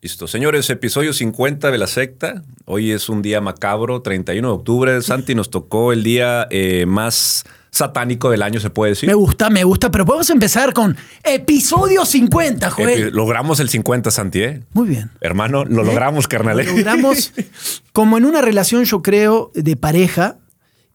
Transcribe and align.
Listo. 0.00 0.28
Señores, 0.28 0.70
episodio 0.70 1.12
50 1.12 1.72
de 1.72 1.78
la 1.78 1.88
secta. 1.88 2.42
Hoy 2.66 2.92
es 2.92 3.08
un 3.08 3.20
día 3.20 3.40
macabro, 3.40 4.00
31 4.00 4.46
de 4.48 4.54
octubre. 4.54 5.02
Santi 5.02 5.34
nos 5.34 5.50
tocó 5.50 5.92
el 5.92 6.04
día 6.04 6.46
eh, 6.50 6.86
más 6.86 7.44
satánico 7.70 8.30
del 8.30 8.42
año, 8.42 8.60
se 8.60 8.70
puede 8.70 8.92
decir. 8.92 9.08
Me 9.08 9.14
gusta, 9.14 9.50
me 9.50 9.64
gusta, 9.64 9.90
pero 9.90 10.06
podemos 10.06 10.30
empezar 10.30 10.72
con 10.72 10.96
episodio 11.24 12.04
50, 12.04 12.70
Joel. 12.70 13.08
Epi- 13.08 13.10
logramos 13.10 13.58
el 13.58 13.68
50, 13.68 14.12
Santi, 14.12 14.40
¿eh? 14.40 14.62
Muy 14.72 14.88
bien. 14.88 15.10
Hermano, 15.20 15.64
lo 15.64 15.82
logramos, 15.82 16.28
carnal. 16.28 16.60
¿eh? 16.60 16.64
Lo 16.64 16.72
logramos, 16.76 17.32
como 17.92 18.18
en 18.18 18.24
una 18.24 18.40
relación, 18.40 18.84
yo 18.84 19.02
creo, 19.02 19.50
de 19.54 19.76
pareja, 19.76 20.36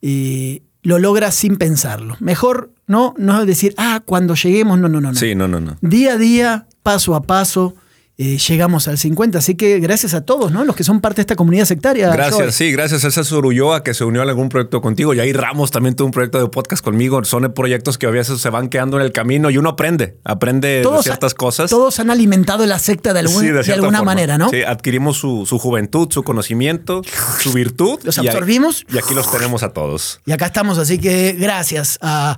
eh, 0.01 0.61
lo 0.81 0.97
logras 0.97 1.35
sin 1.35 1.57
pensarlo. 1.57 2.15
Mejor 2.21 2.71
no, 2.87 3.13
no 3.17 3.45
decir, 3.45 3.73
ah, 3.75 4.01
cuando 4.05 4.35
lleguemos, 4.35 4.79
no, 4.79 4.87
no, 4.87 5.01
no. 5.01 5.11
no. 5.11 5.15
Sí, 5.19 5.35
no, 5.35 5.49
no, 5.49 5.59
no. 5.59 5.75
Día 5.81 6.13
a 6.13 6.17
día, 6.17 6.67
paso 6.83 7.15
a 7.15 7.23
paso, 7.23 7.75
eh, 8.17 8.37
llegamos 8.37 8.87
al 8.87 8.97
50. 8.99 9.39
Así 9.39 9.55
que 9.55 9.79
gracias 9.79 10.13
a 10.13 10.21
todos, 10.23 10.51
¿no? 10.51 10.63
Los 10.65 10.75
que 10.75 10.83
son 10.83 11.01
parte 11.01 11.15
de 11.17 11.21
esta 11.21 11.35
comunidad 11.35 11.65
sectaria. 11.65 12.09
Gracias, 12.11 12.53
sí, 12.53 12.71
gracias 12.71 13.03
a 13.05 13.09
César 13.11 13.43
Ulloa 13.43 13.83
que 13.83 13.95
se 13.95 14.03
unió 14.03 14.21
a 14.21 14.25
algún 14.25 14.49
proyecto 14.49 14.81
contigo. 14.81 15.13
Y 15.15 15.19
ahí 15.19 15.33
Ramos 15.33 15.71
también 15.71 15.95
tuvo 15.95 16.05
un 16.07 16.11
proyecto 16.11 16.39
de 16.39 16.47
podcast 16.47 16.83
conmigo. 16.83 17.23
Son 17.25 17.51
proyectos 17.53 17.97
que 17.97 18.05
a 18.05 18.11
veces 18.11 18.39
se 18.39 18.49
van 18.51 18.69
quedando 18.69 18.97
en 18.99 19.03
el 19.03 19.11
camino 19.11 19.49
y 19.49 19.57
uno 19.57 19.69
aprende, 19.69 20.17
aprende 20.23 20.67
de 20.67 20.81
Todos, 20.83 21.03
ciertas 21.05 21.33
cosas. 21.33 21.71
Todos 21.71 21.99
han 21.99 22.11
alimentado 22.11 22.65
la 22.67 22.77
secta 22.77 23.13
de, 23.13 23.21
algún- 23.21 23.41
Sí, 23.41 23.47
de 23.47 23.63
cierta 23.63 23.73
alguna 23.81 23.97
forma. 23.99 24.11
manera, 24.11 24.37
¿no? 24.37 24.49
Sí, 24.49 24.61
adquirimos 24.61 25.17
su, 25.17 25.45
su 25.47 25.57
juventud, 25.57 26.07
su 26.11 26.21
conocimiento, 26.23 27.01
su 27.39 27.51
virtud. 27.51 27.99
Los 28.03 28.17
y 28.19 28.27
absorbimos. 28.27 28.85
Y 28.93 28.97
aquí 28.99 29.15
los 29.15 29.31
tenemos 29.31 29.63
a 29.63 29.69
todos. 29.73 30.21
Y 30.27 30.31
acá 30.33 30.45
estamos, 30.45 30.77
así 30.77 30.99
que 30.99 31.35
gracias 31.39 31.97
a, 32.01 32.37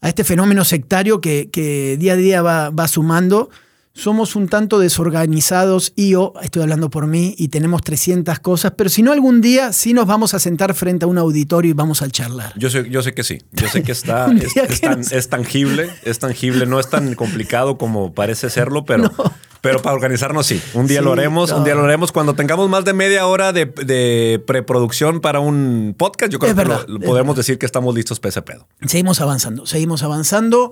a 0.00 0.08
este 0.08 0.24
fenómeno 0.24 0.64
sectario 0.64 1.20
que, 1.20 1.48
que 1.52 1.96
día 1.96 2.14
a 2.14 2.16
día 2.16 2.42
va, 2.42 2.70
va 2.70 2.88
sumando. 2.88 3.50
Somos 3.98 4.36
un 4.36 4.46
tanto 4.48 4.78
desorganizados 4.78 5.94
y 5.96 6.10
yo, 6.10 6.34
estoy 6.42 6.60
hablando 6.62 6.90
por 6.90 7.06
mí, 7.06 7.34
y 7.38 7.48
tenemos 7.48 7.80
300 7.82 8.38
cosas, 8.40 8.72
pero 8.76 8.90
si 8.90 9.02
no 9.02 9.10
algún 9.12 9.40
día 9.40 9.72
sí 9.72 9.94
nos 9.94 10.06
vamos 10.06 10.34
a 10.34 10.38
sentar 10.38 10.74
frente 10.74 11.06
a 11.06 11.08
un 11.08 11.16
auditorio 11.16 11.70
y 11.70 11.74
vamos 11.74 12.02
a 12.02 12.10
charlar. 12.10 12.52
Yo 12.58 12.68
sé, 12.68 12.90
yo 12.90 13.02
sé 13.02 13.14
que 13.14 13.24
sí. 13.24 13.38
Yo 13.52 13.68
sé 13.68 13.82
que 13.82 13.92
está, 13.92 14.26
es, 14.40 14.52
día 14.54 14.64
es 14.64 14.80
que 14.80 14.86
tan- 14.86 14.98
nos- 14.98 15.12
es 15.12 15.28
tangible, 15.30 15.88
es 16.04 16.18
tangible, 16.18 16.66
no 16.66 16.78
es 16.78 16.90
tan 16.90 17.14
complicado 17.14 17.78
como 17.78 18.12
parece 18.12 18.50
serlo, 18.50 18.84
pero, 18.84 19.10
pero 19.62 19.80
para 19.80 19.94
organizarnos 19.96 20.46
sí. 20.46 20.60
Un 20.74 20.86
día 20.86 20.98
Sí, 20.98 21.04
lo 21.06 21.12
haremos, 21.12 21.50
un 21.52 21.64
día 21.64 21.74
lo 21.74 21.84
haremos 21.84 22.12
cuando 22.12 22.34
tengamos 22.34 22.68
más 22.68 22.84
de 22.84 22.92
media 22.92 23.26
hora 23.26 23.54
de, 23.54 23.64
de 23.64 24.44
preproducción 24.46 25.20
para 25.22 25.40
un 25.40 25.94
podcast. 25.96 26.30
Yo 26.30 26.38
creo 26.38 26.50
Es 26.50 26.54
que 26.54 26.62
verdad, 26.68 26.84
lo- 26.86 27.00
podemos 27.00 27.34
verdad. 27.34 27.36
decir 27.36 27.58
que 27.58 27.64
estamos 27.64 27.94
listos 27.94 28.20
para 28.20 28.28
ese 28.28 28.42
pedo. 28.42 28.68
Seguimos 28.86 29.22
avanzando, 29.22 29.64
seguimos 29.64 30.02
avanzando. 30.02 30.70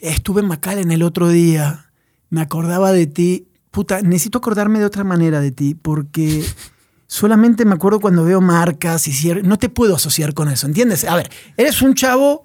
Estuve 0.00 0.40
en 0.42 0.48
McAllen 0.48 0.90
el 0.90 1.02
otro 1.02 1.28
día, 1.28 1.85
me 2.30 2.40
acordaba 2.40 2.92
de 2.92 3.06
ti. 3.06 3.46
Puta, 3.70 4.00
necesito 4.02 4.38
acordarme 4.38 4.78
de 4.78 4.84
otra 4.86 5.04
manera 5.04 5.40
de 5.40 5.50
ti, 5.52 5.74
porque 5.74 6.44
solamente 7.06 7.64
me 7.64 7.74
acuerdo 7.74 8.00
cuando 8.00 8.24
veo 8.24 8.40
marcas 8.40 9.06
y 9.06 9.12
cier- 9.12 9.42
no 9.42 9.58
te 9.58 9.68
puedo 9.68 9.96
asociar 9.96 10.34
con 10.34 10.48
eso, 10.48 10.66
¿entiendes? 10.66 11.04
A 11.04 11.14
ver, 11.16 11.30
eres 11.56 11.82
un 11.82 11.94
chavo, 11.94 12.42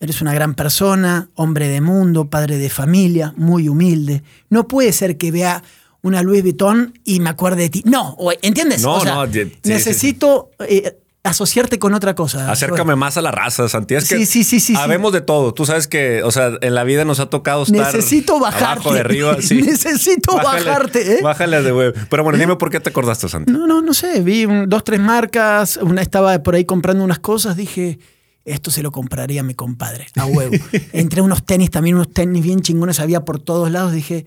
eres 0.00 0.20
una 0.20 0.34
gran 0.34 0.54
persona, 0.54 1.30
hombre 1.34 1.68
de 1.68 1.80
mundo, 1.80 2.28
padre 2.28 2.58
de 2.58 2.68
familia, 2.70 3.32
muy 3.36 3.68
humilde. 3.68 4.22
No 4.50 4.68
puede 4.68 4.92
ser 4.92 5.16
que 5.16 5.30
vea 5.30 5.62
una 6.02 6.22
Louis 6.22 6.42
Vuitton 6.42 6.92
y 7.04 7.20
me 7.20 7.30
acuerde 7.30 7.62
de 7.62 7.68
ti. 7.70 7.82
No, 7.86 8.16
¿entiendes? 8.42 8.82
No, 8.82 8.96
O 8.96 9.00
sea, 9.00 9.14
no, 9.14 9.26
necesito 9.64 10.50
eh, 10.68 10.98
asociarte 11.24 11.78
con 11.78 11.94
otra 11.94 12.14
cosa. 12.14 12.52
Acércame 12.52 12.94
más 12.96 13.16
a 13.16 13.22
la 13.22 13.30
raza, 13.30 13.68
Santi. 13.68 13.94
Es 13.94 14.08
que 14.08 14.18
Sí, 14.18 14.26
sí, 14.26 14.44
sí, 14.44 14.60
sí, 14.60 14.74
sí. 14.74 14.80
Habemos 14.80 15.12
de 15.12 15.22
todo. 15.22 15.52
Tú 15.54 15.64
sabes 15.66 15.88
que, 15.88 16.22
o 16.22 16.30
sea, 16.30 16.52
en 16.60 16.74
la 16.74 16.84
vida 16.84 17.04
nos 17.04 17.18
ha 17.18 17.26
tocado 17.26 17.62
estar 17.64 17.92
Necesito 17.94 18.38
bajarte. 18.38 18.64
abajo 18.66 18.92
de 18.94 19.00
arriba. 19.00 19.36
Sí. 19.40 19.60
Necesito 19.62 20.36
bajarte, 20.36 21.14
¿eh? 21.14 21.20
Bájale 21.22 21.62
de 21.62 21.72
huevo. 21.72 21.94
Pero 22.10 22.22
bueno, 22.22 22.38
dime 22.38 22.56
por 22.56 22.70
qué 22.70 22.78
te 22.78 22.90
acordaste, 22.90 23.28
Santi. 23.28 23.50
No, 23.52 23.66
no, 23.66 23.80
no 23.82 23.94
sé. 23.94 24.20
Vi 24.20 24.44
un- 24.44 24.68
dos, 24.68 24.84
tres 24.84 25.00
marcas. 25.00 25.78
Una 25.78 26.02
estaba 26.02 26.42
por 26.42 26.54
ahí 26.54 26.64
comprando 26.66 27.02
unas 27.02 27.18
cosas. 27.20 27.56
Dije, 27.56 27.98
esto 28.44 28.70
se 28.70 28.82
lo 28.82 28.92
compraría 28.92 29.40
a 29.40 29.44
mi 29.44 29.54
compadre, 29.54 30.06
a 30.16 30.26
huevo. 30.26 30.54
Entre 30.92 31.22
unos 31.22 31.44
tenis, 31.44 31.70
también 31.70 31.96
unos 31.96 32.12
tenis 32.12 32.42
bien 32.44 32.60
chingones 32.60 33.00
había 33.00 33.24
por 33.24 33.38
todos 33.40 33.70
lados. 33.70 33.92
Dije, 33.92 34.26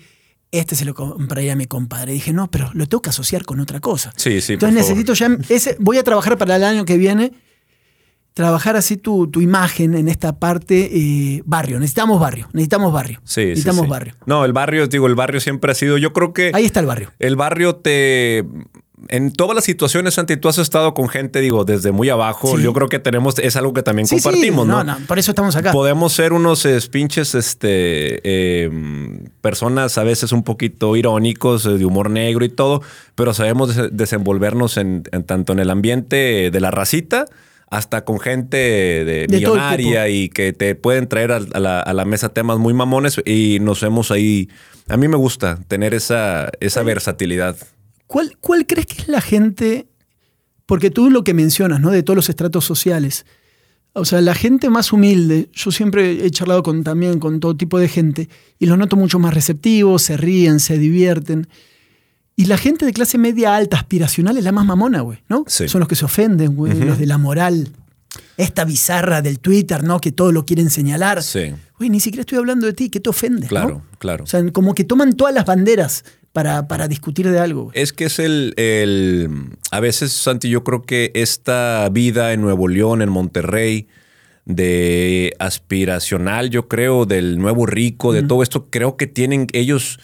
este 0.51 0.75
se 0.75 0.85
lo 0.85 0.93
compraría 0.93 1.53
a 1.53 1.55
mi 1.55 1.65
compadre. 1.65 2.13
Dije, 2.13 2.33
no, 2.33 2.49
pero 2.49 2.69
lo 2.73 2.87
tengo 2.87 3.01
que 3.01 3.09
asociar 3.09 3.43
con 3.45 3.59
otra 3.59 3.79
cosa. 3.79 4.13
Sí, 4.15 4.41
sí, 4.41 4.53
Entonces 4.53 4.79
favor. 4.79 4.89
necesito 4.97 5.13
ya. 5.13 5.37
Ese, 5.53 5.75
voy 5.79 5.97
a 5.97 6.03
trabajar 6.03 6.37
para 6.37 6.55
el 6.55 6.63
año 6.63 6.85
que 6.85 6.97
viene. 6.97 7.33
Trabajar 8.33 8.75
así 8.75 8.97
tu, 8.97 9.27
tu 9.31 9.41
imagen 9.41 9.95
en 9.95 10.07
esta 10.07 10.37
parte 10.37 10.91
eh, 10.93 11.41
barrio. 11.45 11.79
Necesitamos 11.79 12.19
barrio. 12.19 12.47
Necesitamos 12.53 12.93
barrio. 12.93 13.19
Sí, 13.23 13.41
sí, 13.41 13.47
necesitamos 13.47 13.85
sí. 13.85 13.89
barrio. 13.89 14.13
No, 14.27 14.45
el 14.45 14.53
barrio, 14.53 14.85
digo, 14.87 15.07
el 15.07 15.15
barrio 15.15 15.39
siempre 15.39 15.71
ha 15.71 15.75
sido. 15.75 15.97
Yo 15.97 16.13
creo 16.13 16.33
que 16.33 16.51
Ahí 16.53 16.65
está 16.65 16.79
el 16.79 16.85
barrio. 16.85 17.11
el 17.17 17.35
barrio 17.35 17.75
te. 17.77 18.45
En 19.09 19.31
todas 19.31 19.53
las 19.55 19.63
situaciones, 19.63 20.15
Santi, 20.15 20.37
tú 20.37 20.49
has 20.49 20.57
estado 20.57 20.95
con 20.95 21.07
gente, 21.07 21.39
digo, 21.39 21.65
desde 21.65 21.91
muy 21.91 22.09
abajo. 22.09 22.57
Sí. 22.57 22.63
Yo 22.63 22.73
creo 22.73 22.89
que 22.89 22.97
tenemos, 22.97 23.37
es 23.37 23.55
algo 23.55 23.71
que 23.71 23.83
también 23.83 24.07
Sí, 24.07 24.17
sí, 24.17 24.23
compartimos, 24.23 24.65
¿no? 24.65 24.83
no, 24.83 24.99
no, 24.99 25.05
por 25.05 25.19
eso 25.19 25.29
estamos 25.31 25.55
acá. 25.55 25.71
Podemos 25.71 26.13
ser 26.13 26.33
unos 26.33 26.65
eh, 26.65 26.79
pinches, 26.91 27.35
este, 27.35 28.19
eh, 28.23 28.71
personas 29.41 29.97
a 29.99 30.03
veces 30.03 30.31
un 30.31 30.43
poquito 30.43 30.95
irónicos, 30.95 31.65
eh, 31.67 31.77
de 31.77 31.85
humor 31.85 32.09
negro 32.09 32.43
y 32.43 32.49
todo, 32.49 32.81
pero 33.13 33.33
sabemos 33.35 33.75
des- 33.75 33.89
desenvolvernos 33.91 34.77
en, 34.77 35.03
en 35.11 35.23
tanto 35.23 35.53
en 35.53 35.59
el 35.59 35.69
ambiente 35.69 36.49
de 36.51 36.59
la 36.59 36.71
racita 36.71 37.25
hasta 37.69 38.03
con 38.05 38.19
gente 38.19 38.57
de, 38.57 39.27
De 39.27 39.27
millonaria 39.29 40.07
y 40.09 40.29
que 40.29 40.53
te 40.53 40.73
pueden 40.73 41.07
traer 41.07 41.33
a, 41.33 41.35
a 41.53 41.59
la, 41.59 41.81
a 41.81 41.93
la 41.93 42.05
mesa 42.05 42.29
temas 42.29 42.57
muy 42.57 42.73
mamones 42.73 43.21
y 43.25 43.59
nos 43.61 43.83
hemos 43.83 44.09
ahí. 44.09 44.49
A 44.87 44.97
mí 44.97 45.07
me 45.07 45.17
gusta 45.17 45.59
tener 45.67 45.93
esa, 45.93 46.49
esa 46.61 46.81
versatilidad. 46.83 47.57
¿Cuál, 48.07 48.37
¿Cuál 48.39 48.65
crees 48.65 48.87
que 48.87 49.01
es 49.01 49.07
la 49.07 49.21
gente? 49.21 49.87
Porque 50.65 50.89
tú 50.89 51.09
lo 51.09 51.23
que 51.23 51.33
mencionas, 51.33 51.79
¿no? 51.79 51.91
De 51.91 52.03
todos 52.03 52.15
los 52.15 52.29
estratos 52.29 52.65
sociales. 52.65 53.25
O 53.93 54.05
sea, 54.05 54.21
la 54.21 54.35
gente 54.35 54.69
más 54.69 54.93
humilde, 54.93 55.49
yo 55.53 55.71
siempre 55.71 56.25
he 56.25 56.29
charlado 56.29 56.61
con, 56.61 56.83
también 56.83 57.19
con 57.19 57.39
todo 57.39 57.57
tipo 57.57 57.79
de 57.79 57.87
gente 57.87 58.29
y 58.59 58.67
los 58.67 58.77
noto 58.77 58.95
mucho 58.95 59.17
más 59.17 59.33
receptivos, 59.33 60.03
se 60.03 60.17
ríen, 60.17 60.59
se 60.59 60.77
divierten. 60.77 61.47
Y 62.35 62.45
la 62.45 62.57
gente 62.57 62.85
de 62.85 62.93
clase 62.93 63.17
media 63.17 63.55
alta, 63.55 63.77
aspiracional, 63.77 64.37
es 64.37 64.43
la 64.43 64.51
más 64.51 64.65
mamona, 64.65 65.01
güey, 65.01 65.19
¿no? 65.27 65.43
Sí. 65.47 65.67
Son 65.67 65.79
los 65.79 65.87
que 65.87 65.95
se 65.95 66.05
ofenden, 66.05 66.55
güey, 66.55 66.75
los 66.79 66.99
de 66.99 67.07
la 67.07 67.17
moral. 67.17 67.69
Esta 68.37 68.63
bizarra 68.63 69.23
del 69.23 69.39
Twitter, 69.39 69.83
¿no? 69.83 69.99
Que 69.99 70.11
todo 70.11 70.31
lo 70.31 70.45
quieren 70.45 70.69
señalar. 70.69 71.23
Sí. 71.23 71.53
Güey, 71.79 71.89
ni 71.89 71.99
siquiera 71.99 72.21
estoy 72.21 72.37
hablando 72.37 72.67
de 72.67 72.73
ti, 72.73 72.89
¿qué 72.91 72.99
te 72.99 73.09
ofende? 73.09 73.47
Claro, 73.47 73.69
no? 73.69 73.97
claro. 73.97 74.25
O 74.25 74.27
sea, 74.27 74.47
como 74.51 74.75
que 74.75 74.83
toman 74.83 75.13
todas 75.13 75.33
las 75.33 75.45
banderas 75.45 76.05
para, 76.37 76.67
para 76.67 76.87
discutir 76.87 77.27
de 77.31 77.39
algo. 77.39 77.71
Es 77.73 77.93
que 77.93 78.05
es 78.05 78.19
el, 78.19 78.53
el- 78.57 79.57
A 79.71 79.79
veces, 79.79 80.13
Santi, 80.13 80.49
yo 80.49 80.63
creo 80.63 80.83
que 80.83 81.09
esta 81.15 81.89
vida 81.91 82.31
en 82.31 82.41
Nuevo 82.41 82.67
León, 82.67 83.01
en 83.01 83.09
Monterrey, 83.09 83.87
de 84.45 85.33
aspiracional, 85.39 86.51
yo 86.51 86.67
creo, 86.67 87.07
del 87.07 87.39
nuevo 87.39 87.65
rico, 87.65 88.13
de 88.13 88.21
todo 88.21 88.43
esto, 88.43 88.67
creo 88.69 88.97
que 88.97 89.07
tienen 89.07 89.47
ellos. 89.53 89.99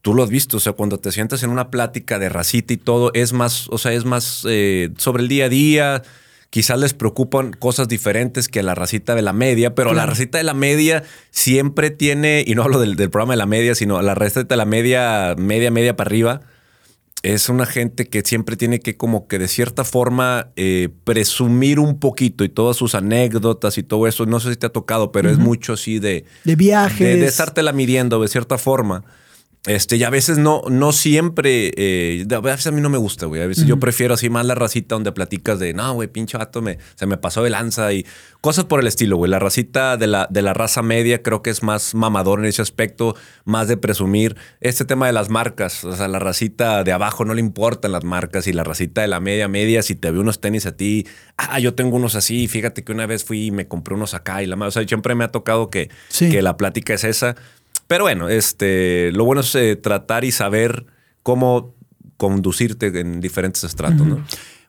Tú 0.00 0.14
lo 0.14 0.22
has 0.22 0.30
visto, 0.30 0.56
o 0.56 0.60
sea, 0.60 0.72
cuando 0.72 0.96
te 0.96 1.12
sientas 1.12 1.42
en 1.42 1.50
una 1.50 1.70
plática 1.70 2.18
de 2.18 2.30
racita 2.30 2.72
y 2.72 2.78
todo, 2.78 3.10
es 3.12 3.34
más, 3.34 3.68
o 3.68 3.76
sea, 3.76 3.92
es 3.92 4.06
más 4.06 4.46
eh, 4.48 4.88
sobre 4.96 5.22
el 5.22 5.28
día 5.28 5.44
a 5.44 5.48
día. 5.50 6.02
Quizás 6.54 6.78
les 6.78 6.94
preocupan 6.94 7.50
cosas 7.52 7.88
diferentes 7.88 8.46
que 8.46 8.62
la 8.62 8.76
racita 8.76 9.16
de 9.16 9.22
la 9.22 9.32
media, 9.32 9.74
pero 9.74 9.92
la 9.92 10.06
racita 10.06 10.38
de 10.38 10.44
la 10.44 10.54
media 10.54 11.02
siempre 11.32 11.90
tiene, 11.90 12.44
y 12.46 12.54
no 12.54 12.62
hablo 12.62 12.78
del, 12.78 12.94
del 12.94 13.10
programa 13.10 13.32
de 13.32 13.38
la 13.38 13.46
media, 13.46 13.74
sino 13.74 14.00
la 14.02 14.14
racita 14.14 14.44
de 14.44 14.56
la 14.56 14.64
media, 14.64 15.34
media, 15.36 15.72
media 15.72 15.96
para 15.96 16.06
arriba, 16.06 16.42
es 17.24 17.48
una 17.48 17.66
gente 17.66 18.06
que 18.06 18.22
siempre 18.22 18.56
tiene 18.56 18.78
que 18.78 18.96
como 18.96 19.26
que 19.26 19.40
de 19.40 19.48
cierta 19.48 19.82
forma 19.82 20.52
eh, 20.54 20.90
presumir 21.02 21.80
un 21.80 21.98
poquito 21.98 22.44
y 22.44 22.48
todas 22.48 22.76
sus 22.76 22.94
anécdotas 22.94 23.76
y 23.76 23.82
todo 23.82 24.06
eso. 24.06 24.24
No 24.24 24.38
sé 24.38 24.50
si 24.50 24.56
te 24.56 24.66
ha 24.66 24.72
tocado, 24.72 25.10
pero 25.10 25.30
es 25.30 25.38
mucho 25.38 25.72
así 25.72 25.98
de... 25.98 26.24
De 26.44 26.54
viajes. 26.54 27.00
De, 27.00 27.16
de 27.16 27.26
estártela 27.26 27.72
midiendo 27.72 28.22
de 28.22 28.28
cierta 28.28 28.58
forma. 28.58 29.02
Este, 29.66 29.96
y 29.96 30.02
a 30.04 30.10
veces 30.10 30.36
no, 30.36 30.60
no 30.68 30.92
siempre, 30.92 31.72
eh, 31.76 32.26
a 32.30 32.40
veces 32.40 32.66
a 32.66 32.70
mí 32.70 32.82
no 32.82 32.90
me 32.90 32.98
gusta, 32.98 33.24
güey. 33.24 33.40
A 33.40 33.46
veces 33.46 33.64
yo 33.64 33.80
prefiero 33.80 34.12
así 34.12 34.28
más 34.28 34.44
la 34.44 34.54
racita 34.54 34.94
donde 34.94 35.10
platicas 35.12 35.58
de, 35.58 35.72
no, 35.72 35.94
güey, 35.94 36.06
pinche 36.06 36.36
vato, 36.36 36.60
me, 36.60 36.76
se 36.96 37.06
me 37.06 37.16
pasó 37.16 37.42
de 37.42 37.48
lanza 37.48 37.90
y 37.94 38.04
cosas 38.42 38.66
por 38.66 38.80
el 38.80 38.86
estilo, 38.86 39.16
güey. 39.16 39.30
La 39.30 39.38
racita 39.38 39.96
de 39.96 40.06
la, 40.06 40.26
de 40.30 40.42
la 40.42 40.52
raza 40.52 40.82
media 40.82 41.22
creo 41.22 41.40
que 41.40 41.48
es 41.48 41.62
más 41.62 41.94
mamador 41.94 42.40
en 42.40 42.44
ese 42.44 42.60
aspecto, 42.60 43.16
más 43.46 43.66
de 43.66 43.78
presumir. 43.78 44.36
Este 44.60 44.84
tema 44.84 45.06
de 45.06 45.14
las 45.14 45.30
marcas, 45.30 45.82
o 45.84 45.96
sea, 45.96 46.08
la 46.08 46.18
racita 46.18 46.84
de 46.84 46.92
abajo 46.92 47.24
no 47.24 47.32
le 47.32 47.40
importan 47.40 47.92
las 47.92 48.04
marcas 48.04 48.46
y 48.46 48.52
la 48.52 48.64
racita 48.64 49.00
de 49.00 49.08
la 49.08 49.20
media, 49.20 49.48
media, 49.48 49.82
si 49.82 49.94
te 49.94 50.10
ve 50.10 50.18
unos 50.18 50.42
tenis 50.42 50.66
a 50.66 50.76
ti, 50.76 51.06
ah, 51.38 51.58
yo 51.58 51.74
tengo 51.74 51.96
unos 51.96 52.16
así, 52.16 52.48
fíjate 52.48 52.84
que 52.84 52.92
una 52.92 53.06
vez 53.06 53.24
fui 53.24 53.46
y 53.46 53.50
me 53.50 53.66
compré 53.66 53.94
unos 53.94 54.12
acá 54.12 54.42
y 54.42 54.46
la 54.46 54.56
madre, 54.56 54.68
o 54.68 54.72
sea, 54.72 54.86
siempre 54.86 55.14
me 55.14 55.24
ha 55.24 55.28
tocado 55.32 55.70
que, 55.70 55.88
Sí. 56.08 56.28
que 56.28 56.42
la 56.42 56.58
plática 56.58 56.92
es 56.92 57.04
esa. 57.04 57.34
Pero 57.86 58.04
bueno, 58.04 58.28
este, 58.28 59.10
lo 59.12 59.24
bueno 59.24 59.42
es 59.42 59.54
eh, 59.54 59.76
tratar 59.76 60.24
y 60.24 60.32
saber 60.32 60.86
cómo 61.22 61.74
conducirte 62.16 62.86
en 62.98 63.20
diferentes 63.20 63.64
estratos, 63.64 64.06
¿no? 64.06 64.24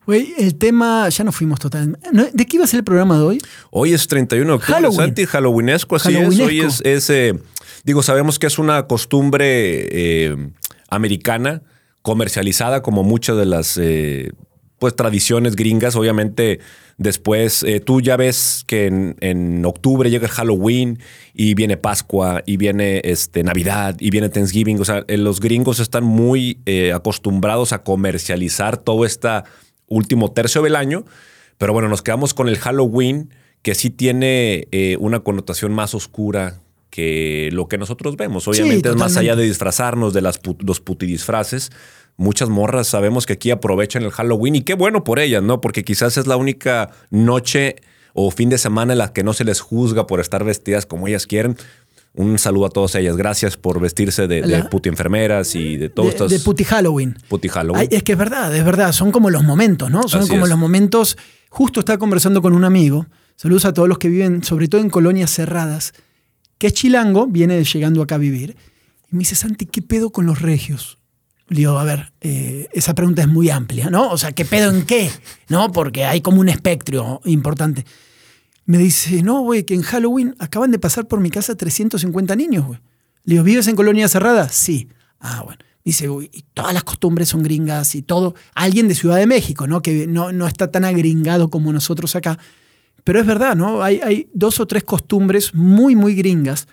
Güey, 0.06 0.36
el 0.38 0.56
tema, 0.56 1.10
ya 1.10 1.24
nos 1.24 1.36
fuimos 1.36 1.60
totalmente. 1.60 2.08
¿No? 2.12 2.26
¿De 2.32 2.46
qué 2.46 2.58
iba 2.58 2.66
a 2.66 2.68
ser 2.68 2.80
el 2.80 2.84
programa 2.84 3.18
de 3.18 3.24
hoy? 3.24 3.42
Hoy 3.72 3.94
es 3.94 4.08
31 4.08 4.46
de 4.46 4.56
octubre, 4.56 4.74
Halloween. 4.76 5.00
Santi, 5.00 5.26
Halloweenesco, 5.26 5.96
así 5.96 6.10
es. 6.10 6.16
Halloweenesco. 6.16 6.46
Hoy 6.46 6.60
es, 6.60 6.82
es, 6.82 7.10
eh, 7.10 7.40
digo, 7.84 8.04
sabemos 8.04 8.38
que 8.38 8.46
es 8.46 8.60
una 8.60 8.86
costumbre 8.86 9.48
eh, 9.48 10.52
americana 10.90 11.64
comercializada 12.04 12.84
como 12.84 13.04
muchas 13.04 13.36
de 13.38 13.46
las 13.48 13.80
eh, 13.82 14.32
pues 14.78 14.96
tradiciones 14.96 15.56
gringas. 15.56 15.96
Obviamente, 15.96 16.60
después 16.98 17.64
eh, 17.64 17.80
tú 17.80 18.02
ya 18.02 18.18
ves 18.18 18.64
que 18.68 18.88
en, 19.20 19.66
octubre 19.66 20.10
llega 20.10 20.28
el 20.28 20.32
Halloween 20.32 21.00
y 21.34 21.54
viene 21.54 21.78
Pascua 21.78 22.44
y 22.46 22.58
viene 22.58 23.02
este, 23.04 23.44
Navidad 23.44 23.96
y 24.00 24.10
viene 24.10 24.30
Thanksgiving. 24.30 24.80
O 24.80 24.86
sea, 24.86 25.04
eh, 25.08 25.18
los 25.18 25.40
gringos 25.40 25.80
están 25.80 26.04
muy 26.04 26.60
acostumbrados 26.94 27.74
a 27.74 27.84
comercializar 27.84 28.78
todo 28.78 29.06
este 29.06 29.30
último 29.88 30.32
tercio 30.32 30.62
del 30.62 30.76
año. 30.76 31.06
Pero 31.58 31.74
bueno, 31.74 31.88
nos 31.88 32.02
quedamos 32.02 32.34
con 32.34 32.50
el 32.50 32.58
Halloween, 32.58 33.30
que 33.62 33.76
sí 33.76 33.90
tiene 33.90 34.68
una 35.00 35.22
connotación 35.22 35.74
más 35.74 35.96
oscura 35.96 36.60
que 36.96 37.50
lo 37.52 37.68
que 37.68 37.78
nosotros 37.78 38.16
vemos. 38.16 38.48
Obviamente 38.48 38.88
es 38.88 38.96
más 38.96 39.18
allá 39.18 39.36
de 39.36 39.44
disfrazarnos 39.44 40.14
de 40.14 40.22
las 40.22 40.40
los 40.60 40.80
putidisfraces. 40.80 41.72
Muchas 42.18 42.50
morras 42.50 42.88
sabemos 42.88 43.26
que 43.26 43.34
aquí 43.34 43.52
aprovechan 43.52 44.04
el 44.04 44.12
Halloween 44.12 44.56
y 44.56 44.62
qué 44.62 44.74
bueno 44.74 45.04
por 45.04 45.20
ellas, 45.20 45.44
¿no? 45.44 45.62
Porque 45.62 45.84
quizás 45.84 46.18
es 46.18 46.28
la 46.28 46.38
única 46.38 46.92
noche 47.10 47.76
o 48.14 48.32
fin 48.32 48.50
de 48.50 48.58
semana 48.58 48.94
en 48.94 49.00
la 49.00 49.12
que 49.12 49.24
no 49.24 49.34
se 49.34 49.44
les 49.44 49.60
juzga 49.60 50.08
por 50.08 50.20
estar 50.20 50.44
vestidas 50.44 50.86
como 50.86 51.08
ellas 51.08 51.28
quieren. 51.28 51.58
Un 52.14 52.40
saludo 52.40 52.68
a 52.68 52.70
todas 52.70 52.96
ellas. 52.96 53.18
Gracias 53.18 53.58
por 53.58 53.82
vestirse 53.82 54.28
de, 54.28 54.42
de 54.42 54.64
puti 54.64 54.88
enfermeras 54.88 55.54
y 55.56 55.76
de 55.76 55.90
todo 55.90 56.08
esto. 56.08 56.30
De 56.30 56.40
puti 56.40 56.64
Halloween. 56.64 57.18
Puti 57.28 57.50
Halloween. 57.50 57.90
es 57.92 58.04
que 58.04 58.14
es 58.14 58.18
verdad, 58.18 58.56
es 58.56 58.64
verdad. 58.64 58.94
Son 58.94 59.12
como 59.12 59.30
los 59.30 59.44
momentos, 59.44 59.92
¿no? 59.92 60.08
Son 60.08 60.26
como 60.28 60.48
los 60.48 60.58
momentos. 60.58 61.18
Justo 61.50 61.82
estaba 61.82 62.00
conversando 62.00 62.42
con 62.42 62.54
un 62.54 62.64
amigo. 62.64 63.06
Saludos 63.36 63.66
a 63.66 63.74
todos 63.74 63.90
los 63.90 63.98
que 63.98 64.08
viven, 64.08 64.44
sobre 64.44 64.70
todo 64.70 64.80
en 64.80 64.90
colonias 64.90 65.30
cerradas 65.32 65.94
que 66.58 66.68
es 66.68 66.74
chilango, 66.74 67.28
viene 67.28 67.64
llegando 67.64 68.02
acá 68.02 68.16
a 68.16 68.20
vivir. 68.20 68.56
Y 69.12 69.16
me 69.16 69.20
dice, 69.20 69.36
Santi, 69.36 69.66
¿qué 69.66 69.82
pedo 69.82 70.12
con 70.12 70.26
los 70.26 70.42
regios? 70.42 70.98
Le 71.48 71.58
digo, 71.58 71.78
a 71.78 71.84
ver, 71.84 72.12
eh, 72.22 72.68
esa 72.74 72.96
pregunta 72.96 73.22
es 73.22 73.28
muy 73.28 73.50
amplia, 73.50 73.90
¿no? 73.90 74.10
O 74.10 74.18
sea, 74.18 74.32
¿qué 74.32 74.46
pedo 74.46 74.72
en 74.72 74.86
qué? 74.86 75.12
¿No? 75.48 75.72
Porque 75.72 76.06
hay 76.06 76.22
como 76.22 76.42
un 76.42 76.50
espectro 76.50 77.22
importante. 77.26 77.86
Me 78.66 78.80
dice, 78.80 79.22
no, 79.22 79.42
güey, 79.42 79.64
que 79.64 79.76
en 79.76 79.84
Halloween 79.84 80.36
acaban 80.40 80.72
de 80.72 80.80
pasar 80.80 81.08
por 81.08 81.20
mi 81.20 81.30
casa 81.30 81.56
350 81.56 82.36
niños, 82.36 82.66
güey. 82.66 82.80
Le 83.26 83.34
digo, 83.34 83.44
¿vives 83.44 83.68
en 83.68 83.76
colonia 83.76 84.08
cerrada? 84.08 84.50
Sí. 84.50 84.90
Ah, 85.20 85.44
bueno. 85.44 85.60
Dice, 85.84 86.08
güey, 86.08 86.32
y 86.34 86.42
todas 86.56 86.74
las 86.74 86.84
costumbres 86.84 87.30
son 87.30 87.44
gringas 87.44 87.94
y 87.94 88.02
todo. 88.02 88.34
Alguien 88.56 88.88
de 88.88 88.96
Ciudad 88.96 89.18
de 89.18 89.28
México, 89.28 89.68
¿no? 89.68 89.84
Que 89.84 90.08
no, 90.08 90.32
no 90.32 90.48
está 90.48 90.72
tan 90.72 90.84
agringado 90.84 91.52
como 91.52 91.72
nosotros 91.72 92.16
acá. 92.16 92.40
Pero 93.04 93.20
es 93.20 93.26
verdad, 93.28 93.56
¿no? 93.56 93.84
Hay, 93.84 94.02
hay 94.04 94.30
dos 94.34 94.60
o 94.60 94.66
tres 94.66 94.84
costumbres 94.84 95.54
muy, 95.54 95.96
muy 95.96 96.16
gringas, 96.16 96.68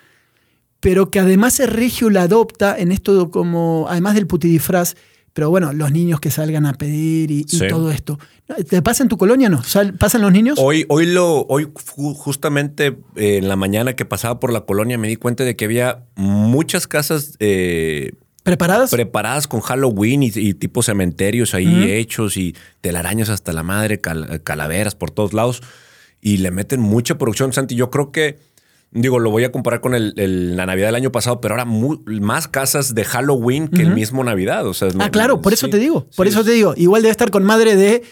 pero 0.83 1.09
que 1.09 1.21
además 1.21 1.61
el 1.61 1.69
regio 1.69 2.09
la 2.09 2.23
adopta 2.23 2.77
en 2.77 2.91
esto 2.91 3.31
como, 3.31 3.85
además 3.89 4.15
del 4.15 4.27
putidifraz, 4.27 4.95
pero 5.31 5.49
bueno, 5.49 5.71
los 5.71 5.93
niños 5.93 6.19
que 6.19 6.29
salgan 6.29 6.65
a 6.65 6.73
pedir 6.73 7.31
y, 7.31 7.45
todo 7.45 7.89
esto. 7.89 8.19
¿Te 8.67 8.81
pasa 8.81 9.01
en 9.01 9.07
tu 9.07 9.17
colonia 9.17 9.47
no? 9.47 9.61
¿Pasan 9.97 10.21
los 10.21 10.33
niños? 10.33 10.59
Hoy, 10.61 10.85
hoy, 10.89 11.05
lo, 11.05 11.45
hoy 11.47 11.69
justamente 11.95 12.97
eh, 13.15 13.37
en 13.37 13.47
la 13.47 13.55
mañana 13.55 13.95
que 13.95 14.03
pasaba 14.03 14.41
por 14.41 14.51
la 14.51 14.65
colonia 14.65 14.97
me 14.97 15.07
di 15.07 15.15
cuenta 15.15 15.45
de 15.45 15.55
que 15.55 15.63
había 15.63 16.03
muchas 16.15 16.85
casas 16.85 17.37
eh, 17.39 18.11
¿Preparadas? 18.43 18.91
Preparadas 18.91 19.47
con 19.47 19.61
Halloween 19.61 20.21
y, 20.21 20.53
tipo 20.53 20.83
cementerios 20.83 21.53
ahí 21.53 21.89
hechos 21.93 22.35
y 22.35 22.57
telarañas 22.81 23.29
hasta 23.29 23.53
la 23.53 23.63
madre, 23.63 24.01
calaveras 24.01 24.95
por 24.95 25.11
todos 25.11 25.31
lados 25.31 25.61
y 26.23 26.37
le 26.37 26.51
meten 26.51 26.79
mucha 26.79 27.17
producción, 27.17 27.51
Santi. 27.51 27.75
Yo 27.75 27.89
creo 27.89 28.11
que, 28.13 28.39
digo, 28.93 29.19
lo 29.19 29.31
voy 29.31 29.43
a 29.43 29.51
comparar 29.51 29.81
con 29.81 29.95
el, 29.95 30.55
la 30.55 30.65
Navidad 30.65 30.87
del 30.87 30.95
año 30.95 31.11
pasado, 31.11 31.41
pero 31.41 31.55
ahora 31.55 31.65
más 31.65 32.47
casas 32.47 32.95
de 32.95 33.03
Halloween 33.03 33.67
que 33.67 33.81
el 33.81 33.93
mismo 33.93 34.23
Navidad. 34.23 34.67
O 34.67 34.73
sea, 34.73 34.89
ah, 34.99 35.09
claro, 35.09 35.41
por 35.41 35.53
eso 35.53 35.67
te 35.67 35.77
digo, 35.77 36.07
por 36.15 36.27
eso 36.27 36.43
te 36.43 36.51
digo. 36.51 36.73
Igual 36.77 37.01
debe 37.01 37.11
estar 37.11 37.31
con 37.31 37.43
madre 37.43 37.75
de, 37.75 38.03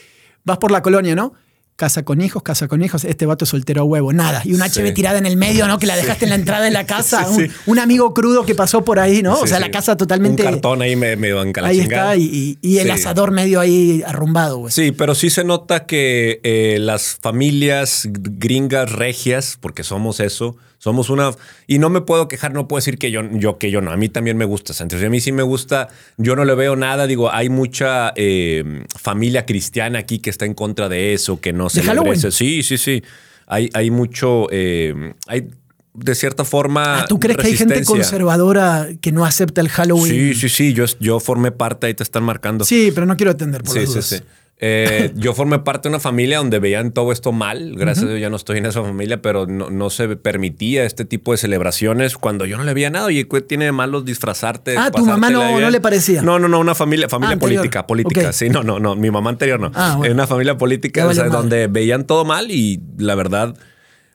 vas 0.43 0.57
por 0.57 0.71
la 0.71 0.81
colonia, 0.81 1.15
¿no? 1.15 1.33
casa 1.81 2.05
con 2.05 2.21
hijos, 2.21 2.43
casa 2.43 2.67
con 2.67 2.83
hijos, 2.83 3.05
este 3.05 3.25
vato 3.25 3.47
soltero 3.47 3.81
a 3.81 3.83
huevo, 3.83 4.13
nada. 4.13 4.43
Y 4.45 4.53
un 4.53 4.61
HB 4.61 4.93
tirada 4.93 5.17
en 5.17 5.25
el 5.25 5.35
medio, 5.35 5.67
¿no? 5.67 5.79
Que 5.79 5.87
la 5.87 5.95
dejaste 5.95 6.25
en 6.25 6.29
la 6.29 6.35
entrada 6.35 6.63
de 6.63 6.69
la 6.69 6.85
casa. 6.85 7.25
un, 7.65 7.79
amigo 7.79 8.13
crudo 8.13 8.45
que 8.45 8.53
pasó 8.53 8.85
por 8.85 8.99
ahí, 8.99 9.23
¿no? 9.23 9.39
o 9.39 9.47
sea, 9.47 9.59
la 9.59 9.71
casa 9.71 9.97
totalmente. 9.97 10.43
Un 10.43 10.51
cartón 10.51 10.83
ahí 10.83 10.95
medio 10.95 11.41
en 11.41 11.51
Ahí 11.63 11.79
está, 11.79 12.15
y, 12.15 12.59
el 12.61 12.91
asador 12.91 13.31
medio 13.31 13.59
ahí 13.59 14.03
arrumbado, 14.05 14.59
güey. 14.59 14.71
Sí, 14.71 14.91
pero 14.91 15.15
sí 15.15 15.31
se 15.31 15.43
nota 15.43 15.87
que 15.87 16.39
eh, 16.43 16.77
las 16.79 17.17
familias 17.19 18.07
gringas 18.11 18.91
regias, 18.91 19.57
porque 19.59 19.83
somos 19.83 20.19
eso, 20.19 20.57
somos 20.81 21.11
una. 21.11 21.31
Y 21.67 21.77
no 21.77 21.91
me 21.91 22.01
puedo 22.01 22.27
quejar, 22.27 22.53
no 22.53 22.67
puedo 22.67 22.79
decir 22.79 22.97
que 22.97 23.11
yo, 23.11 23.21
yo 23.33 23.59
que 23.59 23.69
yo 23.69 23.81
no. 23.81 23.91
A 23.91 23.97
mí 23.97 24.09
también 24.09 24.35
me 24.35 24.45
gusta 24.45 24.73
Santos. 24.73 25.01
A 25.03 25.09
mí 25.09 25.21
sí 25.21 25.31
me 25.31 25.43
gusta. 25.43 25.89
Yo 26.17 26.35
no 26.35 26.43
le 26.43 26.55
veo 26.55 26.75
nada. 26.75 27.05
Digo, 27.05 27.31
hay 27.31 27.49
mucha 27.49 28.13
eh, 28.15 28.83
familia 28.99 29.45
cristiana 29.45 29.99
aquí 29.99 30.17
que 30.17 30.31
está 30.31 30.45
en 30.45 30.55
contra 30.55 30.89
de 30.89 31.13
eso, 31.13 31.39
que 31.39 31.53
no 31.53 31.69
se 31.69 31.81
¿De 31.81 32.31
Sí, 32.31 32.63
sí, 32.63 32.79
sí. 32.79 33.03
Hay, 33.45 33.69
hay 33.75 33.91
mucho. 33.91 34.47
Eh, 34.49 35.13
hay 35.27 35.49
de 35.93 36.15
cierta 36.15 36.45
forma. 36.45 37.01
Ah, 37.01 37.05
¿Tú 37.07 37.19
crees 37.19 37.37
que 37.37 37.45
hay 37.45 37.57
gente 37.57 37.85
conservadora 37.85 38.87
que 39.01 39.11
no 39.11 39.23
acepta 39.23 39.61
el 39.61 39.69
Halloween? 39.69 40.33
Sí, 40.33 40.33
sí, 40.33 40.49
sí. 40.49 40.73
Yo, 40.73 40.85
yo 40.99 41.19
formé 41.19 41.51
parte, 41.51 41.85
ahí 41.85 41.93
te 41.93 42.01
están 42.01 42.23
marcando. 42.23 42.65
Sí, 42.65 42.91
pero 42.91 43.05
no 43.05 43.17
quiero 43.17 43.31
atender 43.31 43.61
por 43.61 43.77
sí, 43.77 43.85
sí, 43.85 44.01
sí. 44.01 44.23
Eh, 44.63 45.11
yo 45.15 45.33
formé 45.33 45.57
parte 45.57 45.89
de 45.89 45.95
una 45.95 45.99
familia 45.99 46.37
donde 46.37 46.59
veían 46.59 46.91
todo 46.91 47.11
esto 47.11 47.31
mal. 47.31 47.73
Gracias 47.75 48.05
a 48.05 48.09
Dios 48.09 48.21
ya 48.21 48.29
no 48.29 48.35
estoy 48.35 48.59
en 48.59 48.67
esa 48.67 48.83
familia, 48.83 49.21
pero 49.21 49.47
no, 49.47 49.89
se 49.89 50.15
permitía 50.15 50.85
este 50.85 51.03
tipo 51.03 51.31
de 51.31 51.39
celebraciones 51.39 52.15
cuando 52.15 52.45
yo 52.45 52.57
no 52.57 52.63
le 52.63 52.73
veía 52.75 52.91
nada. 52.91 53.11
Y 53.11 53.25
tiene 53.47 53.65
de 53.65 53.71
malos 53.71 54.05
disfrazarte. 54.05 54.77
Ah, 54.77 54.91
tu 54.91 55.05
mamá 55.05 55.31
no, 55.31 55.59
no, 55.59 55.69
le 55.69 55.81
parecía. 55.81 56.21
No, 56.21 56.37
no, 56.37 56.47
no, 56.47 56.59
una 56.59 56.75
familia, 56.75 57.09
familia 57.09 57.37
política, 57.37 57.87
política. 57.87 58.31
Sí, 58.31 58.49
no, 58.49 58.61
no, 58.61 58.79
no. 58.79 58.95
Mi 58.95 59.09
mamá 59.09 59.31
anterior 59.31 59.59
no. 59.59 59.71
Ah, 59.73 59.99
una 60.09 60.27
familia 60.27 60.57
política 60.57 61.05
donde 61.05 61.67
veían 61.67 62.05
todo 62.05 62.23
mal 62.23 62.51
y 62.51 62.81
la 62.97 63.15
verdad, 63.15 63.55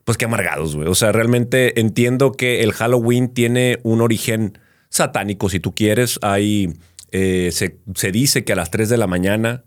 pues 0.05 0.17
qué 0.17 0.27
amargados, 0.27 0.77
güey. 0.77 0.87
O 0.87 0.95
sea, 0.95 1.11
realmente 1.11 1.81
entiendo 1.81 2.33
que 2.33 2.63
el 2.63 2.73
Halloween 2.73 3.35
tiene 3.35 3.81
un 3.83 4.01
origen 4.01 4.59
satánico, 4.91 5.49
si 5.49 5.59
tú 5.59 5.75
quieres. 5.75 6.21
Hay, 6.23 6.73
eh, 7.11 7.51
se, 7.51 7.81
se 7.97 8.13
dice 8.13 8.45
que 8.45 8.53
a 8.53 8.57
las 8.57 8.71
3 8.71 8.89
de 8.89 8.97
la 8.97 9.09
mañana 9.09 9.65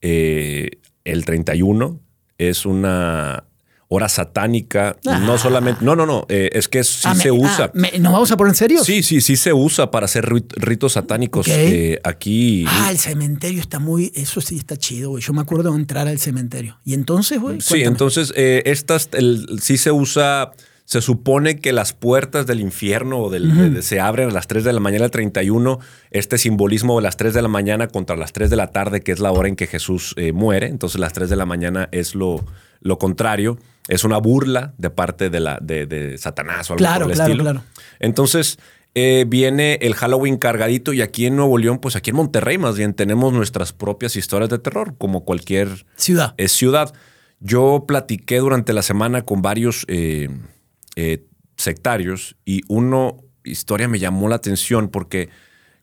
eh, 0.00 0.70
el 1.04 1.24
31 1.24 2.00
es 2.38 2.66
una 2.66 3.44
hora 3.88 4.08
satánica. 4.08 4.96
No 5.04 5.34
ah. 5.34 5.38
solamente. 5.38 5.84
No, 5.84 5.96
no, 5.96 6.06
no. 6.06 6.26
Eh, 6.28 6.50
es 6.52 6.68
que 6.68 6.84
sí 6.84 7.02
ah, 7.04 7.14
se 7.14 7.30
usa. 7.30 7.72
Ah, 7.74 7.98
¿Nos 7.98 8.12
vamos 8.12 8.30
a 8.30 8.36
poner 8.36 8.52
en 8.52 8.56
serio? 8.56 8.84
Sí, 8.84 9.02
sí, 9.02 9.20
sí 9.20 9.36
se 9.36 9.52
usa 9.52 9.90
para 9.90 10.04
hacer 10.04 10.26
ritos 10.56 10.92
satánicos. 10.92 11.48
Eh, 11.48 12.00
aquí. 12.04 12.64
Ah, 12.68 12.90
el 12.90 12.98
cementerio 12.98 13.60
está 13.60 13.78
muy. 13.78 14.12
Eso 14.14 14.40
sí 14.40 14.56
está 14.56 14.76
chido, 14.76 15.10
güey. 15.10 15.22
Yo 15.22 15.32
me 15.32 15.40
acuerdo 15.40 15.72
de 15.72 15.76
entrar 15.76 16.08
al 16.08 16.18
cementerio. 16.18 16.78
Y 16.84 16.94
entonces, 16.94 17.40
güey. 17.40 17.60
Sí, 17.60 17.82
entonces, 17.82 18.32
estas 18.36 19.08
sí 19.60 19.76
se 19.76 19.90
usa 19.90 20.52
se 20.90 21.00
supone 21.00 21.60
que 21.60 21.72
las 21.72 21.92
puertas 21.92 22.48
del 22.48 22.58
infierno 22.58 23.20
o 23.20 23.30
del, 23.30 23.80
se 23.84 24.00
abren 24.00 24.30
a 24.30 24.32
las 24.32 24.48
3 24.48 24.64
de 24.64 24.72
la 24.72 24.80
mañana 24.80 25.02
del 25.02 25.12
31. 25.12 25.78
Este 26.10 26.36
simbolismo 26.36 26.96
de 26.96 27.02
las 27.04 27.16
3 27.16 27.32
de 27.32 27.42
la 27.42 27.46
mañana 27.46 27.86
contra 27.86 28.16
las 28.16 28.32
3 28.32 28.50
de 28.50 28.56
la 28.56 28.72
tarde, 28.72 29.00
que 29.00 29.12
es 29.12 29.20
la 29.20 29.30
hora 29.30 29.46
en 29.46 29.54
que 29.54 29.68
Jesús 29.68 30.14
eh, 30.16 30.32
muere. 30.32 30.66
Entonces, 30.66 30.98
las 30.98 31.12
3 31.12 31.30
de 31.30 31.36
la 31.36 31.46
mañana 31.46 31.88
es 31.92 32.16
lo, 32.16 32.44
lo 32.80 32.98
contrario. 32.98 33.56
Es 33.86 34.02
una 34.02 34.18
burla 34.18 34.74
de 34.78 34.90
parte 34.90 35.30
de, 35.30 35.38
la, 35.38 35.60
de, 35.62 36.18
Satanás 36.18 36.70
o 36.70 36.72
algo 36.72 36.78
claro, 36.78 37.04
por 37.04 37.12
el 37.12 37.14
claro, 37.14 37.30
estilo. 37.30 37.44
Claro. 37.44 37.62
Entonces, 38.00 38.58
eh, 38.96 39.26
viene 39.28 39.78
el 39.82 39.94
Halloween 39.94 40.38
cargadito 40.38 40.92
y 40.92 41.02
aquí 41.02 41.26
en 41.26 41.36
Nuevo 41.36 41.56
León, 41.56 41.78
pues 41.78 41.94
aquí 41.94 42.10
en 42.10 42.16
Monterrey 42.16 42.58
más 42.58 42.76
bien 42.76 42.94
tenemos 42.94 43.32
nuestras 43.32 43.72
propias 43.72 44.16
historias 44.16 44.50
de 44.50 44.58
terror, 44.58 44.96
como 44.98 45.24
cualquier 45.24 45.86
ciudad. 45.94 46.34
Es 46.36 46.50
ciudad. 46.50 46.92
Yo 47.38 47.84
platiqué 47.86 48.38
durante 48.38 48.72
la 48.72 48.82
semana 48.82 49.22
con 49.22 49.40
varios 49.40 49.86
eh, 51.00 51.12
eh, 51.12 51.24
sectarios 51.56 52.36
y 52.46 52.62
una 52.68 53.12
historia 53.44 53.86
me 53.86 53.98
llamó 53.98 54.28
la 54.28 54.36
atención 54.36 54.88
porque 54.88 55.28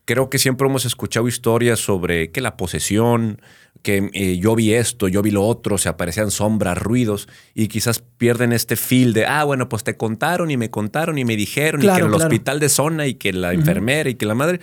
creo 0.04 0.28
que 0.28 0.38
siempre 0.38 0.66
hemos 0.66 0.84
escuchado 0.84 1.28
historias 1.28 1.78
sobre 1.78 2.32
que 2.32 2.40
la 2.40 2.56
posesión, 2.56 3.40
que 3.82 4.10
eh, 4.12 4.38
yo 4.38 4.56
vi 4.56 4.74
esto, 4.74 5.06
yo 5.06 5.22
vi 5.22 5.30
lo 5.30 5.44
otro, 5.46 5.78
se 5.78 5.88
aparecían 5.88 6.32
sombras, 6.32 6.78
ruidos 6.78 7.28
y 7.54 7.68
quizás 7.68 8.02
pierden 8.16 8.52
este 8.52 8.74
feel 8.74 9.12
de, 9.12 9.26
ah, 9.26 9.44
bueno, 9.44 9.68
pues 9.68 9.84
te 9.84 9.96
contaron 9.96 10.50
y 10.50 10.56
me 10.56 10.70
contaron 10.70 11.18
y 11.18 11.24
me 11.24 11.36
dijeron 11.36 11.80
y 11.82 11.86
que 11.86 11.92
en 11.92 12.06
el 12.06 12.14
hospital 12.14 12.58
de 12.58 12.68
zona 12.68 13.06
y 13.06 13.14
que 13.14 13.32
la 13.32 13.52
enfermera 13.52 14.10
y 14.10 14.14
que 14.14 14.26
la 14.26 14.34
madre... 14.34 14.60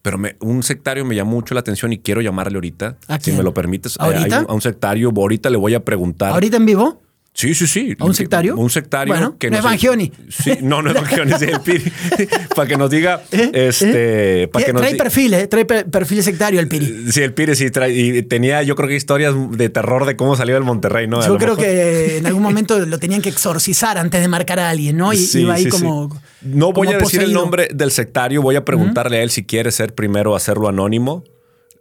Pero 0.00 0.18
un 0.40 0.62
sectario 0.62 1.04
me 1.04 1.14
llamó 1.14 1.32
mucho 1.32 1.52
la 1.52 1.60
atención 1.60 1.92
y 1.92 1.98
quiero 1.98 2.22
llamarle 2.22 2.56
ahorita, 2.56 2.96
si 3.20 3.32
me 3.32 3.42
lo 3.42 3.52
permites. 3.52 3.96
¿Ahorita? 4.00 4.46
a 4.48 4.52
un 4.54 4.62
sectario, 4.62 5.12
ahorita 5.14 5.50
le 5.50 5.58
voy 5.58 5.74
a 5.74 5.84
preguntar. 5.84 6.32
¿Ahorita 6.32 6.56
en 6.56 6.64
vivo? 6.64 7.03
Sí, 7.34 7.52
sí, 7.52 7.66
sí. 7.66 7.96
¿A 7.98 8.04
un 8.04 8.14
sectario? 8.14 8.54
Un 8.56 8.70
sectario 8.70 9.12
bueno, 9.12 9.36
que 9.36 9.50
no, 9.50 9.56
es 9.56 9.64
Bangioni. 9.64 10.12
Sí, 10.28 10.52
no, 10.62 10.82
no 10.82 10.90
es 10.90 10.94
Bangioni, 10.94 11.32
es 11.34 11.42
el 11.42 11.60
Piri. 11.60 11.92
para 12.54 12.68
que 12.68 12.76
nos 12.76 12.88
diga. 12.88 13.24
¿Eh? 13.32 13.50
Este, 13.52 14.46
para 14.48 14.64
que 14.64 14.72
nos 14.72 14.82
trae 14.82 14.94
perfil, 14.94 15.34
¿eh? 15.34 15.48
Trae 15.48 15.64
perfil 15.64 16.22
sectario 16.22 16.60
el 16.60 16.68
Piri. 16.68 17.10
Sí, 17.10 17.22
el 17.22 17.34
Piri 17.34 17.56
sí 17.56 17.72
trae. 17.72 17.92
Y 17.92 18.22
tenía, 18.22 18.62
yo 18.62 18.76
creo 18.76 18.88
que 18.88 18.94
historias 18.94 19.34
de 19.50 19.68
terror 19.68 20.06
de 20.06 20.14
cómo 20.14 20.36
salió 20.36 20.54
del 20.54 20.62
Monterrey, 20.62 21.08
¿no? 21.08 21.26
yo 21.26 21.36
creo 21.36 21.56
que 21.56 22.18
en 22.18 22.26
algún 22.26 22.42
momento 22.42 22.78
lo 22.78 22.98
tenían 23.00 23.20
que 23.20 23.30
exorcizar 23.30 23.98
antes 23.98 24.20
de 24.20 24.28
marcar 24.28 24.60
a 24.60 24.70
alguien, 24.70 24.96
¿no? 24.96 25.12
Y 25.12 25.28
iba 25.34 25.54
ahí 25.54 25.68
como. 25.68 26.16
No 26.40 26.72
voy 26.72 26.88
a 26.88 26.98
decir 26.98 27.20
el 27.20 27.32
nombre 27.32 27.68
del 27.74 27.90
sectario, 27.90 28.42
voy 28.42 28.54
a 28.54 28.64
preguntarle 28.64 29.18
a 29.18 29.22
él 29.24 29.30
si 29.30 29.44
quiere 29.44 29.72
ser 29.72 29.92
primero 29.94 30.36
hacerlo 30.36 30.68
anónimo 30.68 31.24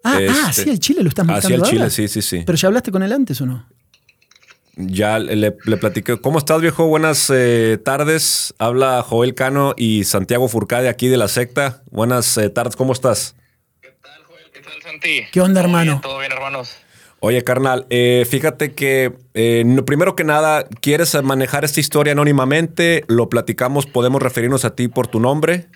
Ah, 0.04 0.20
ah, 0.20 0.48
Este, 0.50 0.64
sí, 0.64 0.70
el 0.70 0.80
Chile 0.80 1.02
lo 1.02 1.10
estás 1.10 1.26
marcando 1.26 1.56
Hacia 1.56 1.56
el 1.56 1.72
Chile, 1.72 1.90
sí, 1.90 2.08
sí, 2.10 2.22
sí. 2.22 2.44
Pero 2.46 2.58
ya 2.58 2.68
hablaste 2.68 2.92
con 2.92 3.04
él 3.04 3.14
antes 3.14 3.40
o 3.40 3.46
no? 3.46 3.66
Ya 4.76 5.20
le, 5.20 5.36
le 5.66 5.78
platiqué. 5.78 6.18
¿Cómo 6.20 6.40
estás, 6.40 6.60
viejo? 6.62 6.88
Buenas 6.88 7.30
eh, 7.34 7.78
tardes. 7.84 8.56
Habla 8.58 9.04
Joel 9.04 9.36
Cano 9.36 9.74
y 9.78 10.04
Santiago 10.04 10.48
Furcade 10.48 10.90
aquí 10.90 11.08
de 11.08 11.18
la 11.18 11.28
secta. 11.28 11.84
Buenas 11.92 12.38
eh, 12.38 12.50
tardes, 12.50 12.76
¿cómo 12.76 12.92
estás? 12.94 13.36
¿Qué 13.82 13.90
tal, 14.02 14.24
Joel? 14.26 14.46
¿Qué 14.52 14.62
tal, 14.62 14.74
Santi? 14.82 15.22
¿Qué 15.32 15.42
onda, 15.42 15.62
¿Todo 15.62 15.66
hermano? 15.70 15.92
bien? 15.92 16.02
¿Todo 16.02 16.20
bien, 16.20 16.32
hermanos? 16.32 16.76
Oye, 17.20 17.44
carnal, 17.44 17.86
eh, 17.90 18.26
fíjate 18.30 18.74
que 18.74 19.14
eh, 19.36 19.64
no- 19.66 19.86
primero 19.86 20.16
que 20.16 20.24
nada, 20.26 20.66
¿quieres 20.82 21.22
manejar 21.24 21.64
esta 21.64 21.80
historia 21.80 22.12
anónimamente? 22.14 23.06
Lo 23.08 23.30
platicamos, 23.30 23.86
podemos 23.86 24.22
referirnos 24.22 24.66
a 24.66 24.76
ti 24.76 24.88
por 24.88 25.08
tu 25.08 25.20
nombre. 25.20 25.68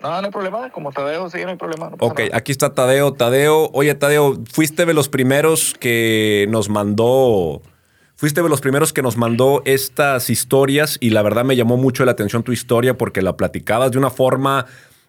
No, 0.00 0.10
no 0.20 0.26
hay 0.26 0.30
problema. 0.30 0.70
Como 0.70 0.92
Tadeo, 0.92 1.28
sí, 1.28 1.38
no 1.42 1.50
hay 1.50 1.56
problema. 1.56 1.90
no 1.90 1.96
Ok, 1.98 2.20
nada. 2.20 2.36
aquí 2.36 2.52
está 2.52 2.72
Tadeo. 2.72 3.12
Tadeo, 3.14 3.68
oye, 3.72 3.94
Tadeo, 3.96 4.38
fuiste 4.52 4.86
de 4.86 4.94
los 4.94 5.08
primeros 5.08 5.74
que 5.80 6.46
nos 6.50 6.68
mandó. 6.68 7.60
Fuiste 8.18 8.42
de 8.42 8.48
los 8.48 8.62
primeros 8.62 8.94
que 8.94 9.02
nos 9.02 9.18
mandó 9.18 9.60
estas 9.66 10.30
historias 10.30 10.96
y 11.00 11.10
la 11.10 11.20
verdad 11.20 11.44
me 11.44 11.54
llamó 11.54 11.76
mucho 11.76 12.02
la 12.06 12.12
atención 12.12 12.42
tu 12.42 12.52
historia 12.52 12.96
porque 12.96 13.20
la 13.20 13.36
platicabas 13.36 13.90
de 13.92 13.98
una 13.98 14.08
forma. 14.08 14.64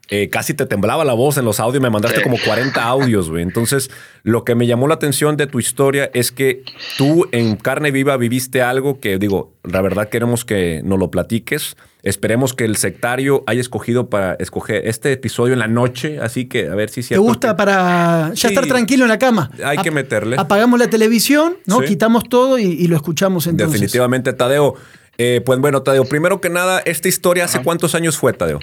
eh, 0.09 0.29
casi 0.29 0.53
te 0.53 0.65
temblaba 0.65 1.03
la 1.03 1.13
voz 1.13 1.37
en 1.37 1.45
los 1.45 1.59
audios, 1.59 1.81
me 1.81 1.89
mandaste 1.89 2.21
como 2.21 2.37
40 2.45 2.81
audios, 2.83 3.29
güey. 3.29 3.43
Entonces, 3.43 3.89
lo 4.23 4.43
que 4.45 4.55
me 4.55 4.65
llamó 4.65 4.87
la 4.87 4.95
atención 4.95 5.35
de 5.35 5.47
tu 5.47 5.59
historia 5.59 6.09
es 6.13 6.31
que 6.31 6.63
tú 6.97 7.27
en 7.31 7.55
carne 7.57 7.91
viva 7.91 8.15
viviste 8.17 8.61
algo 8.61 8.99
que, 8.99 9.17
digo, 9.17 9.53
la 9.63 9.81
verdad 9.81 10.07
queremos 10.09 10.45
que 10.45 10.81
nos 10.83 10.97
lo 10.99 11.11
platiques. 11.11 11.75
Esperemos 12.03 12.53
que 12.53 12.63
el 12.63 12.77
sectario 12.77 13.43
haya 13.47 13.59
escogido 13.59 14.09
para 14.09 14.35
escoger 14.35 14.87
este 14.87 15.11
episodio 15.11 15.53
en 15.53 15.59
la 15.59 15.67
noche, 15.67 16.19
así 16.21 16.47
que 16.47 16.67
a 16.69 16.75
ver 16.75 16.89
si 16.89 17.01
es 17.01 17.09
¿Te 17.09 17.17
gusta 17.17 17.49
que- 17.49 17.53
para 17.55 18.29
ya 18.29 18.35
Sí. 18.35 18.47
estar 18.47 18.65
tranquilo 18.67 19.03
en 19.05 19.09
la 19.09 19.19
cama? 19.19 19.49
Hay 19.65 19.77
que 19.79 19.91
meterle. 19.91 20.37
Apagamos 20.39 20.79
la 20.79 20.87
televisión, 20.89 21.57
¿no? 21.65 21.79
Sí. 21.81 21.87
Quitamos 21.87 22.23
todo 22.29 22.59
y, 22.59 22.63
y 22.65 22.87
lo 22.87 22.95
escuchamos 22.95 23.47
entonces. 23.47 23.73
Definitivamente, 23.81 24.31
Tadeo. 24.33 24.75
Eh, 25.17 25.41
pues 25.45 25.59
bueno, 25.59 25.81
Tadeo, 25.81 26.05
primero 26.05 26.39
que 26.39 26.49
nada, 26.49 26.81
esta 26.85 27.07
historia, 27.07 27.45
¿hace 27.45 27.63
cuántos 27.63 27.95
años 27.95 28.17
fue, 28.17 28.31
Tadeo? 28.33 28.59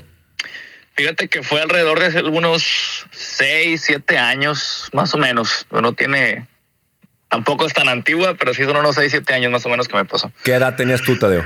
Fíjate 0.96 1.26
que 1.28 1.42
fue 1.42 1.60
alrededor 1.60 1.98
de 1.98 2.06
hace 2.06 2.18
algunos 2.18 3.04
6, 3.10 3.82
7 3.84 4.16
años, 4.16 4.88
más 4.92 5.12
o 5.12 5.18
menos. 5.18 5.66
No 5.72 5.92
tiene. 5.92 6.46
Tampoco 7.28 7.66
es 7.66 7.74
tan 7.74 7.88
antigua, 7.88 8.36
pero 8.38 8.54
sí 8.54 8.62
son 8.62 8.76
unos 8.76 8.94
6, 8.94 9.10
7 9.10 9.34
años 9.34 9.50
más 9.50 9.66
o 9.66 9.68
menos 9.68 9.88
que 9.88 9.96
me 9.96 10.04
pasó. 10.04 10.30
¿Qué 10.44 10.54
edad 10.54 10.76
tenías 10.76 11.02
tú, 11.02 11.18
Tadeo? 11.18 11.44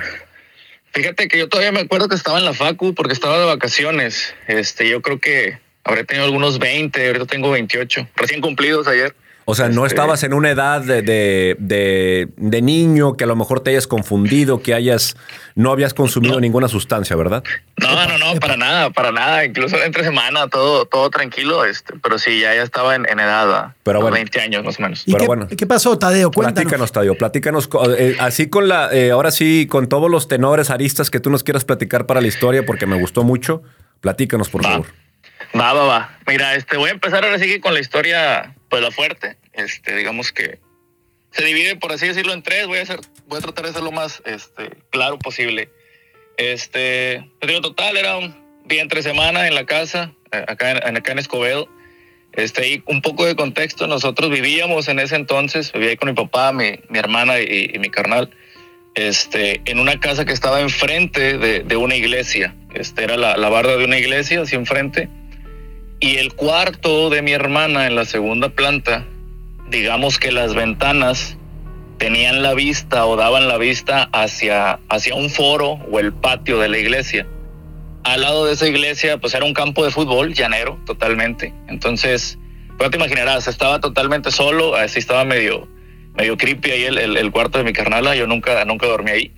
Fíjate 0.93 1.29
que 1.29 1.39
yo 1.39 1.49
todavía 1.49 1.73
me 1.73 1.81
acuerdo 1.81 2.09
que 2.09 2.15
estaba 2.15 2.39
en 2.39 2.45
la 2.45 2.55
Facu 2.55 2.95
porque 2.95 3.13
estaba 3.13 3.39
de 3.39 3.45
vacaciones. 3.45 4.35
Este, 4.47 4.89
yo 4.89 5.03
creo 5.03 5.19
que 5.19 5.59
habré 5.85 6.05
tenido 6.05 6.27
algunos 6.27 6.59
20, 6.59 7.07
ahorita 7.07 7.27
tengo 7.27 7.51
28, 7.51 8.09
recién 8.17 8.41
cumplidos 8.41 8.87
ayer. 8.89 9.15
O 9.51 9.55
sea, 9.55 9.71
no 9.71 9.87
Este- 9.87 9.95
estabas 9.95 10.23
en 10.25 10.35
una 10.35 10.51
edad 10.51 10.83
de, 10.83 11.01
de, 11.01 11.57
de- 11.59 12.29
de 12.37 12.61
niño 12.61 13.17
que 13.17 13.25
a 13.25 13.27
lo 13.27 13.35
mejor 13.35 13.61
te 13.61 13.71
hayas 13.71 13.87
confundido, 13.87 14.61
que 14.63 14.75
hayas 14.75 15.17
no 15.55 15.73
habías 15.73 15.95
consumido 15.95 16.35
No. 16.35 16.41
ninguna 16.41 16.69
sustancia, 16.69 17.17
¿verdad? 17.17 17.43
No, 17.79 18.07
no, 18.07 18.19
no, 18.19 18.39
para 18.41 18.59
nada, 18.59 18.91
para 18.91 19.11
nada. 19.11 19.47
Incluso 19.47 19.83
entre 19.83 20.05
semana, 20.05 20.49
todo, 20.49 20.85
todo 20.85 21.09
tranquilo. 21.09 21.65
Este, 21.65 21.95
pero 22.03 22.19
sí, 22.19 22.41
ya, 22.41 22.55
ya 22.55 22.63
estaba 22.63 22.95
en, 22.95 23.09
en 23.09 23.21
edad. 23.21 23.75
Pero 23.85 24.03
bueno. 24.03 24.17
20 24.17 24.39
años 24.39 24.65
más 24.65 24.79
o 24.79 24.83
menos. 24.83 25.03
¿Y 25.07 25.13
Pero 25.13 25.19
qué, 25.23 25.27
bueno. 25.27 25.49
qué 25.49 25.67
pasó, 25.67 25.97
Tadeo? 25.99 26.31
Cuéntanos. 26.31 26.55
Platícanos, 26.65 26.93
Tadeo, 26.93 27.15
platícanos. 27.17 27.69
eh, 27.99 28.17
así 28.21 28.51
con 28.51 28.69
la, 28.69 28.91
eh, 28.93 29.13
ahora 29.13 29.31
sí, 29.31 29.67
con 29.67 29.89
todos 29.89 30.11
los 30.11 30.29
tenores, 30.29 30.69
aristas 30.69 31.09
que 31.11 31.21
tú 31.21 31.31
nos 31.31 31.43
quieras 31.43 31.65
platicar 31.65 32.05
para 32.05 32.21
la 32.21 32.27
historia, 32.29 32.67
porque 32.67 32.85
me 32.85 33.01
gustó 33.01 33.25
mucho. 33.25 33.63
Platícanos, 34.03 34.51
por 34.51 34.63
Va. 34.63 34.71
favor. 34.73 34.87
Va, 35.59 35.73
va, 35.73 35.85
va. 35.87 36.19
Mira, 36.27 36.55
este, 36.55 36.77
voy 36.77 36.91
a 36.91 36.93
empezar 36.93 37.25
ahora 37.25 37.39
sí 37.39 37.47
que 37.47 37.61
con 37.63 37.73
la 37.73 37.81
historia, 37.81 38.55
pues 38.69 38.83
la 38.83 38.91
fuerte. 38.91 39.37
Este, 39.53 39.97
digamos 39.97 40.33
que 40.33 40.59
se 41.31 41.45
divide, 41.45 41.77
por 41.77 41.93
así 41.93 42.07
decirlo, 42.07 42.33
en 42.33 42.43
tres. 42.43 42.67
Voy 42.67 42.79
a 42.79 42.83
hacer, 42.83 43.01
voy 43.27 43.39
a 43.39 43.43
tratar 43.43 43.67
de 43.67 43.73
ser 43.73 43.83
lo 43.83 43.93
más 43.93 44.23
este, 44.25 44.71
claro 44.91 45.19
posible. 45.19 45.71
Este, 46.37 47.29
te 47.41 47.47
digo, 47.47 47.61
total, 47.61 47.97
era 47.97 48.17
un 48.17 48.35
día 48.65 48.83
entre 48.83 49.03
semana 49.03 49.49
en 49.49 49.55
la 49.55 49.67
casa, 49.67 50.13
eh, 50.33 50.45
acá 50.47 50.71
en, 50.71 50.97
acá 50.97 51.13
en 51.13 51.19
Escobedo. 51.19 51.69
Este, 52.33 52.83
un 52.87 53.03
poco 53.03 53.27
de 53.27 53.35
contexto, 53.35 53.87
nosotros 53.87 54.31
vivíamos 54.31 54.89
en 54.89 54.99
ese 54.99 55.17
entonces, 55.17 55.73
vivía 55.73 55.91
ahí 55.91 55.97
con 55.97 56.11
mi 56.11 56.15
papá, 56.15 56.53
mi, 56.53 56.79
mi 56.89 56.99
hermana 56.99 57.41
y, 57.41 57.71
y 57.75 57.79
mi 57.79 57.89
carnal, 57.89 58.31
este, 58.95 59.63
en 59.65 59.81
una 59.81 59.99
casa 59.99 60.25
que 60.25 60.33
estaba 60.33 60.61
enfrente 60.61 61.39
de, 61.39 61.61
de 61.61 61.77
una 61.77 61.97
iglesia. 61.97 62.55
Este 62.75 63.05
era 63.05 63.17
la, 63.17 63.37
la 63.37 63.49
barda 63.49 63.77
de 63.77 63.85
una 63.85 63.99
iglesia, 63.99 64.43
así 64.43 64.55
enfrente. 64.55 65.09
Y 66.01 66.17
el 66.17 66.33
cuarto 66.35 67.11
de 67.11 67.23
mi 67.23 67.33
hermana 67.33 67.87
en 67.87 67.97
la 67.97 68.05
segunda 68.05 68.51
planta, 68.51 69.05
digamos 69.69 70.19
que 70.19 70.31
las 70.33 70.55
ventanas 70.55 71.37
tenían 71.99 72.43
la 72.43 72.55
vista 72.55 73.05
o 73.07 73.17
daban 73.17 73.49
la 73.49 73.59
vista 73.59 74.09
hacia, 74.13 74.79
hacia 74.89 75.15
un 75.17 75.29
foro 75.31 75.73
o 75.91 75.99
el 75.99 76.13
patio 76.13 76.59
de 76.61 76.69
la 76.69 76.79
iglesia. 76.79 77.27
Al 78.05 78.21
lado 78.21 78.47
de 78.47 78.53
esa 78.53 78.69
iglesia, 78.69 79.19
pues 79.19 79.35
era 79.35 79.45
un 79.45 79.53
campo 79.55 79.85
de 79.85 79.91
fútbol 79.91 80.33
llanero, 80.35 80.79
totalmente. 80.87 81.53
Entonces, 81.69 82.39
pues 82.79 82.91
te 82.91 82.97
imaginarás, 82.97 83.49
estaba 83.49 83.81
totalmente 83.81 84.31
solo, 84.31 84.77
así 84.77 85.01
estaba 85.01 85.25
medio, 85.25 85.67
medio 86.17 86.37
creepy 86.37 86.71
ahí 86.71 86.85
el, 86.85 86.99
el- 86.99 87.17
el 87.17 87.31
cuarto 87.33 87.59
de 87.59 87.65
mi 87.65 87.73
carnala, 87.73 88.15
yo 88.15 88.29
nunca, 88.29 88.65
nunca 88.65 88.87
dormí 88.87 89.11
ahí. 89.11 89.33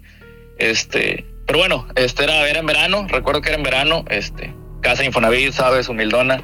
Este, 0.59 1.25
pero 1.47 1.59
bueno, 1.61 1.88
este 1.97 2.25
era, 2.25 2.47
era 2.49 2.61
en 2.61 2.67
verano, 2.67 3.07
recuerdo 3.09 3.40
que 3.40 3.49
era 3.49 3.57
en 3.57 3.64
verano, 3.64 4.05
este, 4.11 4.52
casa 4.80 5.04
Infonavit, 5.04 5.52
sabes, 5.52 5.88
humildona. 5.88 6.42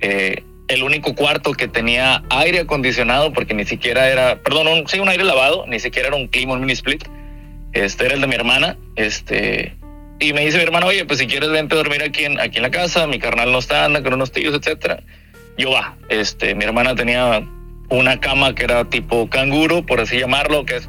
Eh, 0.00 0.42
el 0.68 0.82
único 0.82 1.14
cuarto 1.14 1.52
que 1.52 1.68
tenía 1.68 2.22
aire 2.30 2.60
acondicionado, 2.60 3.32
porque 3.32 3.54
ni 3.54 3.64
siquiera 3.64 4.08
era, 4.08 4.42
perdón, 4.42 4.66
un, 4.68 4.88
sí, 4.88 4.98
un 4.98 5.08
aire 5.08 5.24
lavado, 5.24 5.64
ni 5.66 5.78
siquiera 5.78 6.08
era 6.08 6.16
un 6.16 6.28
clima, 6.28 6.54
un 6.54 6.60
mini 6.60 6.72
split. 6.72 7.04
Este 7.72 8.06
era 8.06 8.14
el 8.14 8.20
de 8.20 8.26
mi 8.26 8.34
hermana. 8.34 8.76
Este, 8.96 9.76
y 10.18 10.32
me 10.32 10.44
dice 10.44 10.56
mi 10.56 10.64
hermana, 10.64 10.86
oye, 10.86 11.04
pues 11.04 11.18
si 11.18 11.26
quieres 11.26 11.50
vente 11.50 11.74
a 11.74 11.78
dormir 11.78 12.02
aquí 12.02 12.24
en, 12.24 12.40
aquí 12.40 12.56
en 12.56 12.62
la 12.62 12.70
casa, 12.70 13.06
mi 13.06 13.18
carnal 13.18 13.52
no 13.52 13.58
está, 13.58 13.84
anda 13.84 14.02
con 14.02 14.14
unos 14.14 14.32
tíos, 14.32 14.54
etcétera. 14.54 15.02
Yo 15.58 15.70
va, 15.70 15.96
este, 16.08 16.54
mi 16.54 16.64
hermana 16.64 16.94
tenía 16.94 17.42
una 17.88 18.20
cama 18.20 18.54
que 18.54 18.64
era 18.64 18.84
tipo 18.86 19.28
canguro, 19.28 19.84
por 19.86 20.00
así 20.00 20.18
llamarlo, 20.18 20.64
que 20.64 20.76
es 20.76 20.88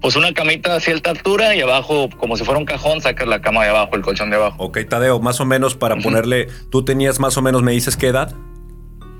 pues 0.00 0.14
una 0.16 0.32
camita 0.34 0.74
a 0.76 0.80
cierta 0.80 1.10
altura 1.10 1.54
y 1.56 1.60
abajo, 1.60 2.08
como 2.18 2.36
si 2.36 2.44
fuera 2.44 2.58
un 2.58 2.66
cajón, 2.66 3.00
sacas 3.00 3.26
la 3.26 3.40
cama 3.40 3.64
de 3.64 3.70
abajo, 3.70 3.96
el 3.96 4.02
colchón 4.02 4.30
de 4.30 4.36
abajo. 4.36 4.56
Ok, 4.62 4.78
Tadeo, 4.88 5.18
más 5.20 5.40
o 5.40 5.44
menos 5.46 5.74
para 5.74 5.96
ponerle, 5.96 6.48
tú 6.70 6.84
tenías 6.84 7.18
más 7.18 7.36
o 7.36 7.42
menos, 7.42 7.62
me 7.62 7.72
dices 7.72 7.96
qué 7.96 8.08
edad 8.08 8.32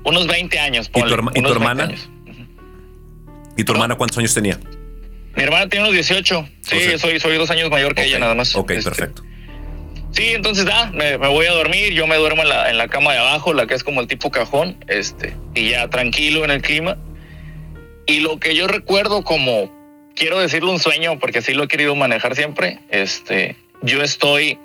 Unos 0.05 0.27
20 0.27 0.59
años, 0.59 0.87
¿Y 0.89 0.91
tu 0.91 0.99
ponle, 1.09 1.31
y 1.35 1.41
tu 1.41 1.49
unos 1.49 1.59
20 1.59 1.83
hermana? 1.83 1.95
y 3.57 3.63
tu 3.63 3.71
hermana 3.73 3.95
cuántos 3.95 4.17
años 4.19 4.33
tenía. 4.33 4.59
Mi 5.35 5.43
hermana 5.43 5.67
tiene 5.67 5.85
unos 5.85 5.93
18. 5.93 6.47
Sí, 6.61 6.75
O 6.77 6.79
sea- 6.79 6.97
soy, 6.99 7.19
soy 7.19 7.37
dos 7.37 7.49
años 7.51 7.69
mayor 7.69 7.93
que 7.95 8.05
ella, 8.05 8.19
nada 8.19 8.35
más. 8.35 8.55
Ok, 8.55 8.71
Este, 8.71 8.89
perfecto. 8.89 9.23
Sí, 10.11 10.29
entonces 10.33 10.65
da, 10.65 10.89
me, 10.91 11.17
me 11.17 11.27
voy 11.27 11.45
a 11.47 11.51
dormir, 11.51 11.93
yo 11.93 12.07
me 12.07 12.15
duermo 12.15 12.41
en 12.43 12.49
la, 12.49 12.69
en 12.69 12.77
la 12.77 12.87
cama 12.87 13.11
de 13.13 13.19
abajo, 13.19 13.53
la 13.53 13.67
que 13.67 13.73
es 13.75 13.83
como 13.83 14.01
el 14.01 14.07
tipo 14.07 14.31
cajón, 14.31 14.77
este, 14.87 15.35
y 15.53 15.69
ya 15.71 15.89
tranquilo 15.89 16.43
en 16.45 16.51
el 16.51 16.61
clima. 16.61 16.97
Y 18.07 18.21
lo 18.21 18.39
que 18.39 18.55
yo 18.55 18.67
recuerdo 18.67 19.23
como, 19.23 19.69
quiero 20.17 20.39
decirlo 20.39 20.71
un 20.71 20.79
sueño, 20.79 21.19
porque 21.19 21.39
así 21.39 21.53
lo 21.53 21.63
he 21.63 21.67
querido 21.67 21.95
manejar 21.95 22.35
siempre, 22.35 22.79
este, 22.89 23.55
yo 23.81 24.01
estoy, 24.01 24.59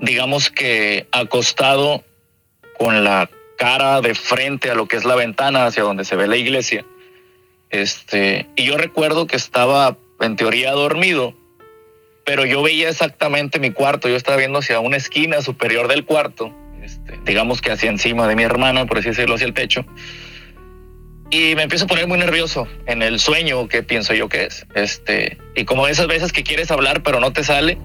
digamos 0.00 0.50
que 0.50 1.06
acostado 1.10 2.04
con 2.78 3.02
la 3.02 3.28
cara 3.56 4.00
de 4.00 4.14
frente 4.14 4.70
a 4.70 4.74
lo 4.74 4.86
que 4.86 4.96
es 4.96 5.04
la 5.04 5.14
ventana 5.14 5.66
hacia 5.66 5.82
donde 5.82 6.04
se 6.04 6.16
ve 6.16 6.26
la 6.26 6.36
iglesia. 6.36 6.84
Este, 7.70 8.46
y 8.54 8.64
yo 8.64 8.76
recuerdo 8.76 9.26
que 9.26 9.36
estaba 9.36 9.96
en 10.20 10.36
teoría 10.36 10.72
dormido, 10.72 11.34
pero 12.24 12.44
yo 12.44 12.62
veía 12.62 12.90
exactamente 12.90 13.58
mi 13.58 13.70
cuarto. 13.70 14.08
Yo 14.08 14.16
estaba 14.16 14.36
viendo 14.36 14.58
hacia 14.58 14.80
una 14.80 14.96
esquina 14.96 15.40
superior 15.40 15.88
del 15.88 16.04
cuarto, 16.04 16.54
este, 16.82 17.18
digamos 17.24 17.62
que 17.62 17.70
hacia 17.70 17.88
encima 17.88 18.28
de 18.28 18.36
mi 18.36 18.42
hermana, 18.42 18.84
por 18.86 18.98
así 18.98 19.08
decirlo, 19.08 19.36
hacia 19.36 19.46
el 19.46 19.54
techo. 19.54 19.86
Y 21.34 21.54
me 21.56 21.62
empiezo 21.62 21.86
a 21.86 21.88
poner 21.88 22.06
muy 22.06 22.18
nervioso 22.18 22.68
en 22.84 23.00
el 23.00 23.18
sueño 23.18 23.66
que 23.66 23.82
pienso 23.82 24.12
yo 24.12 24.28
que 24.28 24.44
es. 24.44 24.66
Este, 24.74 25.38
y 25.56 25.64
como 25.64 25.88
esas 25.88 26.06
veces 26.06 26.30
que 26.30 26.42
quieres 26.42 26.70
hablar 26.70 27.02
pero 27.02 27.20
no 27.20 27.32
te 27.32 27.42
sale. 27.42 27.78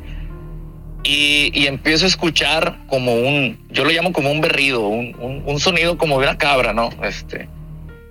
Y, 1.03 1.51
y 1.53 1.67
empiezo 1.67 2.03
a 2.03 2.09
escuchar 2.09 2.79
como 2.87 3.13
un, 3.15 3.65
yo 3.69 3.85
lo 3.85 3.91
llamo 3.91 4.11
como 4.11 4.29
un 4.31 4.41
berrido, 4.41 4.81
un, 4.89 5.15
un- 5.19 5.43
un 5.45 5.59
sonido 5.61 5.97
como 5.97 6.19
de 6.19 6.27
una 6.27 6.37
cabra, 6.37 6.73
¿no? 6.73 6.89
Este, 7.01 7.47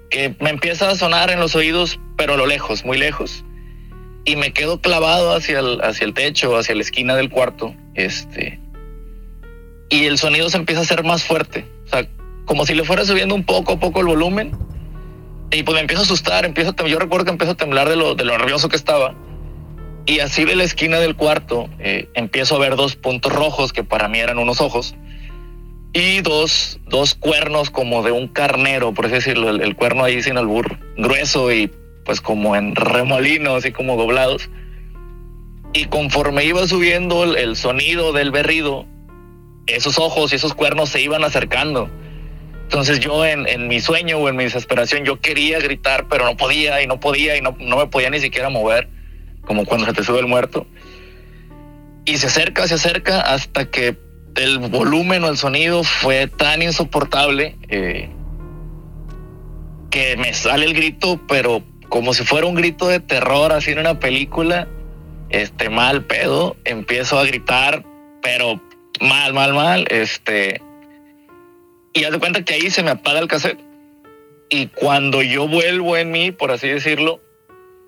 que 0.09 0.35
me 0.41 0.49
empieza 0.49 0.89
a 0.89 0.95
sonar 0.95 1.31
en 1.31 1.39
los 1.39 1.55
oídos, 1.55 2.01
pero 2.17 2.35
a 2.35 2.37
lo 2.39 2.47
lejos, 2.47 2.85
muy 2.87 2.97
lejos 2.97 3.45
y 4.25 4.37
me 4.37 4.53
quedo 4.53 4.81
clavado 4.81 5.35
hacia 5.37 5.59
el, 5.61 5.81
hacia 5.83 6.07
el 6.07 6.15
techo, 6.15 6.57
hacia 6.57 6.75
la 6.75 6.81
esquina 6.81 7.15
del 7.15 7.29
cuarto, 7.29 7.75
este, 7.95 8.59
y 9.91 10.07
el 10.07 10.17
sonido 10.19 10.49
se 10.49 10.57
empieza 10.57 10.81
a 10.81 10.85
hacer 10.85 11.05
más 11.05 11.23
fuerte, 11.23 11.65
o 11.85 11.89
sea, 11.89 12.09
como 12.45 12.65
si 12.67 12.75
le 12.75 12.83
fuera 12.85 13.05
subiendo 13.05 13.35
un 13.37 13.45
poco 13.45 13.75
a 13.75 13.79
poco 13.79 14.01
el 14.01 14.07
volumen, 14.07 14.51
y 15.51 15.63
pues 15.63 15.81
empiezo 15.81 16.03
a 16.03 16.05
asustar, 16.05 16.45
empiezo 16.45 16.75
a 16.77 16.87
yo 16.87 16.99
recuerdo 16.99 17.27
que 17.27 17.31
empiezo 17.33 17.53
a 17.53 17.57
temblar 17.57 17.89
de 17.89 17.97
lo, 17.97 18.15
de 18.15 18.25
lo 18.25 18.37
nervioso 18.37 18.69
que 18.69 18.77
estaba, 18.77 19.15
y 20.05 20.21
así 20.21 20.45
de 20.45 20.57
la 20.57 20.65
esquina 20.65 20.99
del 20.99 21.17
cuarto 21.17 21.69
eh, 21.79 22.09
empiezo 22.15 22.57
a 22.57 22.59
ver 22.59 22.77
dos 22.77 22.97
puntos 22.97 23.33
rojos 23.33 23.73
que 23.73 23.85
para 23.85 24.09
mí 24.09 24.19
eran 24.19 24.39
unos 24.39 24.61
ojos, 24.61 24.95
y 25.93 26.21
dos, 26.21 26.79
dos 26.89 27.15
cuernos 27.15 27.71
como 27.71 28.03
de 28.03 28.13
un 28.13 28.29
carnero, 28.29 28.93
por 28.93 29.07
así 29.07 29.15
decirlo, 29.15 29.49
el, 29.49 29.77
cuerno 29.77 30.05
ahí 30.05 30.23
sin 30.23 30.37
albur, 30.37 30.79
grueso 30.99 31.51
y 31.53 31.71
pues 32.05 32.21
como 32.21 32.55
en 32.55 32.77
remolino, 32.77 33.55
así 33.55 33.73
como 33.73 33.97
doblados. 33.97 34.51
Y 35.73 35.87
conforme 35.87 36.45
iba 36.45 36.67
subiendo 36.67 37.25
el 37.25 37.57
sonido 37.57 38.13
del 38.13 38.31
berrido, 38.31 38.87
esos 39.67 39.99
ojos 39.99 40.33
y 40.33 40.37
esos 40.37 40.55
cuernos 40.55 40.91
se 40.91 41.01
iban 41.01 41.25
acercando. 41.25 41.91
Entonces 42.67 42.99
yo 42.99 43.25
en, 43.25 43.69
mi 43.69 43.79
sueño 43.79 44.19
o 44.19 44.29
en 44.29 44.35
mi 44.35 44.43
desesperación 44.43 45.05
yo 45.05 45.21
quería 45.21 45.61
gritar, 45.61 46.09
pero 46.11 46.25
no 46.25 46.37
podía 46.37 46.83
y 46.83 46.89
no 46.89 46.99
podía 46.99 47.37
y 47.37 47.41
no, 47.41 47.57
no 47.61 47.77
me 47.77 47.87
podía 47.87 48.11
ni 48.11 48.19
siquiera 48.19 48.49
mover, 48.51 48.89
como 49.43 49.65
cuando 49.65 49.87
se 49.87 49.93
te 49.93 50.03
sube 50.03 50.19
el 50.19 50.27
muerto. 50.27 50.67
Y 52.05 52.17
se 52.17 52.27
acerca, 52.27 52.67
se 52.67 52.75
acerca 52.75 53.21
hasta 53.21 53.71
que 53.71 53.97
el 54.35 54.59
volumen 54.59 55.23
o 55.23 55.29
el 55.29 55.37
sonido 55.37 55.85
fue 55.85 56.27
tan 56.27 56.61
insoportable 56.61 57.57
eh, 57.69 58.11
que 59.91 60.17
me 60.17 60.35
sale 60.35 60.67
el 60.67 60.75
grito, 60.75 61.21
pero 61.29 61.63
como 61.89 62.15
si 62.15 62.25
fuera 62.25 62.49
un 62.49 62.57
grito 62.57 62.89
de 62.89 62.99
terror, 62.99 63.53
así 63.53 63.71
en 63.71 63.79
una 63.79 64.01
película, 64.01 64.67
este 65.31 65.71
mal 65.71 66.05
pedo, 66.05 66.57
empiezo 66.65 67.17
a 67.17 67.25
gritar, 67.25 67.85
pero 68.23 68.61
mal, 69.01 69.35
mal, 69.35 69.55
mal, 69.55 69.87
este, 69.89 70.61
y 71.97 72.05
haz 72.05 72.13
de 72.13 72.19
cuenta 72.19 72.45
que 72.45 72.55
ahí 72.55 72.71
se 72.71 72.83
me 72.83 72.91
apaga 72.91 73.21
el 73.21 73.27
cassette. 73.27 73.59
Y 74.51 74.67
cuando 74.67 75.23
yo 75.23 75.49
vuelvo 75.49 75.97
en 75.97 76.11
mí, 76.11 76.31
por 76.31 76.53
así 76.53 76.69
decirlo, 76.69 77.21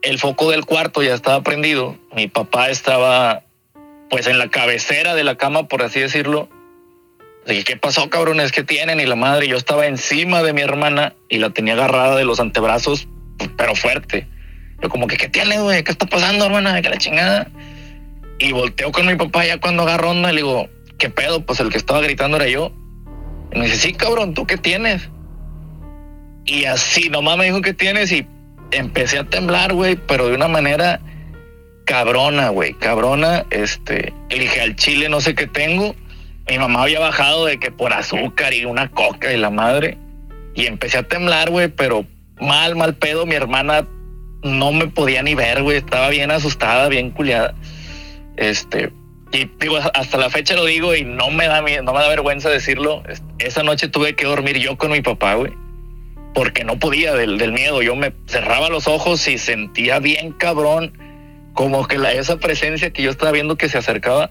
el 0.00 0.18
foco 0.18 0.50
del 0.50 0.64
cuarto 0.64 1.02
ya 1.02 1.14
estaba 1.14 1.42
prendido. 1.42 1.96
Mi 2.16 2.26
papá 2.26 2.70
estaba 2.70 3.44
pues 4.08 4.26
en 4.26 4.38
la 4.38 4.48
cabecera 4.48 5.14
de 5.14 5.24
la 5.24 5.36
cama, 5.36 5.68
por 5.68 5.82
así 5.82 6.00
decirlo. 6.00 6.48
Dije, 7.46 7.64
¿qué 7.64 7.76
pasó, 7.76 8.08
cabrones? 8.08 8.50
¿Qué 8.50 8.64
tienen? 8.64 8.98
Y 8.98 9.04
la 9.04 9.14
madre, 9.14 9.46
yo 9.46 9.58
estaba 9.58 9.86
encima 9.86 10.42
de 10.42 10.54
mi 10.54 10.62
hermana 10.62 11.14
y 11.28 11.36
la 11.36 11.50
tenía 11.50 11.74
agarrada 11.74 12.16
de 12.16 12.24
los 12.24 12.40
antebrazos, 12.40 13.08
pero 13.58 13.74
fuerte. 13.74 14.26
Yo 14.82 14.88
como 14.88 15.06
que, 15.06 15.18
¿qué 15.18 15.28
tiene, 15.28 15.60
güey? 15.60 15.84
¿Qué 15.84 15.92
está 15.92 16.06
pasando, 16.06 16.46
hermana? 16.46 16.80
¿Qué 16.80 16.88
la 16.88 16.96
chingada? 16.96 17.50
Y 18.38 18.52
volteo 18.52 18.90
con 18.90 19.06
mi 19.06 19.16
papá 19.16 19.44
ya 19.44 19.60
cuando 19.60 19.82
agarró 19.82 20.10
onda 20.10 20.30
y 20.30 20.34
le 20.34 20.42
digo, 20.42 20.68
¿qué 20.98 21.10
pedo? 21.10 21.44
Pues 21.44 21.60
el 21.60 21.68
que 21.68 21.76
estaba 21.76 22.00
gritando 22.00 22.38
era 22.38 22.48
yo. 22.48 22.72
Y 23.52 23.58
me 23.58 23.64
dice, 23.66 23.76
sí, 23.78 23.92
cabrón, 23.94 24.34
¿tú 24.34 24.46
qué 24.46 24.56
tienes? 24.56 25.08
Y 26.44 26.64
así, 26.64 27.08
nomás 27.10 27.36
me 27.36 27.44
dijo, 27.46 27.60
¿qué 27.60 27.74
tienes? 27.74 28.10
Y 28.12 28.26
empecé 28.70 29.18
a 29.18 29.24
temblar, 29.24 29.72
güey, 29.72 29.96
pero 29.96 30.28
de 30.28 30.34
una 30.34 30.48
manera 30.48 31.00
cabrona, 31.84 32.50
güey, 32.50 32.74
cabrona. 32.74 33.46
Este, 33.50 34.12
dije 34.28 34.60
al 34.60 34.76
chile, 34.76 35.08
no 35.08 35.20
sé 35.20 35.34
qué 35.34 35.46
tengo. 35.46 35.94
Mi 36.48 36.58
mamá 36.58 36.82
había 36.82 37.00
bajado 37.00 37.46
de 37.46 37.58
que 37.58 37.70
por 37.70 37.92
azúcar 37.92 38.54
y 38.54 38.64
una 38.64 38.90
coca 38.90 39.32
y 39.32 39.36
la 39.36 39.50
madre. 39.50 39.98
Y 40.54 40.66
empecé 40.66 40.98
a 40.98 41.02
temblar, 41.02 41.50
güey, 41.50 41.68
pero 41.68 42.06
mal, 42.40 42.76
mal 42.76 42.94
pedo. 42.94 43.26
Mi 43.26 43.34
hermana 43.34 43.86
no 44.42 44.72
me 44.72 44.86
podía 44.86 45.22
ni 45.22 45.34
ver, 45.34 45.62
güey. 45.62 45.78
Estaba 45.78 46.08
bien 46.10 46.30
asustada, 46.30 46.88
bien 46.88 47.10
culiada. 47.10 47.54
Este, 48.36 48.90
y 49.32 49.50
digo, 49.60 49.76
hasta 49.76 50.16
la 50.16 50.30
fecha 50.30 50.54
lo 50.54 50.64
digo 50.64 50.94
y 50.94 51.04
no 51.04 51.30
me 51.30 51.46
da 51.46 51.60
no 51.60 51.92
me 51.92 52.00
da 52.00 52.08
vergüenza 52.08 52.48
decirlo. 52.48 53.02
Esa 53.38 53.62
noche 53.62 53.88
tuve 53.88 54.14
que 54.14 54.24
dormir 54.24 54.58
yo 54.58 54.78
con 54.78 54.90
mi 54.90 55.02
papá, 55.02 55.34
güey. 55.34 55.52
Porque 56.34 56.64
no 56.64 56.78
podía 56.78 57.14
del, 57.14 57.52
miedo. 57.52 57.82
Yo 57.82 57.94
me 57.94 58.12
cerraba 58.26 58.70
los 58.70 58.86
ojos 58.86 59.26
y 59.28 59.36
sentía 59.36 59.98
bien 59.98 60.32
cabrón 60.32 60.96
como 61.52 61.86
que 61.86 61.98
la, 61.98 62.12
esa 62.12 62.38
presencia 62.38 62.90
que 62.90 63.02
yo 63.02 63.10
estaba 63.10 63.32
viendo 63.32 63.56
que 63.56 63.68
se 63.68 63.76
acercaba, 63.76 64.30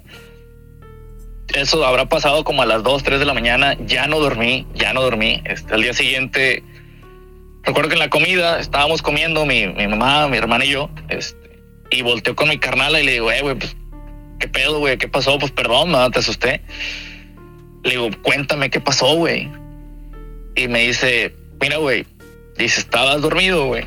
eso 1.54 1.86
habrá 1.86 2.08
pasado 2.08 2.44
como 2.44 2.62
a 2.62 2.66
las 2.66 2.84
2, 2.84 3.04
3 3.04 3.20
de 3.20 3.26
la 3.26 3.34
mañana, 3.34 3.76
ya 3.86 4.08
no 4.08 4.20
dormí, 4.20 4.66
ya 4.74 4.94
no 4.94 5.02
dormí. 5.02 5.42
Este, 5.44 5.74
al 5.74 5.82
día 5.82 5.94
siguiente, 5.94 6.64
recuerdo 7.64 7.90
que 7.90 7.96
en 7.96 8.00
la 8.00 8.10
comida 8.10 8.60
estábamos 8.60 9.02
comiendo 9.02 9.46
mi, 9.46 9.68
mi 9.68 9.88
mamá, 9.88 10.28
mi 10.30 10.38
hermana 10.38 10.64
y 10.64 10.70
yo, 10.70 10.90
este, 11.10 11.62
y 11.92 12.02
volteó 12.02 12.36
con 12.36 12.48
mi 12.48 12.58
carnala 12.60 13.02
y 13.02 13.04
le 13.04 13.12
digo, 13.14 13.32
eh, 13.32 13.42
güey, 13.42 13.56
pues, 13.56 13.76
¿qué 14.40 14.48
pedo, 14.48 14.80
güey? 14.80 14.98
¿Qué 14.98 15.08
pasó? 15.08 15.38
Pues 15.40 15.52
perdón, 15.52 15.92
mamá, 15.92 16.10
te 16.12 16.20
asusté. 16.20 16.62
Le 17.84 17.92
digo, 17.92 18.10
cuéntame 18.22 18.70
qué 18.70 18.80
pasó, 18.80 19.16
güey. 19.16 19.50
Y 20.56 20.68
me 20.68 20.88
dice, 20.88 21.36
mira, 21.62 21.78
güey, 21.78 22.06
dice, 22.58 22.82
estabas 22.82 23.22
dormido, 23.22 23.68
güey. 23.68 23.86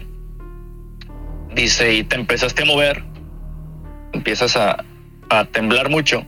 Dice, 1.55 1.95
y 1.95 2.05
te 2.05 2.17
empezaste 2.17 2.63
a 2.63 2.67
mover 2.67 3.11
empiezas 4.13 4.57
a, 4.57 4.85
a 5.29 5.45
temblar 5.47 5.91
mucho. 5.91 6.25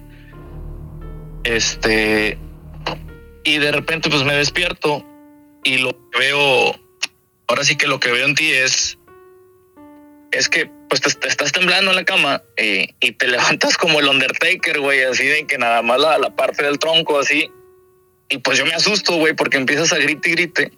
Este, 1.44 2.38
y 3.44 3.58
de 3.58 3.72
repente 3.72 4.08
pues 4.08 4.24
me 4.24 4.34
despierto 4.34 5.04
y 5.64 5.78
lo 5.78 5.90
que 6.10 6.18
veo, 6.18 6.74
ahora 7.48 7.64
sí 7.64 7.76
que 7.76 7.86
lo 7.86 8.00
que 8.00 8.12
veo 8.12 8.26
en 8.26 8.34
ti 8.34 8.50
es, 8.50 8.98
es 10.30 10.48
que 10.48 10.70
pues 11.00 11.18
te, 11.18 11.28
estás 11.28 11.52
temblando 11.52 11.90
en 11.90 11.96
la 11.96 12.04
cama 12.04 12.42
eh, 12.56 12.88
y 13.00 13.12
te 13.12 13.26
levantas 13.28 13.78
como 13.78 14.00
el 14.00 14.08
Undertaker, 14.08 14.78
güey, 14.80 15.02
así 15.04 15.24
de 15.24 15.46
que 15.46 15.56
nada 15.56 15.80
más 15.80 15.98
la, 15.98 16.18
la 16.18 16.36
parte 16.36 16.62
del 16.62 16.78
tronco 16.78 17.18
así. 17.18 17.50
Y 18.28 18.38
pues 18.38 18.58
yo 18.58 18.66
me 18.66 18.74
asusto, 18.74 19.16
güey, 19.16 19.34
porque 19.34 19.56
empiezas 19.56 19.92
a 19.92 19.98
grite 19.98 20.28
y 20.28 20.32
grite. 20.32 20.72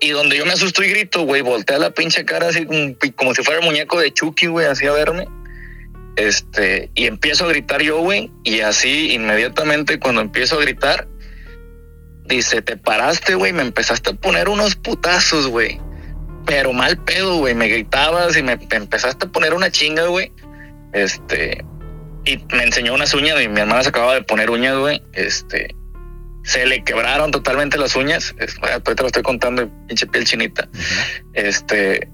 Y 0.00 0.10
donde 0.10 0.38
yo 0.38 0.46
me 0.46 0.52
asusto 0.52 0.82
y 0.82 0.88
grito, 0.88 1.22
güey, 1.22 1.42
voltea 1.42 1.78
la 1.78 1.90
pinche 1.90 2.24
cara 2.24 2.48
así 2.48 2.64
como, 2.64 2.94
como 3.16 3.34
si 3.34 3.42
fuera 3.42 3.60
el 3.60 3.66
muñeco 3.66 3.98
de 3.98 4.12
Chucky, 4.12 4.46
güey, 4.46 4.66
así 4.66 4.86
a 4.86 4.92
verme. 4.92 5.26
Este, 6.16 6.90
y 6.94 7.06
empiezo 7.06 7.44
a 7.44 7.48
gritar 7.48 7.82
yo, 7.82 7.98
güey, 7.98 8.30
y 8.44 8.60
así 8.60 9.12
inmediatamente 9.12 9.98
cuando 9.98 10.20
empiezo 10.20 10.56
a 10.56 10.62
gritar, 10.62 11.06
dice, 12.24 12.62
te 12.62 12.76
paraste, 12.76 13.34
güey, 13.34 13.52
me 13.52 13.62
empezaste 13.62 14.10
a 14.10 14.14
poner 14.14 14.48
unos 14.48 14.74
putazos, 14.74 15.48
güey. 15.48 15.80
Pero 16.48 16.72
mal 16.72 16.96
pedo, 17.04 17.36
güey, 17.36 17.54
me 17.54 17.68
gritabas 17.68 18.34
y 18.36 18.42
me, 18.42 18.58
empezaste 18.70 19.26
a 19.26 19.28
poner 19.28 19.52
una 19.52 19.70
chinga, 19.70 20.06
güey. 20.06 20.32
Este, 20.94 21.62
y 22.24 22.38
me 22.54 22.64
enseñó 22.64 22.94
unas 22.94 23.12
uñas 23.12 23.40
y 23.42 23.48
mi 23.48 23.60
hermana 23.60 23.82
se 23.82 23.90
acababa 23.90 24.14
de 24.14 24.22
poner 24.22 24.48
uñas, 24.48 24.78
güey. 24.78 25.02
Este, 25.12 25.76
se 26.44 26.64
le 26.64 26.82
quebraron 26.82 27.30
totalmente 27.30 27.76
las 27.76 27.94
uñas. 27.94 28.34
ahorita 28.62 28.94
te 28.94 29.02
lo 29.02 29.08
estoy 29.08 29.22
contando, 29.22 29.70
pinche 29.86 30.06
piel 30.06 30.24
chinita. 30.24 30.66
Este, 31.34 32.08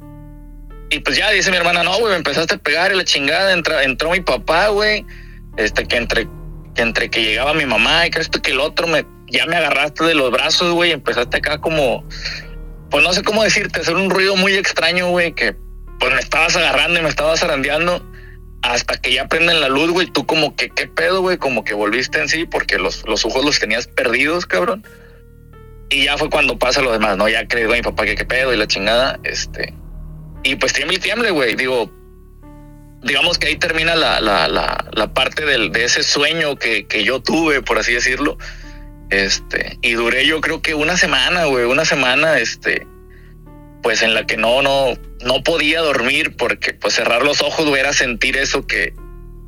y 0.90 0.98
pues 0.98 1.16
ya 1.16 1.30
dice 1.30 1.52
mi 1.52 1.56
hermana, 1.56 1.84
no, 1.84 1.96
güey, 1.98 2.10
me 2.10 2.16
empezaste 2.16 2.56
a 2.56 2.58
pegar 2.58 2.92
y 2.92 2.96
la 2.96 3.04
chingada, 3.04 3.52
entró, 3.52 3.80
entró 3.80 4.10
mi 4.10 4.20
papá, 4.20 4.66
güey, 4.68 5.06
este, 5.56 5.86
que 5.86 5.96
entre, 5.96 6.28
que 6.74 6.82
entre 6.82 7.08
que 7.08 7.22
llegaba 7.22 7.54
mi 7.54 7.66
mamá 7.66 8.08
y 8.08 8.10
que 8.10 8.18
esto 8.18 8.42
que 8.42 8.50
el 8.50 8.58
otro, 8.58 8.88
me, 8.88 9.06
ya 9.28 9.46
me 9.46 9.54
agarraste 9.54 10.02
de 10.02 10.14
los 10.14 10.32
brazos, 10.32 10.72
güey, 10.72 10.90
empezaste 10.90 11.36
acá 11.36 11.58
como, 11.58 12.04
pues 12.90 13.02
no 13.02 13.12
sé 13.12 13.22
cómo 13.22 13.42
decirte, 13.42 13.80
hacer 13.80 13.96
un 13.96 14.10
ruido 14.10 14.36
muy 14.36 14.54
extraño, 14.54 15.08
güey, 15.08 15.32
que 15.32 15.56
pues 15.98 16.12
me 16.12 16.20
estabas 16.20 16.56
agarrando 16.56 17.00
y 17.00 17.02
me 17.02 17.08
estabas 17.08 17.40
zarandeando 17.40 18.04
hasta 18.62 18.96
que 18.96 19.12
ya 19.12 19.28
prenden 19.28 19.60
la 19.60 19.68
luz, 19.68 19.90
güey, 19.90 20.06
tú 20.06 20.26
como 20.26 20.56
que, 20.56 20.70
¿qué 20.70 20.86
pedo, 20.88 21.20
güey? 21.20 21.36
Como 21.36 21.64
que 21.64 21.74
volviste 21.74 22.18
en 22.18 22.28
sí 22.28 22.46
porque 22.46 22.78
los, 22.78 23.06
los 23.06 23.24
ojos 23.24 23.44
los 23.44 23.58
tenías 23.58 23.86
perdidos, 23.86 24.46
cabrón. 24.46 24.86
Y 25.90 26.04
ya 26.04 26.16
fue 26.16 26.30
cuando 26.30 26.58
pasa 26.58 26.80
lo 26.80 26.92
demás, 26.92 27.16
¿no? 27.16 27.28
Ya 27.28 27.46
creí, 27.46 27.66
mi 27.66 27.82
papá, 27.82 28.04
que 28.04 28.14
qué 28.14 28.24
pedo 28.24 28.54
y 28.54 28.56
la 28.56 28.66
chingada, 28.66 29.18
este 29.22 29.74
y 30.44 30.56
pues 30.56 30.72
tiemble 30.72 30.96
y 30.96 31.00
tiemble, 31.00 31.30
güey. 31.30 31.56
Digo, 31.56 31.90
digamos 33.02 33.38
que 33.38 33.48
ahí 33.48 33.56
termina 33.56 33.96
la, 33.96 34.20
la, 34.20 34.46
la, 34.46 34.84
la 34.92 35.12
parte 35.12 35.44
del, 35.44 35.72
de 35.72 35.84
ese 35.84 36.02
sueño 36.04 36.56
que, 36.56 36.86
que, 36.86 37.02
yo 37.02 37.20
tuve, 37.20 37.62
por 37.62 37.78
así 37.78 37.94
decirlo. 37.94 38.38
Este, 39.14 39.78
y 39.80 39.92
duré 39.92 40.26
yo 40.26 40.40
creo 40.40 40.60
que 40.60 40.74
una 40.74 40.96
semana, 40.96 41.44
güey, 41.44 41.66
una 41.66 41.84
semana, 41.84 42.40
este, 42.40 42.84
pues 43.80 44.02
en 44.02 44.12
la 44.12 44.26
que 44.26 44.36
no, 44.36 44.60
no, 44.60 44.98
no 45.24 45.44
podía 45.44 45.82
dormir 45.82 46.34
porque 46.36 46.74
pues 46.74 46.94
cerrar 46.94 47.22
los 47.22 47.40
ojos, 47.40 47.64
güey, 47.66 47.80
era 47.80 47.92
sentir 47.92 48.36
eso 48.36 48.66
que, 48.66 48.92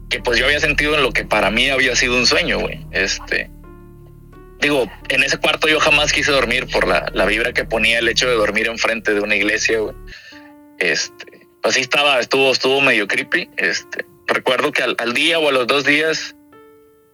que 0.09 0.21
pues 0.21 0.39
yo 0.39 0.47
había 0.47 0.61
sentido 0.61 0.95
en 0.95 1.03
lo 1.03 1.11
que 1.11 1.25
para 1.25 1.51
mí 1.51 1.69
había 1.69 1.97
sido 1.97 2.17
un 2.17 2.27
sueño, 2.27 2.61
güey. 2.61 2.87
Este, 2.93 3.51
digo, 4.61 4.89
en 5.09 5.25
ese 5.25 5.39
cuarto 5.39 5.67
yo 5.67 5.81
jamás 5.81 6.13
quise 6.13 6.31
dormir 6.31 6.69
por 6.71 6.87
la, 6.87 7.11
la 7.13 7.27
vibra 7.27 7.53
que 7.53 7.65
ponía 7.65 7.99
el 7.99 8.09
hecho 8.09 8.29
de 8.29 8.37
dormir 8.37 8.69
enfrente 8.69 9.15
de 9.15 9.21
una 9.21 9.35
iglesia, 9.35 9.81
güey. 9.81 9.97
Este, 10.79 11.49
así 11.65 11.81
estaba, 11.81 12.21
estuvo, 12.21 12.53
estuvo 12.53 12.81
medio 12.81 13.09
creepy. 13.09 13.51
Este, 13.57 14.07
recuerdo 14.29 14.71
que 14.71 14.85
al, 14.85 15.13
día 15.13 15.41
o 15.41 15.49
a 15.49 15.53
los 15.53 15.67
dos 15.67 15.85
días, 15.85 16.37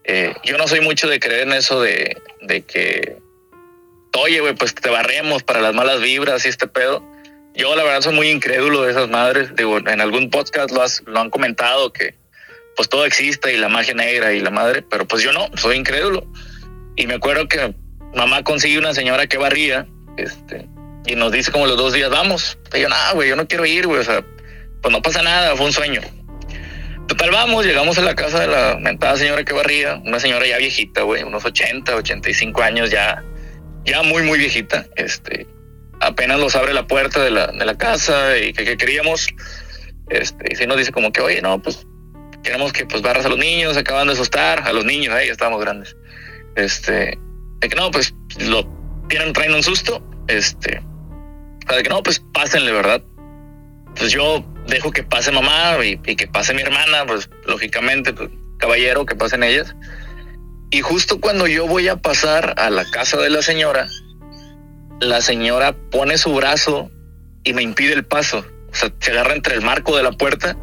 eh, 0.05 0.35
yo 0.45 0.59
no 0.59 0.69
soy 0.69 0.83
mucho 0.83 1.09
de 1.09 1.19
creer 1.19 1.47
en 1.47 1.55
eso 1.55 1.81
de, 1.81 2.15
de 2.43 2.63
que, 2.63 3.19
oye, 4.17 4.41
güey, 4.41 4.55
pues 4.55 4.75
te 4.75 4.91
barremos 4.91 5.43
para 5.43 5.61
las 5.61 5.75
malas 5.75 6.01
vibras 6.01 6.45
y 6.45 6.49
este 6.49 6.67
pedo. 6.67 7.03
Yo 7.55 7.75
la 7.77 7.85
verdad 7.85 8.01
soy 8.01 8.15
muy 8.15 8.29
incrédulo 8.29 8.83
de 8.83 8.93
esas 8.93 9.09
madres. 9.09 9.55
Digo, 9.57 9.79
en 9.79 10.01
algún 10.01 10.31
podcast 10.31 10.71
lo, 10.71 10.83
has, 10.83 11.03
lo 11.07 11.21
han 11.21 11.31
comentado 11.31 11.93
que 11.93 12.15
pues 12.77 12.89
todo 12.89 13.05
existe 13.05 13.53
y 13.53 13.59
la 13.59 13.69
magia 13.69 13.95
negra 13.95 14.33
y 14.33 14.41
la 14.41 14.51
madre, 14.51 14.83
pero 14.83 15.07
pues 15.07 15.23
yo 15.23 15.33
no, 15.33 15.49
soy 15.57 15.77
incrédulo. 15.77 16.27
Y 16.97 17.07
me 17.07 17.15
acuerdo 17.15 17.49
que 17.49 17.75
mamá 18.15 18.43
consiguió 18.43 18.81
una 18.81 18.95
señora 18.95 19.27
que 19.27 19.39
barría, 19.39 19.87
este, 20.17 20.67
y 21.07 21.15
nos 21.15 21.33
dice 21.33 21.53
como 21.53 21.67
los 21.67 21.77
dos 21.77 21.93
días, 21.93 22.11
vamos. 22.11 22.59
Y 22.75 22.81
yo, 22.81 22.89
nada, 22.89 23.13
güey, 23.13 23.29
yo 23.29 23.37
no 23.37 23.47
quiero 23.47 23.67
ir, 23.67 23.87
güey. 23.87 24.01
O 24.01 24.05
sea, 24.05 24.25
pues 24.81 24.93
no 24.93 25.03
pasa 25.03 25.23
nada, 25.23 25.57
fue 25.57 25.67
un 25.67 25.73
sueño. 25.73 26.01
Total, 27.09 27.31
vamos, 27.31 27.67
llegamos 27.67 27.99
a 27.99 28.03
la 28.03 28.15
casa 28.15 28.41
de 28.41 28.47
la 28.47 28.79
mentada 28.81 29.17
señora 29.17 29.45
que 29.45 29.53
barría, 29.53 30.01
una 30.05 30.21
señora 30.21 30.47
ya 30.47 30.59
viejita, 30.59 31.03
güey, 31.03 31.23
unos 31.25 31.45
80, 31.45 31.95
85 31.97 32.63
años 32.63 32.91
ya, 32.91 33.23
ya 33.85 34.03
muy, 34.03 34.23
muy 34.23 34.39
viejita. 34.39 34.87
Este, 34.97 35.47
apenas 36.01 36.39
nos 36.39 36.55
abre 36.57 36.73
la 36.73 36.87
puerta 36.87 37.23
de 37.23 37.31
la, 37.31 37.49
de 37.49 37.65
la 37.65 37.77
casa 37.77 38.39
y 38.39 38.53
que, 38.53 38.77
queríamos, 38.77 39.29
este, 40.11 40.53
y 40.53 40.57
si 40.57 40.67
nos 40.67 40.77
dice 40.77 40.93
como 40.93 41.13
que, 41.13 41.21
oye, 41.21 41.43
no, 41.43 41.61
pues 41.61 41.87
queremos 42.43 42.73
que 42.73 42.87
pues 42.87 43.03
barras 43.03 43.27
a 43.27 43.29
los 43.29 43.39
niños, 43.39 43.77
acaban 43.77 44.07
de 44.07 44.15
asustar, 44.15 44.63
a 44.67 44.73
los 44.73 44.85
niños, 44.85 45.15
ahí 45.15 45.27
ya 45.27 45.33
estábamos 45.33 45.61
grandes. 45.61 45.97
Este, 46.57 47.19
de 47.59 47.69
que 47.69 47.77
no, 47.77 47.91
pues 47.91 48.15
lo 48.39 48.65
tienen, 49.09 49.33
traen 49.33 49.55
un 49.55 49.63
susto, 49.63 50.03
este, 50.29 50.81
de 51.69 51.83
que 51.83 51.89
no, 51.89 52.03
pues 52.03 52.23
pásenle, 52.33 52.73
¿verdad? 52.73 53.03
Pues 53.97 54.13
yo 54.13 54.45
dejo 54.67 54.91
que 54.93 55.03
pase 55.03 55.33
mamá 55.33 55.77
y, 55.85 55.97
que 55.99 56.27
pase 56.27 56.55
mi 56.55 56.63
hermana, 56.63 57.05
pues 57.07 57.29
lógicamente, 57.47 58.13
pues, 58.13 58.31
caballero, 58.59 59.07
que 59.07 59.15
pasen 59.15 59.43
ellas. 59.43 59.75
Y 60.71 60.81
justo 60.81 61.21
cuando 61.21 61.47
yo 61.47 61.67
voy 61.67 61.89
a 61.89 61.97
pasar 61.97 62.55
a 62.57 62.71
la 62.71 62.85
casa 62.91 63.19
de 63.19 63.31
la 63.31 63.43
señora, 63.43 63.89
la 65.01 65.21
señora 65.21 65.75
pone 65.91 66.17
su 66.17 66.33
brazo 66.35 66.91
y 67.45 67.53
me 67.53 67.63
impide 67.63 67.93
el 67.93 68.05
paso. 68.05 68.45
O 68.71 68.75
sea, 68.75 68.91
se 69.01 69.11
agarra 69.11 69.35
entre 69.35 69.55
el 69.55 69.63
marco 69.63 69.97
de 69.97 70.03
la 70.03 70.13
puerta 70.13 70.57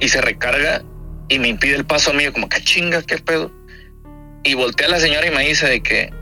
y 0.00 0.08
se 0.08 0.20
recarga 0.20 0.82
y 1.28 1.38
me 1.38 1.48
impide 1.48 1.76
el 1.76 1.84
paso 1.84 2.10
a 2.10 2.14
mí, 2.14 2.30
como 2.30 2.48
que 2.48 2.62
chinga, 2.62 3.02
qué 3.02 3.18
pedo. 3.18 3.52
Y 4.42 4.54
voltea 4.54 4.86
a 4.86 4.90
la 4.90 5.00
señora 5.00 5.26
y 5.26 5.30
me 5.30 5.46
dice 5.46 5.66
de 5.66 5.82
que 5.82 6.12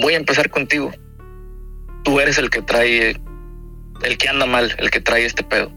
voy 0.00 0.14
a 0.14 0.16
empezar 0.16 0.50
contigo. 0.50 0.92
Tú 2.02 2.20
eres 2.20 2.38
el 2.38 2.50
que 2.50 2.62
trae, 2.62 3.20
el 4.04 4.18
que 4.18 4.28
anda 4.28 4.46
mal, 4.46 4.74
el 4.78 4.90
que 4.90 5.00
trae 5.00 5.24
este 5.24 5.42
pedo. 5.42 5.72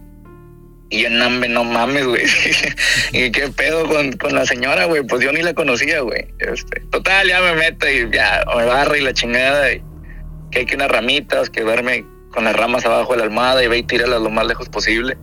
Y 0.90 1.04
en 1.04 1.18
Nambe, 1.18 1.50
no 1.50 1.66
mames, 1.66 2.06
güey. 2.06 2.24
¿Y 3.12 3.32
qué 3.32 3.50
pedo 3.50 3.88
con, 3.88 4.14
con 4.14 4.34
la 4.34 4.46
señora, 4.46 4.86
güey? 4.86 5.04
Pues 5.04 5.22
yo 5.22 5.34
ni 5.34 5.42
la 5.42 5.54
conocía, 5.54 6.00
güey. 6.00 6.28
Este, 6.40 6.80
total, 6.92 7.28
ya 7.28 7.42
me 7.42 7.54
mete 7.54 7.94
y 7.94 8.10
ya 8.10 8.46
me 8.56 8.66
barra 8.66 8.98
y 8.98 9.02
la 9.02 9.14
chingada. 9.14 9.72
Y 9.72 9.82
que 10.52 10.60
hay 10.60 10.66
que 10.66 10.76
unas 10.76 10.90
ramitas, 10.90 11.50
que 11.50 11.64
verme 11.64 12.06
con 12.32 12.46
las 12.46 12.56
ramas 12.56 12.86
abajo 12.86 13.14
de 13.14 13.20
la 13.20 13.24
almohada 13.26 13.64
y 13.64 13.68
ve 13.68 13.80
y 13.80 13.84
tírala 13.84 14.20
lo 14.20 14.30
más 14.30 14.46
lejos 14.46 14.70
posible. 14.70 15.18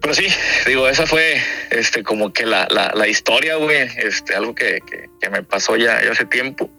Pero 0.00 0.14
sí, 0.14 0.26
digo, 0.66 0.88
esa 0.88 1.06
fue 1.06 1.40
este 1.70 2.02
como 2.02 2.32
que 2.32 2.46
la, 2.46 2.66
la, 2.70 2.92
la 2.94 3.08
historia, 3.08 3.56
güey, 3.56 3.88
este, 3.98 4.34
algo 4.34 4.54
que, 4.54 4.80
que, 5.20 5.30
me 5.30 5.42
pasó 5.42 5.76
ya, 5.76 6.02
ya, 6.02 6.12
hace 6.12 6.24
tiempo. 6.26 6.70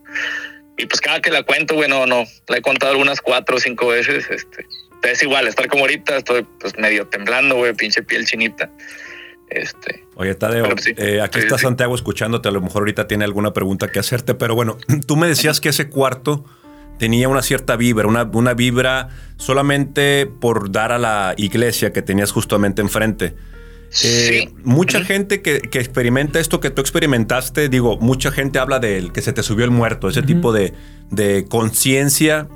Y 0.77 0.85
pues 0.85 1.01
cada 1.01 1.19
que 1.21 1.31
la 1.31 1.43
cuento, 1.43 1.75
güey, 1.75 1.89
no, 1.89 2.05
no, 2.05 2.23
la 2.47 2.57
he 2.57 2.61
contado 2.61 2.91
algunas 2.91 3.19
cuatro 3.19 3.57
o 3.57 3.59
cinco 3.59 3.87
veces, 3.87 4.29
este, 4.29 4.65
es 5.03 5.23
igual, 5.23 5.47
estar 5.47 5.67
como 5.67 5.83
ahorita, 5.83 6.17
estoy 6.17 6.45
pues 6.59 6.77
medio 6.77 7.07
temblando, 7.07 7.55
güey, 7.55 7.73
pinche 7.73 8.03
piel 8.03 8.25
chinita. 8.25 8.69
Este, 9.49 10.03
Oye, 10.15 10.35
Tadeo, 10.35 10.67
eh, 10.97 11.21
aquí 11.21 11.39
está 11.39 11.57
Santiago 11.57 11.95
escuchándote, 11.95 12.49
a 12.49 12.51
lo 12.51 12.61
mejor 12.61 12.81
ahorita 12.81 13.07
tiene 13.07 13.23
alguna 13.23 13.53
pregunta 13.53 13.87
que 13.87 13.99
hacerte, 13.99 14.33
pero 14.33 14.55
bueno, 14.55 14.77
tú 15.07 15.15
me 15.15 15.27
decías 15.27 15.61
que 15.61 15.69
ese 15.69 15.89
cuarto 15.89 16.43
tenía 16.99 17.29
una 17.29 17.41
cierta 17.41 17.75
vibra, 17.75 18.07
una, 18.07 18.23
una 18.23 18.53
vibra 18.53 19.09
solamente 19.37 20.25
por 20.25 20.71
dar 20.71 20.91
a 20.91 20.97
la 20.97 21.33
iglesia 21.37 21.93
que 21.93 22.01
tenías 22.01 22.31
justamente 22.31 22.81
enfrente. 22.81 23.35
Eh, 24.03 24.49
mucha 24.63 25.03
gente 25.03 25.41
que, 25.41 25.61
experimenta 25.73 26.39
esto 26.39 26.59
que 26.59 26.69
tú 26.69 26.81
experimentaste, 26.81 27.69
digo, 27.69 27.97
mucha 27.97 28.31
gente 28.31 28.59
habla 28.59 28.79
del 28.79 29.11
que 29.11 29.21
se 29.21 29.33
te 29.33 29.43
subió 29.43 29.65
el 29.65 29.71
muerto, 29.71 30.09
ese 30.09 30.21
tipo 30.21 30.51
de, 30.51 30.73
conciencia, 31.49 32.47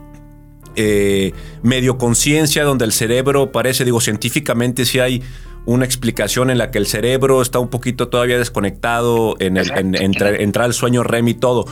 eh, 0.76 1.34
medio 1.64 1.98
conciencia, 1.98 2.64
donde 2.64 2.86
el 2.86 2.92
cerebro 2.92 3.52
parece, 3.52 3.86
digo, 3.86 4.02
científicamente 4.02 4.86
si 4.86 5.00
hay 5.00 5.24
una 5.66 5.86
explicación 5.86 6.50
en 6.50 6.58
la 6.58 6.72
que 6.72 6.80
el 6.80 6.88
cerebro 6.88 7.42
está 7.42 7.60
un 7.60 7.70
poquito 7.70 8.10
todavía 8.10 8.38
desconectado 8.38 9.36
en, 9.40 9.58
el, 9.58 9.72
en 9.72 9.96
entrar 9.96 10.66
al 10.66 10.74
sueño 10.74 11.04
REM 11.04 11.28
y 11.28 11.34
todo. 11.36 11.66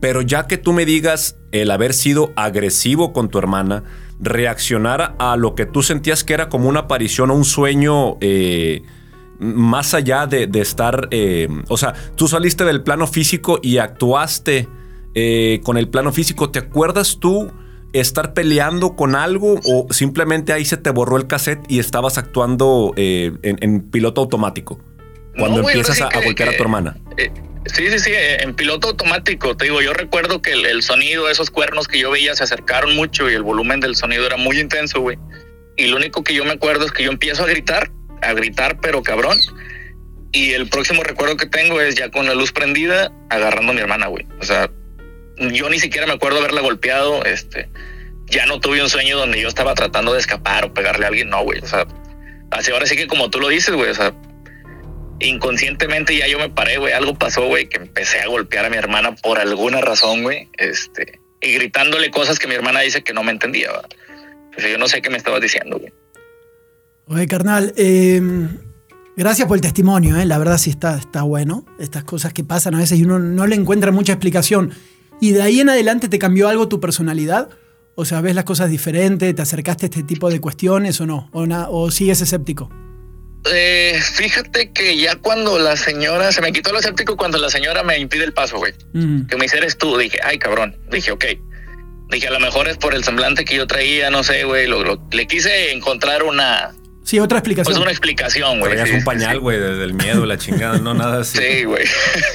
Pero 0.00 0.22
ya 0.22 0.46
que 0.46 0.58
tú 0.58 0.72
me 0.72 0.84
digas 0.84 1.36
el 1.52 1.70
haber 1.70 1.94
sido 1.94 2.32
agresivo 2.36 3.12
con 3.12 3.28
tu 3.28 3.38
hermana, 3.38 3.84
reaccionar 4.20 5.14
a 5.18 5.36
lo 5.36 5.54
que 5.54 5.66
tú 5.66 5.82
sentías 5.82 6.24
que 6.24 6.34
era 6.34 6.48
como 6.48 6.68
una 6.68 6.80
aparición 6.80 7.30
o 7.30 7.34
un 7.34 7.44
sueño 7.44 8.16
eh, 8.20 8.82
más 9.38 9.94
allá 9.94 10.26
de, 10.26 10.48
estar, 10.54 11.08
eh, 11.10 11.48
o 11.68 11.76
sea, 11.76 11.94
tú 12.14 12.28
saliste 12.28 12.64
del 12.64 12.82
plano 12.82 13.08
físico 13.08 13.58
y 13.60 13.78
actuaste 13.78 14.68
eh, 15.14 15.60
con 15.64 15.76
el 15.76 15.88
plano 15.88 16.12
físico. 16.12 16.50
¿Te 16.50 16.60
acuerdas 16.60 17.18
tú 17.20 17.50
estar 17.92 18.34
peleando 18.34 18.96
con 18.96 19.14
algo 19.14 19.60
o 19.64 19.86
simplemente 19.92 20.52
ahí 20.52 20.64
se 20.64 20.76
te 20.76 20.90
borró 20.90 21.16
el 21.16 21.26
cassette 21.26 21.64
y 21.68 21.78
estabas 21.78 22.18
actuando 22.18 22.92
en, 22.96 23.90
piloto 23.90 24.20
automático? 24.22 24.80
Cuando 25.36 25.60
empiezas 25.60 26.00
a, 26.00 26.10
golpear 26.22 26.50
a 26.50 26.56
tu 26.56 26.62
hermana. 26.62 26.96
Sí, 27.66 27.88
sí, 27.88 27.98
sí, 28.00 28.10
eh, 28.10 28.42
en 28.42 28.54
piloto 28.54 28.88
automático. 28.88 29.56
Te 29.56 29.66
digo, 29.66 29.80
yo 29.80 29.92
recuerdo 29.92 30.42
que 30.42 30.52
el, 30.52 30.82
sonido, 30.82 31.28
esos 31.28 31.50
cuernos 31.50 31.86
que 31.86 32.00
yo 32.00 32.10
veía 32.10 32.34
se 32.34 32.42
acercaron 32.42 32.96
mucho 32.96 33.30
y 33.30 33.34
el 33.34 33.42
volumen 33.42 33.78
del 33.80 33.94
sonido 33.94 34.26
era 34.26 34.36
muy 34.36 34.58
intenso, 34.58 35.00
güey. 35.00 35.16
Y 35.76 35.86
lo 35.86 35.96
único 35.96 36.24
que 36.24 36.34
yo 36.34 36.44
me 36.44 36.52
acuerdo 36.52 36.84
es 36.84 36.92
que 36.92 37.04
yo 37.04 37.10
empiezo 37.10 37.44
a 37.44 37.46
gritar, 37.46 37.90
a 38.20 38.32
gritar, 38.32 38.80
pero 38.80 39.02
cabrón. 39.02 39.38
Y 40.32 40.52
el 40.52 40.68
próximo 40.68 41.02
recuerdo 41.04 41.36
que 41.36 41.46
tengo 41.46 41.80
es 41.80 41.94
ya 41.94 42.10
con 42.10 42.26
la 42.26 42.34
luz 42.34 42.52
prendida, 42.52 43.12
agarrando 43.30 43.72
a 43.72 43.74
mi 43.74 43.80
hermana, 43.80 44.08
güey. 44.08 44.26
O 44.40 44.44
sea, 44.44 44.70
yo 45.36 45.68
ni 45.70 45.78
siquiera 45.78 46.06
me 46.06 46.12
acuerdo 46.12 46.38
haberla 46.38 46.60
golpeado. 46.60 47.24
Este, 47.24 47.68
ya 48.26 48.46
no 48.46 48.60
tuve 48.60 48.82
un 48.82 48.88
sueño 48.88 49.18
donde 49.18 49.40
yo 49.40 49.48
estaba 49.48 49.74
tratando 49.74 50.12
de 50.12 50.20
escapar 50.20 50.64
o 50.64 50.74
pegarle 50.74 51.04
a 51.04 51.08
alguien, 51.08 51.30
no, 51.30 51.42
güey. 51.42 51.60
O 51.60 51.66
sea, 51.66 51.86
así 52.50 52.70
ahora 52.70 52.86
sí 52.86 52.96
que 52.96 53.06
como 53.06 53.30
tú 53.30 53.40
lo 53.40 53.48
dices, 53.48 53.74
güey. 53.74 53.90
O 53.90 53.94
sea, 53.94 54.14
inconscientemente 55.20 56.16
ya 56.16 56.26
yo 56.26 56.38
me 56.38 56.48
paré, 56.48 56.78
güey. 56.78 56.92
Algo 56.92 57.14
pasó, 57.14 57.46
güey, 57.46 57.68
que 57.68 57.78
empecé 57.78 58.20
a 58.20 58.26
golpear 58.26 58.64
a 58.64 58.70
mi 58.70 58.76
hermana 58.76 59.14
por 59.16 59.38
alguna 59.38 59.80
razón, 59.80 60.22
güey. 60.22 60.48
Este, 60.56 61.20
y 61.40 61.52
gritándole 61.54 62.10
cosas 62.10 62.38
que 62.38 62.46
mi 62.46 62.54
hermana 62.54 62.80
dice 62.80 63.02
que 63.02 63.12
no 63.12 63.22
me 63.22 63.32
entendía, 63.32 63.70
yo 64.58 64.78
no 64.78 64.88
sé 64.88 65.02
qué 65.02 65.10
me 65.10 65.16
estabas 65.16 65.40
diciendo, 65.40 65.78
güey. 65.78 65.92
Oye, 67.06 67.26
carnal, 67.26 67.74
em, 67.76 68.58
gracias 69.16 69.48
por 69.48 69.56
el 69.56 69.60
testimonio, 69.60 70.16
¿eh? 70.16 70.24
La 70.24 70.38
verdad 70.38 70.56
sí 70.56 70.70
está, 70.70 70.96
está 70.96 71.22
bueno. 71.22 71.66
Estas 71.78 72.04
cosas 72.04 72.32
que 72.32 72.44
pasan 72.44 72.74
a 72.74 72.78
veces 72.78 72.98
y 72.98 73.04
uno 73.04 73.18
no 73.18 73.46
le 73.46 73.56
encuentra 73.56 73.90
mucha 73.90 74.12
explicación. 74.12 74.72
¿Y 75.22 75.30
de 75.30 75.40
ahí 75.40 75.60
en 75.60 75.68
adelante 75.68 76.08
te 76.08 76.18
cambió 76.18 76.48
algo 76.48 76.66
tu 76.66 76.80
personalidad? 76.80 77.48
O 77.94 78.04
sea, 78.04 78.20
¿ves 78.20 78.34
las 78.34 78.42
cosas 78.42 78.68
diferentes? 78.68 79.32
¿Te 79.32 79.40
acercaste 79.40 79.86
a 79.86 79.88
este 79.88 80.02
tipo 80.02 80.28
de 80.28 80.40
cuestiones 80.40 81.00
o 81.00 81.06
no? 81.06 81.30
¿O, 81.32 81.46
o 81.70 81.90
sigues 81.92 82.20
escéptico? 82.20 82.68
Eh, 83.54 84.00
fíjate 84.02 84.72
que 84.72 84.96
ya 84.96 85.14
cuando 85.14 85.60
la 85.60 85.76
señora, 85.76 86.32
se 86.32 86.42
me 86.42 86.52
quitó 86.52 86.72
lo 86.72 86.80
escéptico 86.80 87.16
cuando 87.16 87.38
la 87.38 87.50
señora 87.50 87.84
me 87.84 87.96
impide 88.00 88.24
el 88.24 88.32
paso, 88.32 88.58
güey. 88.58 88.72
Que 88.92 89.36
me 89.36 89.44
dice, 89.44 89.58
eres 89.58 89.78
tú. 89.78 89.96
Dije, 89.96 90.18
ay, 90.24 90.40
cabrón. 90.40 90.76
Dije, 90.90 91.12
ok. 91.12 91.24
Dije, 92.10 92.26
a 92.26 92.32
lo 92.32 92.40
mejor 92.40 92.66
es 92.66 92.76
por 92.76 92.92
el 92.92 93.04
semblante 93.04 93.44
que 93.44 93.54
yo 93.54 93.68
traía, 93.68 94.10
no 94.10 94.24
sé, 94.24 94.42
güey. 94.42 94.66
le 95.12 95.26
quise 95.28 95.70
encontrar 95.70 96.24
una... 96.24 96.74
Sí, 97.04 97.18
otra 97.18 97.38
explicación. 97.38 97.72
Pues 97.72 97.82
una 97.82 97.90
explicación, 97.90 98.60
güey. 98.60 98.72
Traías 98.72 98.96
un 98.96 99.04
pañal, 99.04 99.40
güey, 99.40 99.58
desde 99.58 99.84
el 99.84 99.94
miedo, 99.94 100.24
la 100.24 100.38
chingada, 100.38 100.78
no 100.78 100.94
nada 100.94 101.22
así. 101.22 101.38
Sí, 101.38 101.64
güey. 101.64 101.84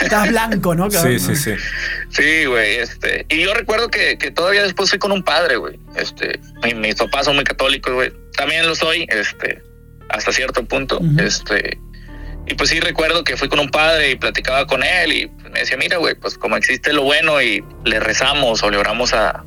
Estás 0.02 0.30
blanco, 0.30 0.76
¿no? 0.76 0.92
Sí, 0.92 1.20
sí, 1.20 1.36
sí. 1.36 1.54
Sí, 2.10 2.46
güey, 2.46 2.76
este. 2.76 3.26
Y 3.30 3.42
yo 3.42 3.54
recuerdo 3.54 3.90
que, 3.90 4.18
que 4.18 4.32
todavía 4.32 4.64
después 4.64 4.90
fui 4.90 5.00
con 5.00 5.12
un 5.12 5.24
padre, 5.24 5.56
güey. 5.58 5.80
Este, 5.96 6.40
mis 6.76 6.96
papás 6.96 7.26
son 7.26 7.36
muy 7.36 7.46
católicos, 7.46 7.94
güey. 7.94 8.12
También 8.36 8.68
lo 8.68 8.76
soy, 8.76 9.08
este 9.10 9.64
hasta 10.10 10.32
cierto 10.32 10.64
punto. 10.66 11.00
Este, 11.18 11.78
y 12.48 12.54
pues 12.56 12.70
sí 12.70 12.80
recuerdo 12.80 13.24
que 13.24 13.38
fui 13.38 13.50
con 13.50 13.60
un 13.60 13.70
padre 13.70 14.12
y 14.12 14.16
platicaba 14.16 14.66
con 14.68 14.84
él 14.84 15.14
y 15.14 15.28
me 15.50 15.60
decía, 15.60 15.78
mira, 15.78 15.98
güey, 15.98 16.16
pues 16.16 16.38
como 16.38 16.56
existe 16.56 16.94
lo 16.94 17.04
bueno 17.04 17.42
y 17.42 17.64
le 17.86 18.00
rezamos 18.00 18.64
o 18.64 18.70
le 18.70 18.78
oramos 18.78 19.14
a, 19.14 19.44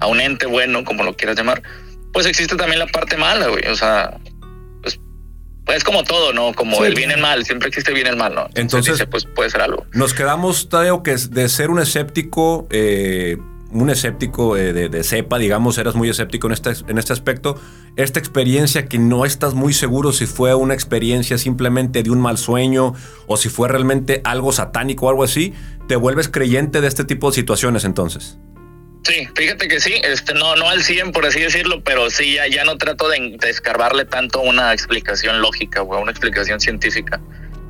a 0.00 0.06
un 0.06 0.20
ente 0.20 0.46
bueno, 0.46 0.84
como 0.84 1.04
lo 1.04 1.14
quieras 1.14 1.36
llamar, 1.36 1.62
pues 2.12 2.26
existe 2.26 2.56
también 2.56 2.78
la 2.78 2.86
parte 2.86 3.16
mala, 3.16 3.48
güey. 3.48 3.66
O 3.66 3.76
sea, 3.76 4.18
pues 5.70 5.84
como 5.84 6.02
todo, 6.02 6.32
¿no? 6.32 6.52
Como 6.52 6.84
el 6.84 6.96
bien 6.96 7.10
y 7.10 7.12
el 7.12 7.20
mal, 7.20 7.44
siempre 7.44 7.68
existe 7.68 7.92
bien 7.92 8.08
y 8.08 8.10
el 8.10 8.16
mal, 8.16 8.34
¿no? 8.34 8.48
Entonces, 8.56 9.06
pues 9.08 9.24
puede 9.24 9.50
ser 9.50 9.60
algo. 9.60 9.86
Nos 9.92 10.14
quedamos, 10.14 10.68
Tadeo, 10.68 11.04
que 11.04 11.14
de 11.14 11.48
ser 11.48 11.70
un 11.70 11.78
escéptico, 11.78 12.66
eh, 12.70 13.36
un 13.70 13.88
escéptico 13.88 14.56
eh, 14.56 14.72
de, 14.72 15.04
cepa, 15.04 15.38
digamos, 15.38 15.78
eras 15.78 15.94
muy 15.94 16.08
escéptico 16.08 16.48
en 16.48 16.54
este, 16.54 16.72
en 16.88 16.98
este 16.98 17.12
aspecto. 17.12 17.56
Esta 17.94 18.18
experiencia 18.18 18.86
que 18.86 18.98
no 18.98 19.24
estás 19.24 19.54
muy 19.54 19.72
seguro 19.72 20.10
si 20.12 20.26
fue 20.26 20.56
una 20.56 20.74
experiencia 20.74 21.38
simplemente 21.38 22.02
de 22.02 22.10
un 22.10 22.20
mal 22.20 22.36
sueño 22.36 22.94
o 23.28 23.36
si 23.36 23.48
fue 23.48 23.68
realmente 23.68 24.22
algo 24.24 24.50
satánico 24.50 25.06
o 25.06 25.10
algo 25.10 25.22
así, 25.22 25.54
¿te 25.86 25.94
vuelves 25.94 26.28
creyente 26.28 26.80
de 26.80 26.88
este 26.88 27.04
tipo 27.04 27.30
de 27.30 27.36
situaciones 27.36 27.84
entonces? 27.84 28.38
Sí, 29.04 29.28
fíjate 29.34 29.68
que 29.68 29.80
sí, 29.80 29.94
este, 30.04 30.34
no, 30.34 30.56
no 30.56 30.68
al 30.68 30.82
100 30.82 31.12
por 31.12 31.24
así 31.24 31.40
decirlo, 31.40 31.82
pero 31.82 32.10
sí, 32.10 32.34
ya, 32.34 32.46
ya 32.48 32.64
no 32.64 32.76
trato 32.76 33.08
de, 33.08 33.36
de 33.38 33.50
escarbarle 33.50 34.04
tanto 34.04 34.40
una 34.40 34.72
explicación 34.72 35.40
lógica 35.40 35.82
o 35.82 36.00
una 36.00 36.10
explicación 36.10 36.60
científica 36.60 37.20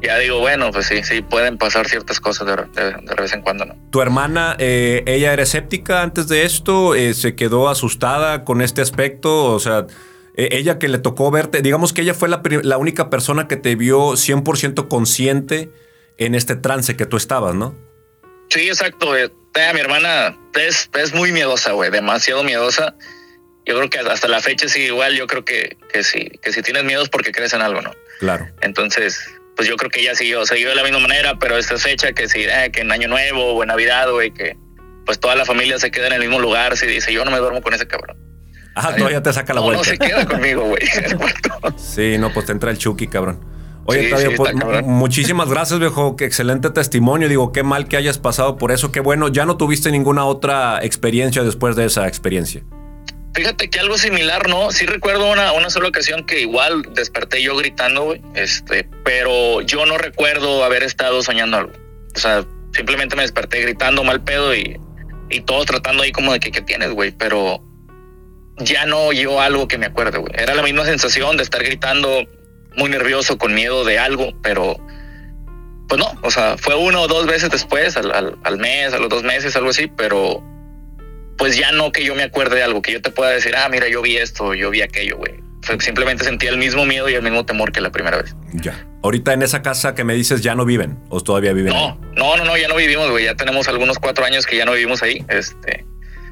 ya 0.03 0.19
digo, 0.19 0.39
bueno, 0.39 0.71
pues 0.73 0.87
sí, 0.87 1.03
sí, 1.03 1.21
pueden 1.23 1.59
pasar 1.59 1.87
ciertas 1.87 2.21
cosas 2.21 2.47
de, 2.47 3.15
vez 3.15 3.33
en 3.35 3.43
cuando, 3.43 3.67
¿no? 3.67 3.77
¿Tu 3.91 4.01
hermana, 4.01 4.57
eh, 4.59 5.03
ella 5.07 5.33
era 5.33 5.43
escéptica 5.43 6.03
antes 6.03 6.27
de 6.29 6.45
esto? 6.45 6.95
Eh, 6.95 7.13
¿Se 7.15 7.35
quedó 7.35 7.69
asustada 7.69 8.45
con 8.45 8.63
este 8.63 8.81
aspecto? 8.81 9.53
O 9.53 9.61
sea, 9.61 9.87
eh, 10.37 10.49
ella 10.53 10.79
que 10.79 10.89
le 10.89 10.99
tocó 10.99 11.31
verte, 11.31 11.61
digamos 11.61 11.93
que 11.93 12.01
ella 12.01 12.15
fue 12.15 12.29
la, 12.29 12.41
la 12.63 12.79
única 12.79 13.11
persona 13.11 13.47
que 13.47 13.57
te 13.57 13.77
vio 13.77 14.13
100% 14.13 14.89
consciente 14.89 15.71
en 16.17 16.35
este 16.35 16.57
trance 16.57 16.97
que 16.97 17.07
tú 17.07 17.17
estabas, 17.17 17.55
¿no? 17.55 17.75
Sí, 18.51 18.69
exacto, 18.69 19.07
güey. 19.07 19.25
Eh, 19.55 19.71
mi 19.75 19.81
hermana 19.81 20.37
es, 20.55 20.91
es 20.95 21.15
muy 21.15 21.33
miedosa, 21.33 21.73
güey, 21.73 21.91
demasiado 21.91 22.45
miedosa. 22.45 22.95
Yo 23.67 23.77
creo 23.77 23.91
que 23.91 23.99
hasta 23.99 24.29
la 24.29 24.41
fecha 24.41 24.69
sí, 24.69 24.83
igual, 24.83 25.15
yo 25.15 25.27
creo 25.27 25.45
que, 25.45 25.77
que 25.93 26.03
sí, 26.03 26.31
que 26.43 26.53
si 26.53 26.63
tienes 26.63 26.85
miedo 26.85 27.03
es 27.03 27.09
porque 27.09 27.33
crees 27.33 27.53
en 27.53 27.63
algo, 27.63 27.83
¿no? 27.83 27.93
Claro. 28.19 28.49
Entonces, 28.63 29.21
pues 29.57 29.69
yo 29.69 29.77
creo 29.77 29.91
que 29.91 30.01
ella 30.01 30.15
siguió, 30.15 30.45
siguió 30.47 30.71
de 30.71 30.75
la 30.75 30.83
misma 30.83 31.01
manera, 31.01 31.39
pero 31.39 31.57
esta 31.57 31.79
fecha 31.79 32.13
que 32.13 32.29
sí, 32.29 32.45
eh, 32.45 32.71
que 32.73 32.81
en 32.81 32.91
Año 32.91 33.09
Nuevo 33.09 33.53
o 33.53 33.63
en 33.63 33.69
Navidad, 33.69 34.11
güey, 34.11 34.33
que 34.33 34.57
pues 35.05 35.19
toda 35.21 35.37
la 35.37 35.45
familia 35.45 35.79
se 35.79 35.91
queda 35.91 36.07
en 36.09 36.15
el 36.15 36.21
mismo 36.21 36.39
lugar, 36.39 36.77
si 36.77 36.87
dice, 36.87 37.13
yo 37.13 37.25
no 37.25 37.31
me 37.31 37.39
duermo 37.39 37.61
con 37.63 37.75
ese 37.75 37.87
cabrón. 37.87 38.17
Ah, 38.75 38.95
todavía 38.97 39.23
te 39.23 39.33
saca 39.33 39.53
la 39.53 39.61
no, 39.61 39.67
vuelta. 39.67 39.83
no 39.83 39.85
se 39.85 39.99
queda 39.99 40.27
conmigo, 40.27 40.65
güey. 40.65 40.83
Sí, 41.77 42.17
no, 42.19 42.33
pues 42.33 42.47
te 42.47 42.53
entra 42.53 42.71
el 42.71 42.79
Chucky, 42.79 43.09
cabrón. 43.09 43.45
Oye, 43.87 44.01
Sí, 44.01 44.07
Octavio, 44.07 44.31
sí, 44.31 44.37
pues, 44.37 44.85
muchísimas 44.85 45.49
gracias, 45.49 45.81
viejo. 45.81 46.17
Qué 46.17 46.25
excelente 46.25 46.71
testimonio. 46.71 47.29
Digo, 47.29 47.53
qué 47.53 47.63
mal 47.63 47.89
que 47.89 47.97
hayas 47.97 48.19
pasado 48.19 48.57
por 48.57 48.73
eso. 48.73 48.93
Qué 48.93 49.01
bueno. 49.01 49.29
Ya 49.29 49.47
no 49.47 49.57
tuviste 49.57 49.91
ninguna 49.91 50.25
otra 50.25 50.85
experiencia 50.85 51.43
después 51.43 51.77
de 51.77 51.87
esa 51.87 52.07
experiencia. 52.07 52.63
Fíjate 53.35 53.71
que 53.71 53.79
algo 53.79 53.97
similar, 53.97 54.49
¿no? 54.49 54.73
Sí 54.73 54.87
recuerdo 54.87 55.31
una, 55.31 55.53
una 55.53 55.71
sola 55.71 55.89
ocasión 55.89 56.25
que 56.25 56.41
igual 56.41 56.83
desperté 56.95 57.43
yo 57.43 57.57
gritando, 57.57 58.05
güey. 58.05 58.21
Este, 58.35 58.89
pero 59.05 59.61
yo 59.61 59.87
no 59.87 59.99
recuerdo 59.99 60.65
haber 60.65 60.83
estado 60.83 61.23
soñando 61.23 61.57
algo. 61.59 61.73
O 62.15 62.19
sea, 62.19 62.45
simplemente 62.73 63.17
me 63.17 63.23
desperté 63.23 63.61
gritando 63.63 64.03
mal 64.03 64.23
pedo 64.23 64.55
y, 64.55 64.81
y 65.31 65.41
todos 65.43 65.67
tratando 65.67 66.03
ahí 66.03 66.13
como 66.13 66.33
de 66.33 66.41
que, 66.41 66.51
¿qué 66.51 66.61
tienes, 66.61 66.91
güey? 66.91 67.13
Pero 67.13 67.63
ya 68.59 68.85
no 68.87 69.13
yo 69.13 69.41
algo 69.41 69.69
que 69.69 69.79
me 69.79 69.87
acuerde, 69.87 70.19
güey. 70.19 70.33
Era 70.37 70.55
la 70.55 70.63
misma 70.63 70.85
sensación 70.85 71.37
de 71.37 71.45
estar 71.45 71.63
gritando 71.63 72.27
muy 72.77 72.89
nervioso, 72.91 73.39
con 73.39 73.55
miedo 73.55 73.85
de 73.85 73.99
algo, 73.99 74.33
pero 74.43 74.77
pues 75.89 75.99
no, 76.01 76.07
o 76.23 76.31
sea, 76.31 76.57
fue 76.57 76.77
uno 76.77 77.03
o 77.03 77.09
dos 77.09 77.27
veces 77.27 77.51
después, 77.51 77.97
al, 77.97 78.13
al, 78.13 78.39
al 78.45 78.59
mes, 78.59 78.93
a 78.95 78.99
los 78.99 79.09
dos 79.09 79.25
meses, 79.25 79.57
algo 79.57 79.71
así, 79.71 79.89
pero 79.89 80.43
pues 81.37 81.57
ya 81.57 81.73
no 81.73 81.91
que 81.91 82.05
yo 82.05 82.15
me 82.15 82.23
acuerde 82.23 82.57
de 82.57 82.63
algo, 82.63 82.81
que 82.83 82.93
yo 82.93 83.03
te 83.03 83.11
pueda 83.11 83.31
decir, 83.31 83.55
ah, 83.57 83.69
mira, 83.69 83.89
yo 83.89 84.03
vi 84.03 84.17
esto, 84.17 84.55
yo 84.55 84.71
vi 84.71 84.83
aquello, 84.83 85.17
güey. 85.17 85.41
Fue- 85.63 85.81
Simplemente 85.81 86.23
sentía 86.25 86.51
el 86.51 86.59
mismo 86.59 86.85
miedo 86.87 87.09
y 87.09 87.15
el 87.15 87.23
mismo 87.23 87.45
temor 87.45 87.73
que 87.73 87.81
la 87.81 87.91
primera 87.91 88.19
vez. 88.19 88.35
Ya. 88.55 88.87
Ahorita 89.03 89.33
en 89.33 89.43
esa 89.43 89.63
casa 89.63 89.95
que 89.95 90.05
me 90.05 90.15
dices 90.15 90.43
ya 90.43 90.55
no 90.55 90.65
viven 90.65 90.99
o 91.09 91.21
todavía 91.23 91.53
viven. 91.53 91.73
No, 91.73 91.87
ahí? 91.89 91.95
no, 92.17 92.37
no, 92.37 92.45
no, 92.45 92.57
ya 92.57 92.69
no 92.69 92.77
vivimos, 92.77 93.11
güey. 93.11 93.25
Ya 93.25 93.35
tenemos 93.35 93.67
algunos 93.69 93.99
cuatro 93.99 94.25
años 94.25 94.47
que 94.47 94.57
ya 94.57 94.65
no 94.65 94.73
vivimos 94.73 95.03
ahí. 95.03 95.25
Este, 95.29 95.85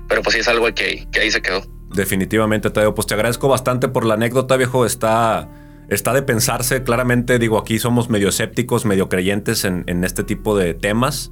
pero 0.09 0.23
pues 0.23 0.35
sí 0.35 0.41
es 0.41 0.49
algo 0.49 0.67
que, 0.75 1.07
que 1.11 1.21
ahí 1.21 1.31
se 1.31 1.41
quedó. 1.43 1.63
Definitivamente, 1.95 2.71
Tadeo. 2.71 2.95
Pues 2.95 3.07
te 3.07 3.15
agradezco 3.15 3.49
bastante 3.49 3.89
por 3.89 4.05
la 4.07 4.15
anécdota, 4.15 4.57
viejo. 4.57 4.85
Está, 4.87 5.49
está 5.89 6.13
de 6.13 6.23
pensarse. 6.23 6.83
Claramente, 6.83 7.39
digo, 7.39 7.59
aquí 7.59 7.79
somos 7.79 8.09
medio 8.11 8.29
escépticos, 8.29 8.85
medio 8.85 9.09
creyentes 9.09 9.65
en, 9.65 9.85
en 9.87 10.05
este 10.05 10.23
tipo 10.25 10.57
de 10.57 10.75
temas. 10.75 11.31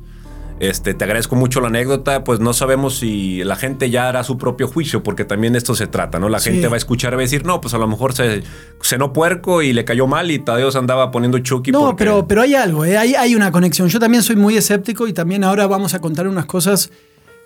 Este, 0.59 0.95
te 0.95 1.05
agradezco 1.05 1.37
mucho 1.37 1.61
la 1.61 1.67
anécdota. 1.69 2.25
Pues 2.25 2.41
no 2.41 2.55
sabemos 2.55 2.97
si 2.99 3.45
la 3.45 3.57
gente 3.57 3.91
ya 3.91 4.09
hará 4.09 4.25
su 4.25 4.39
propio 4.39 4.67
juicio, 4.69 5.03
porque 5.03 5.27
también 5.27 5.55
esto 5.55 5.75
se 5.75 5.87
trata, 5.87 6.19
¿no? 6.19 6.31
La 6.31 6.39
Sí. 6.39 6.51
gente 6.51 6.69
va 6.69 6.75
a 6.75 6.79
escuchar 6.79 7.13
y 7.13 7.17
va 7.17 7.21
a 7.21 7.25
decir, 7.25 7.45
no, 7.45 7.61
pues 7.61 7.75
a 7.75 7.79
lo 7.79 7.87
mejor 7.87 8.15
se 8.15 8.43
cenó 8.81 9.13
puerco 9.13 9.61
y 9.61 9.75
le 9.75 9.85
cayó 9.85 10.07
mal 10.07 10.31
y 10.31 10.39
Tadeo 10.39 10.71
se 10.71 10.79
andaba 10.79 11.11
poniendo 11.11 11.39
chucky. 11.41 11.73
No, 11.73 11.81
porque- 11.81 12.05
pero, 12.05 12.27
pero 12.27 12.41
hay 12.41 12.55
algo, 12.55 12.87
¿eh? 12.87 12.97
hay, 12.97 13.15
hay 13.15 13.35
una 13.35 13.53
conexión. 13.53 13.89
Yo 13.89 14.01
también 14.01 14.23
soy 14.23 14.37
muy 14.37 14.57
escéptico 14.57 15.07
y 15.07 15.13
también 15.13 15.45
ahora 15.45 15.67
vamos 15.67 15.93
a 15.93 15.99
contar 16.01 16.27
unas 16.27 16.47
cosas 16.47 16.91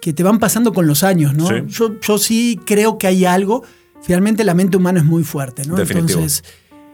que 0.01 0.13
te 0.13 0.23
van 0.23 0.39
pasando 0.39 0.73
con 0.73 0.87
los 0.87 1.03
años, 1.03 1.35
¿no? 1.35 1.49
Sí. 1.49 1.55
Yo, 1.67 1.99
yo 2.01 2.17
sí 2.17 2.61
creo 2.65 2.97
que 2.97 3.09
hay 3.09 3.25
algo. 3.25 3.65
Finalmente 4.03 4.45
la 4.45 4.55
mente 4.55 4.77
humana 4.77 5.01
es 5.01 5.05
muy 5.05 5.25
fuerte, 5.25 5.65
¿no? 5.67 5.75
Definitivo. 5.75 6.21
Entonces, 6.21 6.45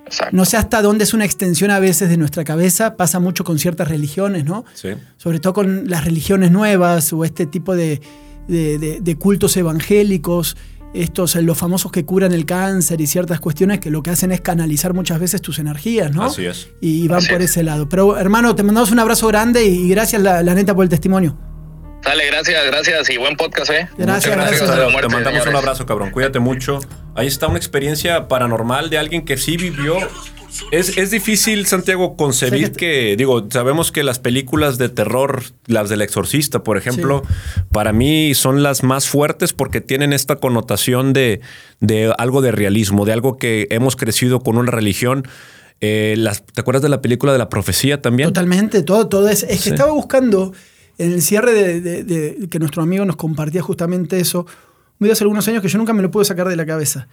Exacto. 0.07 0.37
no 0.37 0.45
sé 0.45 0.57
hasta 0.57 0.83
dónde 0.83 1.05
es 1.05 1.12
una 1.14 1.25
extensión 1.25 1.71
a 1.71 1.79
veces 1.81 2.09
de 2.09 2.16
nuestra 2.16 2.45
cabeza. 2.45 2.97
Pasa 2.97 3.19
mucho 3.21 3.45
con 3.45 3.59
ciertas 3.59 3.88
religiones, 3.88 4.45
¿no? 4.45 4.64
Sí. 4.75 4.90
sobre 5.16 5.40
todo 5.40 5.53
con 5.53 5.88
las 5.90 6.05
religiones 6.05 6.51
nuevas 6.51 7.12
o 7.12 7.25
este 7.25 7.47
tipo 7.47 7.75
de, 7.77 8.01
de- 8.49 8.79
de- 8.79 9.01
de 9.01 9.16
cultos 9.16 9.57
evangélicos, 9.57 10.57
estos, 10.95 11.37
eh, 11.37 11.42
los 11.42 11.59
famosos 11.59 11.90
que 11.92 12.05
curan 12.05 12.33
el 12.33 12.47
cáncer 12.47 13.01
y 13.01 13.07
ciertas 13.07 13.40
cuestiones 13.40 13.81
que 13.81 13.90
lo 13.90 14.03
que 14.03 14.11
hacen 14.11 14.33
es 14.33 14.40
canalizar 14.40 14.95
muchas 14.95 15.19
veces 15.21 15.42
tus 15.42 15.59
energías, 15.59 16.14
¿no? 16.14 16.23
Así 16.25 16.47
es. 16.47 16.69
Y 16.81 17.07
van 17.09 17.19
Así 17.19 17.29
por 17.33 17.42
es. 17.42 17.51
ese 17.51 17.62
lado. 17.64 17.88
Pero 17.88 18.16
hermano, 18.16 18.55
te 18.55 18.62
mandamos 18.62 18.90
un 18.92 18.99
abrazo 19.01 19.27
grande 19.27 19.66
y 19.66 19.88
gracias 19.90 20.23
la, 20.23 20.42
la 20.42 20.55
neta 20.55 20.75
por 20.75 20.85
el 20.85 20.88
testimonio. 20.88 21.37
Dale, 22.02 22.26
gracias, 22.26 22.64
gracias 22.66 23.11
y 23.11 23.16
buen 23.16 23.37
podcast, 23.37 23.70
¿eh? 23.70 23.88
Gracias, 23.98 24.37
Muchas 24.37 24.37
gracias. 24.37 24.68
gracias. 24.68 24.92
muerte, 24.92 25.09
Te 25.09 25.14
mandamos 25.14 25.46
un 25.46 25.56
abrazo, 25.56 25.87
cabrón. 25.87 26.11
Cuídate 26.11 26.38
mucho. 26.38 26.78
Ahí 27.16 27.26
está 27.26 27.48
una 27.48 27.56
experiencia 27.59 28.28
paranormal 28.28 28.90
de 28.90 28.98
alguien 28.98 29.24
que 29.24 29.37
sí 29.37 29.56
vivió. 29.56 29.96
Es, 30.70 30.96
es 30.96 31.11
difícil, 31.11 31.66
Santiago, 31.66 32.16
concebir 32.16 32.61
Fíjate. 32.61 32.76
que, 32.78 33.16
digo, 33.18 33.46
sabemos 33.50 33.90
que 33.90 34.04
las 34.04 34.20
películas 34.20 34.78
de 34.78 34.88
terror, 34.88 35.42
las 35.66 35.88
del 35.88 36.00
exorcista, 36.00 36.62
por 36.62 36.78
ejemplo, 36.78 37.22
para 37.72 37.92
mí 37.92 38.35
son 38.35 38.62
las 38.62 38.85
más 38.85 39.09
fuertes 39.09 39.52
porque 39.52 39.80
tienen 39.80 40.12
esta 40.12 40.37
connotación 40.37 41.12
de, 41.12 41.40
de 41.80 42.14
algo 42.18 42.40
de 42.40 42.52
realismo, 42.52 43.04
de 43.04 43.12
algo 43.14 43.37
que 43.37 43.66
hemos 43.70 43.96
crecido 43.96 44.40
con 44.40 44.56
una 44.56 44.70
religión. 44.70 45.26
Eh, 45.80 46.14
las- 46.16 46.46
¿Te 46.46 46.61
acuerdas 46.61 46.82
de 46.82 46.88
la 46.88 47.02
película 47.02 47.32
de 47.32 47.38
la 47.38 47.48
profecía 47.50 48.00
también? 48.00 48.28
Totalmente, 48.28 48.82
todo, 48.82 49.09
todo 49.09 49.28
es. 49.28 49.42
Es 49.42 49.59
Sí. 49.59 49.64
que 49.64 49.70
estaba 49.70 49.92
buscando 49.92 50.52
en 50.98 51.12
el 51.12 51.22
cierre 51.22 51.52
de, 51.52 51.80
de- 51.80 52.04
de- 52.04 52.48
que 52.48 52.59
nuestro 52.59 52.82
amigo 52.82 53.04
nos 53.04 53.16
compartía 53.16 53.62
justamente 53.62 54.18
eso. 54.20 54.46
Muy 54.98 55.11
hace 55.11 55.24
algunos 55.24 55.46
años 55.48 55.61
que 55.62 55.68
yo 55.68 55.78
nunca 55.78 55.92
me 55.92 56.02
lo 56.02 56.11
pude 56.11 56.24
sacar 56.24 56.48
de 56.48 56.56
la 56.56 56.64
cabeza. 56.66 57.06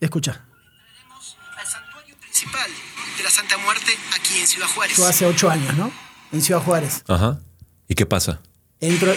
Escucha, 0.00 0.44
al 1.58 1.66
santuario 1.66 2.16
principal 2.18 2.70
de 3.16 3.22
la 3.22 3.30
Santa 3.30 3.56
Muerte 3.58 3.92
aquí 4.18 4.38
en 4.40 4.46
Ciudad 4.46 4.66
Juárez. 4.74 4.96
fue 4.96 5.08
hace 5.08 5.26
ocho 5.26 5.48
años, 5.50 5.76
¿no? 5.76 5.92
En 6.32 6.42
Ciudad 6.42 6.60
Juárez. 6.62 7.04
Ajá. 7.08 7.40
¿Y 7.88 7.94
qué 7.94 8.06
pasa? 8.06 8.40
Entro. 8.80 9.12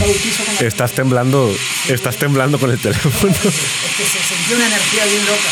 Bautizo 0.00 0.44
con 0.44 0.54
la- 0.54 0.60
Estás 0.68 0.92
temblando, 0.92 1.56
estás 1.88 2.16
temblando 2.16 2.58
con 2.58 2.70
el 2.70 2.78
teléfono. 2.80 3.34
Es 3.34 3.96
que 3.96 4.04
se 4.04 4.22
sentía 4.22 4.56
una 4.56 4.66
energía 4.66 5.04
bien 5.06 5.26
loca. 5.26 5.50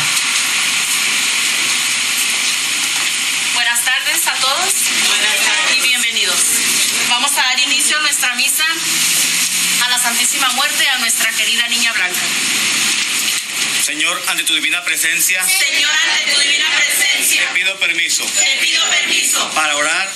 Buenas 3.53 3.83
tardes 3.85 4.27
a 4.27 4.33
todos 4.35 4.73
y 5.75 5.81
bienvenidos. 5.81 6.35
Vamos 7.09 7.31
a 7.33 7.41
dar 7.41 7.59
inicio 7.59 7.97
a 7.97 8.01
nuestra 8.01 8.35
misa 8.35 8.65
a 9.85 9.89
la 9.89 9.97
Santísima 9.99 10.49
Muerte, 10.53 10.87
a 10.89 10.97
nuestra 10.99 11.31
querida 11.31 11.67
Niña 11.67 11.93
Blanca. 11.93 12.19
Señor, 13.83 14.21
ante 14.27 14.43
tu 14.43 14.55
divina 14.55 14.83
presencia, 14.83 15.43
Señor, 15.43 15.91
ante 15.91 16.33
tu 16.33 16.39
divina 16.41 16.65
presencia, 16.75 17.47
te 17.47 17.53
pido 17.53 17.77
permiso 17.79 18.25
te 18.25 18.57
pido 18.65 18.81
permiso 18.89 19.47
para 19.51 19.75
orar 19.75 20.11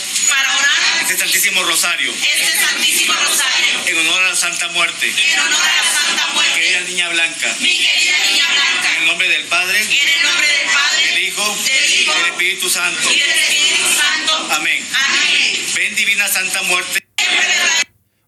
este 1.09 1.17
Santísimo 1.17 1.63
Rosario 1.63 2.11
este 2.11 2.59
Santísimo 2.65 3.13
Rosario 3.13 3.73
en 3.87 3.97
honor 4.07 4.23
a 4.23 4.29
la 4.29 4.35
Santa 4.35 4.67
Muerte, 4.69 5.07
en 5.07 5.39
honor 5.39 5.53
a 5.61 5.83
la 5.83 5.91
Santa 5.91 6.33
Muerte, 6.33 6.59
querida 6.59 6.81
Niña 6.81 7.09
Blanca, 7.09 7.55
mi 7.59 7.69
querida 7.77 8.17
Niña 8.31 8.45
Blanca, 8.53 8.89
en 8.95 9.01
el 9.01 9.07
nombre 9.07 9.27
del 9.29 9.43
Padre, 9.45 9.79
en 9.81 9.87
el 9.89 10.23
nombre 10.23 10.47
del 10.47 10.57
del 10.59 10.67
Padre, 10.73 11.21
Hijo 11.23 11.55
del 11.55 12.01
Hijo 12.01 12.13
y 12.13 12.21
del 12.21 12.31
Espíritu 12.31 12.69
Santo. 12.69 13.01
y 13.11 13.19
del 13.19 13.29
Espíritu 13.29 13.89
Santo. 13.97 14.53
Amén. 14.53 14.85
Amén. 14.93 15.65
Ven, 15.75 15.95
divina 15.95 16.27
Santa 16.27 16.61
Muerte. 16.63 16.99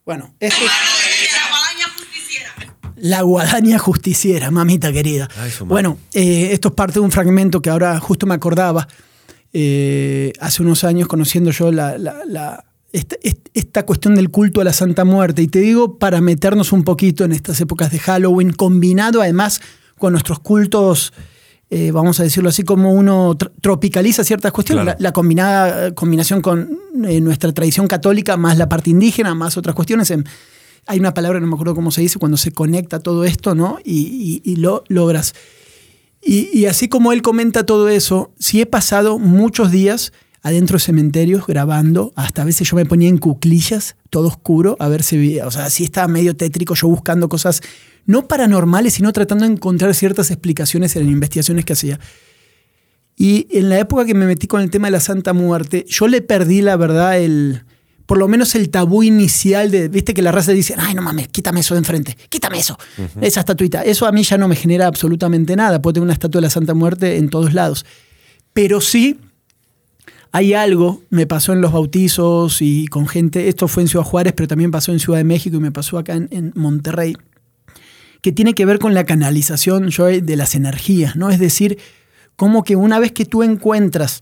Bueno, 0.06 0.36
esto 0.40 0.58
es 0.58 1.32
la 1.34 1.50
guadaña 1.50 1.88
justiciera. 1.96 2.56
la 2.98 3.22
guadaña 3.22 3.80
justiciera, 3.80 4.52
mamita 4.52 4.92
querida. 4.92 5.30
Ay, 5.38 5.52
bueno, 5.62 6.00
eh, 6.14 6.50
esto 6.52 6.70
es 6.70 6.74
parte 6.74 6.94
de 6.96 7.00
un 7.02 7.12
fragmento 7.12 7.62
que 7.62 7.70
ahora 7.70 8.00
justo 8.00 8.26
me 8.26 8.34
acordaba. 8.36 8.88
Eh, 9.54 10.32
hace 10.40 10.62
unos 10.64 10.84
años 10.84 11.08
conociendo 11.08 11.52
yo 11.52 11.72
la, 11.72 11.98
la- 11.98 12.22
la- 12.26 12.66
esta, 12.94 13.16
est- 13.24 13.48
esta 13.54 13.86
cuestión 13.86 14.16
del 14.16 14.30
culto 14.30 14.62
a 14.62 14.64
la 14.64 14.74
Santa 14.74 15.06
Muerte. 15.06 15.42
Y 15.42 15.48
te 15.48 15.60
digo 15.60 15.98
para 15.98 16.22
meternos 16.22 16.72
un 16.72 16.84
poquito 16.84 17.24
en 17.24 17.32
estas 17.32 17.60
épocas 17.62 17.92
de 17.92 18.00
Halloween, 18.00 18.52
combinado 18.54 19.22
además 19.22 19.62
con 19.98 20.14
nuestros 20.14 20.40
cultos, 20.40 21.14
eh, 21.70 21.92
vamos 21.92 22.20
a 22.20 22.24
decirlo 22.24 22.50
así, 22.50 22.64
como 22.64 22.92
uno 22.94 23.38
tr- 23.38 23.52
tropicaliza 23.62 24.24
ciertas 24.24 24.52
cuestiones. 24.52 24.84
Claro. 24.84 24.98
La, 25.00 25.10
la 25.10 25.14
combinada, 25.14 25.88
eh, 25.88 25.94
combinación 25.94 26.42
con 26.42 26.78
eh, 27.08 27.22
nuestra 27.22 27.54
tradición 27.54 27.88
católica, 27.88 28.36
más 28.36 28.58
la 28.58 28.68
parte 28.68 28.90
indígena, 28.90 29.34
más 29.36 29.56
otras 29.58 29.76
cuestiones. 29.76 30.12
En- 30.12 30.26
hay 30.88 31.00
una 31.00 31.14
palabra, 31.14 31.40
no 31.40 31.48
me 31.48 31.54
acuerdo 31.54 31.76
cómo 31.76 31.92
se 31.92 32.02
dice, 32.02 32.20
cuando 32.20 32.38
se 32.38 32.52
conecta 32.52 33.00
todo 33.00 33.24
esto, 33.24 33.54
¿no? 33.56 33.78
Y, 33.86 34.42
y- 34.44 34.52
y 34.52 34.56
lo 34.58 34.84
logras. 34.88 35.34
Y, 36.24 36.50
y 36.58 36.66
así 36.66 36.88
como 36.90 37.14
él 37.14 37.22
comenta 37.22 37.66
todo 37.66 37.88
eso, 37.90 38.32
sí 38.38 38.60
he 38.62 38.66
pasado 38.66 39.18
muchos 39.20 39.72
días 39.72 40.12
adentro 40.42 40.76
de 40.76 40.80
cementerios 40.82 41.46
grabando, 41.46 42.14
hasta 42.16 42.42
a 42.42 42.46
veces 42.46 42.70
yo 42.70 42.76
me 42.76 42.86
ponía 42.86 43.10
en 43.10 43.18
cuclillas, 43.18 43.96
todo 44.10 44.28
oscuro, 44.28 44.76
a 44.80 44.88
ver 44.88 45.04
si 45.04 45.18
veía, 45.18 45.46
o 45.46 45.52
sea, 45.52 45.70
sí 45.70 45.84
estaba 45.84 46.08
medio 46.08 46.36
tétrico 46.36 46.74
yo 46.74 46.88
buscando 46.88 47.30
cosas 47.30 47.62
no 48.06 48.28
paranormales, 48.28 48.96
sino 48.96 49.14
tratando 49.14 49.46
de 49.46 49.52
encontrar 49.52 49.94
ciertas 49.94 50.32
explicaciones 50.32 50.96
en 50.96 51.04
las 51.04 51.12
investigaciones 51.12 51.66
que 51.66 51.74
hacía. 51.74 52.00
Y 53.16 53.48
en 53.52 53.70
la 53.70 53.78
época 53.78 54.06
que 54.06 54.16
me 54.16 54.26
metí 54.26 54.48
con 54.48 54.62
el 54.62 54.72
tema 54.72 54.88
de 54.88 54.92
la 54.92 55.00
Santa 55.00 55.34
Muerte, 55.34 55.86
yo 55.88 56.08
le 56.08 56.22
perdí, 56.22 56.62
la 56.62 56.76
verdad, 56.76 57.20
el, 57.20 57.64
por 58.08 58.18
lo 58.18 58.28
menos 58.28 58.56
el 58.56 58.72
tabú 58.72 59.04
inicial 59.04 59.70
de, 59.70 59.90
viste 59.90 60.16
que 60.16 60.24
la 60.24 60.32
raza 60.32 60.54
dice, 60.54 60.74
ay, 60.76 60.96
no 60.96 61.04
mames, 61.04 61.28
quítame 61.28 61.60
eso 61.60 61.76
de 61.76 61.80
enfrente, 61.80 62.18
quítame 62.30 62.58
eso, 62.58 62.80
esa 63.22 63.42
estatuita. 63.42 63.84
Eso 63.84 64.08
a 64.08 64.12
mí 64.12 64.24
ya 64.24 64.40
no 64.40 64.48
me 64.48 64.56
genera 64.56 64.88
absolutamente 64.88 65.56
nada. 65.56 65.84
Puedo 65.84 65.94
tener 65.94 66.06
una 66.06 66.14
estatua 66.14 66.42
de 66.42 66.48
la 66.48 66.50
Santa 66.50 66.74
Muerte 66.74 67.18
en 67.18 67.30
todos 67.30 67.54
lados. 67.54 67.86
Pero 68.54 68.82
sí 68.82 69.20
hay 70.32 70.54
algo, 70.54 71.02
me 71.10 71.28
pasó 71.28 71.54
en 71.54 71.62
los 71.62 71.74
bautizos 71.74 72.62
y 72.62 72.88
con 72.88 73.08
gente, 73.08 73.50
esto 73.50 73.68
fue 73.68 73.84
en 73.84 73.90
Ciudad 73.90 74.06
Juárez, 74.06 74.34
pero 74.36 74.48
también 74.48 74.72
pasó 74.72 74.92
en 74.92 75.00
Ciudad 75.00 75.20
de 75.20 75.26
México 75.26 75.58
y 75.58 75.60
me 75.60 75.72
pasó 75.72 75.98
acá 75.98 76.14
en, 76.16 76.30
en 76.32 76.54
Monterrey, 76.56 77.16
que 78.22 78.32
tiene 78.32 78.54
que 78.54 78.66
ver 78.66 78.80
con 78.80 78.94
la 78.94 79.04
canalización 79.04 79.92
Joey, 79.92 80.22
de 80.22 80.36
las 80.36 80.56
energías, 80.56 81.16
¿no? 81.16 81.30
Es 81.30 81.40
decir, 81.40 81.80
como 82.36 82.64
que 82.64 82.76
una 82.76 83.00
vez 83.00 83.12
que 83.12 83.26
tú 83.26 83.44
encuentras 83.44 84.22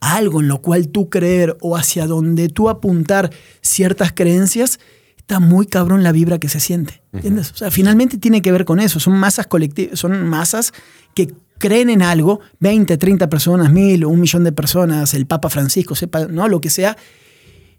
algo 0.00 0.40
en 0.40 0.48
lo 0.48 0.60
cual 0.60 0.88
tú 0.88 1.08
creer 1.08 1.56
o 1.60 1.76
hacia 1.76 2.06
donde 2.06 2.48
tú 2.48 2.68
apuntar 2.68 3.30
ciertas 3.62 4.12
creencias, 4.12 4.80
está 5.16 5.38
muy 5.38 5.66
cabrón 5.66 6.02
la 6.02 6.12
vibra 6.12 6.38
que 6.38 6.48
se 6.48 6.60
siente. 6.60 7.02
¿Entiendes? 7.12 7.52
O 7.52 7.56
sea, 7.56 7.70
finalmente 7.70 8.18
tiene 8.18 8.42
que 8.42 8.52
ver 8.52 8.64
con 8.64 8.80
eso. 8.80 9.00
Son 9.00 9.14
masas 9.14 9.46
colectivas, 9.46 9.98
son 9.98 10.26
masas 10.28 10.72
que 11.14 11.32
creen 11.62 11.88
en 11.90 12.02
algo, 12.02 12.40
20, 12.58 12.96
30 12.96 13.30
personas, 13.30 13.70
mil, 13.70 14.04
un 14.04 14.20
millón 14.20 14.42
de 14.42 14.50
personas, 14.50 15.14
el 15.14 15.26
Papa 15.26 15.48
Francisco, 15.48 15.94
sepa, 15.94 16.26
¿no? 16.26 16.48
Lo 16.48 16.60
que 16.60 16.70
sea, 16.70 16.96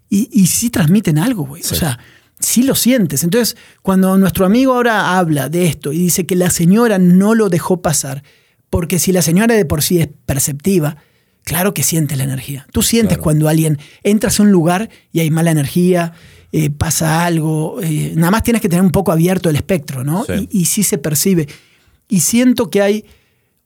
y, 0.08 0.30
y 0.32 0.46
sí 0.46 0.70
transmiten 0.70 1.18
algo, 1.18 1.44
güey. 1.44 1.60
O 1.62 1.74
sea, 1.74 1.98
sí 2.40 2.62
lo 2.62 2.74
sientes. 2.74 3.22
Entonces, 3.24 3.58
cuando 3.82 4.16
nuestro 4.16 4.46
amigo 4.46 4.72
ahora 4.72 5.18
habla 5.18 5.50
de 5.50 5.66
esto 5.66 5.92
y 5.92 5.98
dice 5.98 6.24
que 6.24 6.34
la 6.34 6.48
señora 6.48 6.98
no 6.98 7.34
lo 7.34 7.50
dejó 7.50 7.82
pasar, 7.82 8.22
porque 8.70 8.98
si 8.98 9.12
la 9.12 9.20
señora 9.20 9.54
de 9.54 9.66
por 9.66 9.82
sí 9.82 10.00
es 10.00 10.08
perceptiva, 10.24 10.96
claro 11.42 11.74
que 11.74 11.82
sientes 11.82 12.16
la 12.16 12.24
energía. 12.24 12.66
Tú 12.72 12.80
sientes 12.82 13.18
Claro. 13.18 13.22
cuando 13.24 13.48
alguien 13.50 13.78
entras 14.02 14.40
a 14.40 14.44
un 14.44 14.50
lugar 14.50 14.88
y 15.12 15.20
hay 15.20 15.30
mala 15.30 15.50
energía, 15.50 16.12
eh, 16.52 16.70
pasa 16.70 17.26
algo, 17.26 17.80
eh, 17.82 18.12
nada 18.16 18.30
más 18.30 18.42
tienes 18.44 18.62
que 18.62 18.68
tener 18.70 18.82
un 18.84 18.92
poco 18.92 19.12
abierto 19.12 19.50
el 19.50 19.56
espectro, 19.56 20.04
¿no? 20.04 20.24
Sí. 20.24 20.48
Y, 20.50 20.60
y 20.62 20.64
sí 20.64 20.82
se 20.84 20.96
percibe. 20.96 21.46
Y 22.08 22.20
siento 22.20 22.70
que 22.70 22.80
hay 22.80 23.04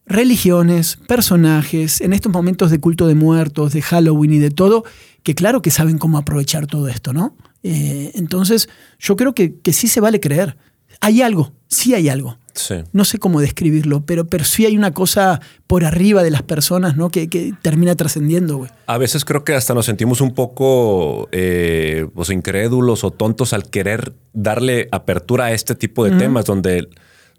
religiones, 0.09 0.97
personajes, 1.07 2.01
en 2.01 2.13
estos 2.13 2.33
momentos 2.33 2.71
de 2.71 2.79
culto 2.79 3.07
de 3.07 3.15
muertos, 3.15 3.71
de 3.71 3.81
Halloween 3.81 4.33
y 4.33 4.39
de 4.39 4.49
todo, 4.49 4.83
que 5.23 5.35
claro 5.35 5.61
que 5.61 5.71
saben 5.71 5.99
cómo 5.99 6.17
aprovechar 6.17 6.67
todo 6.67 6.89
esto, 6.89 7.13
¿no? 7.13 7.37
Eh, 7.63 8.11
entonces, 8.15 8.69
yo 8.97 9.15
creo 9.15 9.33
que, 9.33 9.59
que 9.59 9.71
sí 9.71 9.87
se 9.87 10.01
vale 10.01 10.19
creer. 10.19 10.57
Hay 10.99 11.21
algo, 11.21 11.53
sí 11.67 11.93
hay 11.93 12.09
algo. 12.09 12.37
Sí. 12.53 12.75
No 12.91 13.05
sé 13.05 13.19
cómo 13.19 13.39
describirlo, 13.39 14.01
pero, 14.05 14.25
pero 14.25 14.43
sí 14.43 14.65
hay 14.65 14.75
una 14.75 14.91
cosa 14.91 15.39
por 15.67 15.85
arriba 15.85 16.23
de 16.23 16.31
las 16.31 16.41
personas, 16.41 16.97
¿no? 16.97 17.09
Que, 17.09 17.29
que 17.29 17.53
termina 17.61 17.95
trascendiendo, 17.95 18.57
güey. 18.57 18.71
A 18.87 18.97
veces 18.97 19.23
creo 19.23 19.43
que 19.43 19.53
hasta 19.53 19.73
nos 19.73 19.85
sentimos 19.85 20.19
un 20.19 20.33
poco 20.33 21.29
eh, 21.31 22.07
pues, 22.13 22.31
incrédulos 22.31 23.03
o 23.03 23.11
tontos 23.11 23.53
al 23.53 23.69
querer 23.69 24.13
darle 24.33 24.89
apertura 24.91 25.45
a 25.45 25.51
este 25.51 25.75
tipo 25.75 26.03
de 26.03 26.17
temas 26.17 26.45
donde, 26.45 26.89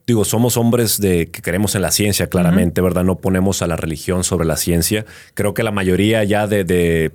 digo, 0.06 0.24
somos 0.24 0.56
hombres 0.56 0.98
de 1.00 1.26
que 1.30 1.42
creemos 1.42 1.74
en 1.74 1.82
la 1.82 1.90
ciencia, 1.92 2.28
claramente, 2.28 2.80
¿verdad? 2.80 3.04
No 3.04 3.18
ponemos 3.18 3.62
a 3.62 3.66
la 3.66 3.76
religión 3.76 4.24
sobre 4.24 4.46
la 4.46 4.56
ciencia. 4.56 5.04
Creo 5.34 5.54
que 5.54 5.62
la 5.62 5.70
mayoría 5.70 6.24
ya 6.24 6.46
de, 6.46 6.64
de- 6.64 7.12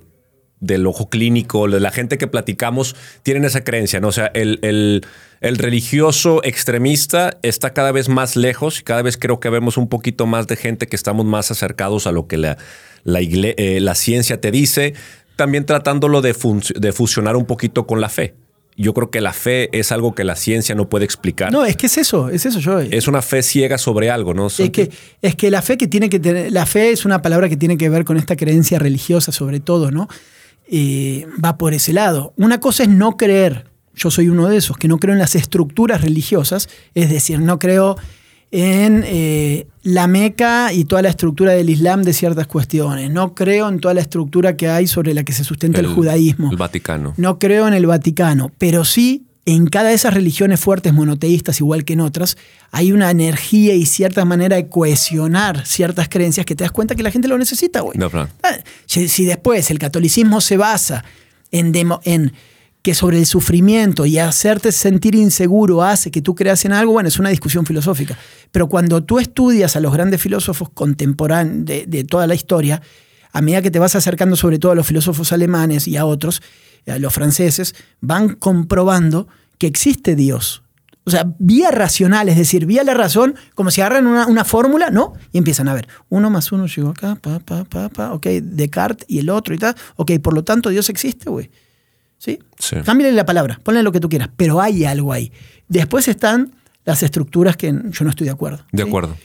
del 0.58 0.86
ojo 0.86 1.10
clínico, 1.10 1.68
de 1.68 1.80
la 1.80 1.90
gente 1.90 2.16
que 2.16 2.26
platicamos, 2.26 2.96
tienen 3.22 3.44
esa 3.44 3.62
creencia, 3.62 4.00
¿no? 4.00 4.08
O 4.08 4.12
sea, 4.12 4.30
el, 4.34 4.58
el- 4.62 5.04
el 5.42 5.58
religioso 5.58 6.40
extremista 6.44 7.36
está 7.42 7.74
cada 7.74 7.92
vez 7.92 8.08
más 8.08 8.36
lejos 8.36 8.80
y 8.80 8.82
cada 8.82 9.02
vez 9.02 9.18
creo 9.18 9.38
que 9.38 9.50
vemos 9.50 9.76
un 9.76 9.86
poquito 9.88 10.24
más 10.26 10.46
de 10.46 10.56
gente 10.56 10.86
que 10.86 10.96
estamos 10.96 11.26
más 11.26 11.50
acercados 11.50 12.06
a 12.06 12.12
lo 12.12 12.26
que 12.26 12.38
la, 12.38 12.56
la, 13.04 13.20
eh, 13.20 13.78
la 13.82 13.94
ciencia 13.94 14.40
te 14.40 14.50
dice, 14.50 14.94
también 15.36 15.66
tratándolo 15.66 16.22
de, 16.22 16.34
de 16.76 16.92
fusionar 16.92 17.36
un 17.36 17.44
poquito 17.44 17.86
con 17.86 18.00
la 18.00 18.08
fe. 18.08 18.34
Yo 18.76 18.92
creo 18.92 19.10
que 19.10 19.20
la 19.20 19.32
fe 19.32 19.70
es 19.78 19.90
algo 19.90 20.14
que 20.14 20.22
la 20.22 20.36
ciencia 20.36 20.74
no 20.74 20.88
puede 20.88 21.04
explicar. 21.04 21.50
No, 21.50 21.64
es 21.64 21.76
que 21.76 21.86
es 21.86 21.96
eso, 21.96 22.28
es 22.28 22.44
eso, 22.44 22.60
yo. 22.60 22.78
es 22.80 23.08
una 23.08 23.22
fe 23.22 23.42
ciega 23.42 23.78
sobre 23.78 24.10
algo, 24.10 24.34
¿no? 24.34 24.48
Es 24.48 24.70
que, 24.70 24.90
es 25.22 25.34
que 25.34 25.50
la 25.50 25.62
fe 25.62 25.78
que 25.78 25.86
tiene 25.86 26.10
que 26.10 26.20
tener, 26.20 26.52
la 26.52 26.66
fe 26.66 26.90
es 26.90 27.06
una 27.06 27.22
palabra 27.22 27.48
que 27.48 27.56
tiene 27.56 27.78
que 27.78 27.88
ver 27.88 28.04
con 28.04 28.18
esta 28.18 28.36
creencia 28.36 28.78
religiosa, 28.78 29.32
sobre 29.32 29.60
todo, 29.60 29.90
¿no? 29.90 30.08
Eh, 30.68 31.26
va 31.42 31.56
por 31.56 31.72
ese 31.72 31.92
lado. 31.92 32.34
Una 32.36 32.60
cosa 32.60 32.82
es 32.82 32.88
no 32.88 33.16
creer. 33.16 33.66
Yo 33.94 34.10
soy 34.10 34.28
uno 34.28 34.46
de 34.48 34.58
esos, 34.58 34.76
que 34.76 34.88
no 34.88 34.98
creo 34.98 35.14
en 35.14 35.20
las 35.20 35.34
estructuras 35.34 36.02
religiosas, 36.02 36.68
es 36.94 37.08
decir, 37.08 37.40
no 37.40 37.58
creo 37.58 37.96
en 38.50 39.02
eh, 39.06 39.66
la 39.82 40.06
Meca 40.06 40.72
y 40.72 40.84
toda 40.84 41.02
la 41.02 41.08
estructura 41.10 41.52
del 41.52 41.68
Islam 41.70 42.02
de 42.02 42.12
ciertas 42.12 42.46
cuestiones. 42.46 43.10
No 43.10 43.34
creo 43.34 43.68
en 43.68 43.80
toda 43.80 43.94
la 43.94 44.00
estructura 44.00 44.56
que 44.56 44.68
hay 44.68 44.86
sobre 44.86 45.14
la 45.14 45.24
que 45.24 45.32
se 45.32 45.44
sustenta 45.44 45.80
el, 45.80 45.86
judaísmo. 45.88 46.50
El 46.50 46.56
Vaticano. 46.56 47.14
No 47.16 47.38
creo 47.38 47.66
en 47.68 47.74
el 47.74 47.86
Vaticano, 47.86 48.52
pero 48.58 48.84
sí 48.84 49.24
en 49.48 49.66
cada 49.68 49.90
de 49.90 49.94
esas 49.94 50.12
religiones 50.12 50.58
fuertes 50.58 50.92
monoteístas, 50.92 51.60
igual 51.60 51.84
que 51.84 51.92
en 51.92 52.00
otras, 52.00 52.36
hay 52.72 52.90
una 52.90 53.10
energía 53.12 53.74
y 53.74 53.86
cierta 53.86 54.24
manera 54.24 54.56
de 54.56 54.68
cohesionar 54.68 55.64
ciertas 55.64 56.08
creencias 56.08 56.44
que 56.44 56.56
te 56.56 56.64
das 56.64 56.72
cuenta 56.72 56.96
que 56.96 57.04
la 57.04 57.12
gente 57.12 57.28
lo 57.28 57.38
necesita, 57.38 57.80
güey. 57.80 57.96
No. 57.96 58.10
Ah, 58.12 58.28
Si, 58.86 59.08
si 59.08 59.24
después 59.24 59.70
el 59.70 59.78
catolicismo 59.78 60.40
se 60.40 60.56
basa 60.56 61.04
en, 61.52 61.72
demo- 61.72 62.00
en 62.04 62.32
que 62.86 62.94
sobre 62.94 63.18
el 63.18 63.26
sufrimiento 63.26 64.06
y 64.06 64.16
hacerte 64.18 64.70
sentir 64.70 65.16
inseguro 65.16 65.82
hace 65.82 66.12
que 66.12 66.22
tú 66.22 66.36
creas 66.36 66.64
en 66.66 66.72
algo, 66.72 66.92
bueno, 66.92 67.08
es 67.08 67.18
una 67.18 67.30
discusión 67.30 67.66
filosófica. 67.66 68.16
Pero 68.52 68.68
cuando 68.68 69.02
tú 69.02 69.18
estudias 69.18 69.74
a 69.74 69.80
los 69.80 69.92
grandes 69.92 70.22
filósofos 70.22 70.70
contemporáneos 70.70 71.64
de, 71.64 72.04
toda 72.04 72.28
la 72.28 72.36
historia, 72.36 72.80
a 73.32 73.42
medida 73.42 73.60
que 73.60 73.72
te 73.72 73.80
vas 73.80 73.96
acercando 73.96 74.36
sobre 74.36 74.60
todo 74.60 74.70
a 74.70 74.76
los 74.76 74.86
filósofos 74.86 75.32
alemanes 75.32 75.88
y 75.88 75.96
a 75.96 76.04
otros, 76.04 76.42
a 76.86 76.96
los 77.00 77.12
franceses, 77.12 77.74
van 78.00 78.36
comprobando 78.36 79.26
que 79.58 79.66
existe 79.66 80.14
Dios. 80.14 80.62
O 81.02 81.10
sea, 81.10 81.34
vía 81.40 81.72
racional, 81.72 82.28
es 82.28 82.36
decir, 82.36 82.66
vía 82.66 82.84
la 82.84 82.94
razón, 82.94 83.34
como 83.56 83.72
si 83.72 83.80
agarran 83.80 84.06
una, 84.06 84.28
una 84.28 84.44
fórmula, 84.44 84.90
¿no? 84.90 85.14
Y 85.32 85.38
empiezan 85.38 85.66
a 85.66 85.74
ver, 85.74 85.88
uno 86.08 86.30
más 86.30 86.52
uno 86.52 86.66
llegó 86.68 86.90
acá, 86.90 87.16
pa, 87.16 87.40
pa, 87.40 87.64
pa, 87.64 87.88
pa, 87.88 88.12
ok, 88.12 88.26
Descartes 88.42 89.06
y 89.08 89.18
el 89.18 89.28
otro 89.30 89.56
y 89.56 89.58
tal, 89.58 89.74
ok, 89.96 90.20
por 90.22 90.34
lo 90.34 90.44
tanto 90.44 90.70
Dios 90.70 90.88
existe, 90.88 91.28
güey. 91.28 91.50
¿Sí? 92.18 92.38
Sí. 92.58 92.76
Cámbiale 92.84 93.12
la 93.12 93.26
palabra, 93.26 93.60
ponle 93.62 93.82
lo 93.82 93.92
que 93.92 94.00
tú 94.00 94.08
quieras, 94.08 94.30
pero 94.36 94.60
hay 94.60 94.84
algo 94.84 95.12
ahí. 95.12 95.32
Después 95.68 96.08
están 96.08 96.54
las 96.84 97.02
estructuras 97.02 97.56
que 97.56 97.68
yo 97.68 98.04
no 98.04 98.10
estoy 98.10 98.26
de 98.26 98.30
acuerdo. 98.30 98.64
De 98.72 98.82
¿sí? 98.82 98.88
acuerdo. 98.88 99.16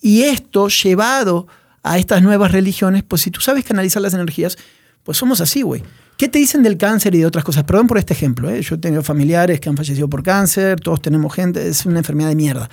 Y 0.00 0.22
esto 0.22 0.68
llevado 0.68 1.46
a 1.82 1.98
estas 1.98 2.22
nuevas 2.22 2.52
religiones, 2.52 3.02
pues 3.02 3.22
si 3.22 3.30
tú 3.30 3.40
sabes 3.40 3.64
canalizar 3.64 4.02
las 4.02 4.14
energías, 4.14 4.56
pues 5.02 5.18
somos 5.18 5.40
así, 5.40 5.62
güey. 5.62 5.82
¿Qué 6.16 6.28
te 6.28 6.38
dicen 6.38 6.62
del 6.62 6.76
cáncer 6.76 7.14
y 7.14 7.18
de 7.18 7.26
otras 7.26 7.44
cosas? 7.44 7.64
Perdón 7.64 7.86
por 7.86 7.98
este 7.98 8.12
ejemplo, 8.12 8.50
¿eh? 8.50 8.62
yo 8.62 8.78
tengo 8.78 9.02
familiares 9.02 9.60
que 9.60 9.68
han 9.68 9.76
fallecido 9.76 10.08
por 10.08 10.22
cáncer, 10.22 10.78
todos 10.80 11.02
tenemos 11.02 11.34
gente, 11.34 11.66
es 11.66 11.84
una 11.86 11.98
enfermedad 11.98 12.28
de 12.28 12.36
mierda. 12.36 12.70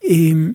Eh, 0.00 0.54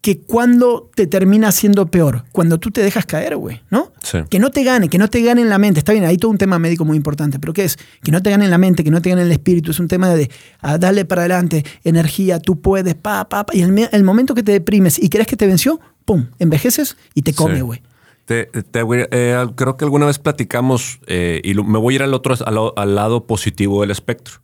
que 0.00 0.20
cuando 0.20 0.90
te 0.94 1.06
termina 1.08 1.50
siendo 1.50 1.86
peor, 1.86 2.24
cuando 2.30 2.58
tú 2.58 2.70
te 2.70 2.82
dejas 2.82 3.04
caer, 3.04 3.36
güey, 3.36 3.60
¿no? 3.68 3.92
Sí. 4.02 4.18
Que 4.30 4.38
no 4.38 4.50
te 4.50 4.62
gane, 4.62 4.88
que 4.88 4.96
no 4.96 5.08
te 5.08 5.20
gane 5.22 5.42
en 5.42 5.48
la 5.48 5.58
mente. 5.58 5.80
Está 5.80 5.92
bien, 5.92 6.04
hay 6.04 6.16
todo 6.16 6.30
un 6.30 6.38
tema 6.38 6.58
médico 6.60 6.84
muy 6.84 6.96
importante, 6.96 7.38
pero 7.40 7.52
¿qué 7.52 7.64
es? 7.64 7.76
Que 8.02 8.12
no 8.12 8.22
te 8.22 8.30
gane 8.30 8.44
en 8.44 8.50
la 8.52 8.58
mente, 8.58 8.84
que 8.84 8.90
no 8.92 9.02
te 9.02 9.10
gane 9.10 9.22
en 9.22 9.26
el 9.26 9.32
espíritu. 9.32 9.72
Es 9.72 9.80
un 9.80 9.88
tema 9.88 10.08
de 10.14 10.30
a 10.60 10.78
darle 10.78 11.04
para 11.04 11.22
adelante, 11.22 11.64
energía, 11.82 12.38
tú 12.40 12.60
puedes, 12.60 12.94
pa, 12.94 13.28
pa, 13.28 13.44
pa. 13.44 13.54
Y 13.56 13.62
el, 13.62 13.72
me- 13.72 13.88
el 13.90 14.04
momento 14.04 14.34
que 14.34 14.42
te 14.44 14.52
deprimes 14.52 15.02
y 15.02 15.08
crees 15.08 15.26
que 15.26 15.36
te 15.36 15.46
venció, 15.48 15.80
pum, 16.04 16.26
envejeces 16.38 16.96
y 17.14 17.22
te 17.22 17.34
come, 17.34 17.56
Sí. 17.56 17.60
güey. 17.62 17.82
Te- 18.24 18.44
te 18.46 18.82
voy- 18.82 19.06
eh, 19.10 19.46
creo 19.56 19.76
que 19.76 19.84
alguna 19.84 20.06
vez 20.06 20.18
platicamos 20.18 21.00
eh, 21.06 21.40
y 21.42 21.54
me 21.54 21.78
voy 21.78 21.94
a 21.94 21.96
ir 21.96 22.02
al 22.04 22.14
otro 22.14 22.34
al, 22.46 22.58
al 22.76 22.94
lado 22.94 23.26
positivo 23.26 23.80
del 23.80 23.90
espectro. 23.90 24.40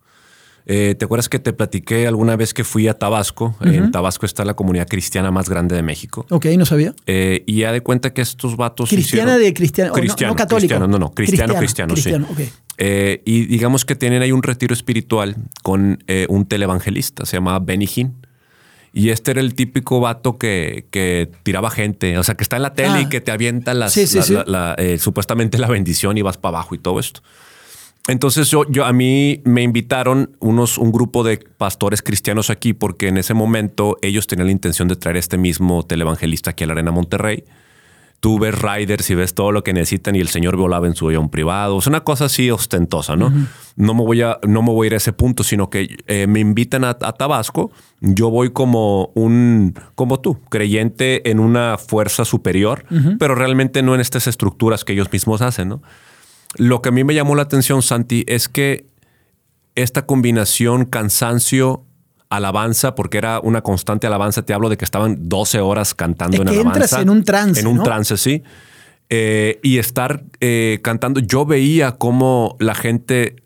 Eh, 0.67 0.95
¿Te 0.99 1.05
acuerdas 1.05 1.29
que 1.29 1.39
te 1.39 1.53
platiqué 1.53 2.07
alguna 2.07 2.37
vez 2.37 2.55
que 2.55 2.65
fui 2.65 2.89
a 2.89 2.95
Tabasco? 2.95 3.55
En 3.61 3.91
Tabasco 3.91 4.25
está 4.25 4.45
la 4.47 4.55
comunidad 4.55 4.89
cristiana 4.89 5.31
más 5.31 5.49
grande 5.51 5.77
de 5.77 5.83
México. 5.83 6.25
Ok, 6.31 6.47
no 6.57 6.65
sabía. 6.65 6.95
Eh, 7.07 7.43
y 7.47 7.57
ya 7.61 7.73
de 7.73 7.83
cuenta 7.83 8.15
que 8.15 8.23
estos 8.23 8.57
vatos. 8.57 8.89
Cristiana 8.89 9.33
hicieron- 9.33 9.45
de 9.45 9.53
cristiano, 9.55 9.89
no- 9.91 9.95
Cristiano, 9.95 10.33
no 10.33 10.37
católico. 10.37 10.69
cristiano, 10.69 10.87
no, 10.89 10.99
no, 10.99 11.13
cristiano, 11.13 11.55
cristiano, 11.57 11.93
Cristiano, 11.93 12.27
sí. 12.37 12.49
Eh, 12.79 13.21
y 13.27 13.45
digamos 13.47 13.85
que 13.85 13.95
tienen 13.95 14.23
ahí 14.23 14.33
un 14.33 14.43
retiro 14.43 14.73
espiritual 14.73 15.37
con 15.63 16.03
un 16.29 16.47
televangelista, 16.47 17.27
se 17.27 17.37
llamaba 17.37 17.59
Benny 17.59 17.89
Hinn. 17.95 18.15
Y 18.97 19.11
este 19.11 19.33
era 19.33 19.41
el 19.41 19.55
típico 19.57 19.99
vato 20.01 20.39
que, 20.39 20.87
que 20.93 21.29
tiraba 21.43 21.69
gente, 21.69 22.17
o 22.17 22.23
sea, 22.23 22.37
que 22.37 22.45
está 22.45 22.57
en 22.57 22.63
la 22.63 22.75
tele 22.75 22.89
Ah. 22.91 23.01
y 23.03 23.09
que 23.09 23.21
te 23.21 23.33
avienta 23.33 23.75
las, 23.75 23.93
Sí, 23.93 24.07
sí, 24.07 24.19
la- 24.19 24.23
sí. 24.23 24.33
la- 24.33 24.45
la, 24.47 24.75
eh, 24.79 24.99
supuestamente 24.99 25.59
la 25.59 25.67
bendición 25.67 26.17
y 26.17 26.23
vas 26.23 26.39
para 26.39 26.59
abajo 26.59 26.75
y 26.77 26.79
todo 26.79 27.01
esto. 27.01 27.21
Entonces 28.07 28.51
yo, 28.51 28.65
yo 28.69 28.85
a 28.85 28.93
mí 28.93 29.41
me 29.45 29.63
invitaron 29.63 30.37
unos, 30.41 30.77
un 30.77 30.93
grupo 30.93 31.25
de 31.25 31.39
pastores 31.39 32.03
cristianos 32.03 32.51
aquí 32.51 32.75
porque 32.75 33.09
en 33.09 33.17
ese 33.17 33.33
momento 33.33 33.97
ellos 34.03 34.27
tenían 34.27 34.47
la 34.49 34.53
intención 34.53 34.89
de 34.89 34.97
traer 34.97 35.17
este 35.17 35.39
mismo 35.39 35.85
televangelista 35.85 36.51
aquí 36.51 36.65
a 36.65 36.67
la 36.67 36.75
Arena 36.75 36.91
Monterrey. 36.91 37.45
tú 38.25 38.39
ves 38.39 38.55
riders 38.59 39.11
y 39.11 39.15
ves 39.15 39.35
todo 39.35 39.53
lo 39.53 39.63
que 39.63 39.75
necesitan 39.75 40.17
y 40.17 40.21
el 40.21 40.29
señor 40.29 40.57
volaba 40.57 40.87
en 40.87 40.95
su 40.95 41.07
avión 41.09 41.29
privado. 41.29 41.79
Es 41.79 41.87
una 41.87 42.05
cosa 42.05 42.25
así 42.25 42.51
ostentosa, 42.51 43.17
¿no? 43.17 43.31
No 43.77 43.93
me 43.93 44.03
voy 44.03 44.23
a, 44.23 44.39
no 44.49 44.63
me 44.63 44.71
voy 44.71 44.87
a 44.87 44.89
ir 44.89 44.95
a 44.95 44.97
ese 44.97 45.13
punto, 45.13 45.45
sino 45.45 45.69
que 45.69 45.97
eh, 46.07 46.27
me 46.27 46.41
invitan 46.41 46.85
a, 46.85 46.97
a 47.01 47.13
Tabasco. 47.13 47.71
Yo 48.01 48.31
voy 48.31 48.51
como 48.51 49.13
un, 49.15 49.75
como 49.95 50.21
tú, 50.21 50.41
creyente 50.49 51.31
en 51.31 51.39
una 51.39 51.77
fuerza 51.77 52.25
superior, 52.25 52.87
pero 53.19 53.35
realmente 53.35 53.83
no 53.83 53.95
en 53.95 54.01
estas 54.01 54.27
estructuras 54.27 54.85
que 54.85 54.95
ellos 54.95 55.13
mismos 55.13 55.43
hacen, 55.43 55.69
¿no? 55.69 55.83
Lo 56.57 56.83
que 56.83 56.89
a 56.91 56.93
mí 56.93 57.05
me 57.05 57.15
llamó 57.15 57.35
la 57.35 57.43
atención, 57.43 57.83
Santi, 57.83 58.25
es 58.27 58.49
que 58.49 58.87
esta 59.75 60.07
combinación 60.07 60.85
cansancio 60.85 61.85
alabanza, 62.31 62.95
porque 62.95 63.19
era 63.19 63.41
una 63.41 63.63
constante 63.63 64.07
alabanza. 64.07 64.43
Te 64.43 64.55
hablo 64.55 64.69
de 64.69 64.77
que 64.77 64.85
estaban 64.85 65.29
12 65.29 65.61
horas 65.61 65.95
cantando 65.95 66.37
Es 66.37 66.41
en 66.41 66.47
que 66.47 66.53
alabanza. 66.55 66.79
entras 66.85 67.03
en 67.03 67.11
un 67.11 67.25
trance, 67.25 67.61
En 67.61 67.67
un 67.67 67.77
¿no? 67.77 67.83
trance, 67.83 68.17
sí. 68.17 68.43
Eh, 69.11 69.61
y 69.63 69.79
estar 69.79 70.25
eh, 70.41 70.81
cantando. 70.83 71.21
Yo 71.21 71.45
veía 71.45 71.93
cómo 71.93 72.57
la 72.59 72.75
gente, 72.75 73.37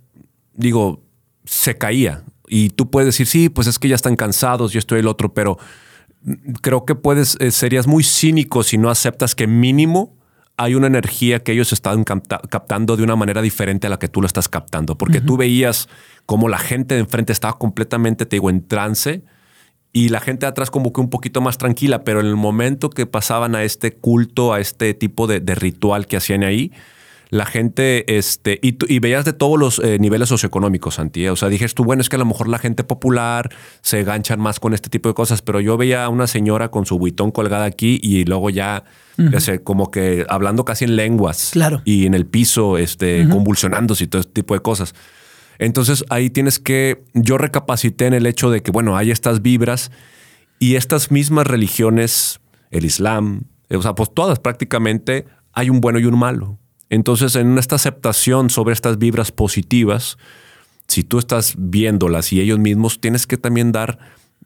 digo, 0.54 1.02
se 1.44 1.76
caía. 1.76 2.24
Y 2.48 2.70
tú 2.70 2.90
puedes 2.90 3.06
decir, 3.08 3.26
sí, 3.26 3.48
pues 3.48 3.66
es 3.66 3.78
que 3.78 3.88
ya 3.88 3.94
están 3.94 4.16
cansados, 4.16 4.72
yo 4.72 4.78
estoy 4.78 5.00
el 5.00 5.08
otro, 5.08 5.34
pero 5.34 5.58
mm, 6.22 6.52
creo 6.62 6.84
que 6.86 6.94
puedes, 6.94 7.36
eh, 7.40 7.50
serías 7.50 7.86
muy 7.86 8.04
cínico 8.04 8.62
si 8.62 8.78
no 8.78 8.88
aceptas 8.90 9.34
que 9.34 9.46
mínimo 9.46 10.16
hay 10.58 10.74
una 10.74 10.88
energía 10.88 11.38
que 11.42 11.52
ellos 11.52 11.72
están 11.72 12.04
capta- 12.04 12.40
captando 12.50 12.96
de 12.96 13.04
una 13.04 13.16
manera 13.16 13.40
diferente 13.40 13.86
a 13.86 13.90
la 13.90 13.98
que 13.98 14.08
tú 14.08 14.20
lo 14.20 14.26
estás 14.26 14.48
captando. 14.48 14.98
Porque 14.98 15.20
tú 15.20 15.36
veías 15.36 15.88
como 16.26 16.48
la 16.48 16.58
gente 16.58 16.94
de 16.94 17.00
enfrente 17.00 17.32
estaba 17.32 17.56
completamente, 17.58 18.26
te 18.26 18.36
digo, 18.36 18.50
en 18.50 18.66
trance 18.66 19.22
y 19.92 20.10
la 20.10 20.20
gente 20.20 20.46
de 20.46 20.50
atrás 20.50 20.70
como 20.70 20.92
que 20.92 21.00
un 21.00 21.10
poquito 21.10 21.40
más 21.40 21.58
tranquila, 21.58 22.02
pero 22.04 22.20
en 22.20 22.26
el 22.26 22.36
momento 22.36 22.90
que 22.90 23.06
pasaban 23.06 23.54
a 23.54 23.62
este 23.62 23.92
culto, 23.92 24.52
a 24.52 24.60
este 24.60 24.92
tipo 24.94 25.26
de, 25.26 25.40
de 25.40 25.54
ritual 25.54 26.06
que 26.06 26.16
hacían 26.16 26.42
ahí, 26.42 26.72
la 27.30 27.44
gente, 27.46 28.16
este, 28.16 28.58
y, 28.62 28.76
y 28.92 28.98
veías 29.00 29.24
de 29.24 29.32
todos 29.32 29.58
los 29.58 29.78
eh, 29.80 29.98
niveles 29.98 30.28
socioeconómicos, 30.28 30.94
Santi. 30.94 31.26
¿eh? 31.26 31.30
O 31.30 31.36
sea, 31.36 31.48
dijes 31.48 31.74
tú, 31.74 31.84
bueno, 31.84 32.00
es 32.00 32.08
que 32.08 32.16
a 32.16 32.18
lo 32.18 32.24
mejor 32.24 32.48
la 32.48 32.58
gente 32.58 32.84
popular 32.84 33.50
se 33.82 34.02
ganchan 34.04 34.40
más 34.40 34.60
con 34.60 34.72
este 34.72 34.88
tipo 34.88 35.08
de 35.08 35.14
cosas, 35.14 35.42
pero 35.42 35.60
yo 35.60 35.76
veía 35.76 36.04
a 36.04 36.08
una 36.08 36.26
señora 36.26 36.70
con 36.70 36.86
su 36.86 36.98
buitón 36.98 37.30
colgada 37.30 37.64
aquí 37.64 38.00
y 38.02 38.24
luego 38.24 38.50
ya, 38.50 38.84
ya 39.16 39.40
sé, 39.40 39.62
como 39.62 39.90
que 39.90 40.24
hablando 40.28 40.64
casi 40.64 40.84
en 40.84 40.96
lenguas. 40.96 41.50
Claro. 41.52 41.82
Y 41.84 42.06
en 42.06 42.14
el 42.14 42.26
piso, 42.26 42.78
este, 42.78 43.28
convulsionándose 43.28 44.04
y 44.04 44.06
todo 44.06 44.20
este 44.20 44.32
tipo 44.32 44.54
de 44.54 44.60
cosas. 44.60 44.94
Entonces 45.58 46.04
ahí 46.08 46.30
tienes 46.30 46.58
que, 46.58 47.04
yo 47.14 47.36
recapacité 47.36 48.06
en 48.06 48.14
el 48.14 48.26
hecho 48.26 48.50
de 48.50 48.62
que, 48.62 48.70
bueno, 48.70 48.96
hay 48.96 49.10
estas 49.10 49.42
vibras 49.42 49.90
y 50.58 50.76
estas 50.76 51.10
mismas 51.10 51.46
religiones, 51.46 52.40
el 52.70 52.84
Islam, 52.84 53.42
eh, 53.68 53.76
o 53.76 53.82
sea, 53.82 53.94
pues 53.94 54.12
todas 54.14 54.38
prácticamente 54.38 55.26
hay 55.52 55.68
un 55.68 55.80
bueno 55.80 55.98
y 55.98 56.04
un 56.04 56.18
malo. 56.18 56.58
Entonces 56.90 57.36
en 57.36 57.58
esta 57.58 57.76
aceptación 57.76 58.50
sobre 58.50 58.72
estas 58.72 58.98
vibras 58.98 59.32
positivas, 59.32 60.16
si 60.86 61.04
tú 61.04 61.18
estás 61.18 61.54
viéndolas 61.58 62.32
y 62.32 62.40
ellos 62.40 62.58
mismos, 62.58 63.00
tienes 63.00 63.26
que 63.26 63.36
también 63.36 63.72
dar 63.72 63.98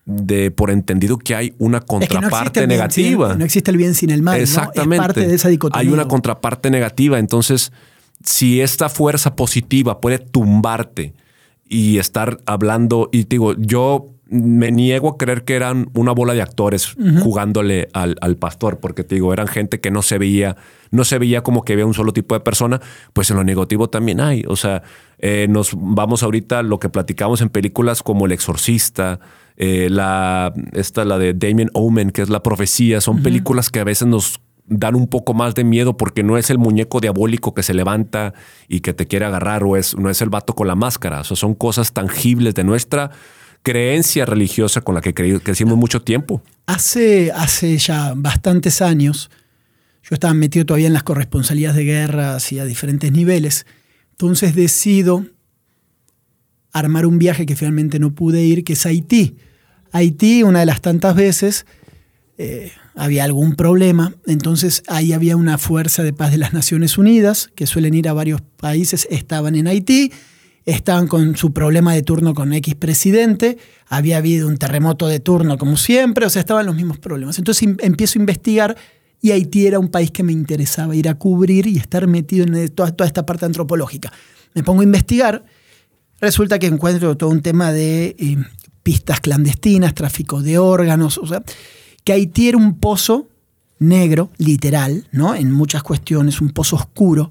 de 0.04 0.50
por 0.50 0.70
entendido 0.70 1.16
que 1.18 1.34
hay 1.34 1.54
una 1.58 1.78
Es 1.78 1.84
que 1.84 1.94
no 1.94 2.00
existe 2.00 2.14
contraparte 2.14 2.60
el 2.60 2.68
negativa. 2.68 3.34
no 3.36 3.44
existe 3.44 3.70
el 3.70 3.76
bien 3.76 3.94
sin 3.94 4.10
el 4.10 4.22
mal. 4.22 4.36
¿no? 4.36 4.42
Exactamente. 4.42 4.96
Es 4.96 5.00
parte 5.00 5.26
de 5.28 5.34
esa 5.34 5.48
dicotomía. 5.48 5.80
Hay 5.80 5.92
una 5.92 6.08
contraparte 6.08 6.70
negativa. 6.70 7.18
Entonces, 7.18 7.72
si 8.24 8.60
esta 8.60 8.88
fuerza 8.88 9.36
positiva 9.36 10.00
puede 10.00 10.18
tumbarte 10.18 11.14
y 11.68 11.98
estar 11.98 12.38
hablando, 12.46 13.08
y 13.12 13.24
te 13.24 13.34
digo, 13.34 13.54
yo 13.56 14.10
me 14.26 14.70
niego 14.70 15.10
a 15.10 15.18
creer 15.18 15.44
que 15.44 15.54
eran 15.54 15.90
una 15.94 16.12
bola 16.12 16.32
de 16.32 16.40
actores 16.40 16.94
jugándole 17.22 17.88
al, 17.92 18.16
al 18.20 18.36
pastor, 18.36 18.80
porque 18.80 19.04
te 19.04 19.16
digo, 19.16 19.32
eran 19.32 19.46
gente 19.46 19.80
que 19.80 19.90
no 19.90 20.00
se 20.00 20.16
veía, 20.16 20.56
no 20.90 21.04
se 21.04 21.18
veía 21.18 21.42
como 21.42 21.64
que 21.64 21.74
había 21.74 21.84
un 21.84 21.92
solo 21.92 22.12
tipo 22.12 22.34
de 22.34 22.40
persona, 22.40 22.80
pues 23.12 23.30
en 23.30 23.36
lo 23.36 23.44
negativo 23.44 23.90
también 23.90 24.20
hay. 24.20 24.44
O 24.48 24.56
sea, 24.56 24.82
eh, 25.18 25.46
nos 25.50 25.72
vamos 25.76 26.22
ahorita 26.22 26.60
a 26.60 26.62
lo 26.62 26.78
que 26.78 26.88
platicamos 26.88 27.42
en 27.42 27.50
películas 27.50 28.02
como 28.02 28.24
El 28.26 28.32
Exorcista, 28.32 29.20
eh, 29.56 29.88
la, 29.90 30.54
esta, 30.72 31.04
la 31.04 31.18
de 31.18 31.34
Damien 31.34 31.68
Omen, 31.74 32.10
que 32.10 32.22
es 32.22 32.30
La 32.30 32.42
Profecía, 32.42 33.00
son 33.00 33.22
películas 33.22 33.70
que 33.70 33.80
a 33.80 33.84
veces 33.84 34.08
nos 34.08 34.40
dan 34.66 34.94
un 34.94 35.08
poco 35.08 35.34
más 35.34 35.54
de 35.54 35.64
miedo 35.64 35.96
porque 35.96 36.22
no 36.22 36.38
es 36.38 36.48
el 36.48 36.58
muñeco 36.58 37.00
diabólico 37.00 37.52
que 37.52 37.62
se 37.62 37.74
levanta 37.74 38.32
y 38.68 38.80
que 38.80 38.94
te 38.94 39.06
quiere 39.06 39.26
agarrar 39.26 39.64
o 39.64 39.76
es, 39.76 39.96
no 39.96 40.08
es 40.08 40.22
el 40.22 40.30
vato 40.30 40.54
con 40.54 40.68
la 40.68 40.74
máscara. 40.74 41.20
O 41.20 41.24
sea, 41.24 41.36
son 41.36 41.54
cosas 41.54 41.92
tangibles 41.92 42.54
de 42.54 42.64
nuestra 42.64 43.10
creencia 43.62 44.24
religiosa 44.26 44.80
con 44.80 44.94
la 44.94 45.00
que 45.00 45.14
cre- 45.14 45.40
crecimos 45.42 45.76
mucho 45.76 46.02
tiempo. 46.02 46.42
Hace, 46.66 47.32
hace 47.32 47.78
ya 47.78 48.12
bastantes 48.16 48.82
años, 48.82 49.30
yo 50.02 50.14
estaba 50.14 50.34
metido 50.34 50.66
todavía 50.66 50.88
en 50.88 50.92
las 50.92 51.04
corresponsalías 51.04 51.74
de 51.76 51.84
guerras 51.84 52.50
y 52.52 52.58
a 52.58 52.64
diferentes 52.64 53.12
niveles. 53.12 53.66
Entonces 54.12 54.54
decido 54.54 55.24
armar 56.72 57.06
un 57.06 57.18
viaje 57.18 57.46
que 57.46 57.56
finalmente 57.56 57.98
no 57.98 58.14
pude 58.14 58.42
ir, 58.42 58.64
que 58.64 58.72
es 58.72 58.86
Haití. 58.86 59.36
Haití, 59.92 60.42
una 60.42 60.60
de 60.60 60.66
las 60.66 60.80
tantas 60.80 61.14
veces, 61.14 61.66
eh, 62.38 62.72
había 62.94 63.24
algún 63.24 63.54
problema. 63.56 64.14
Entonces 64.26 64.82
ahí 64.88 65.12
había 65.12 65.36
una 65.36 65.58
fuerza 65.58 66.02
de 66.02 66.12
paz 66.12 66.30
de 66.30 66.38
las 66.38 66.52
Naciones 66.52 66.98
Unidas, 66.98 67.50
que 67.54 67.66
suelen 67.66 67.94
ir 67.94 68.08
a 68.08 68.12
varios 68.12 68.40
países, 68.40 69.06
estaban 69.10 69.54
en 69.54 69.66
Haití, 69.66 70.12
estaban 70.64 71.08
con 71.08 71.36
su 71.36 71.52
problema 71.52 71.94
de 71.94 72.02
turno 72.02 72.34
con 72.34 72.52
X 72.52 72.74
presidente, 72.76 73.58
había 73.88 74.18
habido 74.18 74.48
un 74.48 74.58
terremoto 74.58 75.08
de 75.08 75.20
turno 75.20 75.58
como 75.58 75.76
siempre, 75.76 76.26
o 76.26 76.30
sea, 76.30 76.40
estaban 76.40 76.66
los 76.66 76.76
mismos 76.76 76.98
problemas. 76.98 77.38
Entonces 77.38 77.62
em- 77.64 77.76
empiezo 77.80 78.18
a 78.18 78.22
investigar 78.22 78.76
y 79.20 79.30
Haití 79.30 79.66
era 79.66 79.78
un 79.78 79.88
país 79.88 80.10
que 80.10 80.22
me 80.22 80.32
interesaba 80.32 80.94
ir 80.96 81.08
a 81.08 81.14
cubrir 81.14 81.66
y 81.66 81.78
estar 81.78 82.06
metido 82.06 82.44
en 82.44 82.68
toda, 82.70 82.92
toda 82.92 83.06
esta 83.06 83.24
parte 83.24 83.44
antropológica. 83.44 84.12
Me 84.54 84.62
pongo 84.62 84.80
a 84.82 84.84
investigar, 84.84 85.44
resulta 86.20 86.58
que 86.58 86.66
encuentro 86.66 87.16
todo 87.16 87.30
un 87.30 87.42
tema 87.42 87.72
de 87.72 88.16
eh, 88.18 88.36
pistas 88.82 89.20
clandestinas, 89.20 89.94
tráfico 89.94 90.42
de 90.42 90.58
órganos, 90.58 91.18
o 91.18 91.26
sea, 91.26 91.42
que 92.04 92.12
Haití 92.12 92.48
era 92.48 92.58
un 92.58 92.78
pozo 92.78 93.28
negro, 93.78 94.30
literal, 94.38 95.06
¿no? 95.12 95.34
En 95.34 95.50
muchas 95.50 95.82
cuestiones, 95.82 96.40
un 96.40 96.50
pozo 96.50 96.76
oscuro, 96.76 97.30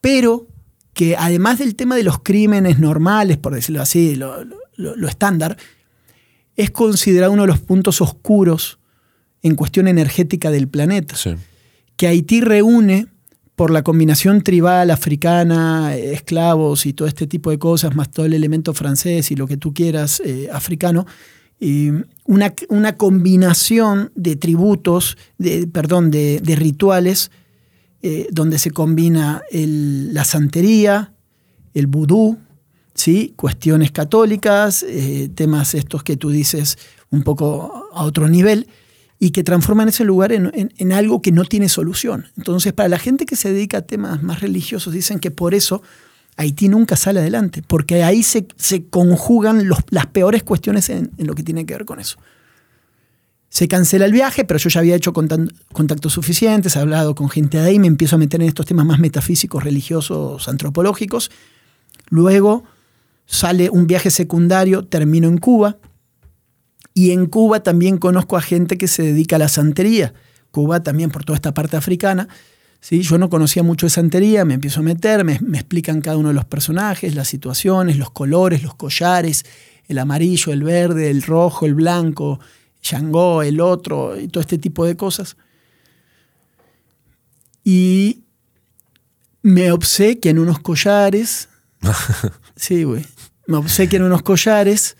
pero 0.00 0.46
que 0.94 1.16
además 1.16 1.58
del 1.58 1.74
tema 1.74 1.96
de 1.96 2.04
los 2.04 2.20
crímenes 2.20 2.78
normales, 2.78 3.36
por 3.36 3.54
decirlo 3.54 3.82
así, 3.82 4.14
lo, 4.16 4.44
lo- 4.44 4.96
lo 4.96 5.08
estándar, 5.08 5.56
es 6.56 6.70
considerado 6.70 7.32
uno 7.32 7.42
de 7.42 7.48
los 7.48 7.58
puntos 7.60 8.00
oscuros 8.00 8.78
en 9.42 9.56
cuestión 9.56 9.88
energética 9.88 10.50
del 10.50 10.68
planeta. 10.68 11.14
Que 11.96 12.06
Haití 12.08 12.40
reúne 12.40 13.08
por 13.56 13.70
la 13.70 13.82
combinación 13.82 14.42
tribal 14.42 14.90
africana, 14.90 15.94
esclavos 15.96 16.86
y 16.86 16.92
todo 16.92 17.06
este 17.06 17.26
tipo 17.26 17.50
de 17.50 17.58
cosas, 17.58 17.94
más 17.94 18.10
todo 18.10 18.26
el 18.26 18.32
elemento 18.34 18.72
francés 18.74 19.30
y 19.30 19.36
lo 19.36 19.46
que 19.46 19.56
tú 19.56 19.72
quieras 19.74 20.20
eh, 20.24 20.48
africano, 20.52 21.06
una, 22.26 22.52
una 22.68 22.96
combinación 22.96 24.10
de 24.16 24.36
tributos, 24.36 25.16
de, 25.38 25.66
perdón, 25.66 26.10
de, 26.10 26.40
de 26.40 26.56
rituales, 26.56 27.30
eh, 28.06 28.28
donde 28.30 28.58
se 28.58 28.70
combina 28.70 29.44
la 29.50 30.26
santería, 30.26 31.14
el 31.72 31.86
vudú, 31.86 32.36
¿sí? 32.92 33.32
cuestiones 33.34 33.92
católicas, 33.92 34.82
eh, 34.86 35.30
temas 35.34 35.74
estos 35.74 36.02
que 36.02 36.18
tú 36.18 36.28
dices 36.28 36.76
un 37.08 37.22
poco 37.22 37.88
a 37.94 38.04
otro 38.04 38.28
nivel, 38.28 38.68
y 39.18 39.30
que 39.30 39.42
transforman 39.42 39.88
ese 39.88 40.04
lugar 40.04 40.32
en, 40.32 40.92
algo 40.92 41.22
que 41.22 41.32
no 41.32 41.46
tiene 41.46 41.70
solución. 41.70 42.26
Entonces, 42.36 42.74
para 42.74 42.90
la 42.90 42.98
gente 42.98 43.24
que 43.24 43.36
se 43.36 43.54
dedica 43.54 43.78
a 43.78 43.80
temas 43.80 44.22
más 44.22 44.42
religiosos, 44.42 44.92
dicen 44.92 45.18
que 45.18 45.30
por 45.30 45.54
eso 45.54 45.80
Haití 46.36 46.68
nunca 46.68 46.96
sale 46.96 47.20
adelante, 47.20 47.62
porque 47.66 48.02
ahí 48.02 48.22
se, 48.22 48.46
conjugan 48.90 49.66
las 49.88 50.06
peores 50.08 50.42
cuestiones 50.42 50.90
en 50.90 51.10
lo 51.16 51.34
que 51.34 51.42
tiene 51.42 51.64
que 51.64 51.72
ver 51.72 51.86
con 51.86 52.00
eso. 52.00 52.18
Se 53.54 53.68
cancela 53.68 54.04
el 54.04 54.10
viaje, 54.10 54.44
pero 54.44 54.58
yo 54.58 54.68
ya 54.68 54.80
había 54.80 54.96
hecho 54.96 55.12
contactos 55.12 56.12
suficientes, 56.12 56.76
hablado 56.76 57.14
con 57.14 57.30
gente 57.30 57.58
de 57.58 57.68
ahí, 57.68 57.78
me 57.78 57.86
empiezo 57.86 58.16
a 58.16 58.18
meter 58.18 58.42
en 58.42 58.48
estos 58.48 58.66
temas 58.66 58.84
más 58.84 58.98
metafísicos, 58.98 59.62
religiosos, 59.62 60.48
antropológicos. 60.48 61.30
Luego 62.08 62.64
sale 63.26 63.70
un 63.70 63.86
viaje 63.86 64.10
secundario, 64.10 64.86
termino 64.86 65.28
en 65.28 65.38
Cuba, 65.38 65.78
y 66.94 67.12
en 67.12 67.26
Cuba 67.26 67.62
también 67.62 67.98
conozco 67.98 68.36
a 68.36 68.40
gente 68.40 68.76
que 68.76 68.88
se 68.88 69.04
dedica 69.04 69.36
a 69.36 69.38
la 69.38 69.48
santería. 69.48 70.14
Cuba 70.50 70.82
también 70.82 71.10
por 71.10 71.24
toda 71.24 71.36
esta 71.36 71.54
parte 71.54 71.76
africana. 71.76 72.26
¿sí? 72.80 73.02
Yo 73.02 73.18
no 73.18 73.30
conocía 73.30 73.62
mucho 73.62 73.86
de 73.86 73.90
santería, 73.90 74.44
me 74.44 74.54
empiezo 74.54 74.80
a 74.80 74.82
meter, 74.82 75.24
me, 75.24 75.38
me 75.40 75.58
explican 75.58 76.00
cada 76.00 76.16
uno 76.16 76.30
de 76.30 76.34
los 76.34 76.44
personajes, 76.44 77.14
las 77.14 77.28
situaciones, 77.28 77.98
los 77.98 78.10
colores, 78.10 78.64
los 78.64 78.74
collares, 78.74 79.46
el 79.86 79.98
amarillo, 79.98 80.52
el 80.52 80.64
verde, 80.64 81.08
el 81.08 81.22
rojo, 81.22 81.66
el 81.66 81.74
blanco, 81.74 82.40
Shango, 82.84 83.42
el 83.42 83.60
otro, 83.60 84.16
y 84.16 84.28
todo 84.28 84.40
este 84.42 84.58
tipo 84.58 84.84
de 84.86 84.96
cosas. 84.96 85.36
Y 87.64 88.22
me 89.42 89.72
obsequian 89.72 90.38
unos 90.38 90.60
collares. 90.60 91.48
sí, 92.56 92.84
güey. 92.84 93.04
Me 93.46 93.56
obsequian 93.56 94.02
unos 94.02 94.22
collares 94.22 94.96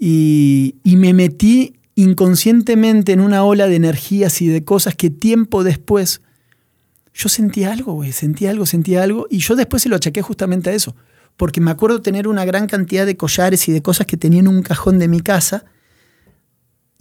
y, 0.00 0.76
y 0.82 0.96
me 0.96 1.14
metí 1.14 1.74
inconscientemente 1.94 3.12
en 3.12 3.20
una 3.20 3.44
ola 3.44 3.68
de 3.68 3.76
energías 3.76 4.40
y 4.42 4.48
de 4.48 4.64
cosas 4.64 4.96
que 4.96 5.10
tiempo 5.10 5.62
después 5.62 6.22
yo 7.12 7.28
sentí 7.28 7.64
algo, 7.64 7.92
güey, 7.92 8.12
sentí 8.12 8.46
algo, 8.46 8.64
sentí 8.64 8.96
algo. 8.96 9.26
Y 9.28 9.38
yo 9.38 9.56
después 9.56 9.82
se 9.82 9.88
lo 9.88 9.96
achaqué 9.96 10.22
justamente 10.22 10.70
a 10.70 10.72
eso. 10.72 10.94
Porque 11.36 11.60
me 11.60 11.70
acuerdo 11.70 12.00
tener 12.00 12.28
una 12.28 12.44
gran 12.44 12.66
cantidad 12.66 13.04
de 13.04 13.16
collares 13.16 13.68
y 13.68 13.72
de 13.72 13.82
cosas 13.82 14.06
que 14.06 14.16
tenía 14.16 14.40
en 14.40 14.48
un 14.48 14.62
cajón 14.62 14.98
de 14.98 15.08
mi 15.08 15.20
casa. 15.20 15.64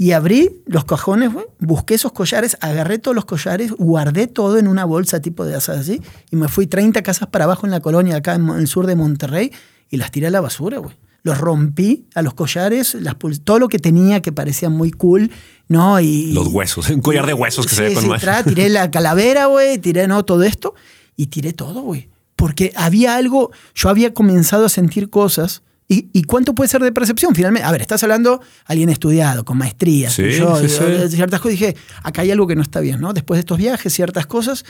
Y 0.01 0.13
abrí 0.13 0.61
los 0.65 0.85
cajones, 0.85 1.33
güey, 1.33 1.45
busqué 1.59 1.95
esos 1.95 2.13
collares, 2.13 2.55
agarré 2.61 2.99
todos 2.99 3.13
los 3.13 3.25
collares, 3.25 3.73
guardé 3.73 4.27
todo 4.27 4.57
en 4.57 4.69
una 4.69 4.85
bolsa 4.85 5.21
tipo 5.21 5.43
de 5.43 5.55
asas 5.55 5.79
así. 5.79 6.01
Y 6.31 6.37
me 6.37 6.47
fui 6.47 6.67
30 6.67 7.01
casas 7.03 7.27
para 7.27 7.43
abajo 7.43 7.65
en 7.67 7.71
la 7.71 7.81
colonia, 7.81 8.15
acá 8.15 8.35
en 8.35 8.47
el 8.47 8.67
sur 8.67 8.87
de 8.87 8.95
Monterrey, 8.95 9.51
y 9.89 9.97
las 9.97 10.09
tiré 10.09 10.27
a 10.27 10.29
la 10.29 10.39
basura, 10.39 10.77
güey. 10.77 10.95
Los 11.21 11.37
rompí 11.37 12.05
a 12.15 12.21
los 12.21 12.33
collares, 12.33 12.95
las 12.95 13.17
todo 13.43 13.59
lo 13.59 13.67
que 13.67 13.77
tenía 13.77 14.21
que 14.21 14.31
parecía 14.31 14.69
muy 14.69 14.89
cool, 14.91 15.31
¿no? 15.67 15.99
Y, 15.99 16.31
Los 16.31 16.47
huesos, 16.47 16.89
un 16.89 17.01
collar 17.01 17.25
de 17.25 17.33
huesos 17.33 17.67
que 17.67 17.75
se 17.75 17.81
ve 17.81 17.93
con 17.93 18.03
sí, 18.03 18.07
más. 18.09 18.23
tra- 18.23 18.45
tiré 18.45 18.69
la 18.69 18.89
calavera, 18.91 19.47
güey, 19.47 19.79
tiré 19.79 20.07
no, 20.07 20.23
todo 20.23 20.43
esto 20.43 20.75
y 21.17 21.27
tiré 21.27 21.51
todo, 21.51 21.81
güey. 21.81 22.07
Porque 22.37 22.71
había 22.77 23.17
algo, 23.17 23.51
yo 23.75 23.89
había 23.89 24.13
comenzado 24.13 24.63
a 24.65 24.69
sentir 24.69 25.09
cosas. 25.09 25.61
¿Y, 25.91 26.07
y 26.13 26.21
cuánto 26.23 26.53
puede 26.53 26.69
ser 26.69 26.83
de 26.83 26.91
percepción? 26.91 27.33
Finalmente, 27.33 27.67
a 27.67 27.71
ver, 27.71 27.81
estás 27.81 28.03
hablando 28.03 28.39
alguien 28.65 28.89
estudiado, 28.89 29.43
con 29.43 29.57
maestría. 29.57 30.11
Sí, 30.11 30.31
yo, 30.37 30.55
sí, 30.57 30.69
sí. 30.69 31.15
ciertas 31.15 31.41
cosas 31.41 31.59
dije, 31.59 31.75
acá 32.03 32.21
hay 32.21 32.29
algo 32.29 32.45
que 32.45 32.55
no 32.55 32.61
está 32.61 32.79
bien, 32.79 33.01
¿no? 33.01 33.11
Después 33.11 33.37
de 33.37 33.39
estos 33.39 33.57
viajes, 33.57 33.91
ciertas 33.91 34.27
cosas, 34.27 34.65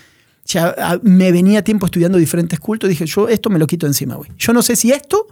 ya 0.46 0.74
me 1.04 1.34
venía 1.34 1.62
tiempo 1.62 1.86
estudiando 1.86 2.18
diferentes 2.18 2.58
cultos, 2.62 2.90
dije, 2.90 3.06
yo 3.06 3.28
esto 3.28 3.50
me 3.50 3.60
lo 3.60 3.68
quito 3.68 3.86
encima, 3.86 4.16
güey. 4.16 4.32
Yo 4.38 4.54
no 4.54 4.62
sé 4.62 4.78
si 4.78 4.94
esto 4.94 5.28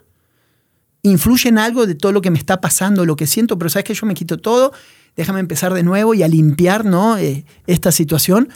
influye 1.03 1.47
en 1.47 1.57
algo 1.57 1.87
de 1.87 1.95
todo 1.95 2.11
lo 2.11 2.21
que 2.21 2.31
me 2.31 2.37
está 2.37 2.59
pasando, 2.59 3.05
lo 3.05 3.15
que 3.15 3.25
siento, 3.25 3.57
pero 3.57 3.69
sabes 3.69 3.85
que 3.85 3.93
yo 3.93 4.05
me 4.05 4.13
quito 4.13 4.37
todo, 4.37 4.73
déjame 5.15 5.39
empezar 5.39 5.73
de 5.73 5.83
nuevo 5.83 6.13
y 6.13 6.21
a 6.21 6.27
limpiar, 6.27 6.83
¿no? 6.83 7.17
Eh, 7.17 7.45
esta 7.65 7.93
situación. 7.93 8.49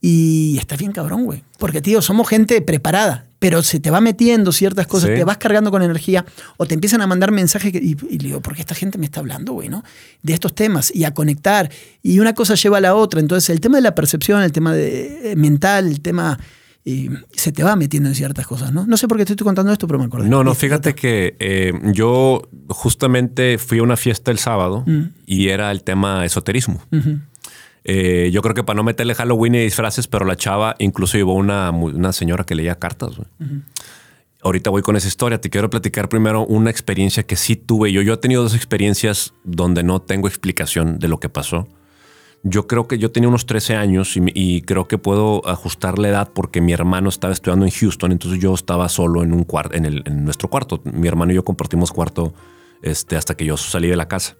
Y 0.00 0.56
está 0.58 0.76
bien 0.76 0.92
cabrón, 0.92 1.24
güey. 1.24 1.42
Porque, 1.58 1.80
tío, 1.80 2.02
somos 2.02 2.28
gente 2.28 2.60
preparada, 2.62 3.26
pero 3.42 3.60
se 3.64 3.80
te 3.80 3.90
va 3.90 4.00
metiendo 4.00 4.52
ciertas 4.52 4.86
cosas, 4.86 5.10
Sí. 5.10 5.16
te 5.16 5.24
vas 5.24 5.36
cargando 5.36 5.72
con 5.72 5.82
energía 5.82 6.24
o 6.58 6.64
te 6.64 6.74
empiezan 6.74 7.00
a 7.02 7.08
mandar 7.08 7.32
mensajes 7.32 7.72
que- 7.72 7.78
y, 7.78 7.96
y 8.08 8.18
digo, 8.18 8.40
¿por 8.40 8.54
qué 8.54 8.60
esta 8.60 8.76
gente 8.76 8.98
me 8.98 9.04
está 9.06 9.18
hablando, 9.18 9.52
güey, 9.52 9.68
no? 9.68 9.82
De 10.22 10.32
estos 10.32 10.54
temas 10.54 10.94
y 10.94 11.02
a 11.02 11.12
conectar. 11.12 11.68
Y 12.04 12.20
una 12.20 12.34
cosa 12.34 12.54
lleva 12.54 12.78
a 12.78 12.80
la 12.80 12.94
otra. 12.94 13.18
Entonces, 13.18 13.50
el 13.50 13.60
tema 13.60 13.78
de 13.78 13.82
la 13.82 13.96
percepción, 13.96 14.42
el 14.42 14.52
tema 14.52 14.72
de, 14.72 15.32
eh, 15.32 15.36
mental, 15.36 15.88
el 15.88 16.00
tema... 16.00 16.38
eh, 16.84 17.08
se 17.32 17.52
te 17.52 17.62
va 17.62 17.76
metiendo 17.76 18.08
en 18.08 18.14
ciertas 18.16 18.44
cosas, 18.44 18.72
¿no? 18.72 18.84
No 18.86 18.96
sé 18.96 19.06
por 19.06 19.16
qué 19.16 19.24
te 19.24 19.32
estoy 19.34 19.44
contando 19.44 19.70
esto, 19.72 19.86
pero 19.86 20.00
me 20.00 20.06
acordé. 20.06 20.28
No, 20.28 20.42
no, 20.42 20.52
fíjate 20.52 20.96
que 20.96 21.36
eh, 21.38 21.72
yo 21.92 22.42
justamente 22.68 23.58
fui 23.58 23.78
a 23.78 23.82
una 23.84 23.96
fiesta 23.96 24.30
el 24.32 24.38
sábado 24.38 24.82
Mm. 24.86 25.02
y 25.26 25.48
era 25.48 25.70
el 25.70 25.84
tema 25.84 26.24
esoterismo. 26.24 26.82
Eh, 27.84 28.30
yo 28.32 28.42
creo 28.42 28.54
que 28.54 28.62
para 28.62 28.76
no 28.76 28.84
meterle 28.84 29.14
Halloween 29.14 29.56
y 29.56 29.58
disfraces, 29.60 30.06
pero 30.06 30.24
la 30.24 30.36
chava 30.36 30.74
incluso 30.78 31.18
llevó 31.18 31.34
una, 31.34 31.70
una 31.70 32.12
señora 32.12 32.44
que 32.44 32.54
leía 32.54 32.76
cartas. 32.76 33.16
güey. 33.16 33.28
Ahorita 34.42 34.70
voy 34.70 34.82
con 34.82 34.96
esa 34.96 35.08
historia. 35.08 35.40
Te 35.40 35.50
quiero 35.50 35.70
platicar 35.70 36.08
primero 36.08 36.44
una 36.44 36.70
experiencia 36.70 37.22
que 37.24 37.36
sí 37.36 37.56
tuve. 37.56 37.92
Yo, 37.92 38.02
yo 38.02 38.14
he 38.14 38.16
tenido 38.16 38.42
dos 38.42 38.54
experiencias 38.54 39.34
donde 39.44 39.82
no 39.82 40.02
tengo 40.02 40.28
explicación 40.28 40.98
de 40.98 41.08
lo 41.08 41.18
que 41.20 41.28
pasó. 41.28 41.68
Yo 42.44 42.66
creo 42.66 42.88
que 42.88 42.98
yo 42.98 43.12
tenía 43.12 43.28
unos 43.28 43.46
13 43.46 43.76
años 43.76 44.16
y, 44.16 44.22
y 44.34 44.62
creo 44.62 44.88
que 44.88 44.98
puedo 44.98 45.48
ajustar 45.48 46.00
la 46.00 46.08
edad 46.08 46.30
porque 46.34 46.60
mi 46.60 46.72
hermano 46.72 47.08
estaba 47.08 47.32
estudiando 47.32 47.64
en 47.64 47.70
Houston, 47.70 48.10
entonces 48.10 48.40
yo 48.40 48.52
estaba 48.52 48.88
solo 48.88 49.22
en 49.22 49.32
un 49.32 49.44
cuarto, 49.44 49.76
en 49.76 50.24
nuestro 50.24 50.50
cuarto. 50.50 50.80
Mi 50.84 51.06
hermano 51.06 51.30
y 51.30 51.36
yo 51.36 51.44
compartimos 51.44 51.92
cuarto 51.92 52.34
este, 52.82 53.14
hasta 53.14 53.36
que 53.36 53.44
yo 53.44 53.56
salí 53.56 53.88
de 53.88 53.96
la 53.96 54.08
casa. 54.08 54.36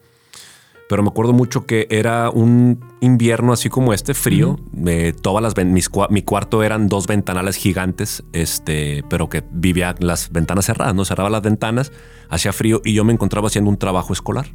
Pero 0.93 1.03
me 1.05 1.09
acuerdo 1.09 1.33
mucho 1.33 1.65
que 1.65 1.87
era 1.89 2.29
un 2.29 2.79
invierno 3.01 3.55
así 3.55 3.71
como 3.71 3.95
este, 3.95 4.13
frío. 4.13 4.59
Eh, 4.87 5.15
todas 5.19 5.43
las 5.43 5.57
mis 5.65 5.89
mi 6.11 6.21
cuarto 6.21 6.63
eran 6.63 6.87
dos 6.87 7.07
ventanales 7.07 7.57
gigantes, 7.57 8.23
este, 8.35 9.03
pero 9.09 9.31
que 9.31 9.43
vivía 9.53 9.95
las 10.01 10.31
ventanas 10.33 10.67
cerradas, 10.67 10.95
no 10.95 11.07
cerraba 11.07 11.31
las 11.31 11.41
ventanas, 11.41 11.93
hacía 12.29 12.53
frío 12.53 12.83
y 12.85 12.93
yo 12.93 13.05
me 13.05 13.15
encontraba 13.15 13.47
haciendo 13.47 13.71
un 13.71 13.79
trabajo 13.79 14.13
escolar. 14.13 14.49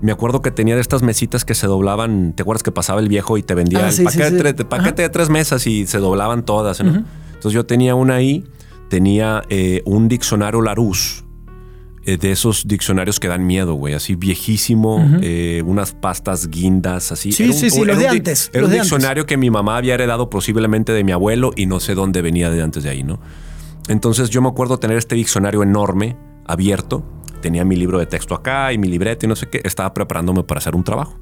Me 0.00 0.12
acuerdo 0.12 0.40
que 0.40 0.50
tenía 0.50 0.76
de 0.76 0.80
estas 0.80 1.02
mesitas 1.02 1.44
que 1.44 1.54
se 1.54 1.66
doblaban. 1.66 2.32
¿Te 2.34 2.42
acuerdas 2.42 2.62
que 2.62 2.72
pasaba 2.72 3.00
el 3.00 3.08
viejo 3.10 3.36
y 3.36 3.42
te 3.42 3.52
vendía 3.54 3.80
Ah, 3.84 3.88
el 3.88 3.92
sí, 3.92 4.02
paquete, 4.02 4.30
sí. 4.30 4.42
de- 4.44 4.52
de- 4.54 4.64
paquete 4.64 5.02
de 5.02 5.10
tres 5.10 5.28
mesas 5.28 5.66
y 5.66 5.86
se 5.86 5.98
doblaban 5.98 6.46
todas? 6.46 6.82
¿no? 6.82 7.04
Entonces 7.34 7.52
yo 7.52 7.66
tenía 7.66 7.94
una 7.94 8.14
ahí, 8.14 8.44
tenía 8.88 9.42
eh, 9.50 9.82
un 9.84 10.08
diccionario 10.08 10.62
Larousse, 10.62 11.22
eh, 12.06 12.16
de 12.18 12.32
esos 12.32 12.66
diccionarios 12.68 13.18
que 13.20 13.28
dan 13.28 13.46
miedo, 13.46 13.74
güey, 13.74 13.94
así 13.94 14.14
viejísimo, 14.14 15.04
eh, 15.22 15.62
unas 15.66 15.92
pastas 15.92 16.48
guindas, 16.48 17.12
así. 17.12 17.32
Sí, 17.32 17.44
Era 17.44 17.52
un- 17.52 17.58
sí, 17.58 17.70
sí, 17.70 17.84
los 17.84 17.98
de 17.98 18.08
antes, 18.08 18.50
Era 18.52 18.64
un 18.64 18.70
antes. 18.70 18.82
diccionario 18.82 19.26
que 19.26 19.36
mi 19.36 19.50
mamá 19.50 19.76
había 19.76 19.94
heredado 19.94 20.28
posiblemente 20.30 20.92
de 20.92 21.02
mi 21.04 21.12
abuelo 21.12 21.50
y 21.56 21.66
no 21.66 21.80
sé 21.80 21.94
dónde 21.94 22.22
venía 22.22 22.50
de 22.50 22.62
antes 22.62 22.82
de 22.82 22.90
ahí, 22.90 23.02
¿no? 23.02 23.20
Entonces 23.88 24.30
yo 24.30 24.40
me 24.42 24.48
acuerdo 24.48 24.78
tener 24.78 24.96
este 24.96 25.14
diccionario 25.14 25.62
enorme, 25.62 26.16
abierto. 26.46 27.04
Tenía 27.42 27.64
mi 27.64 27.76
libro 27.76 27.98
de 27.98 28.06
texto 28.06 28.34
acá 28.34 28.72
y 28.72 28.78
mi 28.78 28.88
libreta 28.88 29.26
y 29.26 29.28
no 29.28 29.36
sé 29.36 29.48
qué. 29.50 29.60
Estaba 29.64 29.92
preparándome 29.92 30.42
para 30.44 30.58
hacer 30.58 30.74
un 30.74 30.84
trabajo. 30.84 31.18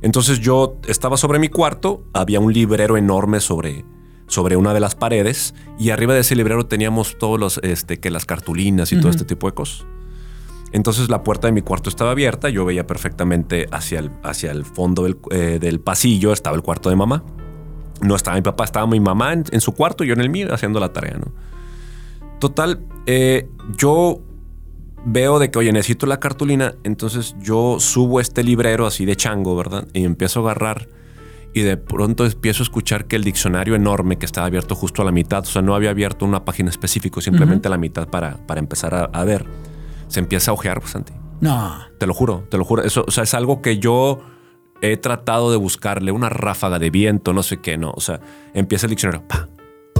Entonces 0.00 0.40
yo 0.40 0.76
estaba 0.88 1.16
sobre 1.16 1.38
mi 1.38 1.48
cuarto, 1.48 2.04
había 2.12 2.40
un 2.40 2.52
librero 2.52 2.96
enorme 2.96 3.40
sobre, 3.40 3.84
sobre 4.32 4.56
una 4.56 4.72
de 4.72 4.80
las 4.80 4.94
paredes 4.94 5.54
y 5.78 5.90
arriba 5.90 6.14
de 6.14 6.20
ese 6.20 6.34
librero 6.34 6.64
teníamos 6.64 7.18
todos 7.18 7.38
los, 7.38 7.58
este, 7.58 8.00
que 8.00 8.10
las 8.10 8.24
cartulinas 8.24 8.90
y 8.90 8.98
todo 8.98 9.10
este 9.10 9.26
tipo 9.26 9.46
de 9.46 9.52
cosas. 9.52 9.84
Entonces 10.72 11.10
la 11.10 11.22
puerta 11.22 11.48
de 11.48 11.52
mi 11.52 11.60
cuarto 11.60 11.90
estaba 11.90 12.12
abierta, 12.12 12.48
yo 12.48 12.64
veía 12.64 12.86
perfectamente 12.86 13.66
hacia 13.70 13.98
el, 13.98 14.10
hacia 14.22 14.50
el 14.50 14.64
fondo 14.64 15.02
del, 15.02 15.18
eh, 15.30 15.58
del 15.60 15.80
pasillo, 15.80 16.32
estaba 16.32 16.56
el 16.56 16.62
cuarto 16.62 16.88
de 16.88 16.96
mamá. 16.96 17.22
No 18.00 18.16
estaba 18.16 18.36
mi 18.36 18.42
papá, 18.42 18.64
estaba 18.64 18.86
mi 18.86 19.00
mamá 19.00 19.34
en, 19.34 19.44
en 19.52 19.60
su 19.60 19.72
cuarto 19.72 20.02
y 20.02 20.06
yo 20.06 20.14
en 20.14 20.22
el 20.22 20.30
mío 20.30 20.48
haciendo 20.52 20.80
la 20.80 20.94
tarea, 20.94 21.18
¿no? 21.18 21.30
Total, 22.40 22.80
eh, 23.04 23.50
yo 23.76 24.22
veo 25.04 25.38
de 25.38 25.50
que, 25.50 25.58
oye, 25.58 25.72
necesito 25.72 26.06
la 26.06 26.20
cartulina, 26.20 26.74
entonces 26.84 27.36
yo 27.38 27.76
subo 27.78 28.18
este 28.18 28.42
librero 28.42 28.86
así 28.86 29.04
de 29.04 29.14
chango, 29.14 29.54
¿verdad? 29.54 29.86
Y 29.92 30.04
empiezo 30.04 30.40
a 30.40 30.52
agarrar 30.52 30.88
y 31.54 31.60
de 31.62 31.76
pronto 31.76 32.24
empiezo 32.24 32.62
a 32.62 32.64
escuchar 32.64 33.06
que 33.06 33.16
el 33.16 33.24
diccionario 33.24 33.74
enorme 33.74 34.16
que 34.18 34.26
estaba 34.26 34.46
abierto 34.46 34.74
justo 34.74 35.02
a 35.02 35.04
la 35.04 35.12
mitad, 35.12 35.40
o 35.40 35.46
sea, 35.46 35.62
no 35.62 35.74
había 35.74 35.90
abierto 35.90 36.24
una 36.24 36.44
página 36.44 36.70
específica, 36.70 37.20
simplemente 37.20 37.68
a 37.68 37.70
la 37.70 37.78
mitad 37.78 38.08
para, 38.08 38.38
para 38.46 38.58
empezar 38.60 38.94
a, 38.94 39.04
a 39.04 39.24
ver, 39.24 39.44
se 40.08 40.20
empieza 40.20 40.50
a 40.50 40.54
ojear, 40.54 40.80
pues, 40.80 40.92
Santi. 40.92 41.12
No. 41.40 41.76
Te 41.98 42.06
lo 42.06 42.14
juro, 42.14 42.44
te 42.50 42.56
lo 42.58 42.64
juro. 42.64 42.82
Eso, 42.82 43.04
o 43.06 43.10
sea, 43.10 43.24
es 43.24 43.34
algo 43.34 43.60
que 43.62 43.78
yo 43.78 44.20
he 44.80 44.96
tratado 44.96 45.50
de 45.50 45.56
buscarle, 45.56 46.10
una 46.12 46.28
ráfaga 46.28 46.78
de 46.78 46.90
viento, 46.90 47.32
no 47.32 47.42
sé 47.42 47.58
qué, 47.60 47.76
no. 47.78 47.92
O 47.94 48.00
sea, 48.00 48.20
empieza 48.54 48.86
el 48.86 48.90
diccionario, 48.90 49.26
pa, 49.28 49.48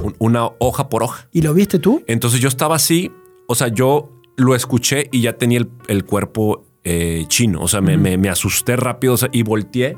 un- 0.01 0.15
una 0.19 0.49
hoja 0.59 0.89
por 0.89 1.03
hoja. 1.03 1.27
¿Y 1.31 1.41
lo 1.41 1.53
viste 1.53 1.79
tú? 1.79 2.03
Entonces 2.07 2.39
yo 2.39 2.47
estaba 2.49 2.75
así, 2.75 3.11
o 3.47 3.55
sea, 3.55 3.67
yo 3.69 4.09
lo 4.35 4.55
escuché 4.55 5.09
y 5.11 5.21
ya 5.21 5.33
tenía 5.37 5.59
el, 5.59 5.69
el 5.87 6.05
cuerpo 6.05 6.65
eh, 6.83 7.25
chino, 7.27 7.61
o 7.61 7.67
sea, 7.67 7.79
me, 7.81 7.97
me- 7.97 8.17
me 8.17 8.29
asusté 8.29 8.75
rápido 8.75 9.13
o 9.13 9.17
sea, 9.17 9.29
y 9.31 9.43
volteé 9.43 9.97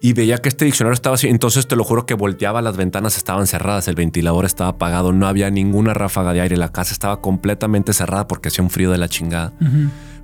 y 0.00 0.12
veía 0.14 0.38
que 0.38 0.48
este 0.48 0.64
diccionario 0.64 0.94
estaba 0.94 1.14
así. 1.14 1.28
Entonces 1.28 1.66
te 1.68 1.76
lo 1.76 1.84
juro 1.84 2.06
que 2.06 2.14
volteaba, 2.14 2.62
las 2.62 2.76
ventanas 2.76 3.16
estaban 3.16 3.46
cerradas, 3.46 3.86
el 3.88 3.94
ventilador 3.96 4.44
estaba 4.46 4.70
apagado, 4.70 5.12
no 5.12 5.26
había 5.26 5.50
ninguna 5.50 5.92
ráfaga 5.94 6.32
de 6.32 6.40
aire, 6.40 6.56
la 6.56 6.72
casa 6.72 6.92
estaba 6.92 7.20
completamente 7.20 7.92
cerrada 7.92 8.26
porque 8.26 8.48
hacía 8.48 8.64
un 8.64 8.70
frío 8.70 8.90
de 8.90 8.98
la 8.98 9.08
chingada. 9.08 9.52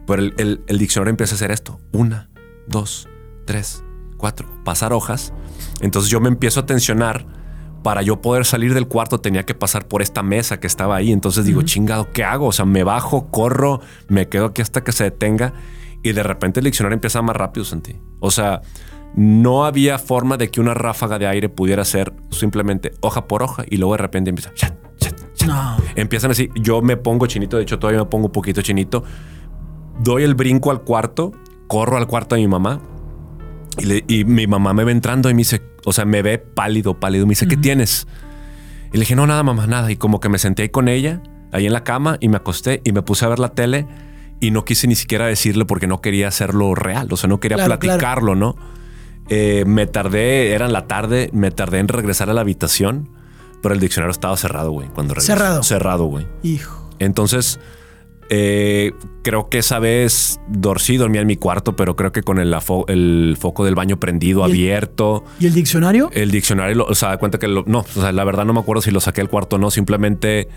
Pero 0.07 0.23
el, 0.23 0.35
el- 0.39 0.61
el 0.67 0.79
diccionario 0.79 1.11
empieza 1.11 1.35
a 1.35 1.37
hacer 1.37 1.51
esto, 1.51 1.79
una, 1.93 2.31
dos, 2.67 3.09
tres, 3.45 3.85
cuatro, 4.17 4.49
pasar 4.65 4.93
hojas. 4.93 5.33
Entonces 5.81 6.11
yo 6.11 6.21
me 6.21 6.29
empiezo 6.29 6.61
a 6.61 6.67
tensionar. 6.67 7.27
Para 7.83 8.03
yo 8.03 8.21
poder 8.21 8.45
salir 8.45 8.75
del 8.75 8.89
cuarto 8.89 9.21
tenía 9.21 9.45
que 9.47 9.55
pasar 9.55 9.87
por 9.87 10.03
esta 10.03 10.21
mesa 10.25 10.59
que 10.59 10.67
estaba 10.67 10.97
ahí. 10.97 11.13
Entonces 11.13 11.45
digo, 11.45 11.63
chingado, 11.63 12.11
¿qué 12.13 12.25
hago? 12.25 12.47
O 12.47 12.53
sea, 12.53 12.65
me 12.65 12.83
bajo, 12.83 13.31
corro, 13.31 13.81
me 14.09 14.29
quedo 14.29 14.47
aquí 14.47 14.61
hasta 14.61 14.83
que 14.83 14.91
se 14.91 15.05
detenga. 15.05 15.53
Y 16.03 16.11
de 16.13 16.25
repente 16.25 16.59
el 16.59 16.65
diccionario 16.65 16.95
empieza 16.95 17.23
más 17.23 17.37
rápido, 17.37 17.65
Santi. 17.65 17.95
O 18.19 18.33
sea, 18.33 18.61
no 19.15 19.65
había 19.65 19.99
forma 19.99 20.37
de 20.37 20.51
que 20.51 20.61
una 20.61 20.75
ráfaga 20.75 21.19
de 21.19 21.27
aire 21.27 21.49
pudiera 21.49 21.85
ser 21.85 22.13
simplemente 22.31 22.93
hoja 23.01 23.27
por 23.27 23.43
hoja 23.43 23.65
y 23.69 23.77
luego 23.79 23.93
de 23.95 23.99
repente 23.99 24.31
empieza. 24.31 24.53
chat, 24.55 24.75
chat, 24.99 25.15
chat. 25.35 25.49
No. 25.49 25.77
Empiezan 25.95 26.31
así. 26.33 26.51
Yo 26.57 26.83
me 26.83 26.97
pongo 26.97 27.27
chinito, 27.27 27.57
de 27.57 27.63
hecho, 27.63 27.79
todavía 27.79 28.01
me 28.01 28.07
pongo 28.11 28.27
un 28.27 28.33
poquito 28.33 28.61
chinito. 28.63 29.05
Doy 30.03 30.25
el 30.25 30.35
brinco 30.35 30.71
al 30.71 30.83
cuarto, 30.83 31.33
corro 31.67 31.97
al 31.97 32.07
cuarto 32.07 32.35
de 32.35 32.43
mi 32.43 32.49
mamá 32.49 32.81
y, 33.79 33.85
le- 33.87 34.05
y 34.09 34.25
mi 34.25 34.47
mamá 34.47 34.75
me 34.75 34.85
ve 34.85 34.93
entrando 34.93 35.31
y 35.31 35.35
me 35.35 35.39
dice, 35.39 35.63
o 35.87 35.93
sea, 35.93 36.05
me 36.05 36.21
ve 36.21 36.39
pálido, 36.39 37.01
pálido. 37.01 37.25
Me 37.27 37.31
dice, 37.31 37.49
¿qué 37.49 37.57
tienes? 37.57 38.07
Y 38.93 38.95
le 38.95 39.01
dije, 39.01 39.17
no, 39.17 39.27
nada, 39.27 39.43
mamá, 39.43 39.67
nada. 39.67 39.91
Y 39.91 39.97
como 39.97 40.21
que 40.21 40.29
me 40.29 40.39
senté 40.39 40.63
ahí 40.63 40.69
con 40.69 40.89
ella, 40.89 41.23
ahí 41.53 41.65
en 41.67 41.73
la 41.73 41.85
cama, 41.85 42.19
y 42.21 42.29
me 42.29 42.37
acosté 42.37 42.83
y 42.85 42.93
me 42.93 43.01
puse 43.03 43.25
a 43.25 43.29
ver 43.29 43.39
la 43.39 43.49
tele 43.51 43.87
y 44.41 44.51
no 44.51 44.65
quise 44.67 44.87
ni 44.87 44.95
siquiera 44.95 45.27
decirle 45.27 45.65
porque 45.65 45.87
no 45.87 46.03
quería 46.03 46.29
hacerlo 46.29 46.75
real, 46.75 47.09
o 47.11 47.17
sea, 47.17 47.29
no 47.29 47.41
quería 47.41 47.57
Claro, 47.57 47.79
claro. 47.79 47.99
platicarlo, 47.99 48.35
¿no? 48.35 48.55
Eh, 49.29 49.65
me 49.67 49.87
tardé, 49.87 50.53
era 50.53 50.67
en 50.67 50.73
la 50.73 50.87
tarde, 50.87 51.31
me 51.33 51.51
tardé 51.51 51.79
en 51.81 51.89
regresar 51.89 52.31
a 52.31 52.35
la 52.35 52.43
habitación, 52.43 53.09
pero 53.63 53.75
el 53.75 53.81
diccionario 53.81 54.13
estaba 54.13 54.37
cerrado, 54.37 54.71
güey, 54.71 54.89
cuando 54.89 55.15
regresé. 55.15 55.33
Cerrado. 55.33 55.63
Cerrado, 55.63 56.05
güey. 56.05 56.27
Hijo. 56.43 56.91
Entonces, 56.99 57.59
Eh, 58.29 58.91
creo 59.23 59.49
que 59.49 59.59
esa 59.59 59.79
vez 59.79 60.41
Dorcí 60.49 60.97
dormía 60.97 61.21
en 61.21 61.29
mi 61.29 61.37
cuarto, 61.37 61.77
pero 61.77 61.95
creo 61.95 62.11
que 62.11 62.23
con 62.25 62.41
el, 62.41 62.53
el 62.89 63.37
foco 63.39 63.65
del 63.65 63.77
baño 63.77 64.01
prendido, 64.01 64.41
¿Y 64.41 64.45
el- 64.47 64.51
abierto. 64.51 65.23
¿Y 65.39 65.47
el 65.47 65.55
diccionario? 65.55 66.11
El 66.13 66.33
diccionario, 66.33 66.75
lo- 66.75 66.87
o 66.87 66.95
sea, 66.97 67.11
da 67.11 67.19
cuenta 67.19 67.39
que 67.39 67.47
lo- 67.47 67.63
no, 67.69 67.81
o 67.81 68.01
sea, 68.01 68.11
la 68.11 68.25
verdad 68.25 68.45
no 68.45 68.53
me 68.53 68.59
acuerdo 68.59 68.83
si 68.83 68.91
lo 68.91 68.99
saqué 68.99 69.21
al 69.21 69.29
cuarto 69.29 69.55
o 69.55 69.59
no, 69.61 69.71
simplemente 69.71 70.49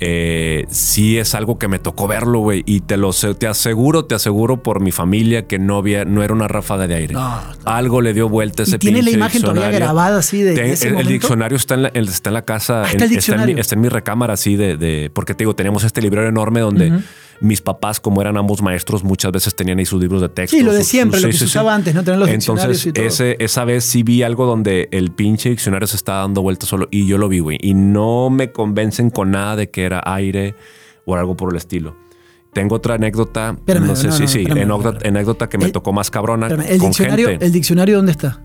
eh, 0.00 0.64
sí 0.68 1.18
es 1.18 1.34
algo 1.34 1.58
que 1.58 1.68
me 1.68 1.78
tocó 1.78 2.06
verlo, 2.06 2.40
güey, 2.40 2.62
y 2.66 2.80
te 2.80 2.96
lo 2.96 3.10
te 3.12 3.46
aseguro, 3.46 4.04
te 4.04 4.14
aseguro 4.14 4.62
por 4.62 4.80
mi 4.80 4.92
familia 4.92 5.46
que 5.46 5.58
no 5.58 5.76
había, 5.78 6.04
no 6.04 6.22
era 6.22 6.34
una 6.34 6.48
ráfaga 6.48 6.86
de 6.86 6.94
aire. 6.94 7.14
No, 7.14 7.40
algo 7.64 8.00
le 8.02 8.12
dio 8.12 8.28
vuelta 8.28 8.62
a 8.62 8.66
¿Y 8.66 8.68
ese 8.68 8.78
tiene 8.78 9.02
la 9.02 9.10
imagen 9.10 9.42
todavía 9.42 9.70
grabada 9.70 10.18
así 10.18 10.38
de, 10.42 10.50
de 10.50 10.56
Ten- 10.56 10.70
ese 10.70 10.88
el, 10.88 11.06
diccionario 11.06 11.56
está 11.56 11.74
en 11.74 11.82
la, 11.84 11.88
el- 11.88 12.08
está 12.08 12.30
en 12.30 12.34
la 12.34 12.42
casa, 12.42 12.82
Ah, 12.82 12.86
está 12.90 12.96
en- 12.96 12.96
el 12.96 13.02
está, 13.02 13.04
en 13.04 13.08
mi, 13.10 13.16
diccionario. 13.16 13.58
está 13.58 13.74
en 13.74 13.80
mi 13.80 13.88
recámara 13.88 14.34
así 14.34 14.56
de, 14.56 14.76
de- 14.76 15.10
porque 15.12 15.34
te 15.34 15.44
digo, 15.44 15.54
teníamos 15.54 15.84
este 15.84 16.02
librero 16.02 16.28
enorme 16.28 16.60
donde 16.60 16.92
mis 17.40 17.60
papás, 17.60 18.00
como 18.00 18.20
eran 18.20 18.36
ambos 18.36 18.62
maestros, 18.62 19.04
muchas 19.04 19.32
veces 19.32 19.54
tenían 19.54 19.78
ahí 19.78 19.86
sus 19.86 20.00
libros 20.00 20.20
de 20.22 20.28
texto. 20.28 20.56
Sí, 20.56 20.62
lo 20.62 20.72
de 20.72 20.78
sus- 20.80 20.88
siempre, 20.88 21.20
lo 21.20 21.26
sí, 21.26 21.32
que 21.32 21.32
se 21.34 21.38
sí, 21.40 21.44
sí. 21.44 21.50
usaba 21.50 21.74
antes, 21.74 21.94
no 21.94 22.02
tener 22.04 22.18
los 22.20 22.28
Entonces, 22.28 22.84
diccionarios 22.84 22.86
y 22.86 22.92
todo. 22.92 23.04
ese, 23.06 23.36
esa 23.44 23.64
vez 23.64 23.84
sí 23.84 24.02
vi 24.02 24.22
algo 24.22 24.46
donde 24.46 24.88
el 24.92 25.10
pinche 25.12 25.50
diccionario 25.50 25.86
se 25.86 25.96
estaba 25.96 26.20
dando 26.20 26.42
vueltas 26.42 26.68
solo 26.68 26.88
y 26.90 27.06
yo 27.06 27.18
lo 27.18 27.28
vi, 27.28 27.40
güey. 27.40 27.58
Y 27.60 27.74
no 27.74 28.30
me 28.30 28.52
convencen 28.52 29.10
con 29.10 29.30
nada 29.32 29.56
de 29.56 29.70
que 29.70 29.84
era 29.84 30.02
aire 30.04 30.54
o 31.04 31.14
algo 31.16 31.36
por 31.36 31.50
el 31.52 31.56
estilo. 31.56 31.96
Tengo 32.52 32.76
otra 32.76 32.94
anécdota, 32.94 33.50
Espérame, 33.56 33.86
no 33.86 33.96
sé 33.96 34.06
no, 34.08 34.12
sí, 34.14 34.24
espérame, 34.24 34.72
anécdota, 35.04 35.48
que 35.48 35.58
me 35.58 35.66
El- 35.66 35.72
tocó 35.72 35.92
más 35.92 36.10
cabrona 36.10 36.46
Espérame, 36.46 36.72
el, 36.72 36.78
con 36.78 36.88
diccionario, 36.88 37.28
gente. 37.28 37.44
¿El 37.46 37.52
diccionario 37.52 37.96
dónde 37.96 38.12
está? 38.12 38.42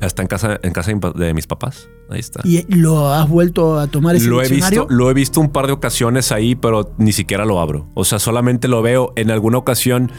Está 0.00 0.22
en 0.22 0.28
casa, 0.28 0.58
en 0.62 0.72
casa 0.72 0.90
de 1.14 1.34
mis 1.34 1.46
papás. 1.46 1.88
Ahí 2.12 2.20
está. 2.20 2.40
¿Y 2.44 2.62
lo 2.74 3.12
has 3.12 3.28
vuelto 3.28 3.78
a 3.78 3.86
tomar 3.86 4.16
ese 4.16 4.26
Lo 4.26 4.42
he, 4.42 4.48
visto, 4.48 4.86
lo 4.88 5.10
he 5.10 5.14
visto 5.14 5.40
un 5.40 5.50
par 5.50 5.66
de 5.66 5.72
ocasiones 5.72 6.32
ahí, 6.32 6.54
pero 6.54 6.94
ni 6.98 7.12
siquiera 7.12 7.44
lo 7.44 7.60
abro. 7.60 7.88
O 7.94 8.04
sea, 8.04 8.18
solamente 8.18 8.68
lo 8.68 8.82
veo 8.82 9.12
en 9.16 9.30
alguna 9.30 9.58
ocasión. 9.58 10.10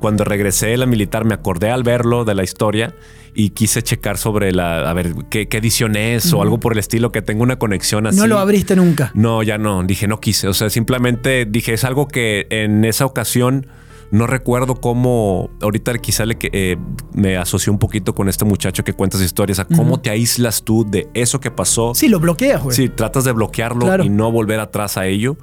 Cuando 0.00 0.24
regresé 0.24 0.68
de 0.68 0.78
la 0.78 0.86
militar, 0.86 1.26
me 1.26 1.34
acordé 1.34 1.70
al 1.70 1.82
verlo 1.82 2.24
de 2.24 2.34
la 2.34 2.42
historia 2.42 2.94
y 3.34 3.50
quise 3.50 3.82
checar 3.82 4.16
sobre 4.16 4.52
la, 4.52 4.88
a 4.88 4.94
ver, 4.94 5.14
qué, 5.28 5.46
qué 5.46 5.58
edición 5.58 5.94
es 5.94 6.32
o 6.32 6.42
algo 6.42 6.58
por 6.58 6.72
el 6.72 6.78
estilo, 6.78 7.12
que 7.12 7.22
tenga 7.22 7.42
una 7.42 7.58
conexión 7.58 8.06
así. 8.06 8.18
No 8.18 8.26
lo 8.26 8.38
abriste 8.38 8.76
nunca. 8.76 9.12
No, 9.14 9.42
ya 9.42 9.58
no. 9.58 9.82
Dije, 9.82 10.08
no 10.08 10.18
quise. 10.18 10.48
O 10.48 10.54
sea, 10.54 10.70
simplemente 10.70 11.44
dije, 11.44 11.74
es 11.74 11.84
algo 11.84 12.08
que 12.08 12.46
en 12.50 12.84
esa 12.84 13.04
ocasión 13.04 13.66
no 14.10 14.26
recuerdo 14.26 14.74
cómo. 14.76 15.50
Ahorita 15.62 15.96
quizá 15.98 16.26
le, 16.26 16.36
eh, 16.40 16.76
me 17.14 17.36
asoció 17.36 17.72
un 17.72 17.78
poquito 17.78 18.14
con 18.14 18.28
este 18.28 18.44
muchacho 18.44 18.82
que 18.84 18.92
cuentas 18.92 19.20
historias. 19.22 19.58
A 19.60 19.64
cómo 19.64 20.00
te 20.00 20.10
aíslas 20.10 20.62
tú 20.62 20.84
de 20.88 21.08
eso 21.14 21.40
que 21.40 21.50
pasó. 21.50 21.94
Sí, 21.94 22.08
lo 22.08 22.18
bloqueas, 22.20 22.62
güey. 22.62 22.76
Sí, 22.76 22.88
tratas 22.88 23.24
de 23.24 23.32
bloquearlo 23.32 23.86
Claro. 23.86 24.04
y 24.04 24.08
no 24.08 24.30
volver 24.32 24.60
atrás 24.60 24.96
a 24.96 25.06
ello. 25.06 25.36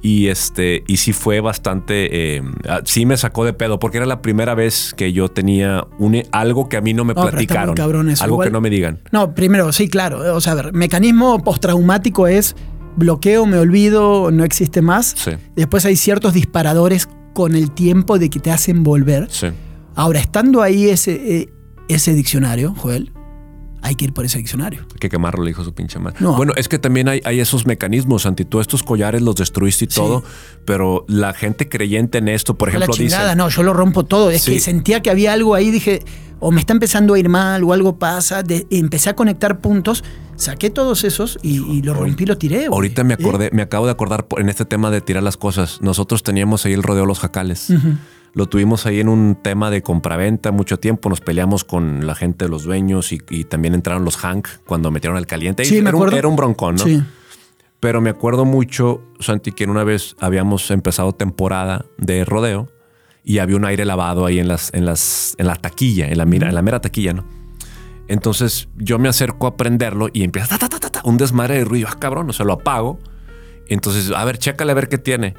Y 0.00 0.28
este, 0.28 0.84
y 0.86 0.98
sí 0.98 1.12
fue 1.12 1.40
bastante, 1.40 2.36
eh, 2.36 2.42
ah, 2.68 2.82
sí 2.84 3.04
me 3.04 3.16
sacó 3.16 3.44
de 3.44 3.52
pedo, 3.52 3.80
porque 3.80 3.96
era 3.96 4.06
la 4.06 4.22
primera 4.22 4.54
vez 4.54 4.94
que 4.96 5.12
yo 5.12 5.28
tenía 5.28 5.88
un, 5.98 6.22
algo 6.30 6.68
que 6.68 6.76
a 6.76 6.80
mí 6.80 6.94
no 6.94 7.04
me 7.04 7.14
No, 7.14 7.22
platicaron. 7.22 7.74
cabrón 7.74 8.08
eso. 8.08 8.22
algo 8.22 8.36
Igual- 8.36 8.46
que 8.48 8.52
no 8.52 8.60
me 8.60 8.70
digan. 8.70 9.00
No, 9.10 9.34
primero, 9.34 9.72
sí, 9.72 9.88
claro. 9.88 10.36
O 10.36 10.40
sea, 10.40 10.52
a 10.52 10.56
ver, 10.56 10.72
mecanismo 10.72 11.42
postraumático 11.42 12.28
es 12.28 12.54
bloqueo, 12.98 13.46
me 13.46 13.58
olvido, 13.58 14.30
no 14.30 14.44
existe 14.44 14.82
más. 14.82 15.14
Sí, 15.16 15.30
Después 15.56 15.84
hay 15.84 15.96
ciertos 15.96 16.34
disparadores 16.34 17.08
con 17.34 17.54
el 17.54 17.70
tiempo 17.70 18.18
de 18.18 18.28
que 18.30 18.40
te 18.40 18.50
hacen 18.50 18.82
volver. 18.82 19.28
sí. 19.30 19.48
Ahora, 19.94 20.20
estando 20.20 20.62
ahí 20.62 20.88
ese, 20.90 21.12
eh, 21.40 21.48
ese 21.88 22.14
diccionario, 22.14 22.72
Joel, 22.76 23.10
hay 23.82 23.94
que 23.94 24.06
ir 24.06 24.12
por 24.12 24.24
ese 24.24 24.38
diccionario. 24.38 24.82
Hay 24.92 24.98
que 24.98 25.08
quemarlo, 25.08 25.42
le 25.44 25.50
dijo 25.50 25.62
su 25.64 25.72
pinche 25.72 25.98
madre. 25.98 26.16
No. 26.20 26.34
Bueno, 26.36 26.52
es 26.56 26.68
que 26.68 26.78
también 26.78 27.08
hay, 27.08 27.20
hay 27.24 27.40
esos 27.40 27.66
mecanismos, 27.66 28.22
Santi. 28.22 28.44
Tú 28.44 28.60
estos 28.60 28.82
collares 28.82 29.22
los 29.22 29.36
destruiste 29.36 29.84
y 29.84 29.88
Sí. 29.88 29.94
todo, 29.96 30.22
pero 30.64 31.04
la 31.08 31.32
gente 31.34 31.68
creyente 31.68 32.18
en 32.18 32.28
esto, 32.28 32.54
por 32.56 32.68
la 32.68 32.76
ejemplo, 32.84 32.94
dice. 32.96 33.16
no, 33.36 33.48
yo 33.48 33.62
lo 33.62 33.72
rompo 33.72 34.04
todo. 34.04 34.30
Es 34.30 34.42
Sí. 34.42 34.54
que 34.54 34.60
sentía 34.60 35.00
que 35.00 35.10
había 35.10 35.32
algo 35.32 35.54
ahí, 35.54 35.70
dije, 35.70 36.02
o 36.40 36.50
me 36.52 36.60
está 36.60 36.72
empezando 36.72 37.14
a 37.14 37.18
ir 37.18 37.28
mal 37.28 37.62
o 37.64 37.72
algo 37.72 37.98
pasa. 37.98 38.42
de- 38.42 38.66
empecé 38.70 39.10
a 39.10 39.16
conectar 39.16 39.60
puntos, 39.60 40.04
saqué 40.36 40.70
todos 40.70 41.02
esos 41.04 41.38
y, 41.42 41.58
y 41.72 41.82
lo 41.82 41.94
rompí, 41.94 42.26
lo 42.26 42.38
tiré. 42.38 42.66
Ahorita 42.66 43.02
me 43.04 43.14
¿Eh? 43.14 43.16
acordé, 43.18 43.50
me 43.52 43.62
acabo 43.62 43.86
de 43.86 43.92
acordar 43.92 44.26
en 44.36 44.48
este 44.48 44.64
tema 44.64 44.90
de 44.90 45.00
tirar 45.00 45.22
las 45.22 45.36
cosas. 45.36 45.80
Nosotros 45.82 46.22
teníamos 46.22 46.64
ahí 46.64 46.72
el 46.74 46.82
rodeo 46.84 47.06
Los 47.06 47.18
Jacales. 47.18 47.70
Ujú. 47.70 47.94
Lo 48.34 48.46
tuvimos 48.46 48.86
ahí 48.86 49.00
en 49.00 49.08
un 49.08 49.36
tema 49.42 49.70
de 49.70 49.82
compraventa 49.82 50.52
mucho 50.52 50.78
tiempo. 50.78 51.08
Nos 51.08 51.20
peleamos 51.20 51.64
con 51.64 52.06
la 52.06 52.14
gente 52.14 52.44
de 52.44 52.50
los 52.50 52.64
dueños 52.64 53.12
y, 53.12 53.20
y 53.30 53.44
también 53.44 53.74
entraron 53.74 54.04
los 54.04 54.16
Hank 54.16 54.48
cuando 54.66 54.90
metieron 54.90 55.16
al 55.16 55.26
caliente. 55.26 55.64
Sí, 55.64 55.74
me 55.74 55.88
era, 55.88 55.90
un, 55.90 55.96
acuerdo. 55.96 56.16
era 56.16 56.28
un 56.28 56.36
broncón, 56.36 56.76
¿no? 56.76 56.84
Sí. 56.84 57.02
Pero 57.80 58.00
me 58.00 58.10
acuerdo 58.10 58.44
mucho, 58.44 59.02
Santi, 59.20 59.52
que 59.52 59.64
una 59.64 59.84
vez 59.84 60.16
habíamos 60.18 60.70
empezado 60.70 61.12
temporada 61.12 61.86
de 61.96 62.24
rodeo 62.24 62.68
y 63.22 63.38
había 63.38 63.56
un 63.56 63.64
aire 63.64 63.84
lavado 63.84 64.26
ahí 64.26 64.38
en 64.38 64.48
las, 64.48 64.72
en 64.74 64.84
las, 64.84 65.34
en 65.38 65.46
la 65.46 65.54
taquilla, 65.54 66.08
en 66.08 66.18
la 66.18 66.24
mira, 66.24 66.48
en 66.48 66.54
la 66.54 66.62
mera 66.62 66.80
taquilla, 66.80 67.12
¿no? 67.12 67.24
Entonces 68.08 68.68
yo 68.76 68.98
me 68.98 69.08
acerco 69.08 69.46
a 69.46 69.56
prenderlo 69.56 70.08
y 70.12 70.24
empieza 70.24 70.48
ta, 70.48 70.58
ta, 70.58 70.68
ta, 70.68 70.80
ta, 70.80 70.90
ta, 70.90 71.02
un 71.04 71.18
desmadre 71.18 71.58
de 71.58 71.64
ruido. 71.64 71.88
Ah, 71.90 71.96
cabrón, 71.98 72.30
o 72.30 72.32
sea, 72.32 72.46
lo 72.46 72.54
apago. 72.54 72.98
Entonces, 73.68 74.10
a 74.10 74.24
ver, 74.24 74.38
chécale 74.38 74.72
a 74.72 74.74
ver 74.74 74.88
qué 74.88 74.98
tiene. 74.98 75.34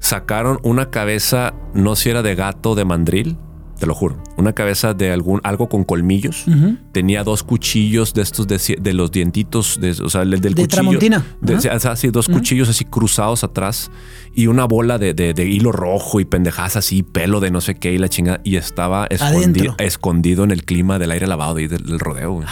Sacaron 0.00 0.58
una 0.62 0.90
cabeza, 0.90 1.54
no 1.74 1.96
sé 1.96 2.04
si 2.04 2.10
era 2.10 2.22
de 2.22 2.34
gato 2.34 2.74
de 2.74 2.84
mandril, 2.84 3.36
te 3.78 3.86
lo 3.86 3.94
juro. 3.94 4.20
Una 4.36 4.52
cabeza 4.54 4.92
de 4.92 5.12
algún, 5.12 5.40
algo 5.44 5.68
con 5.68 5.84
colmillos. 5.84 6.46
Tenía 6.92 7.22
dos 7.22 7.44
cuchillos 7.44 8.12
de 8.12 8.22
estos 8.22 8.48
de, 8.48 8.92
los 8.92 9.12
dientitos, 9.12 9.78
de, 9.80 9.90
o 10.02 10.08
sea, 10.10 10.22
el 10.22 10.30
del 10.30 10.40
De 10.40 10.48
cuchillo. 10.62 10.68
Tramontina. 10.68 11.24
De- 11.40 11.54
así, 11.70 12.08
dos 12.08 12.28
cuchillos 12.28 12.68
así 12.68 12.84
cruzados 12.84 13.44
atrás 13.44 13.90
y 14.34 14.48
una 14.48 14.64
bola 14.64 14.98
de, 14.98 15.34
hilo 15.48 15.70
rojo 15.70 16.18
y 16.18 16.24
pendejadas 16.24 16.74
así, 16.76 17.04
pelo 17.04 17.38
de 17.38 17.52
no 17.52 17.60
sé 17.60 17.76
qué 17.76 17.92
y 17.92 17.98
la 17.98 18.08
chingada. 18.08 18.40
Y 18.42 18.56
estaba 18.56 19.08
escondi- 19.08 19.22
Adentro. 19.36 19.74
escondido 19.78 20.42
en 20.42 20.50
el 20.50 20.64
clima 20.64 20.98
del 20.98 21.12
aire 21.12 21.28
lavado 21.28 21.56
ahí 21.58 21.68
del, 21.68 21.84
del 21.84 22.00
rodeo. 22.00 22.32
güey. 22.32 22.48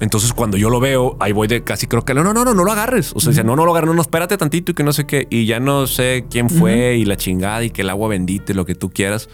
Entonces, 0.00 0.32
cuando 0.32 0.56
yo 0.56 0.70
lo 0.70 0.80
veo, 0.80 1.16
ahí 1.20 1.32
voy 1.32 1.46
de 1.46 1.62
casi 1.62 1.86
creo 1.86 2.04
que 2.04 2.14
no, 2.14 2.24
no, 2.24 2.32
no, 2.32 2.44
no, 2.44 2.54
no 2.54 2.64
lo 2.64 2.72
agarres. 2.72 3.12
O 3.14 3.20
sea, 3.20 3.30
decía, 3.30 3.44
no, 3.44 3.54
no 3.54 3.64
lo 3.64 3.72
agarres, 3.72 3.88
no, 3.88 3.94
no, 3.94 4.02
espérate 4.02 4.36
tantito 4.36 4.72
y 4.72 4.74
que 4.74 4.82
no 4.82 4.92
sé 4.92 5.06
qué. 5.06 5.26
Y 5.30 5.44
ya 5.44 5.60
no 5.60 5.86
sé 5.86 6.24
quién 6.30 6.48
fue 6.48 6.96
y 6.96 7.04
la 7.04 7.16
chingada 7.16 7.62
y 7.62 7.70
que 7.70 7.82
el 7.82 7.90
agua 7.90 8.08
bendita 8.08 8.52
y 8.52 8.54
lo 8.54 8.64
que 8.64 8.74
tú 8.74 8.90
quieras. 8.90 9.28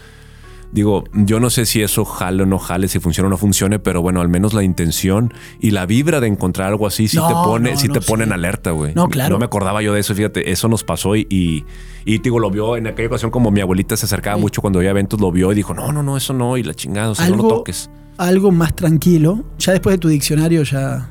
Digo, 0.71 1.05
yo 1.13 1.39
no 1.39 1.49
sé 1.49 1.65
si 1.65 1.81
eso 1.81 2.03
jale 2.03 2.43
o 2.43 2.45
no 2.45 2.59
jale, 2.59 2.87
si 2.89 2.99
funciona 2.99 3.27
o 3.27 3.29
no 3.29 3.37
funcione, 3.37 3.79
pero 3.79 4.01
bueno, 4.01 4.19
al 4.21 4.27
menos 4.27 4.53
la 4.53 4.63
intención 4.63 5.33
y 5.61 5.71
la 5.71 5.85
vibra 5.85 6.19
de 6.19 6.27
encontrar 6.27 6.67
algo 6.67 6.85
así 6.85 7.07
sí 7.07 7.15
No, 7.17 7.27
te 7.27 7.33
pone, 7.33 7.71
no, 7.71 7.77
sí 7.77 7.87
no, 7.87 7.93
te 7.93 8.01
pone 8.01 8.25
sí. 8.25 8.29
en 8.29 8.33
alerta, 8.33 8.71
güey. 8.71 8.93
No, 8.93 9.07
claro. 9.07 9.33
No 9.33 9.39
me 9.39 9.45
acordaba 9.45 9.81
yo 9.81 9.93
de 9.93 10.01
eso, 10.01 10.13
fíjate, 10.13 10.51
eso 10.51 10.67
nos 10.67 10.83
pasó 10.83 11.15
y, 11.15 11.25
y, 11.29 11.63
y, 12.05 12.17
digo, 12.19 12.39
lo 12.39 12.51
vio 12.51 12.75
en 12.75 12.85
aquella 12.87 13.07
ocasión 13.07 13.31
como 13.31 13.49
mi 13.49 13.61
abuelita 13.61 13.95
se 13.95 14.05
acercaba 14.05 14.35
Sí. 14.35 14.41
mucho 14.41 14.61
cuando 14.61 14.79
había 14.79 14.91
eventos, 14.91 15.19
lo 15.21 15.31
vio 15.31 15.51
y 15.53 15.55
dijo, 15.55 15.73
no, 15.73 15.91
no, 15.93 16.03
no, 16.03 16.17
eso 16.17 16.33
no, 16.33 16.57
y 16.57 16.63
la 16.63 16.73
chingada, 16.73 17.11
o 17.11 17.15
sea, 17.15 17.29
no 17.29 17.37
lo 17.37 17.47
toques. 17.47 17.89
algo 18.17 18.51
más 18.51 18.75
tranquilo. 18.75 19.45
Ya 19.59 19.71
después 19.71 19.93
de 19.95 19.99
tu 19.99 20.09
diccionario 20.09 20.63
ya, 20.63 21.09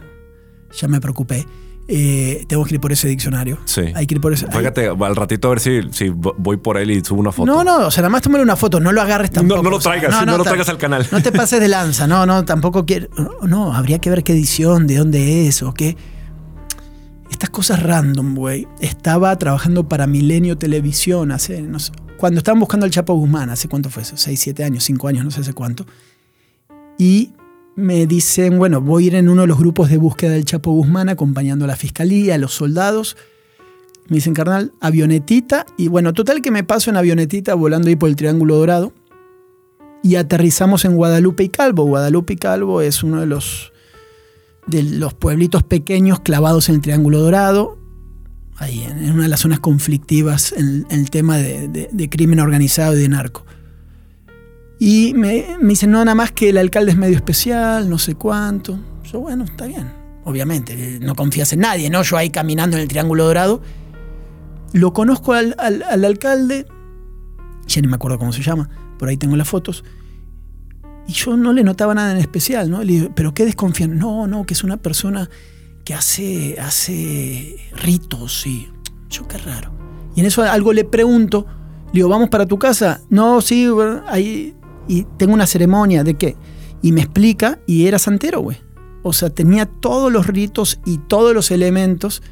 ya 0.79 0.87
me 0.89 1.01
preocupé. 1.01 1.47
Eh, 1.89 2.45
tengo 2.49 2.65
que 2.65 2.75
ir 2.75 2.81
por 2.81 2.91
ese 2.91 3.07
diccionario. 3.07 3.59
Sí. 3.65 3.83
Hay 3.95 4.07
que 4.07 4.17
ir 4.17 4.21
por 4.21 4.33
ese. 4.33 4.47
Fíjate, 4.49 4.89
al 4.89 5.17
ratito 5.17 5.49
a 5.49 5.51
ver 5.51 5.61
si, 5.61 5.81
si 5.93 6.09
voy 6.09 6.57
por 6.57 6.79
él 6.79 6.91
y 6.91 7.05
subo 7.05 7.21
una 7.21 7.31
foto. 7.31 7.47
No, 7.47 7.63
no, 7.63 7.87
o 7.87 7.91
sea, 7.91 8.03
nada 8.03 8.11
más 8.11 8.23
tomar 8.23 8.41
una 8.41 8.57
foto, 8.57 8.81
no 8.81 8.91
lo 8.91 9.01
agarres 9.01 9.31
tampoco. 9.31 9.63
no 9.63 9.71
lo 9.71 9.77
o 9.77 9.81
sea, 9.81 9.93
traigas, 9.93 10.27
no 10.27 10.37
lo 10.37 10.45
traigas 10.45 10.69
al 10.69 10.79
canal. 10.79 11.07
No 11.13 11.23
te 11.23 11.31
pases 11.33 11.61
de 11.61 11.69
lanza, 11.69 12.07
no, 12.07 12.27
no, 12.27 12.45
tampoco 12.45 12.85
quiero. 12.85 13.09
No, 13.17 13.47
no, 13.47 13.73
habría 13.75 13.99
que 14.01 14.11
ver 14.11 14.25
qué 14.25 14.33
edición, 14.33 14.87
de 14.87 14.97
dónde 14.97 15.47
es 15.47 15.63
o 15.63 15.73
qué. 15.75 15.97
Estas 17.31 17.51
cosas 17.51 17.83
random, 17.83 18.35
güey. 18.35 18.67
Estaba 18.81 19.37
trabajando 19.39 19.89
para 19.89 20.07
Milenio 20.07 20.59
Televisión 20.59 21.31
hace, 21.31 21.63
no 21.63 21.79
sé, 21.79 21.93
cuando 22.17 22.39
estaban 22.39 22.59
buscando 22.59 22.87
al 22.87 22.91
Chapo 22.91 23.15
Guzmán, 23.15 23.51
hace 23.51 23.69
cuánto 23.69 23.91
fue 23.91 24.03
eso, 24.03 24.17
6, 24.17 24.41
7 24.41 24.65
años, 24.65 24.85
5 24.85 25.09
años, 25.09 25.25
no 25.25 25.31
sé 25.31 25.41
hace 25.41 25.53
cuánto. 25.53 25.87
Y 26.99 27.33
me 27.77 28.07
dicen, 28.07 28.59
bueno, 28.59 28.81
voy 28.81 29.05
a 29.05 29.07
ir 29.09 29.15
en 29.17 29.29
uno 29.29 29.43
de 29.43 29.47
los 29.47 29.59
grupos 29.59 29.91
de 29.91 29.99
búsqueda 29.99 30.33
del 30.33 30.47
Chapo 30.47 30.73
Guzmán 30.73 31.11
acompañando 31.11 31.67
a 31.67 31.69
la 31.69 31.77
fiscalía, 31.77 32.35
a 32.35 32.39
los 32.39 32.55
soldados. 32.55 33.17
Me 34.09 34.17
dicen, 34.17 34.33
carnal, 34.33 34.73
avionetita. 34.81 35.67
Y 35.77 35.89
bueno, 35.89 36.15
total 36.15 36.41
que 36.41 36.51
me 36.51 36.65
paso 36.65 36.89
en 36.89 36.97
avionetita 36.97 37.55
volando 37.55 37.89
ahí 37.89 37.97
por 37.97 38.09
el 38.09 38.17
Triángulo 38.17 38.57
Dorado. 38.57 38.93
Y 40.03 40.17
aterrizamos 40.17 40.87
en 40.87 40.97
Guadalupe 40.97 41.45
y 41.45 41.49
Calvo. 41.51 41.85
Guadalupe 41.85 42.33
y 42.33 42.37
Calvo 42.37 42.81
es 42.81 43.03
uno 43.03 43.21
de 43.21 43.27
los, 43.27 43.73
de 44.67 44.83
los 44.83 45.13
pueblitos 45.13 45.63
pequeños 45.63 46.21
clavados 46.21 46.71
en 46.71 46.77
el 46.77 46.81
Triángulo 46.81 47.21
Dorado. 47.21 47.77
Ahí, 48.57 48.85
en 48.85 49.13
una 49.13 49.25
de 49.25 49.29
las 49.29 49.41
zonas 49.41 49.61
conflictivas 49.61 50.55
en, 50.57 50.87
el 50.89 51.11
tema 51.11 51.37
de 51.37 52.09
crimen 52.11 52.41
organizado 52.41 52.97
y 52.97 53.01
de 53.01 53.09
narco. 53.11 53.45
Y 54.79 55.15
me, 55.15 55.57
me 55.61 55.69
dicen, 55.71 55.91
no, 55.91 56.05
nada 56.05 56.15
más 56.15 56.33
que 56.33 56.51
el 56.51 56.59
alcalde 56.59 56.93
es 56.93 56.99
medio 56.99 57.17
especial, 57.17 57.89
no 57.89 57.99
sé 57.99 58.15
cuánto. 58.15 58.79
Yo, 59.11 59.21
bueno, 59.21 59.45
está 59.45 59.67
bien. 59.67 59.91
Obviamente, 60.25 60.75
eh, 60.97 60.99
no 61.01 61.15
confías 61.15 61.53
en 61.53 61.61
nadie, 61.61 61.89
¿no? 61.89 62.03
Yo 62.03 62.17
ahí 62.17 62.31
caminando 62.31 62.77
en 62.77 62.83
el 62.83 62.89
Triángulo 62.89 63.25
Dorado. 63.25 63.63
Lo 64.73 64.93
conozco 64.93 65.33
al, 65.33 65.55
al- 65.59 65.83
al 65.85 66.05
alcalde, 66.05 66.67
ya 67.67 67.81
ni 67.81 67.89
me 67.89 67.95
acuerdo 67.95 68.19
cómo 68.19 68.33
se 68.33 68.43
llama, 68.43 68.69
por 68.99 69.09
ahí 69.09 69.17
tengo 69.17 69.37
las 69.37 69.49
fotos. 69.49 69.85
Y 71.09 71.13
yo 71.13 71.37
no 71.37 71.53
le 71.53 71.63
notaba 71.63 71.95
nada 71.95 72.11
en 72.11 72.19
especial, 72.19 72.69
¿no? 72.69 72.81
Le 72.83 72.93
digo, 72.93 73.11
¿pero 73.15 73.33
qué 73.33 73.45
desconfían? 73.45 73.97
No, 73.97 74.27
no, 74.27 74.45
que 74.45 74.55
es 74.55 74.65
una 74.65 74.77
persona 74.77 75.31
que 75.85 75.95
hace, 75.95 76.59
hace 76.61 77.57
ritos 77.77 78.45
y 78.47 78.69
yo 79.09 79.27
qué 79.29 79.39
raro. 79.39 79.71
Y 80.17 80.21
en 80.21 80.27
eso 80.27 80.43
algo 80.43 80.73
le 80.73 80.85
pregunto, 80.85 81.47
Le 81.93 82.01
digo, 82.01 82.09
¿vamos 82.09 82.29
para 82.29 82.45
tu 82.47 82.59
casa? 82.59 83.01
No, 83.09 83.41
sí, 83.41 83.69
ahí. 84.09 84.53
Y 84.89 85.05
tengo 85.17 85.35
una 85.35 85.47
ceremonia 85.47 86.05
de 86.05 86.15
qué. 86.15 86.37
Y 86.83 86.93
me 86.93 87.01
explica, 87.03 87.59
y 87.67 87.87
era 87.87 87.99
santero, 87.99 88.41
güey. 88.41 88.59
O 89.03 89.13
sea, 89.13 89.31
tenía 89.31 89.67
todos 89.67 90.13
los 90.13 90.27
ritos 90.27 90.81
y 90.85 90.99
todos 90.99 91.35
los 91.35 91.51
elementos 91.51 92.23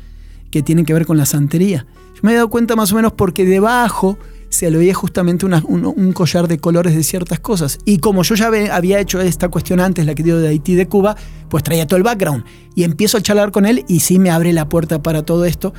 que 0.50 0.62
tienen 0.62 0.84
que 0.84 0.94
ver 0.94 1.06
con 1.06 1.16
la 1.16 1.26
santería. 1.26 1.86
Yo 2.14 2.20
me 2.22 2.32
he 2.32 2.34
dado 2.34 2.50
cuenta 2.50 2.76
más 2.76 2.92
o 2.92 2.96
menos 2.96 3.12
porque 3.12 3.44
debajo 3.44 4.18
se 4.54 4.70
le 4.70 4.78
veía 4.78 4.94
justamente 4.94 5.46
un, 5.46 6.12
collar 6.12 6.46
de 6.46 6.58
colores 6.58 6.94
de 6.94 7.02
ciertas 7.02 7.40
cosas. 7.40 7.78
Y 7.84 7.98
como 7.98 8.22
yo 8.22 8.36
ya 8.36 8.50
había 8.72 9.00
hecho 9.00 9.20
esta 9.20 9.48
cuestión 9.48 9.80
antes, 9.80 10.06
la 10.06 10.14
que 10.14 10.22
dio 10.22 10.38
de 10.38 10.48
Haití 10.48 10.76
de 10.76 10.86
Cuba, 10.86 11.16
pues 11.48 11.64
traía 11.64 11.86
todo 11.86 11.96
el 11.96 12.04
background. 12.04 12.44
Y 12.76 12.84
empiezo 12.84 13.18
a 13.18 13.20
charlar 13.20 13.50
con 13.50 13.66
él 13.66 13.84
y 13.88 14.00
sí 14.00 14.18
me 14.18 14.30
abre 14.30 14.52
la 14.52 14.68
puerta 14.68 15.02
para 15.02 15.24
todo 15.24 15.44
esto. 15.44 15.74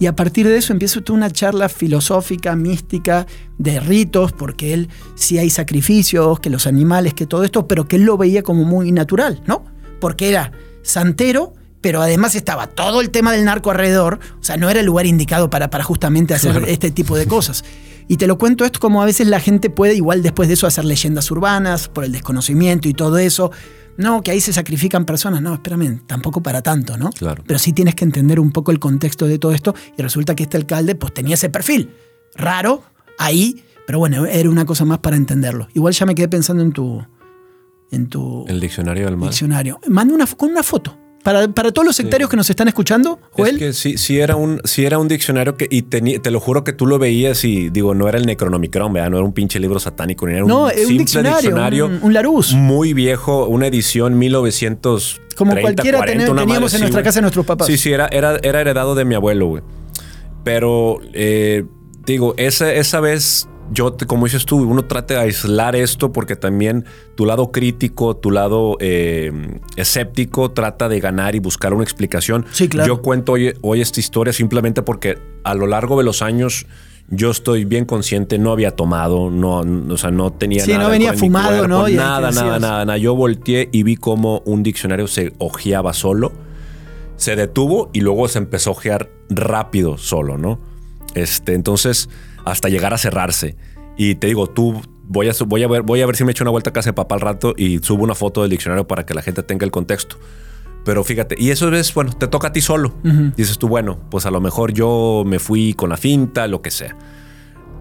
Y 0.00 0.06
a 0.06 0.14
partir 0.14 0.46
de 0.46 0.56
eso 0.56 0.72
empiezo 0.72 1.02
toda 1.02 1.16
una 1.16 1.30
charla 1.30 1.68
filosófica, 1.68 2.54
mística, 2.54 3.26
de 3.58 3.80
ritos, 3.80 4.32
porque 4.32 4.74
él 4.74 4.88
sí 5.16 5.38
hay 5.38 5.50
sacrificios, 5.50 6.38
que 6.40 6.50
los 6.50 6.66
animales, 6.66 7.14
que 7.14 7.26
todo 7.26 7.44
esto, 7.44 7.66
pero 7.66 7.88
que 7.88 7.96
él 7.96 8.02
lo 8.02 8.16
veía 8.16 8.42
como 8.42 8.64
muy 8.64 8.92
natural, 8.92 9.42
¿no? 9.46 9.64
Porque 10.00 10.28
era 10.28 10.52
santero, 10.82 11.52
pero 11.80 12.00
además 12.00 12.34
estaba 12.34 12.68
todo 12.68 13.00
el 13.00 13.10
tema 13.10 13.32
del 13.32 13.44
narco 13.44 13.70
alrededor, 13.70 14.20
o 14.40 14.44
sea, 14.44 14.56
no 14.56 14.70
era 14.70 14.80
el 14.80 14.86
lugar 14.86 15.06
indicado 15.06 15.50
para, 15.50 15.70
para 15.70 15.82
justamente 15.82 16.34
hacer 16.34 16.64
este 16.68 16.90
tipo 16.90 17.16
de 17.16 17.26
cosas. 17.26 17.64
Y 18.08 18.16
te 18.16 18.26
lo 18.26 18.38
cuento 18.38 18.64
esto 18.64 18.80
como 18.80 19.02
a 19.02 19.04
veces 19.04 19.26
la 19.26 19.38
gente 19.38 19.68
puede 19.70 19.94
igual 19.94 20.22
después 20.22 20.48
de 20.48 20.54
eso 20.54 20.66
hacer 20.66 20.84
leyendas 20.84 21.30
urbanas 21.30 21.88
por 21.88 22.04
el 22.04 22.12
desconocimiento 22.12 22.88
y 22.88 22.94
todo 22.94 23.18
eso. 23.18 23.52
No, 23.98 24.22
que 24.22 24.30
ahí 24.30 24.40
se 24.40 24.52
sacrifican 24.52 25.04
personas. 25.04 25.42
No, 25.42 25.52
espérame, 25.54 26.00
tampoco 26.06 26.42
para 26.42 26.62
tanto, 26.62 26.96
¿no? 26.96 27.10
Claro. 27.10 27.42
Pero 27.46 27.58
sí 27.58 27.72
tienes 27.72 27.94
que 27.94 28.04
entender 28.04 28.40
un 28.40 28.50
poco 28.52 28.70
el 28.70 28.78
contexto 28.78 29.26
de 29.26 29.38
todo 29.38 29.52
esto 29.52 29.74
y 29.96 30.02
resulta 30.02 30.34
que 30.34 30.44
este 30.44 30.56
alcalde 30.56 30.94
pues 30.94 31.12
tenía 31.12 31.34
ese 31.34 31.50
perfil. 31.50 31.90
Raro, 32.34 32.82
ahí, 33.18 33.62
pero 33.86 33.98
bueno, 33.98 34.24
era 34.24 34.48
una 34.48 34.64
cosa 34.64 34.84
más 34.84 34.98
para 34.98 35.16
entenderlo. 35.16 35.68
Igual 35.74 35.92
ya 35.92 36.06
me 36.06 36.14
quedé 36.14 36.28
pensando 36.28 36.62
en 36.62 36.72
tu, 36.72 37.04
en 37.90 38.08
tu 38.08 38.44
El 38.48 38.60
diccionario 38.60 39.04
del 39.06 39.16
mal. 39.16 39.28
diccionario. 39.30 39.80
Manda 39.88 40.14
una, 40.14 40.26
con 40.26 40.50
una 40.50 40.62
foto. 40.62 40.96
Para, 41.24 41.48
para 41.48 41.72
todos 41.72 41.84
los 41.84 41.96
sectarios 41.96 42.30
que 42.30 42.36
nos 42.36 42.48
están 42.48 42.68
escuchando, 42.68 43.18
Joel. 43.32 43.56
Es 43.56 43.58
que 43.58 43.72
sí, 43.72 43.98
sí 43.98 44.18
era 44.20 44.36
un, 44.36 44.60
sí 44.64 44.84
era 44.86 44.98
un 44.98 45.08
diccionario 45.08 45.56
que, 45.56 45.66
y 45.70 45.82
te 45.82 46.30
lo 46.30 46.40
juro 46.40 46.64
que 46.64 46.72
tú 46.72 46.86
lo 46.86 46.98
veías 46.98 47.44
y 47.44 47.70
digo, 47.70 47.94
no 47.94 48.08
era 48.08 48.18
el 48.18 48.24
Necronomicron, 48.26 48.92
¿verdad? 48.92 49.10
No 49.10 49.18
era 49.18 49.26
un 49.26 49.32
pinche 49.32 49.58
libro 49.60 49.78
satánico, 49.80 50.26
ni 50.26 50.34
era 50.34 50.44
No, 50.46 50.64
un 50.64 50.70
es 50.70 50.76
un 50.76 50.86
simple 50.86 51.22
diccionario, 51.30 51.86
un- 51.86 51.98
un 52.02 52.14
Larousse. 52.14 52.54
Muy 52.54 52.94
viejo, 52.94 53.46
una 53.46 53.66
edición 53.66 54.16
1900. 54.18 55.20
Como 55.36 55.54
cualquiera 55.60 56.00
tener- 56.04 56.34
teníamos 56.34 56.72
en 56.74 56.80
nuestra 56.80 57.02
casa 57.02 57.20
nuestros 57.20 57.44
papás. 57.44 57.66
Sí, 57.66 57.76
sí, 57.76 57.92
era, 57.92 58.06
era, 58.10 58.38
era 58.42 58.60
heredado 58.60 58.94
de 58.94 59.04
mi 59.04 59.14
abuelo, 59.14 59.46
güey. 59.48 59.62
Pero, 60.44 60.98
eh, 61.12 61.64
digo, 62.06 62.34
esa, 62.38 62.72
esa 62.72 63.00
vez, 63.00 63.48
yo, 63.72 63.96
como 64.06 64.26
dices 64.26 64.44
tú, 64.44 64.58
uno 64.58 64.84
trata 64.84 65.14
de 65.14 65.20
aislar 65.20 65.76
esto 65.76 66.12
porque 66.12 66.36
también 66.36 66.84
tu 67.14 67.26
lado 67.26 67.50
crítico, 67.52 68.16
tu 68.16 68.30
lado 68.30 68.76
eh, 68.80 69.32
escéptico, 69.76 70.50
trata 70.50 70.88
de 70.88 71.00
ganar 71.00 71.34
y 71.34 71.38
buscar 71.38 71.74
una 71.74 71.84
explicación. 71.84 72.46
Sí, 72.52 72.68
claro. 72.68 72.86
Yo 72.88 73.02
cuento 73.02 73.32
hoy, 73.32 73.54
hoy 73.62 73.80
esta 73.80 74.00
historia 74.00 74.32
simplemente 74.32 74.82
porque 74.82 75.18
a 75.44 75.54
lo 75.54 75.66
largo 75.66 75.98
de 75.98 76.04
los 76.04 76.22
años 76.22 76.66
yo 77.10 77.30
estoy 77.30 77.64
bien 77.64 77.86
consciente, 77.86 78.38
no 78.38 78.52
había 78.52 78.72
tomado, 78.72 79.30
no, 79.30 79.60
o 79.92 79.96
sea, 79.96 80.10
no 80.10 80.30
tenía 80.30 80.64
Sí, 80.64 80.72
nada. 80.72 80.84
no 80.84 80.90
venía 80.90 81.14
fumado, 81.14 81.48
cuerpo, 81.48 81.68
¿no? 81.68 81.88
Nada, 81.88 82.30
nada, 82.30 82.58
nada, 82.58 82.84
nada. 82.84 82.98
Yo 82.98 83.14
volteé 83.14 83.68
y 83.72 83.82
vi 83.82 83.96
cómo 83.96 84.42
un 84.44 84.62
diccionario 84.62 85.06
se 85.06 85.32
ojeaba 85.38 85.92
solo 85.94 86.32
se 87.18 87.34
detuvo 87.34 87.90
y 87.92 88.00
luego 88.00 88.28
se 88.28 88.38
empezó 88.38 88.70
a 88.70 88.72
ojear 88.74 89.10
rápido 89.28 89.98
solo, 89.98 90.38
¿no? 90.38 90.60
Este, 91.14 91.54
entonces, 91.54 92.08
hasta 92.50 92.68
llegar 92.68 92.94
a 92.94 92.98
cerrarse. 92.98 93.56
Y 93.96 94.14
te 94.14 94.28
digo, 94.28 94.46
tú 94.46 94.80
voy 95.04 95.28
a, 95.28 95.32
voy 95.46 95.62
a 95.62 95.68
ver, 95.68 95.82
voy 95.82 96.00
a 96.02 96.06
ver 96.06 96.16
si 96.16 96.24
me 96.24 96.32
echo 96.32 96.44
una 96.44 96.50
vuelta 96.50 96.70
a 96.70 96.72
casa 96.72 96.90
de 96.90 96.94
papá 96.94 97.16
al 97.16 97.20
rato 97.20 97.54
y 97.56 97.78
subo 97.78 98.04
una 98.04 98.14
foto 98.14 98.42
del 98.42 98.50
diccionario 98.50 98.86
para 98.86 99.04
que 99.04 99.14
la 99.14 99.22
gente 99.22 99.42
tenga 99.42 99.64
el 99.64 99.70
contexto. 99.70 100.18
Pero 100.84 101.04
fíjate, 101.04 101.34
y 101.38 101.50
eso 101.50 101.72
es, 101.74 101.92
bueno, 101.92 102.12
te 102.12 102.28
toca 102.28 102.48
a 102.48 102.52
ti 102.52 102.60
solo. 102.60 102.94
Dices 103.36 103.58
tú, 103.58 103.68
bueno, 103.68 103.98
pues 104.10 104.24
a 104.26 104.30
lo 104.30 104.40
mejor 104.40 104.72
yo 104.72 105.22
me 105.26 105.38
fui 105.38 105.74
con 105.74 105.90
la 105.90 105.96
finta, 105.96 106.46
lo 106.46 106.62
que 106.62 106.70
sea. 106.70 106.96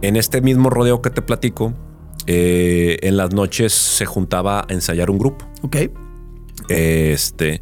En 0.01 0.15
este 0.15 0.41
mismo 0.41 0.69
rodeo 0.69 1.01
que 1.01 1.09
te 1.09 1.21
platico, 1.21 1.73
eh, 2.25 2.97
en 3.03 3.15
las 3.15 3.33
noches 3.33 3.71
se 3.71 4.05
juntaba 4.05 4.65
a 4.67 4.73
ensayar 4.73 5.09
un 5.09 5.19
grupo. 5.19 5.47
Ok. 5.61 5.77
Este, 6.67 7.61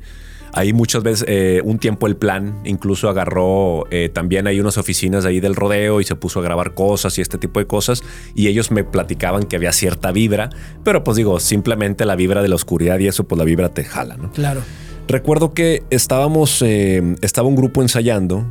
ahí 0.55 0.73
muchas 0.73 1.03
veces, 1.03 1.25
eh, 1.27 1.61
un 1.63 1.77
tiempo 1.77 2.07
el 2.07 2.15
plan 2.15 2.61
incluso 2.63 3.09
agarró 3.09 3.85
eh, 3.91 4.09
también 4.09 4.47
hay 4.47 4.59
unas 4.59 4.77
oficinas 4.77 5.25
ahí 5.25 5.39
del 5.39 5.55
rodeo 5.55 6.01
y 6.01 6.05
se 6.05 6.15
puso 6.15 6.39
a 6.39 6.43
grabar 6.43 6.73
cosas 6.73 7.17
y 7.17 7.21
este 7.21 7.37
tipo 7.37 7.59
de 7.59 7.67
cosas. 7.67 8.03
Y 8.33 8.47
ellos 8.47 8.71
me 8.71 8.83
platicaban 8.83 9.43
que 9.43 9.57
había 9.57 9.71
cierta 9.73 10.11
vibra, 10.11 10.49
pero 10.83 11.03
pues 11.03 11.17
digo, 11.17 11.39
simplemente 11.39 12.05
la 12.05 12.15
vibra 12.15 12.41
de 12.41 12.47
la 12.47 12.55
oscuridad 12.55 12.97
y 12.99 13.07
eso, 13.07 13.25
pues 13.25 13.37
la 13.37 13.45
vibra 13.45 13.69
te 13.69 13.83
jala, 13.83 14.17
¿no? 14.17 14.31
Claro. 14.31 14.61
Recuerdo 15.07 15.53
que 15.53 15.83
estábamos, 15.91 16.61
eh, 16.61 17.15
estaba 17.21 17.47
un 17.47 17.55
grupo 17.55 17.81
ensayando 17.81 18.45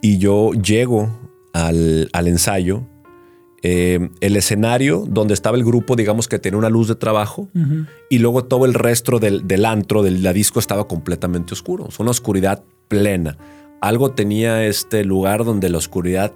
y 0.00 0.18
yo 0.18 0.52
llego 0.52 1.10
al, 1.52 2.08
al 2.12 2.28
ensayo. 2.28 2.86
Eh, 3.66 4.10
el 4.20 4.36
escenario 4.36 5.04
donde 5.08 5.32
estaba 5.32 5.56
el 5.56 5.64
grupo, 5.64 5.96
digamos 5.96 6.28
que 6.28 6.38
tenía 6.38 6.58
una 6.58 6.68
luz 6.68 6.86
de 6.86 6.94
trabajo 6.96 7.48
y 8.10 8.18
luego 8.18 8.44
todo 8.44 8.66
el 8.66 8.74
resto 8.74 9.18
del, 9.18 9.48
del 9.48 9.64
antro, 9.64 10.02
del 10.02 10.22
la 10.22 10.32
disco, 10.34 10.60
estaba 10.60 10.86
completamente 10.86 11.54
oscuro. 11.54 11.86
Fue 11.90 12.04
una 12.04 12.10
oscuridad 12.10 12.62
plena. 12.88 13.38
Algo 13.80 14.12
tenía 14.12 14.66
este 14.66 15.02
lugar 15.04 15.44
donde 15.44 15.70
la 15.70 15.78
oscuridad 15.78 16.32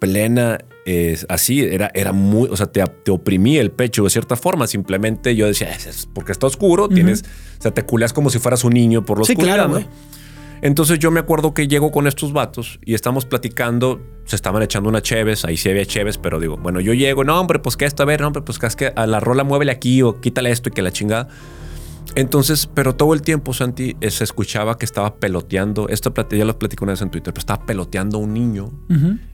plena, 0.00 0.58
eh, 0.84 1.16
así, 1.28 1.60
era, 1.60 1.90
era 1.94 2.12
muy, 2.12 2.48
o 2.50 2.56
sea, 2.56 2.66
te, 2.66 2.82
te 3.04 3.12
oprimía 3.12 3.60
el 3.60 3.70
pecho 3.70 4.02
de 4.02 4.10
cierta 4.10 4.34
forma. 4.34 4.66
Simplemente 4.66 5.36
yo 5.36 5.46
decía, 5.46 5.72
"Es- 5.72 6.08
porque 6.12 6.32
está 6.32 6.48
oscuro, 6.48 6.88
tienes, 6.88 7.22
o 7.60 7.62
sea, 7.62 7.70
te 7.72 7.84
culeas 7.84 8.12
como 8.12 8.28
si 8.30 8.40
fueras 8.40 8.64
un 8.64 8.72
niño 8.74 9.04
por 9.04 9.20
la 9.20 9.24
Sí, 9.24 9.32
oscuridad, 9.34 9.54
claro, 9.54 9.78
¿no? 9.78 9.86
Entonces 10.62 11.00
yo 11.00 11.10
me 11.10 11.18
acuerdo 11.18 11.54
que 11.54 11.66
llego 11.66 11.90
con 11.90 12.06
estos 12.06 12.32
vatos 12.32 12.78
y 12.84 12.94
estamos 12.94 13.26
platicando, 13.26 14.00
se 14.24 14.36
estaban 14.36 14.62
echando 14.62 14.88
una 14.88 15.02
cheves, 15.02 15.44
ahí 15.44 15.56
sí 15.56 15.68
había 15.68 15.84
cheves, 15.84 16.18
pero 16.18 16.38
digo, 16.38 16.56
bueno, 16.56 16.80
yo 16.80 16.94
llego, 16.94 17.24
no, 17.24 17.38
hombre, 17.38 17.58
pues 17.58 17.76
que 17.76 17.84
esto, 17.84 18.04
a 18.04 18.06
ver, 18.06 18.20
no, 18.20 18.28
hombre, 18.28 18.42
pues 18.42 18.60
que 18.60 18.66
es 18.66 18.76
que 18.76 18.92
a 18.94 19.06
la 19.08 19.18
rola 19.18 19.42
muévele 19.42 19.72
aquí 19.72 20.02
o 20.02 20.20
quítale 20.20 20.52
esto 20.52 20.68
y 20.68 20.72
que 20.72 20.80
la 20.82 20.92
chingada. 20.92 21.26
Entonces, 22.14 22.68
pero 22.72 22.94
todo 22.94 23.12
el 23.12 23.22
tiempo, 23.22 23.52
Santi, 23.54 23.96
eh, 24.00 24.10
se 24.12 24.22
escuchaba 24.22 24.78
que 24.78 24.84
estaba 24.84 25.16
peloteando, 25.16 25.88
esto 25.88 26.14
ya 26.30 26.44
lo 26.44 26.56
platicé 26.56 26.84
una 26.84 26.92
vez 26.92 27.02
en 27.02 27.10
Twitter, 27.10 27.34
pero 27.34 27.40
estaba 27.40 27.66
peloteando 27.66 28.18
un 28.18 28.32
niño 28.32 28.70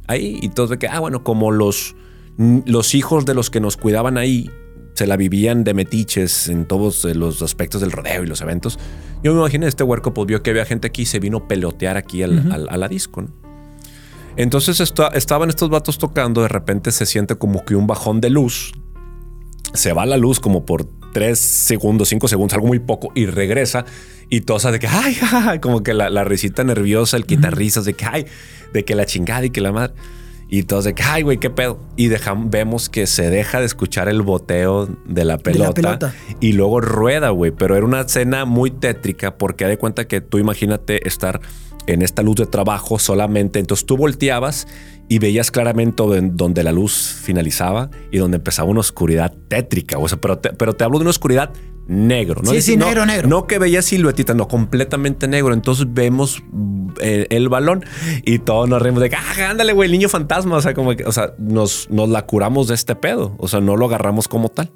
ahí 0.06 0.38
y 0.40 0.48
todos 0.48 0.70
de 0.70 0.78
que, 0.78 0.88
ah, 0.88 1.00
bueno, 1.00 1.24
como 1.24 1.50
los, 1.50 1.94
los 2.38 2.94
hijos 2.94 3.26
de 3.26 3.34
los 3.34 3.50
que 3.50 3.60
nos 3.60 3.76
cuidaban 3.76 4.16
ahí 4.16 4.50
se 4.98 5.06
la 5.06 5.16
vivían 5.16 5.64
de 5.64 5.74
metiches 5.74 6.48
en 6.48 6.64
todos 6.66 7.04
eh, 7.04 7.14
los 7.14 7.40
aspectos 7.42 7.80
del 7.80 7.90
rodeo 7.92 8.22
y 8.24 8.26
los 8.26 8.40
eventos. 8.40 8.78
Yo 9.22 9.32
me 9.32 9.40
imaginé, 9.40 9.66
este 9.66 9.82
huerco 9.84 10.12
pues 10.14 10.26
vio 10.26 10.42
que 10.42 10.50
había 10.50 10.64
gente 10.64 10.86
aquí 10.88 11.02
y 11.02 11.06
se 11.06 11.18
vino 11.20 11.38
a 11.38 11.48
pelotear 11.48 11.96
aquí 11.96 12.22
al- 12.22 12.52
al- 12.52 12.68
a 12.70 12.76
la 12.76 12.88
disco, 12.88 13.22
¿no? 13.22 13.28
Entonces 14.36 14.78
esto- 14.80 15.10
estaban 15.12 15.48
estos 15.48 15.68
vatos 15.70 15.98
tocando, 15.98 16.42
de 16.42 16.48
repente 16.48 16.92
se 16.92 17.06
siente 17.06 17.34
como 17.36 17.64
que 17.64 17.74
un 17.74 17.86
bajón 17.86 18.20
de 18.20 18.30
luz, 18.30 18.72
se 19.74 19.92
va 19.92 20.06
la 20.06 20.16
luz 20.16 20.38
como 20.40 20.64
por 20.64 20.88
tres 21.12 21.38
segundos, 21.40 22.08
cinco 22.08 22.28
segundos, 22.28 22.54
algo 22.54 22.66
muy 22.68 22.78
poco, 22.78 23.10
y 23.14 23.26
regresa 23.26 23.84
y 24.30 24.42
todos 24.42 24.62
de 24.70 24.78
que, 24.78 24.86
ay, 24.86 25.16
ay, 25.32 25.58
como 25.58 25.82
que 25.82 25.94
la, 25.94 26.10
la 26.10 26.22
risita 26.24 26.62
nerviosa, 26.64 27.16
el 27.16 27.24
quitarrisas 27.26 27.84
de 27.84 27.94
que, 27.94 28.04
ay, 28.04 28.26
de 28.72 28.84
que 28.84 28.94
la 28.94 29.06
chingada 29.06 29.44
y 29.46 29.50
que 29.50 29.60
la 29.60 29.72
madre. 29.72 29.94
Y 30.50 30.62
todos 30.62 30.84
de 30.84 30.94
que, 30.94 31.02
ay, 31.02 31.22
güey, 31.22 31.38
qué 31.38 31.50
pedo. 31.50 31.78
Y 31.96 32.06
dejan, 32.08 32.50
vemos 32.50 32.88
que 32.88 33.06
se 33.06 33.28
deja 33.28 33.60
de 33.60 33.66
escuchar 33.66 34.08
el 34.08 34.22
boteo 34.22 34.88
de 35.04 35.24
la 35.24 35.36
pelota. 35.38 35.72
pelota. 35.74 36.14
Y 36.40 36.52
luego 36.52 36.80
rueda, 36.80 37.28
güey. 37.30 37.50
Pero 37.50 37.76
era 37.76 37.84
una 37.84 38.00
escena 38.00 38.44
muy 38.46 38.70
tétrica 38.70 39.36
porque 39.36 39.64
da 39.64 39.70
de 39.70 39.78
cuenta 39.78 40.06
que 40.06 40.20
tú 40.22 40.38
imagínate 40.38 41.06
estar 41.06 41.40
en 41.86 42.02
esta 42.02 42.22
luz 42.22 42.36
de 42.36 42.46
trabajo 42.46 42.98
solamente. 42.98 43.58
Entonces 43.58 43.84
tú 43.86 43.96
volteabas 43.98 44.66
y 45.08 45.18
veías 45.18 45.50
claramente 45.50 46.02
don- 46.02 46.36
donde 46.36 46.62
la 46.62 46.72
luz 46.72 46.94
finalizaba 47.22 47.90
y 48.10 48.18
donde 48.18 48.38
empezaba 48.38 48.68
una 48.70 48.80
oscuridad 48.80 49.34
tétrica. 49.48 49.98
O 49.98 50.08
sea, 50.08 50.18
pero 50.20 50.38
te, 50.38 50.52
pero 50.54 50.74
te 50.74 50.84
hablo 50.84 50.98
de 50.98 51.02
una 51.02 51.10
oscuridad 51.10 51.50
negro. 51.88 52.42
¿no? 52.44 52.50
Sí, 52.52 52.62
sí, 52.62 52.76
no- 52.76 52.86
negro, 52.86 53.04
negro. 53.06 53.28
No 53.28 53.46
que 53.46 53.58
veías 53.58 53.86
siluetitas, 53.86 54.36
no, 54.36 54.46
completamente 54.46 55.26
negro. 55.26 55.52
Entonces 55.54 55.86
vemos 55.88 56.42
eh, 57.00 57.26
el 57.30 57.48
balón 57.48 57.84
y 58.24 58.38
todos 58.38 58.68
nos 58.68 58.80
reímos 58.80 59.02
de 59.02 59.10
que, 59.10 59.16
ah, 59.16 59.50
ándale, 59.50 59.72
güey, 59.72 59.86
el 59.86 59.92
niño 59.92 60.08
fantasma. 60.08 60.56
O 60.56 60.62
sea, 60.62 60.74
como 60.74 60.94
que, 60.94 61.04
o 61.04 61.12
sea, 61.12 61.32
nos, 61.38 61.88
nos 61.90 62.08
la 62.08 62.26
curamos 62.26 62.68
de 62.68 62.74
este 62.74 62.94
pedo. 62.94 63.34
O 63.38 63.48
sea, 63.48 63.60
no 63.60 63.76
lo 63.76 63.86
agarramos 63.86 64.28
como 64.28 64.48
tal. 64.50 64.70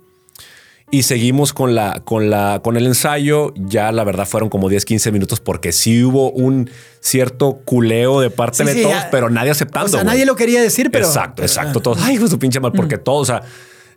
Y 0.90 1.04
seguimos 1.04 1.54
con 1.54 1.74
la, 1.74 2.00
con 2.04 2.28
la, 2.28 2.60
con 2.62 2.76
el 2.76 2.86
ensayo. 2.86 3.54
Ya 3.56 3.92
la 3.92 4.04
verdad 4.04 4.26
fueron 4.26 4.50
como 4.50 4.68
10, 4.68 4.84
15 4.84 5.10
minutos 5.12 5.40
porque 5.40 5.72
sí 5.72 6.04
hubo 6.04 6.30
un 6.30 6.68
cierto 7.00 7.60
culeo 7.64 8.20
de 8.20 8.28
parte 8.28 8.58
Sí, 8.58 8.64
de 8.64 8.72
sí, 8.74 8.82
todos, 8.82 8.94
ya. 8.94 9.08
pero 9.10 9.30
nadie 9.30 9.50
aceptando. 9.52 9.86
O 9.86 9.90
sea, 9.90 10.04
nadie 10.04 10.26
lo 10.26 10.36
quería 10.36 10.60
decir, 10.60 10.90
pero. 10.90 11.06
Exacto, 11.06 11.40
exacto. 11.42 11.80
Todos, 11.80 11.98
ay, 12.02 12.16
hijo 12.16 12.26
su 12.28 12.38
pinche 12.38 12.60
mal, 12.60 12.72
porque 12.72 12.98
todos, 12.98 13.22
o 13.22 13.24
sea, 13.32 13.42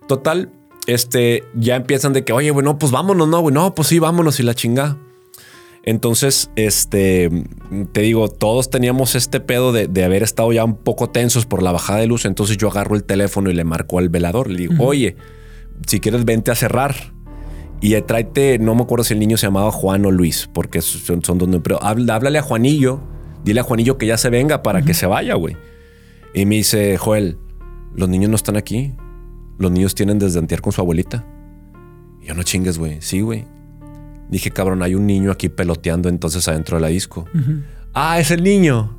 total, 0.08 0.48
este, 0.86 1.44
ya 1.54 1.76
empiezan 1.76 2.12
de 2.12 2.24
que, 2.24 2.32
oye, 2.32 2.50
bueno, 2.50 2.78
pues 2.78 2.92
vámonos, 2.92 3.28
no, 3.28 3.40
güey, 3.40 3.54
no, 3.54 3.74
pues 3.74 3.88
sí, 3.88 3.98
vámonos 3.98 4.40
y 4.40 4.42
la 4.42 4.54
chingada. 4.54 4.98
Entonces, 5.82 6.50
este, 6.56 7.30
te 7.92 8.00
digo, 8.00 8.28
todos 8.28 8.70
teníamos 8.70 9.14
este 9.14 9.38
pedo 9.38 9.72
de, 9.72 9.86
de 9.86 10.04
haber 10.04 10.24
estado 10.24 10.52
ya 10.52 10.64
un 10.64 10.76
poco 10.76 11.10
tensos 11.10 11.46
por 11.46 11.62
la 11.62 11.70
bajada 11.70 12.00
de 12.00 12.08
luz. 12.08 12.24
Entonces 12.24 12.56
yo 12.56 12.68
agarro 12.68 12.96
el 12.96 13.04
teléfono 13.04 13.50
y 13.50 13.54
le 13.54 13.62
marco 13.62 14.00
al 14.00 14.08
velador. 14.08 14.50
Le 14.50 14.66
digo, 14.66 14.84
oye, 14.84 15.16
si 15.86 16.00
quieres 16.00 16.24
vente 16.24 16.50
a 16.50 16.56
cerrar. 16.56 17.14
Y 17.80 18.00
tráete, 18.02 18.58
no 18.58 18.74
me 18.74 18.82
acuerdo 18.82 19.04
si 19.04 19.14
el 19.14 19.20
niño 19.20 19.36
se 19.36 19.46
llamaba 19.46 19.70
Juan 19.70 20.04
o 20.06 20.10
Luis, 20.10 20.48
porque 20.52 20.80
son, 20.80 21.22
son 21.22 21.38
donde, 21.38 21.60
pero 21.60 21.78
háblale 21.82 22.38
a 22.38 22.42
Juanillo, 22.42 23.00
dile 23.44 23.60
a 23.60 23.62
Juanillo 23.62 23.98
que 23.98 24.06
ya 24.06 24.16
se 24.16 24.30
venga 24.30 24.62
para 24.62 24.82
que 24.82 24.94
se 24.94 25.06
vaya, 25.06 25.34
güey. 25.34 25.56
Y 26.34 26.46
me 26.46 26.56
dice, 26.56 26.96
Joel, 26.96 27.38
los 27.94 28.08
niños 28.08 28.30
no 28.30 28.36
están 28.36 28.56
aquí. 28.56 28.94
Los 29.58 29.70
niños 29.70 29.94
tienen 29.94 30.18
desde 30.18 30.38
antier 30.38 30.60
con 30.60 30.72
su 30.72 30.80
abuelita. 30.80 31.24
Y 32.22 32.26
yo 32.26 32.34
no 32.34 32.42
chingues, 32.42 32.78
güey. 32.78 32.98
Sí, 33.00 33.20
güey. 33.20 33.44
Dije, 34.28 34.50
cabrón, 34.50 34.82
hay 34.82 34.94
un 34.94 35.06
niño 35.06 35.30
aquí 35.30 35.48
peloteando 35.48 36.08
entonces 36.08 36.46
adentro 36.48 36.76
de 36.76 36.80
la 36.82 36.88
disco. 36.88 37.26
Ah, 37.94 38.18
es 38.18 38.30
el 38.30 38.42
niño. 38.42 38.96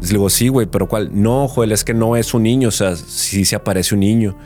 Le 0.00 0.08
digo, 0.08 0.30
sí, 0.30 0.48
güey, 0.48 0.66
pero 0.66 0.86
¿cuál? 0.88 1.10
No, 1.12 1.48
Joel, 1.48 1.72
es 1.72 1.84
que 1.84 1.92
no 1.92 2.16
es 2.16 2.32
un 2.34 2.44
niño. 2.44 2.68
O 2.68 2.72
sea, 2.72 2.94
sí 2.96 3.44
se 3.44 3.56
aparece 3.56 3.94
un 3.94 4.00
niño. 4.00 4.36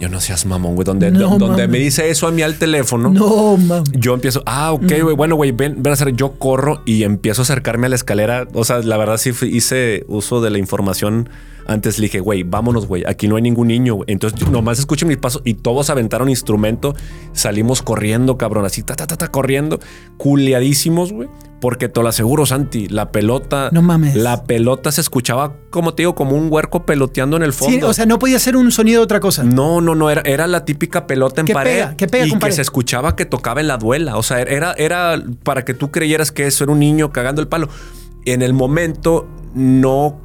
Yo 0.00 0.08
no 0.08 0.20
seas 0.20 0.46
mamón, 0.46 0.76
güey. 0.76 0.84
Donde, 0.84 1.10
No, 1.10 1.38
donde 1.38 1.66
me 1.66 1.78
dice 1.78 2.08
eso 2.08 2.26
a 2.26 2.30
mí 2.30 2.42
al 2.42 2.56
teléfono. 2.56 3.10
No, 3.10 3.56
mames. 3.56 3.90
Yo 3.92 4.14
empiezo, 4.14 4.42
ah, 4.46 4.72
ok, 4.72 4.92
güey, 5.02 5.16
bueno, 5.16 5.34
güey, 5.34 5.52
ven, 5.52 5.82
ven 5.82 5.90
a 5.90 5.94
hacer, 5.94 6.12
yo 6.14 6.38
corro 6.38 6.82
y 6.86 7.02
empiezo 7.02 7.42
a 7.42 7.44
acercarme 7.44 7.86
a 7.86 7.90
la 7.90 7.96
escalera. 7.96 8.46
O 8.54 8.64
sea, 8.64 8.78
la 8.78 8.96
verdad 8.96 9.16
sí 9.16 9.32
hice 9.42 10.04
uso 10.08 10.40
de 10.40 10.50
la 10.50 10.58
información. 10.58 11.28
Antes 11.68 11.98
le 11.98 12.04
dije, 12.06 12.20
güey, 12.20 12.44
vámonos, 12.44 12.86
güey, 12.86 13.04
aquí 13.06 13.28
no 13.28 13.36
hay 13.36 13.42
ningún 13.42 13.68
niño. 13.68 13.96
güey. 13.96 14.06
Entonces 14.10 14.40
yo 14.40 14.48
nomás 14.50 14.78
escucho 14.78 15.04
mis 15.06 15.18
pasos 15.18 15.42
y 15.44 15.52
todos 15.54 15.90
aventaron 15.90 16.30
instrumento. 16.30 16.94
Salimos 17.34 17.82
corriendo, 17.82 18.38
cabrón, 18.38 18.64
así, 18.64 18.82
ta, 18.82 18.96
ta, 18.96 19.06
ta, 19.06 19.16
ta, 19.18 19.28
corriendo, 19.28 19.78
culiadísimos, 20.16 21.12
güey. 21.12 21.28
Porque 21.60 21.88
te 21.88 22.00
lo 22.00 22.08
aseguro, 22.08 22.46
Santi, 22.46 22.86
la 22.88 23.10
pelota. 23.10 23.68
No 23.72 23.82
mames. 23.82 24.14
La 24.14 24.44
pelota 24.44 24.92
se 24.92 25.00
escuchaba, 25.00 25.56
como 25.70 25.92
te 25.92 26.02
digo, 26.02 26.14
como 26.14 26.36
un 26.36 26.46
huerco 26.52 26.86
peloteando 26.86 27.36
en 27.36 27.42
el 27.42 27.52
fondo. 27.52 27.76
Sí, 27.78 27.82
o 27.82 27.92
sea, 27.92 28.06
no 28.06 28.18
podía 28.20 28.38
ser 28.38 28.56
un 28.56 28.70
sonido 28.70 29.00
de 29.00 29.04
otra 29.04 29.18
cosa. 29.18 29.42
No, 29.42 29.80
no, 29.80 29.96
no, 29.96 30.08
era, 30.08 30.22
era 30.24 30.46
la 30.46 30.64
típica 30.64 31.06
pelota 31.08 31.40
en 31.40 31.46
Que 31.48 31.54
pared. 31.54 31.72
pega, 31.72 31.96
que 31.96 32.06
pega 32.06 32.26
y 32.26 32.30
con 32.30 32.38
que 32.38 32.42
pared. 32.42 32.54
se 32.54 32.62
escuchaba 32.62 33.16
que 33.16 33.24
tocaba 33.24 33.60
en 33.60 33.66
la 33.66 33.76
duela. 33.76 34.16
O 34.16 34.22
sea, 34.22 34.40
era, 34.40 34.72
era 34.78 35.20
para 35.42 35.64
que 35.64 35.74
tú 35.74 35.90
creyeras 35.90 36.30
que 36.30 36.46
eso 36.46 36.62
era 36.62 36.72
un 36.72 36.78
niño 36.78 37.10
cagando 37.12 37.42
el 37.42 37.48
palo. 37.48 37.68
En 38.24 38.40
el 38.42 38.52
momento, 38.54 39.26
no, 39.54 40.16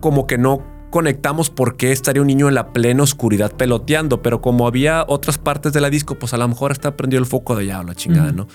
como 0.00 0.26
que 0.26 0.36
no 0.36 0.62
conectamos 0.92 1.50
por 1.50 1.76
qué 1.76 1.90
estaría 1.90 2.22
un 2.22 2.28
niño 2.28 2.48
en 2.48 2.54
la 2.54 2.68
plena 2.72 3.02
oscuridad 3.02 3.50
peloteando. 3.50 4.22
Pero 4.22 4.40
como 4.40 4.68
había 4.68 5.04
otras 5.08 5.38
partes 5.38 5.72
de 5.72 5.80
la 5.80 5.90
disco, 5.90 6.14
pues 6.14 6.34
a 6.34 6.36
lo 6.36 6.46
mejor 6.46 6.70
está 6.70 6.96
prendido 6.96 7.18
el 7.18 7.26
foco 7.26 7.56
de 7.56 7.66
ya, 7.66 7.82
la 7.82 7.96
chingada, 7.96 8.30
¿no? 8.30 8.46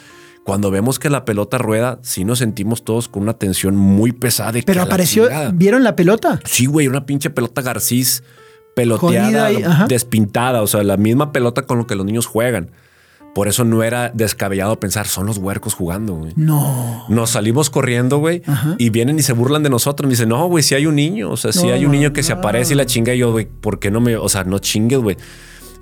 Cuando 0.45 0.71
vemos 0.71 0.97
que 0.99 1.09
la 1.09 1.25
pelota 1.25 1.57
rueda, 1.57 1.99
sí 2.03 2.23
nos 2.23 2.39
sentimos 2.39 2.85
todos 2.85 3.09
con 3.09 3.23
una 3.23 3.33
tensión 3.33 3.75
muy 3.75 4.13
pesada. 4.13 4.53
que 4.53 4.63
Pero 4.63 4.79
la 4.79 4.85
apareció. 4.85 5.27
¿vieron 5.53 5.83
la 5.83 5.97
pelota? 5.97 6.39
Sí, 6.45 6.67
güey, 6.67 6.87
una 6.87 7.05
pinche 7.05 7.29
pelota 7.29 7.61
Garcís 7.61 8.23
peloteada, 8.73 9.85
despintada, 9.87 10.61
o 10.61 10.67
sea, 10.67 10.83
la 10.83 10.95
misma 10.95 11.33
pelota 11.33 11.63
con 11.63 11.79
lo 11.79 11.87
que 11.87 11.95
los 11.95 12.05
niños 12.05 12.27
juegan. 12.27 12.69
Por 13.37 13.47
eso 13.47 13.63
no 13.63 13.83
era 13.83 14.09
descabellado 14.15 14.79
pensar, 14.79 15.05
son 15.05 15.27
los 15.27 15.37
huercos 15.37 15.75
jugando, 15.75 16.15
güey. 16.15 16.33
No. 16.35 17.05
Nos 17.07 17.29
salimos 17.29 17.69
corriendo, 17.69 18.17
güey, 18.17 18.41
Ajá. 18.47 18.73
y 18.79 18.89
vienen 18.89 19.19
y 19.19 19.21
se 19.21 19.31
burlan 19.33 19.61
de 19.61 19.69
nosotros. 19.69 20.07
Me 20.07 20.13
dicen, 20.13 20.29
no, 20.29 20.47
güey, 20.47 20.63
si 20.63 20.73
hay 20.73 20.87
un 20.87 20.95
niño, 20.95 21.29
o 21.29 21.37
sea, 21.37 21.51
si 21.51 21.67
No, 21.67 21.73
hay 21.73 21.85
un 21.85 21.91
niño 21.91 22.13
que 22.13 22.23
se 22.23 22.33
aparece 22.33 22.73
y 22.73 22.77
la 22.77 22.87
chinga. 22.87 23.13
Y 23.13 23.19
yo, 23.19 23.31
güey, 23.31 23.45
¿por 23.45 23.77
qué 23.77 23.91
no 23.91 24.01
me, 24.01 24.17
o 24.17 24.27
sea, 24.27 24.43
no 24.43 24.57
chingues, 24.57 24.97
güey? 24.97 25.17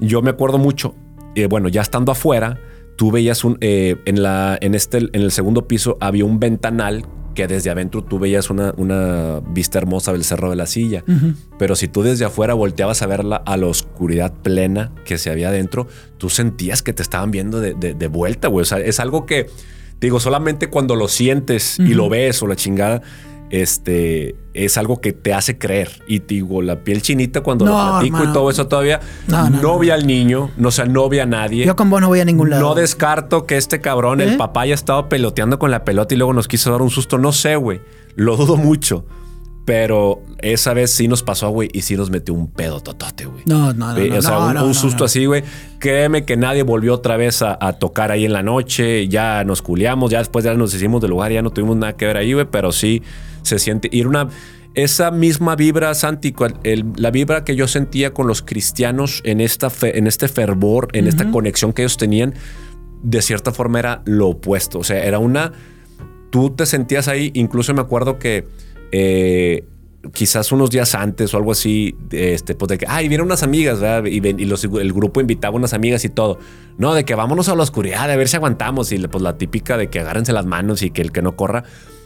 Yo 0.02 0.22
me 0.22 0.32
acuerdo 0.32 0.58
mucho, 0.58 0.96
eh, 1.36 1.48
bueno, 1.48 1.70
ya 1.70 1.82
estando 1.82 2.12
afuera, 2.12 2.60
tú 2.98 3.10
veías 3.10 3.46
un, 3.46 3.58
eh, 3.62 3.96
en 4.04 4.22
la, 4.22 4.58
en 4.60 4.76
este, 4.76 4.98
en 4.98 5.22
el 5.22 5.32
segundo 5.32 5.66
piso 5.66 5.98
había 6.02 6.26
un 6.26 6.42
ventanal 6.42 7.06
que 7.36 7.46
desde 7.48 7.70
adentro 7.70 8.04
tú 8.04 8.18
veías 8.18 8.50
una, 8.50 8.74
una 8.78 9.42
vista 9.48 9.78
hermosa 9.78 10.12
del 10.14 10.24
Cerro 10.24 10.50
de 10.50 10.56
la 10.56 10.66
Silla. 10.66 11.04
Pero 11.60 11.76
si 11.76 11.88
tú 11.88 12.02
desde 12.02 12.26
afuera 12.26 12.54
volteabas 12.56 13.02
a 13.02 13.08
verla 13.08 13.36
a 13.46 13.58
la 13.58 13.68
oscuridad 13.68 14.34
plena 14.34 14.92
que 15.06 15.18
se 15.20 15.30
había 15.30 15.50
adentro, 15.50 15.88
tú 16.18 16.30
sentías 16.30 16.82
que 16.82 16.94
te 16.94 17.04
estaban 17.04 17.30
viendo 17.32 17.60
de, 17.60 17.74
de- 17.76 17.94
de 17.94 18.08
vuelta, 18.08 18.48
güey. 18.48 18.64
O 18.64 18.66
sea, 18.66 18.80
es 18.80 19.00
algo 19.00 19.26
que, 19.26 19.48
digo, 20.02 20.20
solamente 20.20 20.68
cuando 20.70 20.96
lo 20.96 21.08
sientes 21.08 21.78
y 21.80 21.94
lo 21.94 22.10
ves 22.10 22.42
o 22.42 22.48
la 22.48 22.56
chingada, 22.56 23.02
este, 23.50 24.36
es 24.54 24.78
algo 24.78 25.02
que 25.02 25.14
te 25.14 25.34
hace 25.34 25.58
creer. 25.58 26.04
Y 26.08 26.20
digo, 26.20 26.62
la 26.62 26.84
piel 26.84 27.02
chinita 27.02 27.42
cuando 27.42 27.66
No, 27.66 27.72
lo 27.72 27.92
platico 27.94 28.18
hermano. 28.18 28.32
y 28.32 28.34
todo 28.34 28.50
eso 28.50 28.68
todavía, 28.68 29.00
No, 29.28 29.50
no, 29.50 29.80
vi 29.80 29.90
al 29.90 30.08
niño, 30.08 30.52
no, 30.58 30.70
o 30.70 30.72
sea, 30.72 30.86
no 30.86 31.08
vi 31.10 31.20
a 31.20 31.26
nadie. 31.26 31.66
Yo 31.66 31.76
con 31.76 31.90
vos 31.90 32.02
no 32.02 32.08
voy 32.08 32.20
a 32.20 32.26
ningún 32.26 32.50
lado. 32.50 32.62
No 32.62 32.76
descarto 32.76 33.46
que 33.46 33.58
este 33.58 33.82
cabrón, 33.82 34.22
¿Eh? 34.22 34.26
el 34.26 34.38
papá, 34.38 34.62
haya 34.62 34.74
estado 34.76 35.10
peloteando 35.10 35.60
con 35.60 35.72
la 35.72 35.84
pelota 35.84 36.14
y 36.14 36.18
luego 36.18 36.34
nos 36.34 36.48
quiso 36.48 36.72
dar 36.72 36.82
un 36.82 36.90
susto. 36.90 37.18
No 37.18 37.32
sé, 37.32 37.56
güey. 37.56 37.82
Lo 38.16 38.38
dudo 38.38 38.58
mucho. 38.58 39.06
Pero 39.66 40.22
esa 40.44 40.76
vez 40.76 40.92
sí 40.92 41.08
nos 41.08 41.24
pasó, 41.24 41.50
güey, 41.50 41.70
y 41.74 41.82
sí 41.82 41.96
nos 41.96 42.12
metió 42.12 42.36
un 42.36 42.52
pedo 42.52 42.82
totote, 42.82 43.26
güey. 43.26 43.42
No, 43.48 43.74
no, 43.74 43.94
no. 43.94 43.98
Eh, 43.98 44.10
no, 44.10 44.18
o 44.20 44.22
sea, 44.22 44.32
no, 44.34 44.48
un, 44.48 44.54
no, 44.54 44.62
un 44.62 44.68
no, 44.68 44.74
susto 44.76 45.06
así, 45.06 45.26
güey. 45.26 45.44
Créeme 45.80 46.24
que 46.24 46.38
nadie 46.38 46.62
volvió 46.62 46.94
otra 46.94 47.18
vez 47.18 47.42
a, 47.42 47.58
a 47.60 47.74
tocar 47.74 48.12
ahí 48.12 48.26
en 48.26 48.34
la 48.34 48.44
noche. 48.44 49.08
Ya 49.08 49.44
nos 49.44 49.64
culiamos, 49.64 50.12
ya 50.12 50.20
después 50.20 50.46
ya 50.46 50.54
nos 50.54 50.72
hicimos 50.76 51.02
del 51.02 51.10
lugar, 51.10 51.32
ya 51.32 51.42
no 51.42 51.50
tuvimos 51.50 51.78
nada 51.78 51.94
que 51.94 52.06
ver 52.06 52.18
ahí, 52.18 52.34
güey. 52.34 52.46
Pero 52.46 52.72
sí 52.72 53.02
se 53.46 53.60
siente. 53.60 53.90
Y 53.92 54.00
era 54.02 54.10
una. 54.10 54.28
Esa 54.74 55.10
misma 55.10 55.56
vibra, 55.56 55.94
Santi, 55.94 56.34
el- 56.64 56.86
la 56.98 57.10
vibra 57.10 57.46
que 57.46 57.56
yo 57.56 57.66
sentía 57.68 58.14
con 58.14 58.28
los 58.28 58.42
cristianos 58.42 59.22
en, 59.24 59.40
esta 59.40 59.70
fe- 59.70 59.98
en 59.98 60.06
este 60.06 60.28
fervor, 60.28 60.90
en 60.92 61.08
esta 61.08 61.32
conexión 61.32 61.72
que 61.72 61.84
ellos 61.84 61.96
tenían, 61.96 62.34
de 63.02 63.22
cierta 63.22 63.52
forma 63.54 63.80
era 63.80 64.02
lo 64.06 64.28
opuesto. 64.28 64.80
O 64.80 64.84
sea, 64.84 65.06
era 65.06 65.18
una. 65.20 65.54
Tú 66.30 66.50
te 66.50 66.66
sentías 66.66 67.08
ahí, 67.08 67.32
incluso 67.36 67.74
me 67.74 67.82
acuerdo 67.82 68.20
que. 68.20 68.48
eh, 68.92 69.64
quizás 70.14 70.52
unos 70.52 70.70
días 70.70 70.94
antes 70.94 71.34
o 71.34 71.38
algo 71.38 71.52
así, 71.52 71.96
este, 72.12 72.54
pues 72.54 72.70
de 72.70 72.78
que, 72.78 72.86
ay, 72.88 73.08
vienen 73.08 73.26
unas 73.26 73.42
amigas, 73.42 73.80
¿verdad? 73.80 74.06
Y, 74.06 74.20
ven- 74.20 74.40
y 74.40 74.46
los- 74.46 74.64
el 74.64 74.94
grupo 74.94 75.20
invitaba 75.20 75.56
unas 75.56 75.74
amigas 75.74 76.06
y 76.06 76.10
todo. 76.10 76.38
No, 76.78 76.94
de 76.94 77.06
que 77.06 77.16
vámonos 77.16 77.50
a 77.50 77.56
la 77.56 77.64
oscuridad, 77.64 78.12
a 78.12 78.16
ver 78.16 78.28
si 78.28 78.36
aguantamos. 78.36 78.92
Y 78.92 79.00
pues 79.08 79.24
la 79.24 79.38
típica 79.40 79.78
de 79.78 79.88
que 79.90 80.00
agárrense 80.02 80.32
las 80.32 80.46
manos 80.46 80.84
y 80.84 80.92
que 80.92 81.02
el 81.02 81.12
que 81.12 81.24
no 81.24 81.36
corra. 81.36 81.64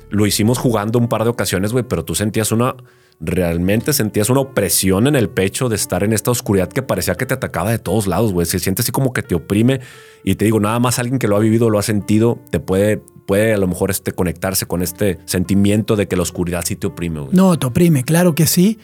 Lo 0.09 0.25
hicimos 0.25 0.57
jugando 0.57 0.99
un 0.99 1.07
par 1.07 1.23
de 1.23 1.29
ocasiones, 1.29 1.71
güey, 1.71 1.85
pero 1.87 2.03
tú 2.03 2.15
sentías 2.15 2.51
una, 2.51 2.75
realmente 3.19 3.93
sentías 3.93 4.29
una 4.29 4.41
opresión 4.41 5.07
en 5.07 5.15
el 5.15 5.29
pecho 5.29 5.69
de 5.69 5.75
estar 5.75 6.03
en 6.03 6.13
esta 6.13 6.31
oscuridad 6.31 6.69
que 6.69 6.81
parecía 6.81 7.15
que 7.15 7.25
te 7.25 7.33
atacaba 7.33 7.71
de 7.71 7.79
todos 7.79 8.07
lados, 8.07 8.33
güey. 8.33 8.45
Se 8.45 8.59
siente 8.59 8.81
así 8.81 8.91
como 8.91 9.13
que 9.13 9.21
te 9.21 9.35
oprime. 9.35 9.81
Y 10.23 10.35
te 10.35 10.45
digo, 10.45 10.59
nada 10.59 10.79
más 10.79 10.99
alguien 10.99 11.19
que 11.19 11.27
lo 11.27 11.35
ha 11.35 11.39
vivido, 11.39 11.69
lo 11.69 11.79
ha 11.79 11.83
sentido, 11.83 12.39
te 12.49 12.59
puede, 12.59 12.97
puede 13.25 13.53
a 13.53 13.57
lo 13.57 13.67
mejor 13.67 13.91
este, 13.91 14.11
conectarse 14.11 14.65
con 14.65 14.81
este 14.81 15.19
sentimiento 15.25 15.95
de 15.95 16.07
que 16.07 16.15
la 16.15 16.23
oscuridad 16.23 16.63
sí 16.65 16.75
te 16.75 16.87
oprime, 16.87 17.21
güey. 17.21 17.33
No, 17.33 17.57
te 17.57 17.67
oprime, 17.67 18.03
claro 18.03 18.35
que 18.35 18.47
sí. 18.47 18.79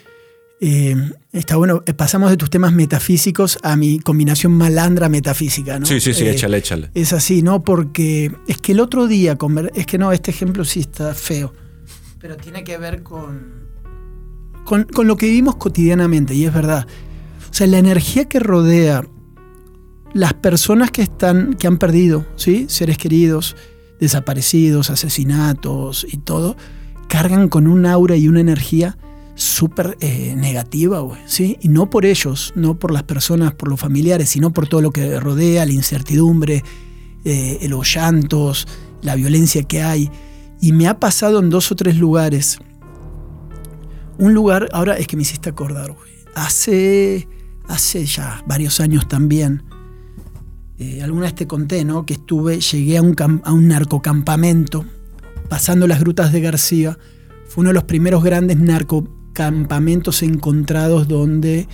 Eh, 0.67 0.95
está 1.31 1.57
bueno, 1.57 1.83
eh, 1.85 1.93
pasamos 1.93 2.31
de 2.31 2.37
tus 2.37 2.49
temas 2.49 2.73
metafísicos 2.73 3.59
a 3.61 3.75
mi 3.75 3.99
combinación 3.99 4.51
malandra 4.51 5.09
metafísica, 5.09 5.77
¿no? 5.77 5.85
Sí, 5.85 5.99
sí, 5.99 6.11
sí, 6.11 6.23
Eh, 6.23 6.31
échale, 6.31 6.57
échale. 6.57 6.89
Es 6.95 7.13
así, 7.13 7.43
¿no? 7.43 7.63
Porque 7.63 8.31
es 8.47 8.57
que 8.57 8.71
el 8.71 8.79
otro 8.79 9.05
día, 9.05 9.37
es 9.75 9.85
que 9.85 9.99
no, 9.99 10.11
este 10.11 10.31
ejemplo 10.31 10.65
sí 10.65 10.79
está 10.79 11.13
feo, 11.13 11.53
pero 12.19 12.35
tiene 12.35 12.63
que 12.63 12.79
ver 12.79 13.03
con, 13.03 13.67
con, 14.63 14.85
con 14.85 15.05
lo 15.05 15.17
que 15.17 15.27
vivimos 15.27 15.57
cotidianamente, 15.57 16.33
y 16.33 16.45
es 16.45 16.53
verdad. 16.53 16.87
O 17.51 17.53
sea, 17.53 17.67
la 17.67 17.77
energía 17.77 18.25
que 18.25 18.39
rodea 18.39 19.05
las 20.13 20.33
personas 20.33 20.89
que 20.89 21.03
están, 21.03 21.53
que 21.53 21.67
han 21.67 21.77
perdido, 21.77 22.25
¿sí? 22.37 22.65
Seres 22.69 22.97
queridos, 22.97 23.55
desaparecidos, 23.99 24.89
asesinatos 24.89 26.07
y 26.09 26.17
todo, 26.17 26.57
cargan 27.07 27.49
con 27.49 27.67
un 27.67 27.85
aura 27.85 28.15
y 28.15 28.27
una 28.27 28.39
energía 28.39 28.97
súper 29.35 29.97
eh, 29.99 30.33
negativa, 30.35 30.99
güey, 30.99 31.19
¿sí? 31.25 31.57
Y 31.61 31.67
no 31.67 31.89
por 31.89 32.05
ellos, 32.05 32.53
no 32.55 32.79
por 32.79 32.91
las 32.91 33.03
personas, 33.03 33.53
por 33.53 33.69
los 33.69 33.79
familiares, 33.79 34.29
sino 34.29 34.51
por 34.51 34.67
todo 34.67 34.81
lo 34.81 34.91
que 34.91 35.19
rodea, 35.19 35.65
la 35.65 35.73
incertidumbre, 35.73 36.63
eh, 37.25 37.65
los 37.69 37.93
llantos, 37.93 38.67
la 39.01 39.15
violencia 39.15 39.63
que 39.63 39.83
hay. 39.83 40.09
Y 40.61 40.71
me 40.71 40.87
ha 40.87 40.99
pasado 40.99 41.39
en 41.39 41.49
dos 41.49 41.71
o 41.71 41.75
tres 41.75 41.97
lugares. 41.97 42.59
Un 44.17 44.33
lugar, 44.33 44.69
ahora 44.71 44.95
es 44.97 45.07
que 45.07 45.17
me 45.17 45.23
hiciste 45.23 45.49
acordar, 45.49 45.91
güey. 45.91 46.11
Hace, 46.33 47.27
hace 47.67 48.05
ya 48.05 48.43
varios 48.47 48.79
años 48.79 49.07
también, 49.07 49.63
eh, 50.77 51.01
alguna 51.01 51.23
vez 51.23 51.35
te 51.35 51.47
conté, 51.47 51.85
¿no? 51.85 52.05
Que 52.05 52.13
estuve, 52.13 52.59
llegué 52.59 52.97
a 52.97 53.01
un, 53.01 53.67
narcocampamento, 53.67 54.85
pasando 55.47 55.87
las 55.87 55.99
grutas 55.99 56.33
de 56.33 56.41
García. 56.41 56.97
Fue 57.47 57.61
uno 57.61 57.69
de 57.69 57.75
los 57.75 57.85
primeros 57.85 58.23
grandes 58.23 58.57
narcocampamentos 59.35 60.23
encontrados 60.23 61.07
donde 61.07 61.67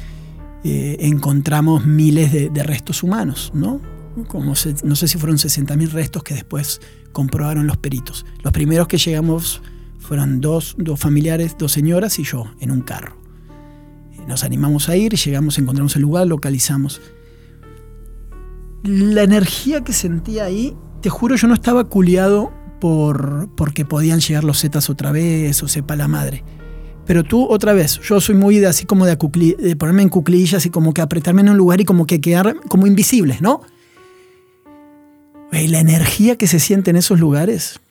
eh, 0.64 0.98
encontramos 1.00 1.86
miles 1.86 2.32
de, 2.32 2.64
restos 2.64 3.04
humanos, 3.04 3.52
¿no? 3.54 3.80
Como 4.28 4.54
no 4.84 4.96
sé 4.96 5.08
si 5.08 5.18
fueron 5.18 5.38
60.000 5.38 5.90
restos 5.92 6.24
que 6.24 6.34
después 6.34 6.82
comprobaron 7.12 7.68
los 7.68 7.78
peritos. 7.78 8.26
Los 8.44 8.52
primeros 8.52 8.88
que 8.88 8.98
llegamos 8.98 9.62
fueron 10.00 10.42
dos, 10.42 10.76
dos 10.78 11.00
familiares, 11.00 11.56
dos 11.58 11.72
señoras 11.72 12.20
y 12.20 12.24
yo 12.24 12.52
en 12.60 12.72
un 12.72 12.82
carro. 12.82 13.16
Nos 14.28 14.44
animamos 14.44 14.90
a 14.90 14.98
ir, 14.98 15.16
llegamos, 15.16 15.58
encontramos 15.58 15.96
el 15.96 16.02
lugar, 16.02 16.28
localizamos 16.28 17.02
la 18.84 19.24
energía 19.24 19.84
que 19.84 19.94
sentía 19.94 20.46
ahí, 20.46 20.76
te 21.02 21.10
juro, 21.10 21.36
yo 21.36 21.48
no 21.48 21.54
estaba 21.54 21.84
culiado 21.84 22.52
por, 22.80 23.50
porque 23.56 23.86
podían 23.86 24.20
llegar 24.20 24.44
los 24.44 24.60
zetas 24.60 24.90
otra 24.90 25.12
vez 25.12 25.62
o 25.62 25.68
sepa 25.68 25.96
la 25.96 26.08
madre. 26.08 26.44
Pero 27.06 27.24
tú, 27.24 27.46
otra 27.50 27.74
vez, 27.74 28.00
yo 28.00 28.22
soy 28.22 28.36
muy 28.36 28.60
de 28.60 28.68
así 28.68 28.86
como 28.86 29.06
de, 29.06 29.18
acucli- 29.18 29.58
de 29.58 29.76
ponerme 29.76 30.04
en 30.04 30.10
cuclillas 30.10 30.66
y 30.66 30.70
como 30.70 30.94
que 30.94 31.02
apretarme 31.02 31.42
en 31.42 31.50
un 31.50 31.58
lugar 31.58 31.82
y 31.82 31.86
como 31.86 32.06
que 32.06 32.22
quedar 32.22 32.56
como 32.68 32.88
invisible, 32.88 33.38
¿no? 33.42 33.62
La 35.52 35.80
energía 35.80 36.38
que 36.38 36.48
se 36.48 36.60
siente 36.60 36.92
en 36.92 36.96
esos 36.96 37.20
lugares. 37.20 37.82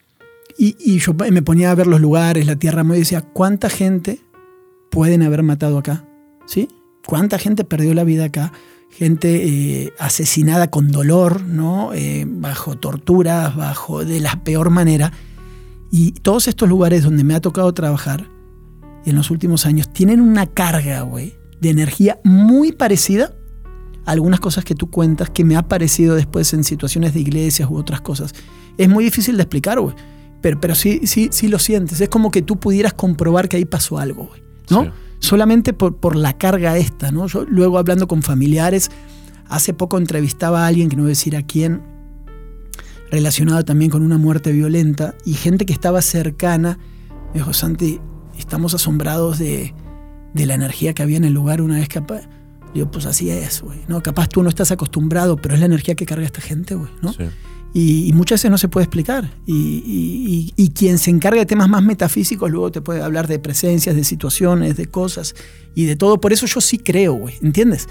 Y, 0.57 0.99
yo 0.99 1.13
me 1.13 1.41
ponía 1.41 1.71
a 1.71 1.75
ver 1.75 1.87
los 1.87 2.01
lugares, 2.01 2.45
la 2.45 2.55
tierra, 2.55 2.83
y 2.83 2.99
decía, 2.99 3.21
¿cuánta 3.21 3.69
gente 3.69 4.19
pueden 4.89 5.23
haber 5.23 5.43
matado 5.43 5.77
acá? 5.77 6.05
¿Sí? 6.45 6.67
¿Cuánta 7.05 7.39
gente 7.39 7.63
perdió 7.63 7.93
la 7.93 8.03
vida 8.03 8.25
acá? 8.25 8.51
Gente 8.89 9.47
eh, 9.47 9.93
asesinada 9.97 10.69
con 10.69 10.91
dolor, 10.91 11.43
¿no? 11.43 11.93
Eh, 11.93 12.25
bajo 12.27 12.77
torturas, 12.77 13.55
bajo 13.55 14.03
de 14.03 14.19
la 14.19 14.43
peor 14.43 14.69
manera. 14.69 15.13
Y 15.91 16.11
todos 16.11 16.47
estos 16.47 16.67
lugares 16.67 17.03
donde 17.03 17.23
me 17.23 17.33
ha 17.33 17.41
tocado 17.41 17.73
trabajar 17.73 18.27
en 19.05 19.15
los 19.15 19.31
últimos 19.31 19.65
años 19.65 19.91
tienen 19.91 20.21
una 20.21 20.45
carga, 20.47 21.01
güey, 21.01 21.35
de 21.59 21.69
energía 21.69 22.19
muy 22.23 22.71
parecida 22.71 23.33
a 24.05 24.11
algunas 24.11 24.39
cosas 24.39 24.63
que 24.63 24.75
tú 24.75 24.89
cuentas 24.89 25.29
que 25.29 25.43
me 25.43 25.55
ha 25.55 25.67
parecido 25.67 26.15
después 26.15 26.53
en 26.53 26.63
situaciones 26.63 27.13
de 27.13 27.21
iglesias 27.21 27.69
u 27.69 27.75
otras 27.75 28.01
cosas. 28.01 28.33
Es 28.77 28.89
muy 28.89 29.03
difícil 29.03 29.37
de 29.37 29.43
explicar, 29.43 29.79
güey. 29.79 29.95
Pero, 30.41 30.59
pero 30.59 30.73
sí, 30.73 31.01
sí, 31.05 31.29
sí 31.31 31.47
lo 31.47 31.59
sientes. 31.59 32.01
Es 32.01 32.09
como 32.09 32.31
que 32.31 32.41
tú 32.41 32.59
pudieras 32.59 32.93
comprobar 32.93 33.47
que 33.47 33.57
ahí 33.57 33.65
pasó 33.65 33.99
algo, 33.99 34.25
güey. 34.25 34.41
¿No? 34.69 34.83
Sí. 34.85 34.89
Solamente 35.19 35.73
por, 35.73 35.97
por 35.97 36.15
la 36.15 36.37
carga 36.37 36.77
esta, 36.77 37.11
¿no? 37.11 37.27
Yo 37.27 37.45
luego 37.45 37.77
hablando 37.77 38.07
con 38.07 38.23
familiares, 38.23 38.89
hace 39.47 39.73
poco 39.73 39.99
entrevistaba 39.99 40.63
a 40.63 40.67
alguien, 40.67 40.89
que 40.89 40.95
no 40.95 41.03
voy 41.03 41.09
a 41.09 41.13
decir 41.13 41.35
a 41.35 41.43
quién, 41.43 41.83
relacionado 43.11 43.63
también 43.63 43.91
con 43.91 44.01
una 44.01 44.17
muerte 44.17 44.51
violenta, 44.51 45.13
y 45.25 45.33
gente 45.33 45.67
que 45.67 45.73
estaba 45.73 46.01
cercana, 46.01 46.79
me 47.33 47.39
dijo, 47.39 47.53
Santi, 47.53 47.99
estamos 48.41 48.73
asombrados 48.73 49.39
de, 49.39 49.73
de 50.33 50.45
la 50.45 50.53
energía 50.55 50.93
que 50.93 51.01
había 51.03 51.17
en 51.17 51.23
el 51.25 51.33
lugar 51.33 51.61
una 51.61 51.75
vez 51.75 51.87
capaz. 51.87 52.21
Digo, 52.73 52.89
pues 52.91 53.05
así 53.05 53.29
es, 53.29 53.61
güey. 53.61 53.79
¿no? 53.87 54.01
Capaz 54.01 54.27
tú 54.29 54.43
no 54.43 54.49
estás 54.49 54.71
acostumbrado, 54.71 55.35
pero 55.37 55.53
es 55.55 55.59
la 55.59 55.65
energía 55.65 55.95
que 55.95 56.05
carga 56.05 56.25
esta 56.25 56.41
gente, 56.41 56.75
güey. 56.75 56.89
¿no? 57.01 57.11
Sí. 57.13 57.23
Y, 57.73 58.07
y 58.09 58.13
muchas 58.13 58.39
veces 58.39 58.51
no 58.51 58.57
se 58.57 58.67
puede 58.67 58.85
explicar. 58.85 59.29
Y, 59.45 59.53
y- 59.55 60.53
y- 60.57 60.63
y 60.65 60.69
quien 60.71 60.97
se 60.97 61.09
encarga 61.09 61.39
de 61.39 61.45
temas 61.45 61.69
más 61.69 61.83
metafísicos 61.83 62.49
luego 62.51 62.71
te 62.71 62.81
puede 62.81 63.01
hablar 63.01 63.27
de 63.27 63.39
presencias, 63.39 63.95
de 63.95 64.03
situaciones, 64.03 64.75
de 64.77 64.87
cosas 64.87 65.35
y 65.75 65.85
de 65.85 65.95
todo. 65.95 66.19
Por 66.19 66.33
eso 66.33 66.45
yo 66.47 66.59
sí 66.61 66.77
creo, 66.77 67.13
güey. 67.13 67.35
¿Entiendes? 67.41 67.87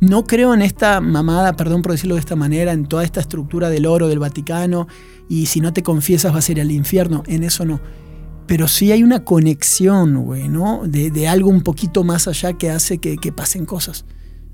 No 0.00 0.24
creo 0.24 0.54
en 0.54 0.62
esta 0.62 1.00
mamada, 1.00 1.54
perdón 1.56 1.82
por 1.82 1.92
decirlo 1.92 2.14
de 2.14 2.20
esta 2.20 2.34
manera, 2.36 2.72
en 2.72 2.86
toda 2.86 3.04
esta 3.04 3.20
estructura 3.20 3.68
del 3.68 3.84
oro 3.86 4.08
del 4.08 4.18
Vaticano 4.18 4.88
y 5.28 5.46
si 5.46 5.60
no 5.60 5.72
te 5.72 5.82
confiesas 5.82 6.32
vas 6.32 6.48
a 6.48 6.52
ir 6.52 6.60
al 6.60 6.70
infierno. 6.70 7.22
En 7.26 7.42
eso 7.44 7.64
no. 7.64 7.80
Pero 8.50 8.66
sí 8.66 8.90
hay 8.90 9.04
una 9.04 9.22
conexión, 9.24 10.24
güey, 10.24 10.48
¿no? 10.48 10.82
De, 10.84 11.12
de 11.12 11.28
algo 11.28 11.50
un 11.50 11.60
poquito 11.62 12.02
más 12.02 12.26
allá 12.26 12.54
que 12.54 12.68
hace 12.68 12.98
que, 12.98 13.16
que 13.16 13.30
pasen 13.30 13.64
cosas. 13.64 14.04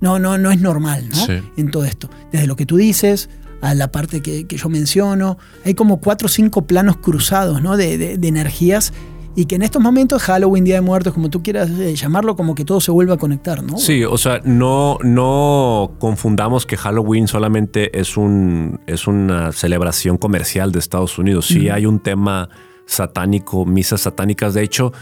No, 0.01 0.19
no, 0.19 0.37
no 0.37 0.51
es 0.51 0.61
normal, 0.61 1.09
¿no? 1.09 1.17
Sí. 1.17 1.33
En 1.57 1.71
todo 1.71 1.87
esto. 1.87 2.11
Desde 2.31 2.47
lo 2.47 2.57
que 2.57 2.67
tú 2.67 2.77
dices, 2.77 3.31
a 3.63 3.73
la 3.75 3.91
parte 3.91 4.21
que, 4.21 4.47
que 4.47 4.59
yo 4.59 4.69
menciono. 4.69 5.39
Hay 5.65 5.73
como 5.73 5.99
cuatro 6.03 6.27
o 6.27 6.29
cinco 6.29 6.67
planos 6.67 6.99
cruzados, 6.99 7.63
¿no? 7.63 7.79
De, 7.79 7.97
de- 7.97 8.19
de 8.19 8.29
energías. 8.29 8.93
Y 9.35 9.47
que 9.47 9.55
en 9.55 9.63
estos 9.63 9.81
momentos, 9.81 10.23
Halloween, 10.25 10.65
Día 10.65 10.75
de 10.75 10.81
Muertos, 10.83 11.15
como 11.15 11.31
tú 11.31 11.43
quieras 11.43 11.71
eh, 11.71 11.95
llamarlo, 11.97 12.37
como 12.37 12.55
que 12.55 12.67
todo 12.67 12.83
se 12.83 12.91
vuelve 12.91 13.15
a 13.15 13.17
conectar, 13.17 13.63
¿no? 13.63 13.79
Sí, 13.79 14.05
o 14.05 14.19
sea, 14.19 14.43
no, 14.45 14.99
no 15.05 15.93
confundamos 15.99 16.67
que 16.67 16.77
Halloween 16.77 17.29
solamente 17.29 17.99
es, 17.99 18.19
un, 18.19 18.79
es 18.87 19.07
una 19.07 19.53
celebración 19.53 20.19
comercial 20.19 20.71
de 20.73 20.81
Estados 20.81 21.19
Unidos. 21.19 21.47
Sí 21.47 21.71
hay 21.71 21.87
un 21.87 22.01
tema 22.01 22.51
satánico, 22.87 23.67
misas 23.67 24.03
satánicas. 24.03 24.55
De 24.55 24.63
hecho, 24.63 24.93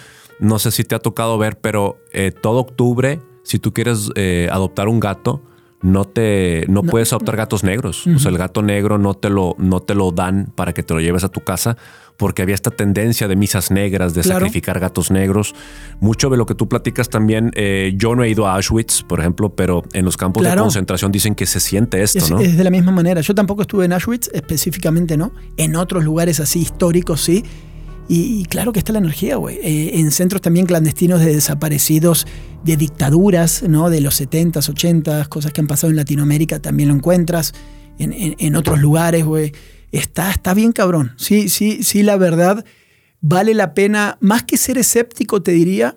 no 0.41 0.59
sé 0.59 0.71
si 0.71 0.85
te 0.85 0.95
ha 0.95 0.99
tocado 0.99 1.39
ver, 1.39 1.59
pero 1.59 1.99
eh, 2.13 2.33
todo 2.33 2.59
octubre, 2.61 3.21
si 3.43 3.59
tú 3.59 3.73
quieres 3.73 4.11
eh, 4.17 4.49
adoptar 4.51 4.89
un 4.89 5.01
gato, 5.01 5.43
no 5.83 6.07
te 6.07 6.65
no, 6.69 6.83
puedes 6.83 7.13
adoptar 7.13 7.37
gatos 7.37 7.63
negros. 7.63 8.07
O 8.07 8.19
sea, 8.19 8.31
el 8.31 8.39
gato 8.39 8.63
negro 8.63 8.97
no 8.97 9.13
te 9.13 9.29
lo 9.29 9.55
no 9.59 9.81
te 9.81 9.95
lo 9.95 10.13
dan 10.13 10.51
para 10.55 10.73
que 10.73 10.83
te 10.83 10.95
lo 10.95 11.01
lleves 11.01 11.25
a 11.25 11.29
tu 11.29 11.41
casa 11.43 11.77
porque 12.17 12.41
había 12.41 12.55
esta 12.55 12.71
tendencia 12.71 13.29
de 13.29 13.37
misas 13.37 13.71
negras, 13.71 14.15
de 14.15 14.23
Claro. 14.23 14.41
sacrificar 14.41 14.81
gatos 14.81 15.11
negros. 15.11 15.55
Mucho 16.01 16.31
de 16.31 16.39
lo 16.39 16.47
que 16.47 16.55
tú 16.55 16.69
platicas 16.69 17.11
también, 17.11 17.51
eh, 17.55 17.93
yo 17.97 18.15
no 18.15 18.23
he 18.25 18.31
ido 18.31 18.47
a 18.47 18.55
Auschwitz, 18.55 19.03
por 19.03 19.21
ejemplo, 19.21 19.55
pero 19.55 19.83
en 19.93 20.07
los 20.07 20.17
campos 20.17 20.43
de 20.43 20.57
concentración 20.57 21.13
dicen 21.13 21.35
que 21.35 21.45
se 21.45 21.61
siente 21.61 22.03
esto, 22.03 22.19
Es, 22.19 22.31
¿no? 22.31 22.39
es 22.41 22.57
de 22.57 22.65
la 22.65 22.71
misma 22.71 22.93
manera. 22.93 23.21
Yo 23.21 23.35
tampoco 23.35 23.63
estuve 23.63 23.85
en 23.85 23.93
Auschwitz, 23.93 24.31
específicamente 24.33 25.17
no. 25.19 25.33
En 25.59 25.77
otros 25.77 26.03
lugares 26.05 26.41
así 26.41 26.61
históricos, 26.61 27.21
sí. 27.21 27.45
Y, 28.09 28.45
claro 28.45 28.73
que 28.73 28.79
está 28.81 28.93
la 28.93 28.99
energía, 28.99 29.37
güey. 29.37 29.57
Eh, 29.63 29.99
en 29.99 30.11
centros 30.11 30.43
también 30.43 30.67
clandestinos 30.67 31.21
de 31.21 31.35
desaparecidos 31.35 32.27
de 32.63 32.77
dictaduras, 32.77 33.63
¿no? 33.63 33.89
De 33.89 34.01
los 34.01 34.21
70s, 34.21 34.69
80s, 34.73 35.29
cosas 35.29 35.53
que 35.53 35.61
han 35.63 35.67
pasado 35.67 35.91
en 35.91 35.97
Latinoamérica, 35.97 36.61
también 36.61 36.91
lo 36.91 36.95
encuentras. 36.95 37.55
En, 37.99 38.13
en- 38.13 38.35
en 38.39 38.57
otros 38.57 38.81
lugares, 38.81 39.25
güey. 39.25 39.53
Está, 39.93 40.31
está 40.33 40.53
bien 40.55 40.73
cabrón. 40.73 41.13
Sí, 41.17 41.49
sí, 41.49 41.83
sí, 41.83 42.03
la 42.03 42.17
verdad. 42.17 42.65
Vale 43.21 43.55
la 43.55 43.73
pena, 43.73 44.19
más 44.21 44.43
que 44.43 44.57
ser 44.59 44.77
escéptico, 44.77 45.43
te 45.43 45.53
diría, 45.53 45.97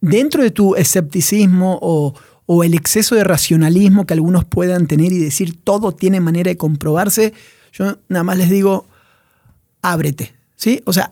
dentro 0.00 0.42
de 0.42 0.50
tu 0.50 0.76
escepticismo 0.76 1.78
o, 1.82 2.14
o 2.46 2.62
el 2.64 2.74
exceso 2.74 3.14
de 3.16 3.24
racionalismo 3.24 4.04
que 4.06 4.14
algunos 4.14 4.44
puedan 4.44 4.86
tener 4.86 5.12
y 5.12 5.18
decir 5.18 5.58
todo 5.64 5.92
tiene 5.92 6.20
manera 6.20 6.50
de 6.50 6.56
comprobarse, 6.56 7.32
yo 7.72 7.98
nada 8.08 8.22
más 8.22 8.36
les 8.38 8.50
digo, 8.50 8.86
ábrete, 9.80 10.32
¿sí? 10.62 10.80
O 10.86 10.92
sea, 10.92 11.10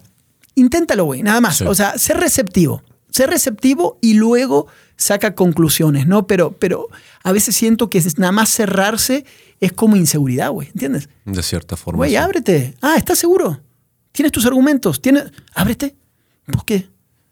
inténtalo, 0.54 1.04
güey, 1.06 1.24
nada 1.24 1.40
más. 1.40 1.56
Sí. 1.58 1.64
O 1.64 1.74
sea, 1.74 1.98
ser 1.98 2.18
receptivo, 2.18 2.84
ser 3.10 3.30
receptivo 3.30 3.98
y 4.00 4.14
luego 4.14 4.68
saca 4.96 5.34
conclusiones, 5.34 6.06
¿no? 6.06 6.28
Pero, 6.28 6.52
pero 6.52 6.86
a 7.24 7.32
veces 7.32 7.56
siento 7.56 7.90
que 7.90 7.98
es 7.98 8.16
nada 8.16 8.30
más 8.30 8.48
cerrarse 8.50 9.24
es 9.58 9.72
como 9.72 9.96
inseguridad, 9.96 10.50
güey, 10.50 10.68
¿entiendes? 10.68 11.08
De 11.24 11.42
cierta 11.42 11.76
forma. 11.76 11.96
Güey, 11.98 12.10
sí. 12.10 12.16
ábrete. 12.16 12.76
Ah, 12.80 12.94
¿estás 12.96 13.18
seguro? 13.18 13.60
¿Tienes 14.12 14.30
tus 14.30 14.46
argumentos? 14.46 15.02
¿Tienes... 15.02 15.24
Ábrete. 15.54 15.96
¿Por 16.46 16.64
qué? 16.64 16.88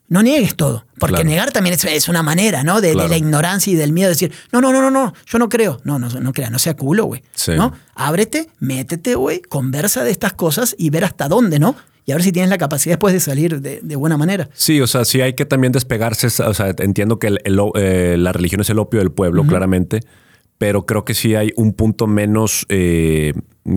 No 0.09 0.23
niegues 0.23 0.57
todo. 0.57 0.87
Porque 0.99 1.17
Claro. 1.17 1.29
negar 1.29 1.53
también 1.53 1.75
es, 1.75 1.85
es 1.85 2.09
una 2.09 2.23
manera, 2.23 2.65
¿no? 2.65 2.81
De, 2.81 2.95
la 2.95 3.17
ignorancia 3.17 3.73
y 3.73 3.77
del 3.77 3.93
miedo 3.93 4.09
de 4.09 4.15
decir, 4.15 4.33
no, 4.53 4.61
no, 4.61 4.73
no, 4.73 4.81
no, 4.81 4.91
no, 4.91 5.13
yo 5.27 5.39
no 5.39 5.49
creo. 5.49 5.81
No, 5.85 5.99
no, 5.99 6.09
no 6.09 6.33
crea, 6.33 6.51
no 6.51 6.59
sea 6.59 6.75
culo, 6.75 7.05
güey. 7.05 7.23
Sí. 7.35 7.53
¿No? 7.53 7.73
Ábrete, 7.95 8.49
métete, 8.59 9.15
güey, 9.15 9.41
conversa 9.43 10.03
de 10.05 10.11
estas 10.11 10.33
cosas 10.33 10.75
y 10.79 10.91
ver 10.91 11.05
hasta 11.05 11.29
dónde, 11.29 11.59
¿no? 11.59 11.77
Y 12.09 12.13
a 12.13 12.15
ver 12.15 12.23
si 12.25 12.33
tienes 12.33 12.49
la 12.49 12.57
capacidad 12.57 12.95
después 12.95 13.13
de 13.13 13.21
salir 13.21 13.61
de, 13.61 13.81
de 13.83 13.97
buena 13.97 14.17
manera. 14.17 14.49
Sí, 14.55 14.81
o 14.81 14.87
sea, 14.87 15.05
sí 15.05 15.21
hay 15.21 15.35
que 15.35 15.45
también 15.45 15.75
despegarse. 15.75 16.29
O 16.43 16.55
sea, 16.55 16.75
entiendo 16.79 17.19
que 17.19 17.27
el- 17.27 17.41
el- 17.45 17.61
eh, 17.75 18.17
la 18.19 18.33
religión 18.33 18.63
es 18.63 18.71
el 18.71 18.79
opio 18.79 19.01
del 19.01 19.13
pueblo, 19.13 19.45
claramente, 19.47 20.01
pero 20.57 20.87
creo 20.87 21.05
que 21.05 21.13
sí 21.13 21.35
hay 21.35 21.53
un 21.57 21.75
punto 21.75 22.07
menos, 22.07 22.65
eh, 22.71 23.35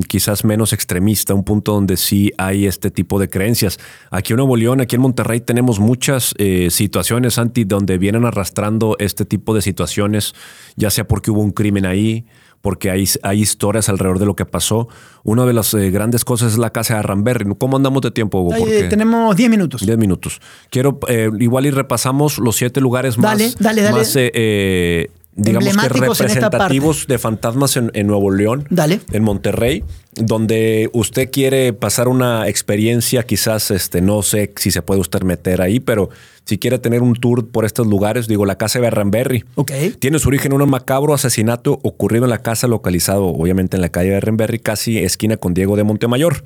quizás 0.07 0.45
menos 0.45 0.71
extremista, 0.71 1.33
un 1.33 1.43
punto 1.43 1.73
donde 1.73 1.97
sí 1.97 2.31
hay 2.37 2.67
este 2.67 2.89
tipo 2.89 3.19
de 3.19 3.27
creencias. 3.29 3.77
Aquí 4.11 4.31
en 4.31 4.37
Nuevo 4.37 4.55
León, 4.55 4.79
aquí 4.79 4.95
en 4.95 5.01
Monterrey, 5.01 5.41
tenemos 5.41 5.81
muchas 5.81 6.33
eh, 6.37 6.69
situaciones, 6.71 7.33
Santi, 7.33 7.65
donde 7.65 7.97
vienen 7.97 8.23
arrastrando 8.23 8.95
este 8.99 9.25
tipo 9.25 9.53
de 9.53 9.61
situaciones, 9.61 10.33
ya 10.77 10.89
sea 10.89 11.05
porque 11.05 11.31
hubo 11.31 11.41
un 11.41 11.51
crimen 11.51 11.85
ahí, 11.85 12.25
porque 12.61 12.89
hay, 12.91 13.05
hay 13.23 13.41
historias 13.41 13.89
alrededor 13.89 14.19
de 14.19 14.25
lo 14.25 14.35
que 14.35 14.45
pasó. 14.45 14.87
Una 15.23 15.45
de 15.45 15.53
las 15.53 15.73
eh, 15.73 15.89
grandes 15.91 16.23
cosas 16.23 16.53
es 16.53 16.57
la 16.57 16.69
casa 16.71 16.93
de 16.93 16.99
Arramberry. 16.99 17.45
¿Cómo 17.57 17.77
andamos 17.77 18.01
de 18.01 18.11
tiempo, 18.11 18.39
Hugo? 18.39 18.55
Eh, 18.67 18.87
tenemos 18.89 19.35
10 19.35 19.49
minutos. 19.49 19.81
10 19.85 19.97
minutos. 19.97 20.39
Quiero, 20.69 20.99
eh, 21.07 21.29
igual 21.39 21.65
y 21.65 21.71
repasamos 21.71 22.37
los 22.37 22.55
siete 22.55 22.79
lugares 22.81 23.17
más, 23.17 23.37
Dale, 23.37 23.53
dale, 23.59 23.81
dale. 23.81 23.97
más 23.97 24.15
eh, 24.15 24.31
eh, 24.33 25.07
digamos 25.35 25.75
que 25.77 25.89
representativos 25.89 27.07
de 27.07 27.17
fantasmas 27.17 27.77
en, 27.77 27.91
en 27.93 28.07
Nuevo 28.07 28.31
León, 28.31 28.67
Dale. 28.69 28.99
en 29.11 29.23
Monterrey, 29.23 29.83
donde 30.13 30.89
usted 30.93 31.29
quiere 31.31 31.73
pasar 31.73 32.07
una 32.07 32.47
experiencia, 32.47 33.23
quizás 33.23 33.71
este, 33.71 34.01
no 34.01 34.21
sé 34.23 34.51
si 34.57 34.71
se 34.71 34.81
puede 34.81 34.99
usted 34.99 35.21
meter 35.23 35.61
ahí, 35.61 35.79
pero 35.79 36.09
si 36.45 36.57
quiere 36.57 36.79
tener 36.79 37.01
un 37.01 37.15
tour 37.15 37.47
por 37.47 37.65
estos 37.65 37.87
lugares, 37.87 38.27
digo, 38.27 38.45
la 38.45 38.57
casa 38.57 38.79
de 38.79 38.83
Berranberry. 38.83 39.45
Ok. 39.55 39.71
Tiene 39.99 40.19
su 40.19 40.27
origen 40.27 40.53
en 40.53 40.61
un 40.61 40.69
macabro 40.69 41.13
asesinato 41.13 41.79
ocurrido 41.83 42.25
en 42.25 42.29
la 42.29 42.39
casa 42.39 42.67
localizado, 42.67 43.27
obviamente 43.27 43.77
en 43.77 43.81
la 43.81 43.89
calle 43.89 44.09
de 44.09 44.19
Renberry, 44.19 44.59
casi 44.59 44.97
esquina 44.97 45.37
con 45.37 45.53
Diego 45.53 45.75
de 45.75 45.83
Montemayor. 45.83 46.43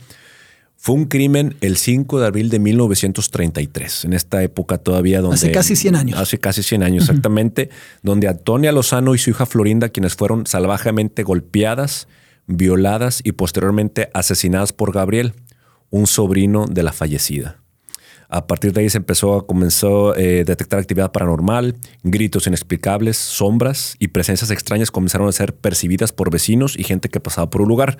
Fue 0.85 0.93
un 0.93 1.05
crimen 1.05 1.55
el 1.61 1.77
5 1.77 2.19
de 2.19 2.27
abril 2.27 2.51
de 2.51 2.59
1933, 2.59 4.05
en 4.05 4.13
esta 4.13 4.43
época 4.43 4.77
todavía 4.77 5.19
donde... 5.19 5.37
Hace 5.37 5.51
casi 5.51 5.75
100 5.75 5.95
años. 5.95 6.19
Hace 6.19 6.37
casi 6.37 6.61
100 6.61 6.83
años, 6.83 7.09
exactamente, 7.09 7.71
donde 8.03 8.27
Antonia 8.27 8.71
Lozano 8.71 9.15
y 9.15 9.17
su 9.17 9.31
hija 9.31 9.47
Florinda, 9.47 9.89
quienes 9.89 10.13
fueron 10.13 10.45
salvajemente 10.45 11.23
golpeadas, 11.23 12.07
violadas 12.45 13.21
y 13.23 13.31
posteriormente 13.31 14.11
asesinadas 14.13 14.73
por 14.73 14.93
Gabriel, 14.93 15.33
un 15.89 16.05
sobrino 16.05 16.67
de 16.67 16.83
la 16.83 16.93
fallecida. 16.93 17.63
A 18.29 18.45
partir 18.45 18.71
de 18.71 18.81
ahí 18.81 18.89
se 18.91 18.99
empezó 18.99 19.33
a 19.37 19.47
comenzó 19.47 20.13
a 20.13 20.19
eh, 20.19 20.43
detectar 20.45 20.79
actividad 20.79 21.11
paranormal, 21.11 21.77
gritos 22.03 22.45
inexplicables, 22.45 23.17
sombras 23.17 23.95
y 23.97 24.09
presencias 24.09 24.51
extrañas 24.51 24.91
comenzaron 24.91 25.27
a 25.27 25.31
ser 25.31 25.55
percibidas 25.55 26.11
por 26.11 26.29
vecinos 26.29 26.77
y 26.77 26.83
gente 26.83 27.09
que 27.09 27.19
pasaba 27.19 27.49
por 27.49 27.63
un 27.63 27.69
lugar. 27.69 27.97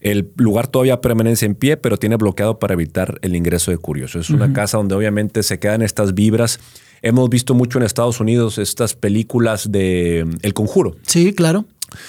El 0.00 0.32
lugar 0.36 0.66
todavía 0.68 1.00
permanece 1.00 1.46
en 1.46 1.54
pie, 1.54 1.76
pero 1.76 1.98
tiene 1.98 2.16
bloqueado 2.16 2.58
para 2.58 2.74
evitar 2.74 3.18
el 3.22 3.36
ingreso 3.36 3.70
de 3.70 3.78
curiosos. 3.78 4.26
Es 4.26 4.30
una 4.30 4.52
casa 4.52 4.78
donde 4.78 4.94
obviamente 4.94 5.42
se 5.42 5.58
quedan 5.58 5.82
estas 5.82 6.14
vibras. 6.14 6.58
Hemos 7.02 7.28
visto 7.28 7.54
mucho 7.54 7.78
en 7.78 7.84
Estados 7.84 8.20
Unidos 8.20 8.58
estas 8.58 8.94
películas 8.94 9.70
de 9.70 10.24
mm, 10.26 10.36
El 10.42 10.54
Conjuro. 10.54 10.96
Sí, 11.02 11.34
claro. 11.34 11.66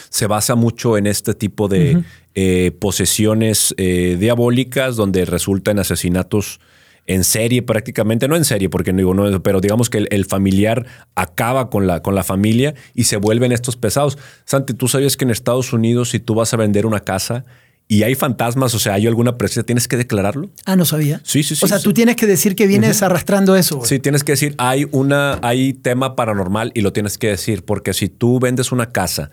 Se 0.10 0.28
basa 0.28 0.56
mucho 0.56 0.98
en 0.98 1.08
este 1.08 1.34
tipo 1.34 1.68
de 1.68 2.04
eh, 2.36 2.72
posesiones 2.80 3.74
eh, 3.78 4.16
diabólicas 4.20 4.96
donde 4.96 5.26
resultan 5.26 5.80
asesinatos 5.80 6.60
en 7.08 7.24
serie 7.24 7.62
prácticamente, 7.64 8.28
no 8.28 8.36
en 8.36 8.46
serie, 8.46 8.70
porque 8.70 8.94
no 8.94 9.00
digo, 9.00 9.14
no, 9.14 9.44
pero 9.44 9.60
digamos 9.60 9.90
que 9.90 9.98
el, 9.98 10.08
el 10.12 10.26
familiar 10.26 10.86
acaba 11.16 11.70
con 11.70 11.88
la, 11.88 12.02
con 12.02 12.16
la 12.16 12.24
familia 12.24 12.76
y 12.94 13.06
se 13.06 13.18
vuelven 13.18 13.52
estos 13.52 13.76
pesados. 13.76 14.18
Santi, 14.46 14.76
¿tú 14.76 14.88
sabías 14.88 15.18
que 15.18 15.26
en 15.26 15.32
Estados 15.32 15.74
Unidos 15.74 16.12
si 16.12 16.20
tú 16.20 16.36
vas 16.36 16.54
a 16.54 16.58
vender 16.58 16.86
una 16.86 17.02
casa 17.02 17.46
y 17.88 18.04
hay 18.04 18.16
fantasmas, 18.16 18.74
o 18.74 18.80
sea, 18.80 18.94
hay 18.94 19.06
alguna 19.08 19.38
presencia, 19.38 19.64
tienes 19.64 19.88
que 19.88 19.98
declararlo? 19.98 20.50
Ah, 20.66 20.76
no 20.76 20.86
sabía. 20.86 21.20
Sí, 21.26 21.44
sí, 21.44 21.56
sí, 21.56 21.66
O 21.66 21.68
sea, 21.68 21.78
sí. 21.80 21.84
tú 21.84 21.94
tienes 21.94 22.16
que 22.16 22.26
decir 22.26 22.56
que 22.56 22.66
vienes 22.68 23.02
arrastrando 23.04 23.56
eso. 23.56 23.78
güey. 23.78 23.90
Sí, 23.90 24.00
tienes 24.00 24.24
que 24.24 24.32
decir, 24.32 24.56
hay 24.58 24.88
una, 24.92 25.40
hay 25.42 25.74
tema 25.74 26.16
paranormal 26.16 26.72
y 26.74 26.82
lo 26.82 26.94
tienes 26.94 27.18
que 27.18 27.28
decir, 27.28 27.66
porque 27.66 27.94
si 27.94 28.08
tú 28.08 28.40
vendes 28.40 28.72
una 28.72 28.92
casa 28.92 29.30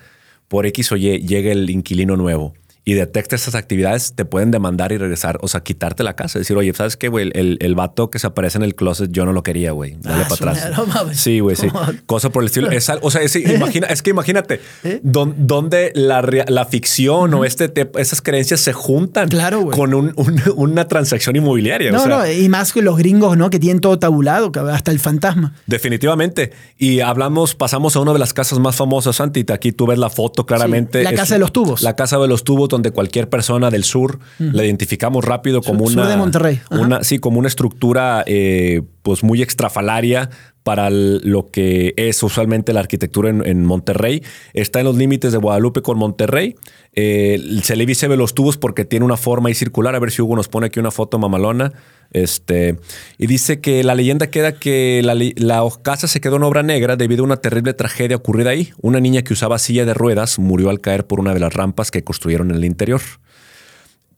por 0.49 0.67
X 0.67 0.91
o 0.93 0.97
Y, 0.97 1.21
llega 1.21 1.53
el 1.53 1.71
inquilino 1.71 2.17
nuevo 2.17 2.55
y 2.89 2.95
detecta 2.95 3.36
estas 3.36 3.55
actividades, 3.55 4.14
te 4.14 4.24
pueden 4.24 4.51
demandar 4.51 4.93
y 4.93 4.97
regresar, 4.97 5.39
o 5.43 5.49
sea, 5.49 5.61
quitarte 5.61 6.03
la 6.05 6.16
casa. 6.16 6.39
Decir, 6.39 6.57
oye, 6.57 6.72
¿sabes 6.72 6.97
qué, 6.97 7.09
güey? 7.09 7.30
El, 7.34 7.59
el, 7.61 7.74
vato 7.74 8.09
que 8.11 8.18
se 8.18 8.26
aparece 8.26 8.57
en 8.57 8.64
el 8.64 8.74
closet, 8.74 9.11
yo 9.12 9.26
no 9.26 9.34
lo 9.34 9.43
quería, 9.43 9.72
güey. 9.72 9.97
Dale 10.01 10.22
Ah, 10.24 10.26
para 10.26 10.55
su 10.55 10.72
madre, 10.72 10.74
atrás. 10.74 11.16
sí, 11.20 11.41
güey, 11.41 11.55
sí. 11.55 11.66
Cosa 12.07 12.30
por 12.30 12.43
el 12.43 12.47
estilo. 12.47 12.70
Es, 12.70 12.91
o 13.03 13.11
sea, 13.11 13.20
es, 13.20 13.36
imagina, 13.36 13.89
es 13.89 14.01
que 14.01 14.09
imagínate, 14.09 14.61
¿Eh? 14.84 15.01
don- 15.03 15.34
donde 15.36 15.93
la, 15.95 16.22
la 16.49 16.64
ficción 16.64 17.34
o 17.34 17.45
este 17.45 17.68
te- 17.68 17.91
esas 18.01 18.22
creencias 18.22 18.61
se 18.61 18.72
juntan 18.72 19.28
Claro, 19.28 19.66
con 19.68 19.93
un- 19.93 20.14
un- 20.16 20.43
una 20.57 20.89
transacción 20.89 21.36
inmobiliaria. 21.36 21.93
No, 21.93 21.99
o 22.01 22.07
sea, 22.07 22.18
no, 22.20 22.30
y 22.32 22.49
más 22.49 22.72
que 22.72 22.80
los 22.80 22.97
gringos, 22.97 23.36
¿no? 23.36 23.51
Que 23.51 23.59
tienen 23.59 23.80
todo 23.80 23.99
tabulado, 23.99 24.51
hasta 24.72 24.93
el 24.93 24.99
fantasma. 24.99 25.53
Definitivamente. 25.66 26.53
Y 26.78 27.01
hablamos, 27.01 27.55
pasamos 27.55 27.97
a 27.97 28.01
una 28.01 28.12
de 28.12 28.18
las 28.18 28.32
casas 28.32 28.59
más 28.59 28.76
famosas, 28.76 29.16
Santi. 29.16 29.45
Aquí 29.53 29.72
tú 29.72 29.86
ves 29.86 29.99
la 29.99 30.11
foto 30.11 30.47
claramente. 30.47 30.99
Sí, 31.01 31.05
la 31.05 31.11
Es 31.11 31.16
Casa 31.16 31.34
de 31.34 31.41
los 31.41 31.53
Tubos. 31.53 31.82
La 31.82 31.97
casa 31.97 32.18
de 32.18 32.28
los 32.28 32.45
tubos, 32.45 32.68
donde 32.79 32.91
cualquier 32.93 33.29
persona 33.29 33.70
del 33.70 33.85
sur 33.85 34.18
la 34.39 34.64
identificamos 34.64 35.24
rápido 35.24 35.61
como 35.62 35.87
Sur- 35.87 35.93
una. 35.95 36.03
sur 36.05 36.11
de 36.12 36.16
Monterrey. 36.16 36.61
Una, 36.70 37.05
sí, 37.05 37.18
como 37.18 37.39
una 37.39 37.49
estructura 37.49 38.24
eh, 38.26 38.83
pues 39.03 39.22
muy 39.22 39.43
extrafalaria 39.43 40.31
para 40.62 40.91
lo 40.91 41.47
que 41.47 41.95
es 41.97 42.22
usualmente 42.22 42.72
la 42.72 42.81
arquitectura 42.81 43.31
en, 43.31 43.47
en 43.47 43.64
Monterrey. 43.64 44.22
Está 44.53 44.81
en 44.81 44.85
los 44.87 44.97
límites 44.97 45.33
de 45.33 45.39
Guadalupe 45.39 45.81
con 45.83 45.97
Monterrey. 45.99 46.57
Eh, 46.95 47.61
se 47.62 47.74
le 47.76 47.87
dice 47.87 48.07
de 48.09 48.16
los 48.16 48.35
tubos 48.35 48.59
porque 48.59 48.85
tiene 48.85 49.05
una 49.05 49.16
forma 49.16 49.49
ahí 49.49 49.55
circular. 49.55 49.95
A 49.95 49.99
ver 49.99 50.11
si 50.11 50.20
Hugo 50.22 50.37
nos 50.37 50.49
pone 50.49 50.66
aquí 50.66 50.79
una 50.79 50.91
foto 50.91 51.18
mamalona. 51.18 51.72
Este, 52.11 52.79
y 53.19 53.27
dice 53.27 53.61
que 53.61 53.85
la 53.85 53.95
leyenda 53.95 54.29
queda 54.29 54.53
que 54.53 55.03
la, 55.05 55.63
casa 55.83 56.09
se 56.09 56.21
quedó 56.21 56.37
en 56.37 56.43
obra 56.43 56.63
negra 56.63 56.97
debido 56.97 57.23
a 57.23 57.27
una 57.27 57.37
terrible 57.37 57.75
tragedia 57.75 58.17
ocurrida 58.17 58.51
ahí. 58.51 58.71
Una 58.81 59.01
niña 59.01 59.23
que 59.23 59.33
usaba 59.33 59.59
silla 59.59 59.85
de 59.85 59.95
ruedas 59.95 60.39
murió 60.39 60.71
al 60.71 60.81
caer 60.81 61.07
por 61.07 61.21
una 61.21 61.35
de 61.35 61.41
las 61.41 61.53
rampas 61.53 61.91
que 61.91 62.05
construyeron 62.05 62.51
en 62.51 62.57
el 62.57 62.65
interior 62.65 63.01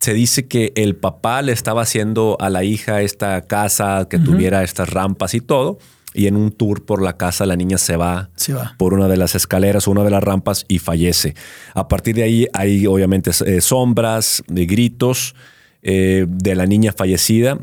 se 0.00 0.14
dice 0.14 0.48
que 0.48 0.72
el 0.76 0.96
papá 0.96 1.42
le 1.42 1.52
estaba 1.52 1.82
haciendo 1.82 2.38
a 2.40 2.48
la 2.48 2.64
hija 2.64 3.02
esta 3.02 3.42
casa 3.42 4.06
que 4.08 4.18
tuviera 4.18 4.64
estas 4.64 4.88
rampas 4.88 5.34
y 5.34 5.42
todo. 5.42 5.78
Y 6.12 6.26
en 6.26 6.36
un 6.36 6.50
tour 6.50 6.84
por 6.84 7.02
la 7.02 7.16
casa 7.16 7.46
la 7.46 7.54
niña 7.54 7.78
se 7.78 7.96
va, 7.96 8.30
Se 8.34 8.52
va. 8.52 8.74
por 8.78 8.94
una 8.94 9.06
de 9.06 9.16
las 9.16 9.36
escaleras 9.36 9.86
o 9.86 9.92
una 9.92 10.02
de 10.02 10.10
las 10.10 10.24
rampas 10.24 10.64
y 10.66 10.78
fallece. 10.78 11.34
A 11.74 11.86
partir 11.86 12.16
de 12.16 12.24
ahí 12.24 12.48
hay 12.52 12.86
obviamente 12.86 13.30
eh, 13.46 13.60
sombras, 13.60 14.42
de 14.48 14.66
gritos 14.66 15.36
eh, 15.82 16.24
de 16.26 16.54
la 16.56 16.66
niña 16.66 16.92
fallecida. 16.92 17.58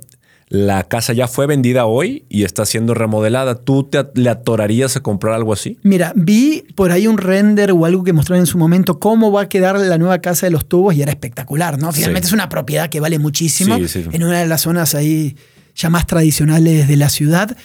La 0.49 0.83
casa 0.83 1.11
ya 1.11 1.27
fue 1.27 1.45
vendida 1.45 1.85
hoy 1.87 2.23
y 2.29 2.43
está 2.43 2.65
siendo 2.65 2.93
remodelada. 2.93 3.55
¿Tú 3.55 3.83
te, 3.83 4.05
le 4.13 4.29
atorarías 4.29 4.95
a 4.95 5.01
comprar 5.01 5.33
algo 5.33 5.51
así? 5.51 5.77
Mira, 5.83 6.13
vi 6.15 6.63
por 6.75 6.91
ahí 6.93 7.05
un 7.05 7.17
render 7.17 7.71
o 7.73 7.83
algo 7.85 8.03
que 8.05 8.13
mostraron 8.13 8.43
en 8.43 8.47
su 8.47 8.57
momento 8.57 8.97
cómo 8.97 9.29
va 9.31 9.41
a 9.41 9.49
quedar 9.49 9.77
la 9.77 9.97
nueva 9.97 10.19
casa 10.19 10.45
de 10.45 10.51
los 10.51 10.65
tubos 10.65 10.95
y 10.95 11.01
era 11.01 11.11
espectacular, 11.11 11.77
¿no? 11.77 11.91
Finalmente 11.91 12.27
Sí. 12.27 12.29
es 12.29 12.33
una 12.33 12.47
propiedad 12.47 12.89
que 12.89 13.01
vale 13.01 13.19
muchísimo 13.19 13.75
Sí, 13.77 13.87
sí. 13.89 14.05
en 14.09 14.23
una 14.23 14.39
de 14.39 14.47
las 14.47 14.61
zonas 14.61 14.95
ahí 14.95 15.35
ya 15.75 15.89
más 15.89 16.07
tradicionales 16.07 16.87
de 16.87 16.95
la 16.95 17.09
ciudad. 17.09 17.57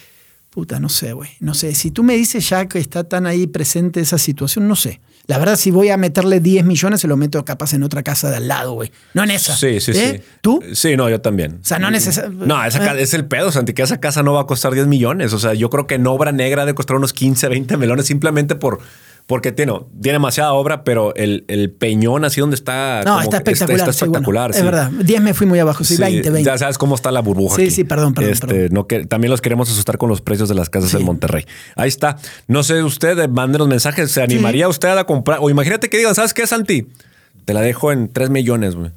Puta, 0.51 0.80
no 0.80 0.89
sé, 0.89 1.12
güey. 1.12 1.30
No 1.39 1.55
sé. 1.55 1.74
Si 1.76 1.93
tú 1.93 2.03
me 2.03 2.14
dices 2.16 2.49
ya 2.49 2.66
que 2.66 2.80
está 2.80 3.05
tan 3.05 3.26
ahí 3.26 3.47
presente 3.47 4.01
esa 4.01 4.18
situación, 4.18 4.66
no 4.66 4.74
sé. 4.76 5.01
La 5.27 5.39
verdad, 5.39 5.57
si 5.57 5.70
voy 5.70 5.89
a 5.91 5.97
meterle 5.97 6.41
10 6.41 6.64
millones, 6.64 7.01
se 7.01 7.07
lo 7.09 7.16
meto 7.16 7.45
capaz 7.45 7.75
en 7.75 7.83
otra 7.85 8.03
casa 8.03 8.29
de 8.31 8.37
al 8.39 8.49
lado, 8.49 8.73
güey. 8.73 8.91
No 9.14 9.23
en 9.23 9.31
esa. 9.31 9.57
Sí, 9.57 9.81
sí, 9.81 9.93
¿Eh? 9.95 10.20
sí. 10.25 10.29
¿Tú? 10.41 10.61
Sí, 10.75 10.97
no, 10.97 11.09
yo 11.09 11.20
también. 11.20 11.61
O 11.62 11.64
sea, 11.64 11.79
no 11.79 11.91
necesariamente. 11.91 12.47
No, 12.47 12.64
esa 12.64 12.81
ca- 12.81 12.99
es 12.99 13.14
el 13.14 13.25
pedo, 13.27 13.53
Santi, 13.53 13.73
que 13.73 13.83
esa 13.83 14.01
casa 14.01 14.23
no 14.25 14.33
va 14.33 14.43
a 14.43 14.47
costar 14.47 14.73
10 14.75 14.89
millones. 14.89 15.33
O 15.33 15.39
sea, 15.39 15.55
yo 15.55 15.70
creo 15.70 15.87
que 15.87 15.95
en 15.95 16.07
obra 16.09 16.33
negra 16.33 16.66
de 16.66 16.75
costar 16.75 16.97
unos 16.97 17.12
15, 17.12 17.49
20 17.49 17.77
melones 17.77 18.07
simplemente 18.07 18.57
por. 18.57 18.81
Porque 19.27 19.53
tiene, 19.53 19.73
tiene 20.01 20.16
demasiada 20.16 20.53
obra, 20.53 20.85
pero 20.85 21.14
el, 21.14 21.45
el 21.49 21.70
peñón 21.70 22.25
así 22.25 22.41
donde 22.41 22.57
está. 22.57 23.03
No, 23.05 23.12
como 23.12 23.20
está 23.23 23.37
espectacular. 23.39 23.81
Está, 23.81 23.93
sí, 23.93 23.99
bueno, 24.01 24.12
espectacular. 24.18 24.51
Es 24.51 24.62
verdad. 24.62 24.91
10 24.91 25.23
me 25.23 25.35
fui 25.35 25.47
muy 25.47 25.59
abajo, 25.59 25.85
sí, 25.85 25.97
Sí, 25.97 26.03
20, 26.03 26.31
20. 26.31 26.51
Ya 26.51 26.59
sabes 26.59 26.77
cómo 26.77 26.95
está 26.95 27.11
la 27.12 27.20
burbuja. 27.20 27.57
Sí, 27.57 27.62
aquí. 27.62 27.70
sí, 27.70 27.85
perdón, 27.85 28.14
perdón, 28.14 28.33
Este, 28.33 28.47
perdón. 28.47 28.68
No 28.73 28.87
que, 28.87 29.07
también 29.07 29.31
los 29.31 29.41
queremos 29.41 29.70
asustar 29.70 29.97
con 29.97 30.09
los 30.09 30.20
precios 30.20 30.49
de 30.49 30.55
las 30.55 30.70
casas 30.70 30.93
en 30.95 31.05
Monterrey. 31.05 31.47
Ahí 31.77 31.89
está. 31.89 32.18
No 32.49 32.62
sé, 32.62 32.83
usted, 32.83 33.29
mándenos 33.29 33.68
mensajes. 33.68 34.11
¿Se 34.11 34.23
animaría 34.23 34.68
usted 34.68 34.97
a 34.99 35.05
comprar? 35.05 35.39
O 35.41 35.51
imagínate 35.51 35.89
que 35.89 35.99
digan, 35.99 36.14
¿sabes 36.14 36.35
qué, 36.35 36.47
Santi? 36.47 36.89
Te 37.45 37.55
la 37.55 37.61
dejo 37.61 37.93
en 37.93 38.12
3 38.12 38.31
millones, 38.31 38.75
güey. 38.75 38.91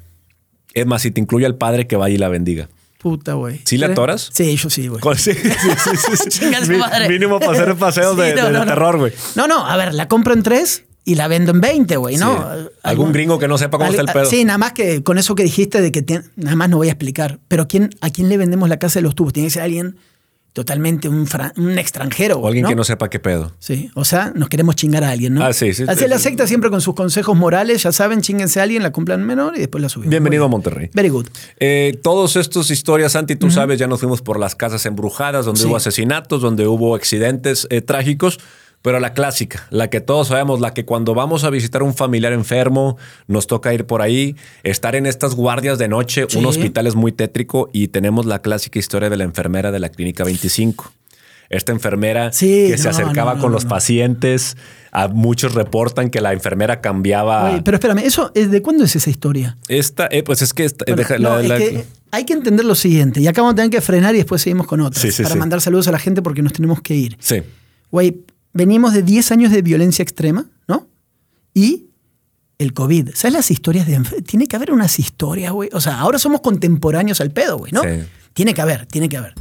Es 0.74 0.86
más, 0.86 1.02
si 1.02 1.10
te 1.10 1.20
incluye 1.20 1.46
al 1.46 1.54
padre 1.54 1.86
que 1.86 1.96
vaya 1.96 2.14
y 2.14 2.18
la 2.18 2.28
bendiga. 2.28 2.68
Puta, 2.98 3.34
güey. 3.34 3.60
¿Sí 3.64 3.76
le 3.78 3.86
atoras? 3.86 4.30
Sí, 4.32 4.56
yo 4.56 4.70
sí, 4.70 4.88
güey. 4.88 5.00
Sí, 5.16 5.32
sí, 5.34 6.30
sí, 6.30 6.72
madre. 6.78 7.08
Mínimo 7.08 7.38
para 7.38 7.52
hacer 7.52 7.74
paseos 7.76 8.16
de, 8.16 8.34
no, 8.34 8.46
de- 8.46 8.52
no, 8.52 8.64
terror, 8.66 8.98
güey. 8.98 9.12
No, 9.34 9.46
no, 9.46 9.66
a 9.66 9.76
ver, 9.76 9.94
la 9.94 10.08
compro 10.08 10.32
en 10.34 10.42
tres 10.42 10.84
y 11.04 11.14
la 11.14 11.28
vendo 11.28 11.52
en 11.52 11.60
20, 11.60 11.96
güey, 11.98 12.16
¿no? 12.16 12.44
Algún 12.82 13.12
gringo 13.12 13.38
que 13.38 13.46
no 13.46 13.58
sepa 13.58 13.78
cómo 13.78 13.90
está 13.90 14.02
el 14.02 14.08
pedo. 14.08 14.24
Sí, 14.26 14.44
nada 14.44 14.58
más 14.58 14.72
que 14.72 15.02
con 15.04 15.18
eso 15.18 15.34
que 15.36 15.44
dijiste 15.44 15.80
de 15.80 15.92
que 15.92 16.04
tien- 16.04 16.24
nada 16.36 16.56
más 16.56 16.68
no 16.68 16.78
voy 16.78 16.88
a 16.88 16.92
explicar. 16.92 17.38
Pero 17.48 17.68
¿quién, 17.68 17.90
¿a 18.00 18.10
quién 18.10 18.28
le 18.28 18.36
vendemos 18.38 18.68
la 18.68 18.78
casa 18.78 18.98
de 18.98 19.02
los 19.04 19.14
tubos? 19.14 19.32
Tiene 19.32 19.46
que 19.48 19.52
ser 19.52 19.62
alguien 19.62 19.96
totalmente 20.56 21.06
un, 21.10 21.28
un 21.58 21.78
extranjero. 21.78 22.38
O 22.38 22.46
alguien 22.46 22.64
que 22.64 22.74
no 22.74 22.82
sepa 22.82 23.10
qué 23.10 23.20
pedo. 23.20 23.52
Sí, 23.58 23.90
o 23.94 24.06
sea, 24.06 24.32
nos 24.34 24.48
queremos 24.48 24.74
chingar 24.74 25.04
a 25.04 25.10
alguien, 25.10 25.34
¿no? 25.34 25.44
Ah, 25.44 25.52
sí, 25.52 25.74
sí. 25.74 25.84
Así 25.86 26.08
la 26.08 26.18
secta 26.18 26.46
siempre 26.46 26.70
con 26.70 26.80
sus 26.80 26.94
consejos 26.94 27.36
morales, 27.36 27.82
ya 27.82 27.92
saben, 27.92 28.22
chinguense 28.22 28.58
a 28.58 28.62
alguien, 28.62 28.82
la 28.82 28.90
cumplan 28.90 29.22
menor 29.22 29.54
y 29.54 29.58
después 29.58 29.82
la 29.82 29.90
subimos. 29.90 30.08
Bienvenido 30.10 30.46
a. 30.46 30.48
Monterrey. 30.48 30.88
Very 30.94 31.10
good. 31.10 31.26
Eh, 31.60 31.98
todos 32.02 32.36
estos 32.36 32.70
historias, 32.70 33.12
Santi, 33.12 33.36
tú 33.36 33.50
sabes, 33.50 33.78
ya 33.78 33.86
nos 33.86 34.00
fuimos 34.00 34.22
por 34.22 34.40
las 34.40 34.54
casas 34.54 34.86
embrujadas, 34.86 35.44
donde 35.44 35.60
Sí. 35.60 35.66
hubo 35.66 35.76
asesinatos, 35.76 36.40
donde 36.40 36.66
hubo 36.66 36.94
accidentes 36.94 37.66
eh, 37.68 37.82
trágicos, 37.82 38.38
pero 38.86 39.00
la 39.00 39.14
clásica, 39.14 39.66
la 39.70 39.90
que 39.90 40.00
todos 40.00 40.28
sabemos, 40.28 40.60
la 40.60 40.72
que 40.72 40.84
cuando 40.84 41.12
vamos 41.12 41.42
a 41.42 41.50
visitar 41.50 41.82
un 41.82 41.92
familiar 41.92 42.32
enfermo, 42.32 42.96
nos 43.26 43.48
toca 43.48 43.74
ir 43.74 43.84
por 43.84 44.00
ahí, 44.00 44.36
estar 44.62 44.94
en 44.94 45.06
estas 45.06 45.34
guardias 45.34 45.76
de 45.78 45.88
noche, 45.88 46.26
Sí. 46.28 46.38
un 46.38 46.46
hospital 46.46 46.86
es 46.86 46.94
muy 46.94 47.10
tétrico 47.10 47.68
y 47.72 47.88
tenemos 47.88 48.26
la 48.26 48.38
clásica 48.42 48.78
historia 48.78 49.10
de 49.10 49.16
la 49.16 49.24
enfermera 49.24 49.72
de 49.72 49.80
la 49.80 49.88
Clínica 49.88 50.22
25. 50.22 50.92
Esta 51.50 51.72
enfermera 51.72 52.32
Sí, 52.32 52.68
que 52.68 52.78
se 52.78 52.88
acercaba 52.88 53.32
no, 53.32 53.36
no, 53.38 53.42
con 53.42 53.52
los 53.52 53.64
pacientes, 53.64 54.56
a 54.92 55.08
muchos 55.08 55.54
reportan 55.54 56.08
que 56.10 56.20
la 56.20 56.32
enfermera 56.32 56.80
cambiaba... 56.80 57.50
Oye, 57.50 57.62
pero 57.62 57.76
espérame, 57.78 57.98
¿eso, 58.04 58.30
es 58.36 58.50
¿de 58.52 58.62
cuándo 58.62 58.84
es 58.84 58.94
esa 58.94 59.10
historia? 59.10 59.56
Esta, 59.68 60.08
eh, 60.12 60.22
pues 60.22 60.42
es 60.42 60.54
que 60.54 60.64
esta- 60.64 60.84
Bueno, 60.86 60.96
deja- 60.96 61.18
no, 61.18 61.36
la- 61.36 61.42
es 61.42 61.48
la- 61.48 61.58
que 61.58 61.84
hay 62.12 62.24
que 62.24 62.32
entender 62.34 62.64
lo 62.64 62.76
siguiente, 62.76 63.20
y 63.20 63.26
acá 63.26 63.42
vamos 63.42 63.54
a 63.54 63.56
tener 63.56 63.70
que 63.72 63.80
frenar 63.80 64.14
y 64.14 64.18
después 64.18 64.42
seguimos 64.42 64.66
con 64.68 64.80
otras, 64.80 65.02
Sí, 65.02 65.10
sí, 65.10 65.24
para 65.24 65.34
mandar 65.34 65.60
saludos 65.60 65.88
a 65.88 65.92
la 65.92 65.98
gente 65.98 66.22
porque 66.22 66.40
nos 66.42 66.52
tenemos 66.52 66.80
que 66.82 66.94
ir. 66.94 67.16
Sí. 67.20 67.42
Güey, 67.90 68.16
venimos 68.56 68.92
de 68.92 69.02
10 69.02 69.32
años 69.32 69.52
de 69.52 69.62
violencia 69.62 70.02
extrema, 70.02 70.46
¿no? 70.66 70.88
Y 71.54 71.86
el 72.58 72.72
COVID. 72.72 73.10
¿Sabes 73.14 73.34
las 73.34 73.50
historias 73.50 73.86
de... 73.86 74.00
Tiene 74.22 74.46
que 74.46 74.56
haber 74.56 74.72
unas 74.72 74.98
historias, 74.98 75.52
güey. 75.52 75.68
O 75.72 75.80
sea, 75.80 76.00
ahora 76.00 76.18
somos 76.18 76.40
contemporáneos 76.40 77.20
al 77.20 77.30
pedo, 77.30 77.58
güey, 77.58 77.72
¿no? 77.72 77.82
Sí. 77.82 77.88
Tiene 78.32 78.54
que 78.54 78.62
haber, 78.62 78.86
tiene 78.86 79.08
que 79.08 79.16
haber. 79.16 79.34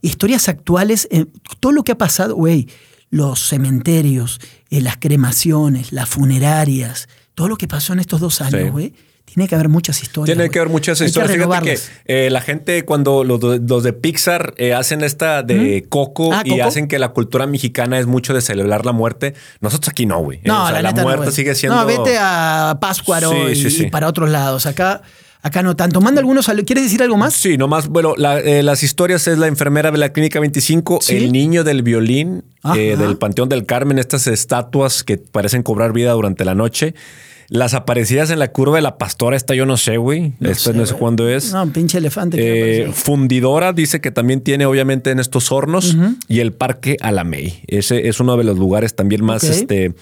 Historias 0.00 0.48
actuales, 0.48 1.08
eh, 1.10 1.26
todo 1.60 1.72
lo 1.72 1.84
que 1.84 1.92
ha 1.92 1.98
pasado, 1.98 2.34
güey, 2.34 2.68
los 3.10 3.48
cementerios, 3.48 4.40
eh, 4.70 4.80
las 4.80 4.96
cremaciones, 4.96 5.92
las 5.92 6.08
funerarias, 6.08 7.08
todo 7.34 7.48
lo 7.48 7.56
que 7.56 7.68
pasó 7.68 7.92
en 7.92 8.00
estos 8.00 8.20
dos 8.20 8.40
años, 8.40 8.70
güey. 8.72 8.94
Tiene 9.34 9.48
que 9.48 9.54
haber 9.54 9.68
muchas 9.68 10.02
historias. 10.02 10.36
Tiene 10.36 10.50
que 10.50 10.58
haber 10.58 10.70
muchas 10.70 11.00
historias. 11.00 11.32
Fíjate 11.32 11.64
que 11.64 11.78
eh, 12.26 12.30
la 12.30 12.40
gente, 12.40 12.84
cuando 12.84 13.24
los, 13.24 13.40
de- 13.40 13.60
los 13.66 13.82
de 13.82 13.92
Pixar 13.92 14.54
eh, 14.58 14.74
hacen 14.74 15.02
esta 15.02 15.42
de 15.42 15.84
Coco 15.88 16.30
Ah, 16.32 16.42
y 16.44 16.50
¿Coco? 16.50 16.64
hacen 16.64 16.88
que 16.88 16.98
la 16.98 17.08
cultura 17.10 17.46
mexicana 17.46 17.98
es 17.98 18.06
mucho 18.06 18.34
de 18.34 18.40
celebrar 18.42 18.84
la 18.84 18.92
muerte, 18.92 19.34
nosotros 19.60 19.88
aquí 19.90 20.06
no, 20.06 20.18
güey. 20.18 20.38
Eh, 20.38 20.42
No, 20.44 20.62
o 20.64 20.66
sea, 20.66 20.72
la, 20.76 20.82
la 20.82 20.90
neta 20.90 21.02
no, 21.02 21.08
muerte 21.08 21.32
sigue 21.32 21.54
siendo. 21.54 21.76
No, 21.80 21.86
vete 21.86 22.16
a 22.20 22.76
Páscuaro 22.80 23.30
Sí, 23.30 23.36
y, 23.52 23.56
sí, 23.56 23.70
sí. 23.70 23.82
y 23.84 23.90
para 23.90 24.08
otros 24.08 24.28
lados. 24.30 24.66
Acá, 24.66 25.02
Acá 25.44 25.60
no 25.64 25.74
tanto. 25.74 26.00
Manda 26.00 26.20
algunos 26.20 26.44
saludos. 26.44 26.66
¿Quieres 26.66 26.84
decir 26.84 27.02
algo 27.02 27.16
más? 27.16 27.34
Sí, 27.34 27.56
nomás, 27.58 27.88
bueno, 27.88 28.14
la- 28.16 28.38
eh, 28.38 28.62
las 28.62 28.84
historias 28.84 29.26
es 29.26 29.38
la 29.38 29.48
enfermera 29.48 29.90
de 29.90 29.98
la 29.98 30.12
Clínica 30.12 30.38
25, 30.38 31.00
Sí. 31.02 31.16
el 31.16 31.32
niño 31.32 31.64
del 31.64 31.82
violín 31.82 32.44
eh, 32.76 32.94
del 32.96 33.16
Panteón 33.16 33.48
del 33.48 33.66
Carmen, 33.66 33.98
estas 33.98 34.28
estatuas 34.28 35.02
que 35.02 35.16
parecen 35.18 35.64
cobrar 35.64 35.92
vida 35.92 36.12
durante 36.12 36.44
la 36.44 36.54
noche. 36.54 36.94
Las 37.54 37.74
aparecidas 37.74 38.30
en 38.30 38.38
la 38.38 38.50
curva 38.50 38.76
de 38.76 38.82
la 38.82 38.96
pastora, 38.96 39.36
esta 39.36 39.54
yo 39.54 39.66
no 39.66 39.76
sé, 39.76 39.98
güey. 39.98 40.32
Esta 40.40 40.72
no 40.72 40.86
sé 40.86 40.94
cuándo 40.94 41.28
es. 41.28 41.52
No, 41.52 41.70
pinche 41.70 41.98
elefante. 41.98 42.38
Eh, 42.40 42.90
fundidora 42.92 43.74
dice 43.74 44.00
que 44.00 44.10
también 44.10 44.40
tiene 44.40 44.64
obviamente 44.64 45.10
en 45.10 45.18
estos 45.20 45.52
hornos 45.52 45.94
y 46.28 46.40
el 46.40 46.52
parque 46.54 46.96
Alamey. 47.02 47.62
Ese 47.66 48.08
es 48.08 48.20
uno 48.20 48.38
de 48.38 48.44
los 48.44 48.58
lugares 48.58 48.96
también 48.96 49.22
más 49.22 49.44
este 49.44 49.92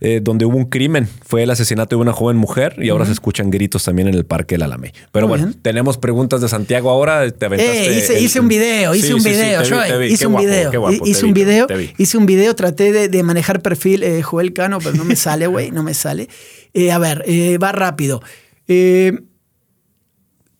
eh, 0.00 0.20
donde 0.22 0.46
hubo 0.46 0.56
un 0.56 0.64
crimen. 0.64 1.06
Fue 1.26 1.42
el 1.42 1.50
asesinato 1.50 1.94
de 1.96 2.00
una 2.02 2.12
joven 2.14 2.36
mujer 2.38 2.76
y 2.78 2.88
ahora 2.88 3.04
se 3.06 3.12
escuchan 3.12 3.50
gritos 3.50 3.84
también 3.84 4.08
en 4.08 4.14
el 4.14 4.24
parque 4.24 4.54
El 4.56 4.62
Alamey. 4.62 4.92
Pero 5.12 5.26
Muy 5.28 5.36
bueno, 5.38 5.46
bien. 5.52 5.62
tenemos 5.62 5.98
preguntas 5.98 6.40
de 6.40 6.48
Santiago 6.48 6.88
ahora. 6.90 7.30
Te 7.30 7.46
aventaste 7.46 7.86
Eh, 7.94 7.98
hice, 7.98 8.16
el- 8.18 8.24
hice 8.24 8.40
un 8.40 8.48
video, 8.48 8.94
hice 8.94 9.06
Sí, 9.08 9.12
un 9.12 9.20
sí, 9.20 9.28
sí, 9.30 9.36
video, 9.36 9.62
yo 9.62 9.98
vi. 9.98 10.06
hice 10.06 10.26
un 10.26 10.32
guapo, 10.32 10.46
video, 10.48 10.80
guapo, 10.80 11.06
hice 11.06 11.24
un 11.26 11.34
vi, 11.34 11.44
video, 11.44 11.66
hice 11.98 12.16
un 12.18 12.24
video, 12.26 12.54
traté 12.54 12.92
de, 12.92 13.08
de 13.08 13.22
manejar 13.22 13.60
perfil 13.62 14.02
eh, 14.02 14.22
Joel 14.22 14.52
Cano, 14.54 14.78
pero 14.78 14.94
no 14.96 15.04
me 15.04 15.16
sale, 15.16 15.46
güey, 15.46 15.70
no 15.70 15.82
me 15.82 15.94
sale. 15.94 16.28
Eh, 16.74 16.90
a 16.92 16.98
ver, 16.98 17.22
eh, 17.26 17.56
va 17.58 17.72
rápido. 17.72 18.20
Eh, 18.68 19.20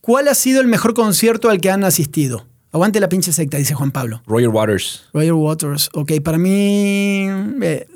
¿Cuál 0.00 0.28
ha 0.28 0.34
sido 0.34 0.60
el 0.60 0.66
mejor 0.66 0.94
concierto 0.94 1.50
al 1.50 1.60
que 1.60 1.70
han 1.70 1.84
asistido? 1.84 2.46
Aguante 2.72 2.98
la 3.00 3.08
pinche 3.08 3.32
secta, 3.32 3.56
dice 3.56 3.74
Juan 3.74 3.90
Pablo. 3.92 4.22
Roger 4.26 4.48
Waters. 4.48 5.04
Roger 5.12 5.32
Waters, 5.34 5.90
ok, 5.94 6.12
para 6.22 6.38
mí, 6.38 7.26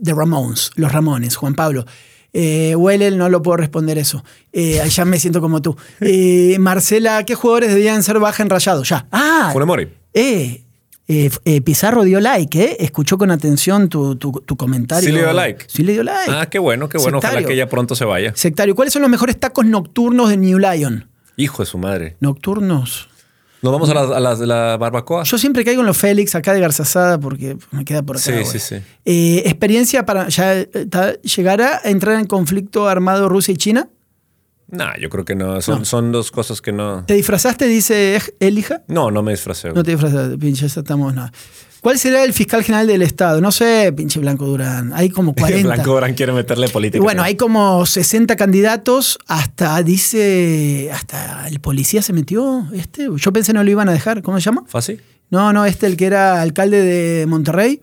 The 0.03 0.15
Ramones, 0.15 0.71
los 0.77 0.93
Ramones, 0.93 1.37
Juan 1.37 1.55
Pablo. 1.55 1.85
Eh, 2.33 2.75
Wellel, 2.77 3.19
no 3.19 3.29
lo 3.29 3.43
puedo 3.43 3.57
responder 3.57 3.99
eso. 3.99 4.23
Eh, 4.53 4.81
ya 4.89 5.05
me 5.05 5.19
siento 5.19 5.41
como 5.41 5.61
tú. 5.63 5.77
Eh, 6.01 6.57
Marcela, 6.61 7.25
¿qué 7.25 7.35
jugadores 7.35 7.71
debían 7.75 8.03
ser 8.03 8.19
baja 8.21 8.43
en 8.43 8.51
rayado? 8.51 8.83
Ya. 8.85 9.07
Ah, 9.11 9.51
Funemori. 9.53 9.89
eh, 10.15 10.63
eh, 11.09 11.31
eh, 11.45 11.61
Pizarro 11.63 12.05
dio 12.05 12.21
like, 12.21 12.63
¿eh? 12.63 12.77
Escuchó 12.81 13.17
con 13.19 13.31
atención 13.31 13.89
tu, 13.89 14.17
tu- 14.17 14.43
tu 14.45 14.57
comentario. 14.57 15.09
Sí 15.09 15.13
le 15.15 15.21
dio 15.21 15.33
like. 15.33 15.65
Sí 15.69 15.83
le 15.83 15.93
dio 15.93 16.03
like. 16.03 16.31
Ah, 16.31 16.47
qué 16.51 16.59
bueno, 16.59 16.89
qué 16.89 16.99
bueno. 16.99 17.19
Ojalá 17.19 17.31
Sectario. 17.33 17.49
que 17.49 17.55
ella 17.55 17.69
pronto 17.69 17.95
se 17.95 18.05
vaya. 18.05 18.33
Sectario, 18.37 18.75
¿cuáles 18.75 18.93
son 18.93 19.03
los 19.03 19.11
mejores 19.11 19.39
tacos 19.41 19.65
nocturnos 19.67 20.29
de 20.31 20.37
New 20.37 20.59
Lion? 20.59 21.09
Hijo 21.37 21.63
de 21.63 21.67
su 21.67 21.79
madre. 21.79 22.17
Nocturnos. 22.21 23.09
Nos 23.61 23.73
vamos 23.73 23.91
a 23.91 23.95
las 23.95 24.11
a 24.11 24.35
de 24.37 24.47
la 24.47 24.77
barbacoa. 24.77 25.25
Yo 25.25 25.37
siempre 25.37 25.65
caigo 25.65 25.81
en 25.81 25.87
los 25.87 25.97
Félix 25.99 26.35
acá 26.37 26.53
de 26.53 26.61
Garzazada 26.61 27.19
porque 27.19 27.57
me 27.73 27.85
queda 27.85 28.03
por 28.03 28.17
acá. 28.17 28.25
Sí, 28.25 28.45
sí, 28.45 28.59
sí. 28.61 28.77
Eh, 29.05 29.43
experiencia 29.47 30.07
para 30.07 30.29
ya 30.29 30.55
eh, 30.61 30.67
ta- 30.89 31.15
llegar 31.23 31.61
a 31.63 31.81
entrar 31.85 32.21
en 32.21 32.27
conflicto 32.27 32.87
armado 32.89 33.29
Rusia 33.29 33.53
y 33.53 33.57
China. 33.57 33.89
Nah, 34.71 34.97
yo 35.01 35.09
creo 35.09 35.25
que 35.25 35.35
no. 35.35 35.61
Son, 35.63 35.81
No. 35.81 35.85
son 35.85 36.13
dos 36.13 36.31
cosas 36.31 36.61
que 36.61 36.73
no. 36.73 37.05
¿Te 37.07 37.15
disfrazaste? 37.15 37.67
Dice 37.67 38.21
Elija. 38.41 38.83
No, 38.89 39.11
no 39.11 39.23
me 39.23 39.33
disfracé. 39.33 39.73
No 39.73 39.83
te 39.83 39.93
disfrazaste, 39.93 40.37
pinche, 40.39 40.67
estamos 40.67 41.15
nada. 41.15 41.33
¿Cuál 41.81 41.97
será 41.97 42.25
el 42.25 42.33
fiscal 42.33 42.65
general 42.65 42.89
del 42.89 43.03
Estado? 43.03 43.41
No 43.41 43.53
sé, 43.53 43.93
pinche 43.97 44.19
Blanco 44.19 44.45
Durán. 44.47 44.93
Hay 44.95 45.11
como 45.11 45.33
40. 45.37 45.67
Blanco 45.75 45.93
Durán 45.93 46.15
quiere 46.15 46.33
meterle 46.33 46.69
política. 46.69 46.99
Y 46.99 47.01
bueno, 47.01 47.23
hay 47.23 47.37
como 47.37 47.87
60 47.87 48.35
candidatos, 48.37 49.19
hasta 49.29 49.81
dice, 49.83 50.91
hasta 50.93 51.47
el 51.49 51.61
policía 51.61 52.03
se 52.03 52.13
metió, 52.13 52.67
este, 52.73 53.09
yo 53.17 53.33
pensé 53.33 53.53
no 53.53 53.63
lo 53.63 53.71
iban 53.71 53.89
a 53.89 53.93
dejar, 53.93 54.23
¿cómo 54.23 54.39
se 54.39 54.45
llama? 54.45 54.65
¿Fácil? 54.67 55.01
No, 55.31 55.53
no, 55.53 55.65
este 55.67 55.87
el 55.87 55.97
que 55.97 56.07
era 56.07 56.43
alcalde 56.43 56.83
de 56.83 57.27
Monterrey, 57.27 57.81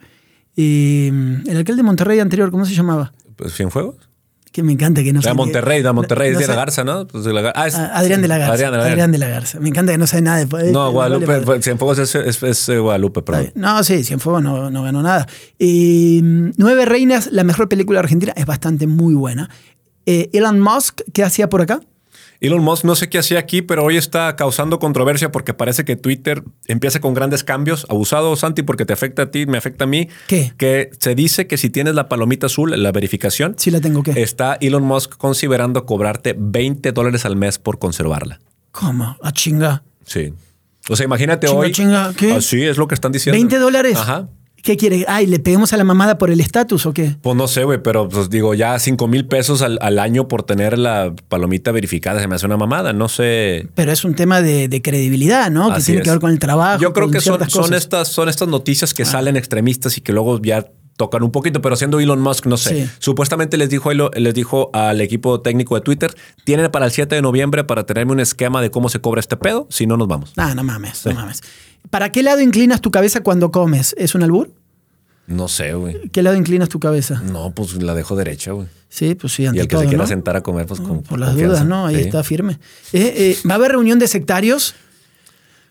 y 0.56 1.10
mm, 1.12 1.50
el 1.50 1.58
alcalde 1.58 1.78
de 1.82 1.84
Monterrey 1.84 2.20
anterior, 2.20 2.52
¿cómo 2.52 2.66
se 2.66 2.74
llamaba? 2.76 3.14
Pues 3.38 3.54
Cienfuegos. 3.56 3.96
Que 4.56 4.64
me 4.64 4.72
encanta 4.72 5.04
que 5.04 5.12
no 5.12 5.20
De 5.20 5.24
sabe- 5.26 5.36
Monterrey, 5.36 5.82
de 5.82 5.92
Monterrey, 5.92 6.32
no 6.32 6.40
es 6.40 6.48
de 6.48 6.54
la 6.54 6.56
Garza, 6.56 6.86
¿no? 6.86 7.06
Pues 7.06 7.26
de 7.26 7.34
la 7.34 7.42
Gar- 7.42 7.52
ah, 7.56 7.68
es- 7.68 7.76
Ah, 7.76 7.92
Adrián 7.94 8.22
de 8.22 8.30
la 8.30 8.38
Garza. 8.38 8.54
Adrián 8.54 8.72
de 8.72 8.78
la 8.78 8.84
Garza. 8.84 8.92
Adrián 8.94 9.12
de 9.12 9.18
la 9.18 9.28
Garza. 9.28 9.60
Me 9.60 9.68
encanta 9.68 9.92
que 9.92 9.98
no 9.98 10.08
sabe 10.08 10.22
nada 10.22 10.38
de 10.46 10.72
No, 10.72 10.92
Guadalupe, 10.94 11.26
Vale, 11.26 11.44
vale. 11.46 11.62
Cienfuegos 11.62 12.00
es, 12.00 12.16
es, 12.16 12.42
es, 12.42 12.70
eh, 12.70 12.80
Guadalupe, 12.80 13.22
perdón. 13.22 13.52
No, 13.56 13.84
sí, 13.84 14.06
Cienfuegos 14.06 14.42
no, 14.42 14.72
no 14.72 14.84
ganó 14.84 15.02
nada. 15.04 15.28
Mm, 15.60 16.52
Nueve 16.56 16.86
Reinas, 16.86 17.28
la 17.34 17.44
mejor 17.44 17.68
película 17.68 18.00
argentina, 18.00 18.32
es 18.38 18.46
bastante 18.46 18.88
muy 18.88 19.14
buena. 19.14 19.50
Eh, 20.06 20.30
Elon 20.32 20.62
Musk, 20.62 21.02
¿qué 21.14 21.24
hacía 21.24 21.50
por 21.50 21.62
acá? 21.62 21.82
Elon 22.42 22.64
Musk 22.64 22.86
no 22.86 22.96
sé 22.96 23.10
qué 23.10 23.18
hacía 23.18 23.40
aquí, 23.40 23.62
pero 23.62 23.84
hoy 23.84 23.98
está 23.98 24.36
causando 24.36 24.80
controversia 24.80 25.32
porque 25.32 25.54
parece 25.54 25.86
que 25.86 25.96
Twitter 25.96 26.44
empieza 26.68 27.00
con 27.00 27.14
grandes 27.14 27.44
cambios. 27.44 27.86
Abusado, 27.90 28.36
Santi, 28.36 28.64
porque 28.64 28.86
te 28.86 28.94
afecta 28.94 29.24
a 29.24 29.32
ti, 29.32 29.46
me 29.46 29.58
afecta 29.58 29.86
a 29.86 29.88
mí. 29.88 30.10
¿Qué? 30.28 30.54
Que 30.58 30.90
se 31.00 31.16
dice 31.16 31.48
que 31.48 31.58
si 31.58 31.70
tienes 31.70 31.96
la 31.96 32.10
palomita 32.10 32.48
azul, 32.48 32.72
la 32.82 32.92
verificación, 32.92 33.56
Sí 33.58 33.72
la 33.72 33.82
tengo 33.82 34.04
que. 34.04 34.22
está 34.22 34.58
Elon 34.62 34.84
Musk 34.84 35.16
considerando 35.18 35.86
cobrarte 35.86 36.36
20 36.38 36.92
dólares 36.92 37.26
al 37.26 37.36
mes 37.36 37.60
por 37.60 37.80
conservarla. 37.80 38.40
¿Cómo? 38.72 39.18
A 39.22 39.32
chinga. 39.32 39.84
Sí. 40.06 40.34
O 40.90 40.96
sea, 40.96 41.06
imagínate 41.06 41.48
Chinga, 41.48 41.60
hoy. 41.60 41.72
chinga, 41.72 42.14
¿qué? 42.16 42.34
Así 42.34 42.62
es 42.62 42.78
lo 42.78 42.88
que 42.88 42.94
están 42.96 43.12
diciendo. 43.12 43.42
¿20 43.42 43.60
dólares? 43.60 43.98
Ajá. 43.98 44.30
¿Qué 44.66 44.78
quiere? 44.78 45.06
Ay, 45.08 45.28
¿le 45.28 45.38
peguemos 45.38 45.74
a 45.74 45.78
la 45.78 45.84
mamada 45.84 46.18
por 46.18 46.32
el 46.32 46.40
estatus 46.40 46.88
o 46.88 46.94
qué? 46.94 47.16
Pues 47.22 47.36
no 47.36 47.48
sé, 47.48 47.66
güey, 47.66 47.84
pero 47.84 48.10
pues 48.10 48.32
digo, 48.32 48.56
ya 48.56 48.80
5 48.80 49.08
mil 49.08 49.28
pesos 49.28 49.62
al, 49.62 49.78
al 49.80 50.00
año 50.00 50.28
por 50.28 50.42
tener 50.42 50.80
la 50.80 51.14
palomita 51.30 51.72
verificada 51.72 52.20
se 52.20 52.28
me 52.28 52.34
hace 52.34 52.48
una 52.48 52.58
mamada. 52.58 52.92
No 52.92 53.08
sé. 53.08 53.68
Pero 53.76 53.92
es 53.92 54.04
un 54.04 54.16
tema 54.16 54.42
de, 54.42 54.68
de 54.68 54.82
credibilidad, 54.82 55.52
¿no? 55.52 55.72
que 55.72 55.82
tiene 55.82 56.00
es. 56.00 56.04
que 56.04 56.10
ver 56.10 56.20
con 56.20 56.32
el 56.32 56.40
trabajo. 56.40 56.82
Yo 56.82 56.94
creo 56.94 57.12
que 57.12 57.22
son. 57.22 57.40
Ah. 57.44 57.78
estas, 57.78 58.08
son 58.08 58.28
estas 58.28 58.48
noticias 58.48 58.96
que 58.96 59.06
salen 59.06 59.38
extremistas 59.38 60.00
y 60.00 60.02
que 60.02 60.14
luego 60.14 60.42
ya 60.42 60.66
tocan 60.98 61.22
un 61.22 61.32
poquito, 61.32 61.62
pero 61.62 61.76
siendo 61.76 62.00
Elon 62.00 62.20
Musk, 62.20 62.48
no 62.48 62.58
sé. 62.58 62.86
Sí. 62.86 62.92
Supuestamente 62.98 63.58
les 63.58 63.70
dijo, 63.70 63.92
les 63.94 64.34
dijo 64.34 64.72
al 64.74 65.00
equipo 65.00 65.42
técnico 65.42 65.76
de 65.76 65.82
Twitter, 65.82 66.16
tienen 66.44 66.72
para 66.72 66.86
el 66.86 66.92
7 66.92 67.14
de 67.14 67.22
noviembre 67.22 67.66
para 67.66 67.86
tenerme 67.86 68.14
un 68.14 68.20
esquema 68.20 68.64
de 68.64 68.72
cómo 68.72 68.90
se 68.90 69.00
cobra 69.00 69.20
este 69.20 69.38
pedo, 69.38 69.68
si 69.70 69.86
no 69.86 69.96
nos 69.96 70.08
vamos. 70.08 70.34
Ah, 70.38 70.56
no 70.56 70.64
mames, 70.64 71.06
no 71.06 71.14
mames. 71.14 71.42
¿Para 71.90 72.12
qué 72.12 72.24
lado 72.24 72.42
inclinas 72.42 72.82
tu 72.82 72.92
cabeza 72.92 73.22
cuando 73.22 73.52
comes? 73.52 73.96
¿Es 73.98 74.16
un 74.16 74.24
albur? 74.24 74.52
No 75.28 75.48
sé, 75.48 75.74
güey. 75.74 76.10
¿Qué 76.10 76.22
lado 76.22 76.36
inclinas 76.36 76.70
tu 76.70 76.80
cabeza? 76.80 77.22
No, 77.32 77.52
pues 77.52 77.82
la 77.82 77.96
dejo 77.96 78.16
derecha, 78.16 78.52
güey. 78.52 78.68
Sí, 78.90 79.16
pues 79.16 79.34
sí, 79.34 79.46
ante 79.46 79.58
Y 79.58 79.62
el 79.62 79.68
que 79.68 79.72
todo, 79.76 79.82
se 79.82 79.88
quiera 79.88 80.04
¿no? 80.04 80.08
sentar 80.08 80.36
a 80.38 80.42
comer, 80.42 80.66
pues 80.68 80.80
con 80.80 81.02
Por 81.02 81.20
las 81.20 81.30
confianza. 81.30 81.56
dudas, 81.64 81.68
¿no? 81.68 81.88
Ahí 81.88 81.96
Sí. 81.96 82.02
está 82.02 82.24
firme. 82.24 82.54
Eh, 82.94 83.14
eh, 83.18 83.38
¿Va 83.50 83.54
a 83.54 83.58
haber 83.58 83.72
reunión 83.72 83.98
de 84.00 84.08
sectarios? 84.08 84.76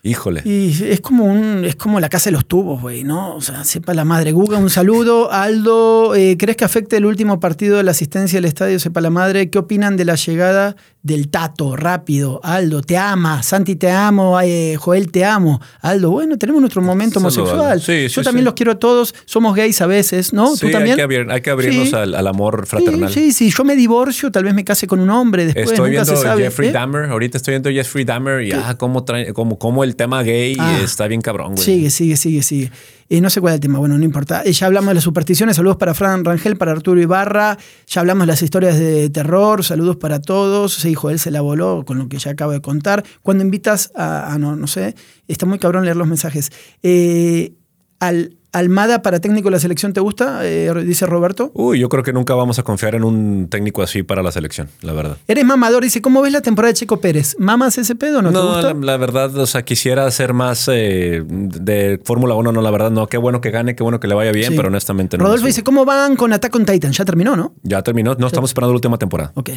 Híjole. 0.03 0.43
Y 0.45 0.69
es 0.83 1.01
como 1.01 1.25
un, 1.25 1.65
es 1.65 1.75
como 1.75 1.99
la 1.99 2.09
casa 2.09 2.25
de 2.29 2.33
los 2.33 2.45
tubos, 2.45 2.79
güey, 2.79 3.03
¿no? 3.03 3.35
O 3.35 3.41
sea, 3.41 3.63
sepa 3.63 3.95
la 3.95 4.05
madre. 4.05 4.33
Guga, 4.33 4.57
un 4.59 4.69
saludo. 4.69 5.31
Aldo, 5.31 6.13
eh, 6.13 6.35
¿crees 6.37 6.57
que 6.57 6.63
afecte 6.65 6.97
el 6.97 7.05
último 7.05 7.39
partido 7.39 7.77
de 7.77 7.83
la 7.83 7.89
asistencia 7.91 8.37
al 8.37 8.45
estadio? 8.45 8.79
Sepa 8.79 9.01
la 9.01 9.09
madre. 9.09 9.49
¿Qué 9.49 9.57
opinan 9.57 9.97
de 9.97 10.05
la 10.05 10.13
llegada 10.13 10.75
del 11.05 11.29
Tato? 11.29 11.75
Rápido. 11.75 12.39
Aldo, 12.43 12.81
te 12.81 12.97
ama. 12.97 13.43
Santi, 13.43 13.75
te 13.75 13.91
amo. 13.91 14.39
Eh, 14.41 14.75
Joel, 14.77 15.11
te 15.11 15.23
amo. 15.23 15.61
Aldo, 15.81 16.09
bueno, 16.11 16.37
tenemos 16.37 16.59
nuestro 16.61 16.81
momento 16.81 17.19
homosexual. 17.19 17.79
Sí, 17.79 18.07
Yo 18.07 18.23
también 18.23 18.41
sí. 18.41 18.45
los 18.45 18.53
quiero 18.55 18.71
a 18.71 18.79
todos. 18.79 19.13
Somos 19.25 19.55
gays 19.55 19.79
a 19.81 19.87
veces, 19.87 20.33
¿no? 20.33 20.55
¿Tú 20.57 20.69
también? 20.71 20.91
Hay 20.91 20.95
que, 20.95 21.03
abrir- 21.03 21.31
hay 21.31 21.41
que 21.41 21.49
abrirnos 21.51 21.93
al, 21.93 22.15
al 22.15 22.27
amor 22.27 22.65
fraternal. 22.65 23.09
Sí, 23.09 23.31
sí, 23.31 23.49
sí. 23.49 23.55
Yo 23.55 23.63
me 23.63 23.75
divorcio, 23.75 24.31
tal 24.31 24.43
vez 24.45 24.53
me 24.55 24.63
case 24.65 24.87
con 24.87 24.99
un 24.99 25.09
hombre 25.11 25.45
después. 25.45 25.65
Estoy 25.71 25.91
nunca 25.91 26.03
viendo 26.03 26.15
se 26.15 26.21
sabe. 26.27 26.43
Jeffrey 26.43 26.69
¿eh? 26.69 26.71
Dahmer. 26.71 27.05
Ahorita 27.11 27.37
estoy 27.37 27.51
viendo 27.53 27.69
Jeffrey 27.69 28.03
Dahmer 28.03 28.41
y 28.41 28.51
ah, 28.53 28.75
cómo, 28.77 29.03
trae, 29.03 29.31
cómo, 29.33 29.59
cómo 29.59 29.83
el 29.83 29.95
tema 29.95 30.23
gay 30.23 30.57
Ah. 30.59 30.79
está 30.83 31.07
bien 31.07 31.21
cabrón, 31.21 31.53
güey. 31.53 31.63
Sigue, 31.63 31.89
sigue, 31.91 32.17
sigue, 32.17 32.41
sigue. 32.41 32.71
Eh, 33.07 33.21
no 33.21 33.29
sé 33.29 33.39
cuál 33.39 33.53
es 33.53 33.55
el 33.55 33.61
tema, 33.61 33.77
bueno, 33.77 33.97
no 33.97 34.03
importa. 34.03 34.41
Eh, 34.43 34.51
ya 34.51 34.65
hablamos 34.65 34.89
de 34.89 34.95
las 34.95 35.03
supersticiones, 35.03 35.57
saludos 35.57 35.77
para 35.77 35.93
Fran 35.93 36.25
Rangel, 36.25 36.57
para 36.57 36.71
Arturo 36.71 36.99
Ibarra, 36.99 37.57
ya 37.85 38.01
hablamos 38.01 38.23
de 38.23 38.27
las 38.27 38.41
historias 38.41 38.79
de 38.79 39.09
terror, 39.09 39.63
saludos 39.63 39.97
para 39.97 40.21
todos. 40.21 40.73
Sí, 40.73 40.95
Joel 40.95 41.19
se 41.19 41.29
la 41.29 41.41
voló 41.41 41.83
con 41.85 41.97
lo 41.99 42.09
que 42.09 42.17
ya 42.17 42.31
acabo 42.31 42.51
de 42.51 42.61
contar. 42.61 43.03
Cuando 43.21 43.43
invitas 43.43 43.91
a, 43.95 44.33
a 44.33 44.39
no, 44.39 44.55
no 44.55 44.67
sé, 44.67 44.95
está 45.27 45.45
muy 45.45 45.59
cabrón 45.59 45.85
leer 45.85 45.97
los 45.97 46.07
mensajes. 46.07 46.51
Eh, 46.81 47.53
al, 47.99 48.33
Almada 48.51 49.01
para 49.01 49.19
técnico 49.19 49.49
de 49.49 49.51
la 49.51 49.59
selección, 49.59 49.91
¿te 49.91 49.99
gusta? 49.99 50.39
Eh, 50.47 50.71
dice 50.85 51.05
Roberto. 51.05 51.51
Uy, 51.55 51.77
yo 51.77 51.89
creo 51.89 52.03
que 52.03 52.13
nunca 52.13 52.35
vamos 52.35 52.57
a 52.57 52.63
confiar 52.63 52.95
en 52.95 53.03
un 53.03 53.49
técnico 53.49 53.81
así 53.83 54.01
para 54.01 54.23
la 54.23 54.31
selección, 54.31 54.69
la 54.81 54.93
verdad. 54.93 55.17
Eres 55.27 55.43
mamador, 55.43 55.83
dice, 55.83 56.01
¿cómo 56.01 56.21
ves 56.21 56.31
la 56.31 56.39
temporada 56.39 56.71
de 56.71 56.75
Checo 56.79 57.01
Pérez? 57.01 57.35
¿Mamas 57.37 57.77
ese 57.77 57.95
pedo? 57.95 58.21
¿No, 58.21 58.29
te 58.29 58.35
No, 58.35 58.45
gusta? 58.53 58.73
la, 58.73 58.79
la 58.79 58.95
verdad, 58.95 59.35
o 59.37 59.45
sea, 59.45 59.63
quisiera 59.65 60.09
ser 60.09 60.31
más 60.31 60.69
eh, 60.71 61.21
de 61.27 61.99
Fórmula 62.05 62.35
1, 62.35 62.53
no, 62.53 62.61
la 62.61 62.71
verdad, 62.71 62.91
no. 62.91 63.07
Qué 63.07 63.17
bueno 63.17 63.41
que 63.41 63.51
gane, 63.51 63.75
qué 63.75 63.83
bueno 63.83 63.99
que 63.99 64.07
le 64.07 64.15
vaya 64.15 64.31
bien, 64.31 64.51
Sí. 64.51 64.55
pero 64.55 64.69
honestamente 64.69 65.17
no. 65.17 65.25
Rodolfo 65.25 65.47
dice. 65.47 65.61
¿cómo 65.61 65.83
van 65.83 66.15
con 66.15 66.31
Attack 66.31 66.55
on 66.55 66.65
Titan? 66.65 66.93
Ya 66.93 67.03
terminó, 67.03 67.35
¿no? 67.35 67.55
Ya 67.63 67.81
terminó, 67.81 68.15
no 68.17 68.25
estamos 68.27 68.51
esperando 68.51 68.71
la 68.71 68.77
última 68.77 68.97
temporada. 68.97 69.33
Ok. 69.35 69.49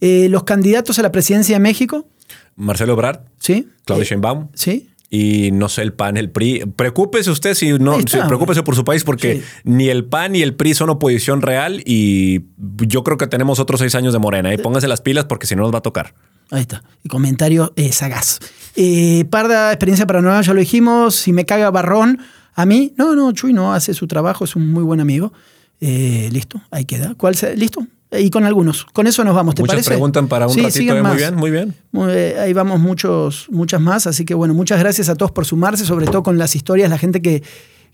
Eh, 0.00 0.28
¿Los 0.30 0.44
candidatos 0.44 0.96
a 1.00 1.02
la 1.02 1.10
presidencia 1.10 1.56
de 1.56 1.60
México? 1.60 2.06
Marcelo 2.54 2.92
Ebrard, 2.92 3.18
¿Sí? 3.40 3.68
Claudia 3.84 4.04
Eh, 4.04 4.06
Sheinbaum 4.10 4.46
¿Sí? 4.54 4.90
Y 5.10 5.50
no 5.52 5.68
sé, 5.68 5.82
el 5.82 5.92
PAN, 5.92 6.16
el 6.16 6.30
PRI. 6.30 6.64
Preocúpese 6.76 7.30
usted 7.30 7.54
si 7.54 7.72
no, 7.78 7.98
sí, 8.00 8.18
preocúpese 8.26 8.62
por 8.62 8.74
su 8.74 8.84
país 8.84 9.04
porque 9.04 9.36
Sí. 9.36 9.42
ni 9.64 9.88
el 9.88 10.04
PAN 10.04 10.32
ni 10.32 10.42
el 10.42 10.54
PRI 10.54 10.74
son 10.74 10.90
oposición 10.90 11.40
real 11.42 11.82
y 11.86 12.42
yo 12.86 13.04
creo 13.04 13.16
que 13.16 13.26
tenemos 13.26 13.58
otros 13.60 13.80
seis 13.80 13.94
años 13.94 14.12
de 14.12 14.18
Morena. 14.18 14.52
Y 14.52 14.58
pónganse 14.58 14.88
las 14.88 15.00
pilas 15.00 15.24
porque 15.26 15.46
si 15.46 15.54
no 15.56 15.62
nos 15.62 15.72
va 15.72 15.78
a 15.78 15.82
tocar. 15.82 16.14
Ahí 16.50 16.60
está. 16.62 16.82
Y 17.02 17.08
comentario 17.08 17.72
eh, 17.76 17.92
sagaz. 17.92 18.38
Eh, 18.76 19.24
Parda, 19.30 19.70
experiencia 19.72 20.06
paranormal, 20.06 20.44
ya 20.44 20.52
lo 20.52 20.60
dijimos. 20.60 21.14
Si 21.14 21.32
me 21.32 21.44
caga 21.44 21.70
Barrón, 21.70 22.18
a 22.54 22.66
mí, 22.66 22.92
no, 22.96 23.14
no, 23.14 23.32
Chuy 23.32 23.52
no 23.52 23.72
hace 23.72 23.94
su 23.94 24.06
trabajo, 24.06 24.44
es 24.44 24.56
un 24.56 24.70
muy 24.70 24.82
buen 24.82 25.00
amigo. 25.00 25.32
Eh, 25.80 26.28
listo, 26.32 26.60
ahí 26.70 26.84
queda. 26.84 27.14
¿Cuál 27.16 27.34
se- 27.34 27.56
¿Listo? 27.56 27.86
Y 28.20 28.30
con 28.30 28.44
algunos. 28.44 28.84
Con 28.86 29.06
eso 29.06 29.24
nos 29.24 29.34
vamos, 29.34 29.54
¿te 29.54 29.62
Muchas 29.62 29.74
parece? 29.76 29.90
preguntan 29.90 30.28
para 30.28 30.46
un 30.46 30.54
Sí, 30.54 30.60
ratito. 30.62 30.96
eh, 30.96 31.02
Muy 31.02 31.16
bien, 31.16 31.34
muy 31.36 31.50
bien. 31.50 31.74
Eh, 32.10 32.36
ahí 32.40 32.52
vamos 32.52 32.80
muchos, 32.80 33.46
muchas 33.50 33.80
más. 33.80 34.06
Así 34.06 34.24
que 34.24 34.34
bueno, 34.34 34.54
muchas 34.54 34.78
gracias 34.78 35.08
a 35.08 35.14
todos 35.14 35.32
por 35.32 35.44
sumarse, 35.46 35.84
sobre 35.84 36.06
todo 36.06 36.22
con 36.22 36.38
las 36.38 36.54
historias, 36.56 36.90
la 36.90 36.98
gente 36.98 37.22
que, 37.22 37.42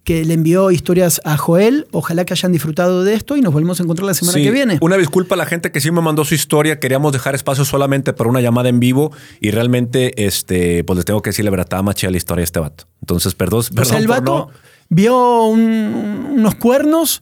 que 0.04 0.24
le 0.24 0.32
envió 0.34 0.70
historias 0.70 1.20
a 1.24 1.36
Joel. 1.36 1.86
Ojalá 1.92 2.24
que 2.24 2.32
hayan 2.32 2.52
disfrutado 2.52 3.04
de 3.04 3.14
esto 3.14 3.36
y 3.36 3.42
nos 3.42 3.52
volvemos 3.52 3.80
a 3.80 3.82
encontrar 3.82 4.06
la 4.06 4.14
semana 4.14 4.38
Sí, 4.38 4.42
que 4.44 4.50
viene. 4.50 4.78
Una 4.80 4.96
disculpa 4.96 5.34
a 5.34 5.38
la 5.38 5.44
gente 5.46 5.70
que 5.72 5.80
sí 5.80 5.90
me 5.90 6.00
mandó 6.00 6.24
su 6.24 6.34
historia. 6.34 6.80
Queríamos 6.80 7.12
dejar 7.12 7.34
espacio 7.34 7.64
solamente 7.64 8.12
para 8.14 8.30
una 8.30 8.40
llamada 8.40 8.68
en 8.70 8.80
vivo 8.80 9.12
y 9.40 9.50
realmente, 9.50 10.24
este, 10.26 10.84
pues 10.84 10.96
les 10.96 11.04
tengo 11.04 11.20
que 11.22 11.30
decir 11.30 11.44
la 11.44 11.50
verdad, 11.50 11.66
estaba 11.66 11.82
más 11.82 11.96
chida 11.96 12.10
la 12.10 12.16
historia 12.16 12.40
de 12.40 12.44
este 12.44 12.60
vato. 12.60 12.84
Entonces, 13.02 13.34
perdón, 13.34 13.60
o 13.60 13.62
sea, 13.62 13.74
perdón 13.74 13.96
el 13.98 14.06
por 14.06 14.16
vato 14.16 14.32
no- 14.32 14.50
vio 14.88 15.44
un- 15.44 16.28
unos 16.38 16.54
cuernos, 16.54 17.20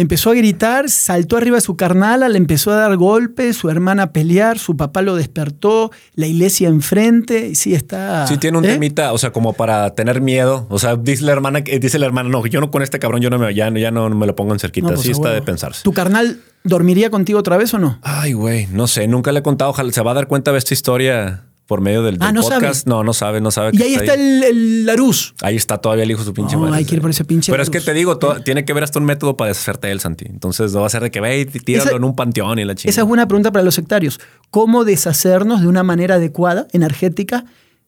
empezó 0.00 0.30
a 0.30 0.34
gritar, 0.34 0.88
saltó 0.88 1.36
arriba 1.36 1.56
de 1.56 1.60
su 1.60 1.76
carnala, 1.76 2.28
le 2.30 2.38
empezó 2.38 2.70
a 2.70 2.76
dar 2.76 2.96
golpes, 2.96 3.56
su 3.56 3.68
hermana 3.68 4.04
a 4.04 4.12
pelear, 4.12 4.58
su 4.58 4.74
papá 4.76 5.02
lo 5.02 5.14
despertó, 5.14 5.90
la 6.14 6.26
iglesia 6.26 6.68
enfrente, 6.68 7.48
y 7.48 7.54
sí 7.54 7.74
está... 7.74 8.26
Sí, 8.26 8.38
tiene 8.38 8.56
un 8.56 8.64
¿eh? 8.64 8.68
temita, 8.68 9.12
o 9.12 9.18
sea, 9.18 9.30
como 9.30 9.52
para 9.52 9.94
tener 9.94 10.22
miedo. 10.22 10.66
O 10.70 10.78
sea, 10.78 10.96
dice 10.96 11.24
la 11.24 11.32
hermana, 11.32 11.62
que- 11.64 11.78
dice 11.78 11.98
la 11.98 12.06
hermana, 12.06 12.30
no, 12.30 12.46
yo 12.46 12.60
no 12.60 12.70
con 12.70 12.82
este 12.82 12.98
cabrón, 12.98 13.20
yo 13.20 13.28
no 13.28 13.38
me, 13.38 13.54
ya, 13.54 13.70
ya 13.70 13.90
no 13.90 14.08
me 14.08 14.26
lo 14.26 14.34
pongo 14.34 14.54
en 14.54 14.58
cerquita. 14.58 14.88
No, 14.88 14.94
pues, 14.94 15.02
sí 15.04 15.12
está 15.12 15.30
de 15.30 15.42
pensarse. 15.42 15.82
¿Tu 15.84 15.92
carnal 15.92 16.40
dormiría 16.64 17.10
contigo 17.10 17.38
otra 17.38 17.58
vez 17.58 17.74
o 17.74 17.78
no? 17.78 17.98
Ay, 18.02 18.32
güey, 18.32 18.68
no 18.68 18.86
sé, 18.86 19.06
nunca 19.06 19.32
le 19.32 19.40
he 19.40 19.42
contado. 19.42 19.70
Ojalá 19.70 19.92
se 19.92 20.00
va 20.02 20.12
a 20.12 20.14
dar 20.14 20.28
cuenta 20.28 20.50
de 20.52 20.58
esta 20.58 20.72
historia 20.72 21.44
por 21.70 21.80
medio 21.82 22.02
del, 22.02 22.16
Ah, 22.18 22.26
del 22.26 22.34
¿no 22.34 22.42
sabe? 22.42 22.54
podcast. 22.62 22.88
No, 22.88 23.04
no 23.04 23.12
sabe, 23.14 23.40
no 23.40 23.52
sabe. 23.52 23.70
Y 23.72 23.78
que 23.78 23.84
ahí 23.84 23.94
está 23.94 24.14
ahí. 24.14 24.18
el, 24.20 24.42
el 24.42 24.86
Larus. 24.86 25.34
Ahí 25.40 25.54
está 25.54 25.78
todavía 25.78 26.02
el 26.02 26.10
hijo 26.10 26.18
de 26.18 26.24
su 26.24 26.34
pinche 26.34 26.56
No, 26.56 26.62
madre. 26.62 26.78
hay 26.78 26.84
que 26.84 26.96
ir 26.96 27.00
por 27.00 27.10
ese 27.10 27.24
pinche 27.24 27.52
Pero 27.52 27.62
es 27.62 27.70
que 27.70 27.80
te 27.80 27.94
digo, 27.94 28.18
to- 28.18 28.42
tiene 28.42 28.64
que 28.64 28.72
ver 28.72 28.82
hasta 28.82 28.98
un 28.98 29.04
método 29.04 29.36
para 29.36 29.50
deshacerte 29.50 29.86
de 29.86 29.92
él, 29.92 30.00
Santi. 30.00 30.24
Entonces 30.28 30.72
no 30.72 30.80
va 30.80 30.88
a 30.88 30.90
ser 30.90 31.00
de 31.02 31.12
que 31.12 31.20
ve 31.20 31.38
y 31.42 31.44
tíralo 31.46 31.90
Esa- 31.90 31.96
en 31.96 32.02
un 32.02 32.16
panteón 32.16 32.58
y 32.58 32.64
la 32.64 32.74
chingada. 32.74 32.90
Esa 32.90 33.02
es 33.02 33.06
buena 33.06 33.28
pregunta 33.28 33.52
para 33.52 33.64
los 33.64 33.76
sectarios. 33.76 34.18
¿Cómo 34.50 34.84
deshacernos 34.84 35.60
de 35.60 35.68
una 35.68 35.84
manera 35.84 36.16
adecuada, 36.16 36.66
energética, 36.72 37.44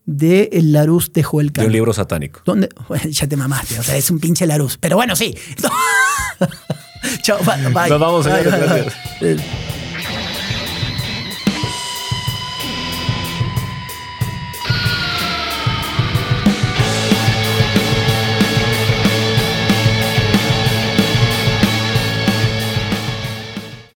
del 0.07 0.49
el 0.53 0.73
Larus 0.73 1.13
de 1.13 1.25
Joel 1.25 1.51
de 1.53 1.67
un 1.67 1.73
libro 1.73 1.93
satánico. 1.93 2.41
¿Dónde? 2.45 2.69
Bueno, 2.87 3.09
ya 3.11 3.27
te 3.27 3.37
mamaste, 3.37 3.81
o 3.81 3.83
sea, 3.83 3.97
es 3.97 4.09
un 4.13 4.21
pinche 4.21 4.47
Larus. 4.47 4.79
Pero 4.79 4.95
bueno, 4.95 5.17
sí. 5.17 5.35
Chao, 7.23 7.39
bye. 7.45 7.73
bye. 7.73 7.89
Nos 7.91 7.99
vamos, 8.01 8.27
bye. 8.27 9.82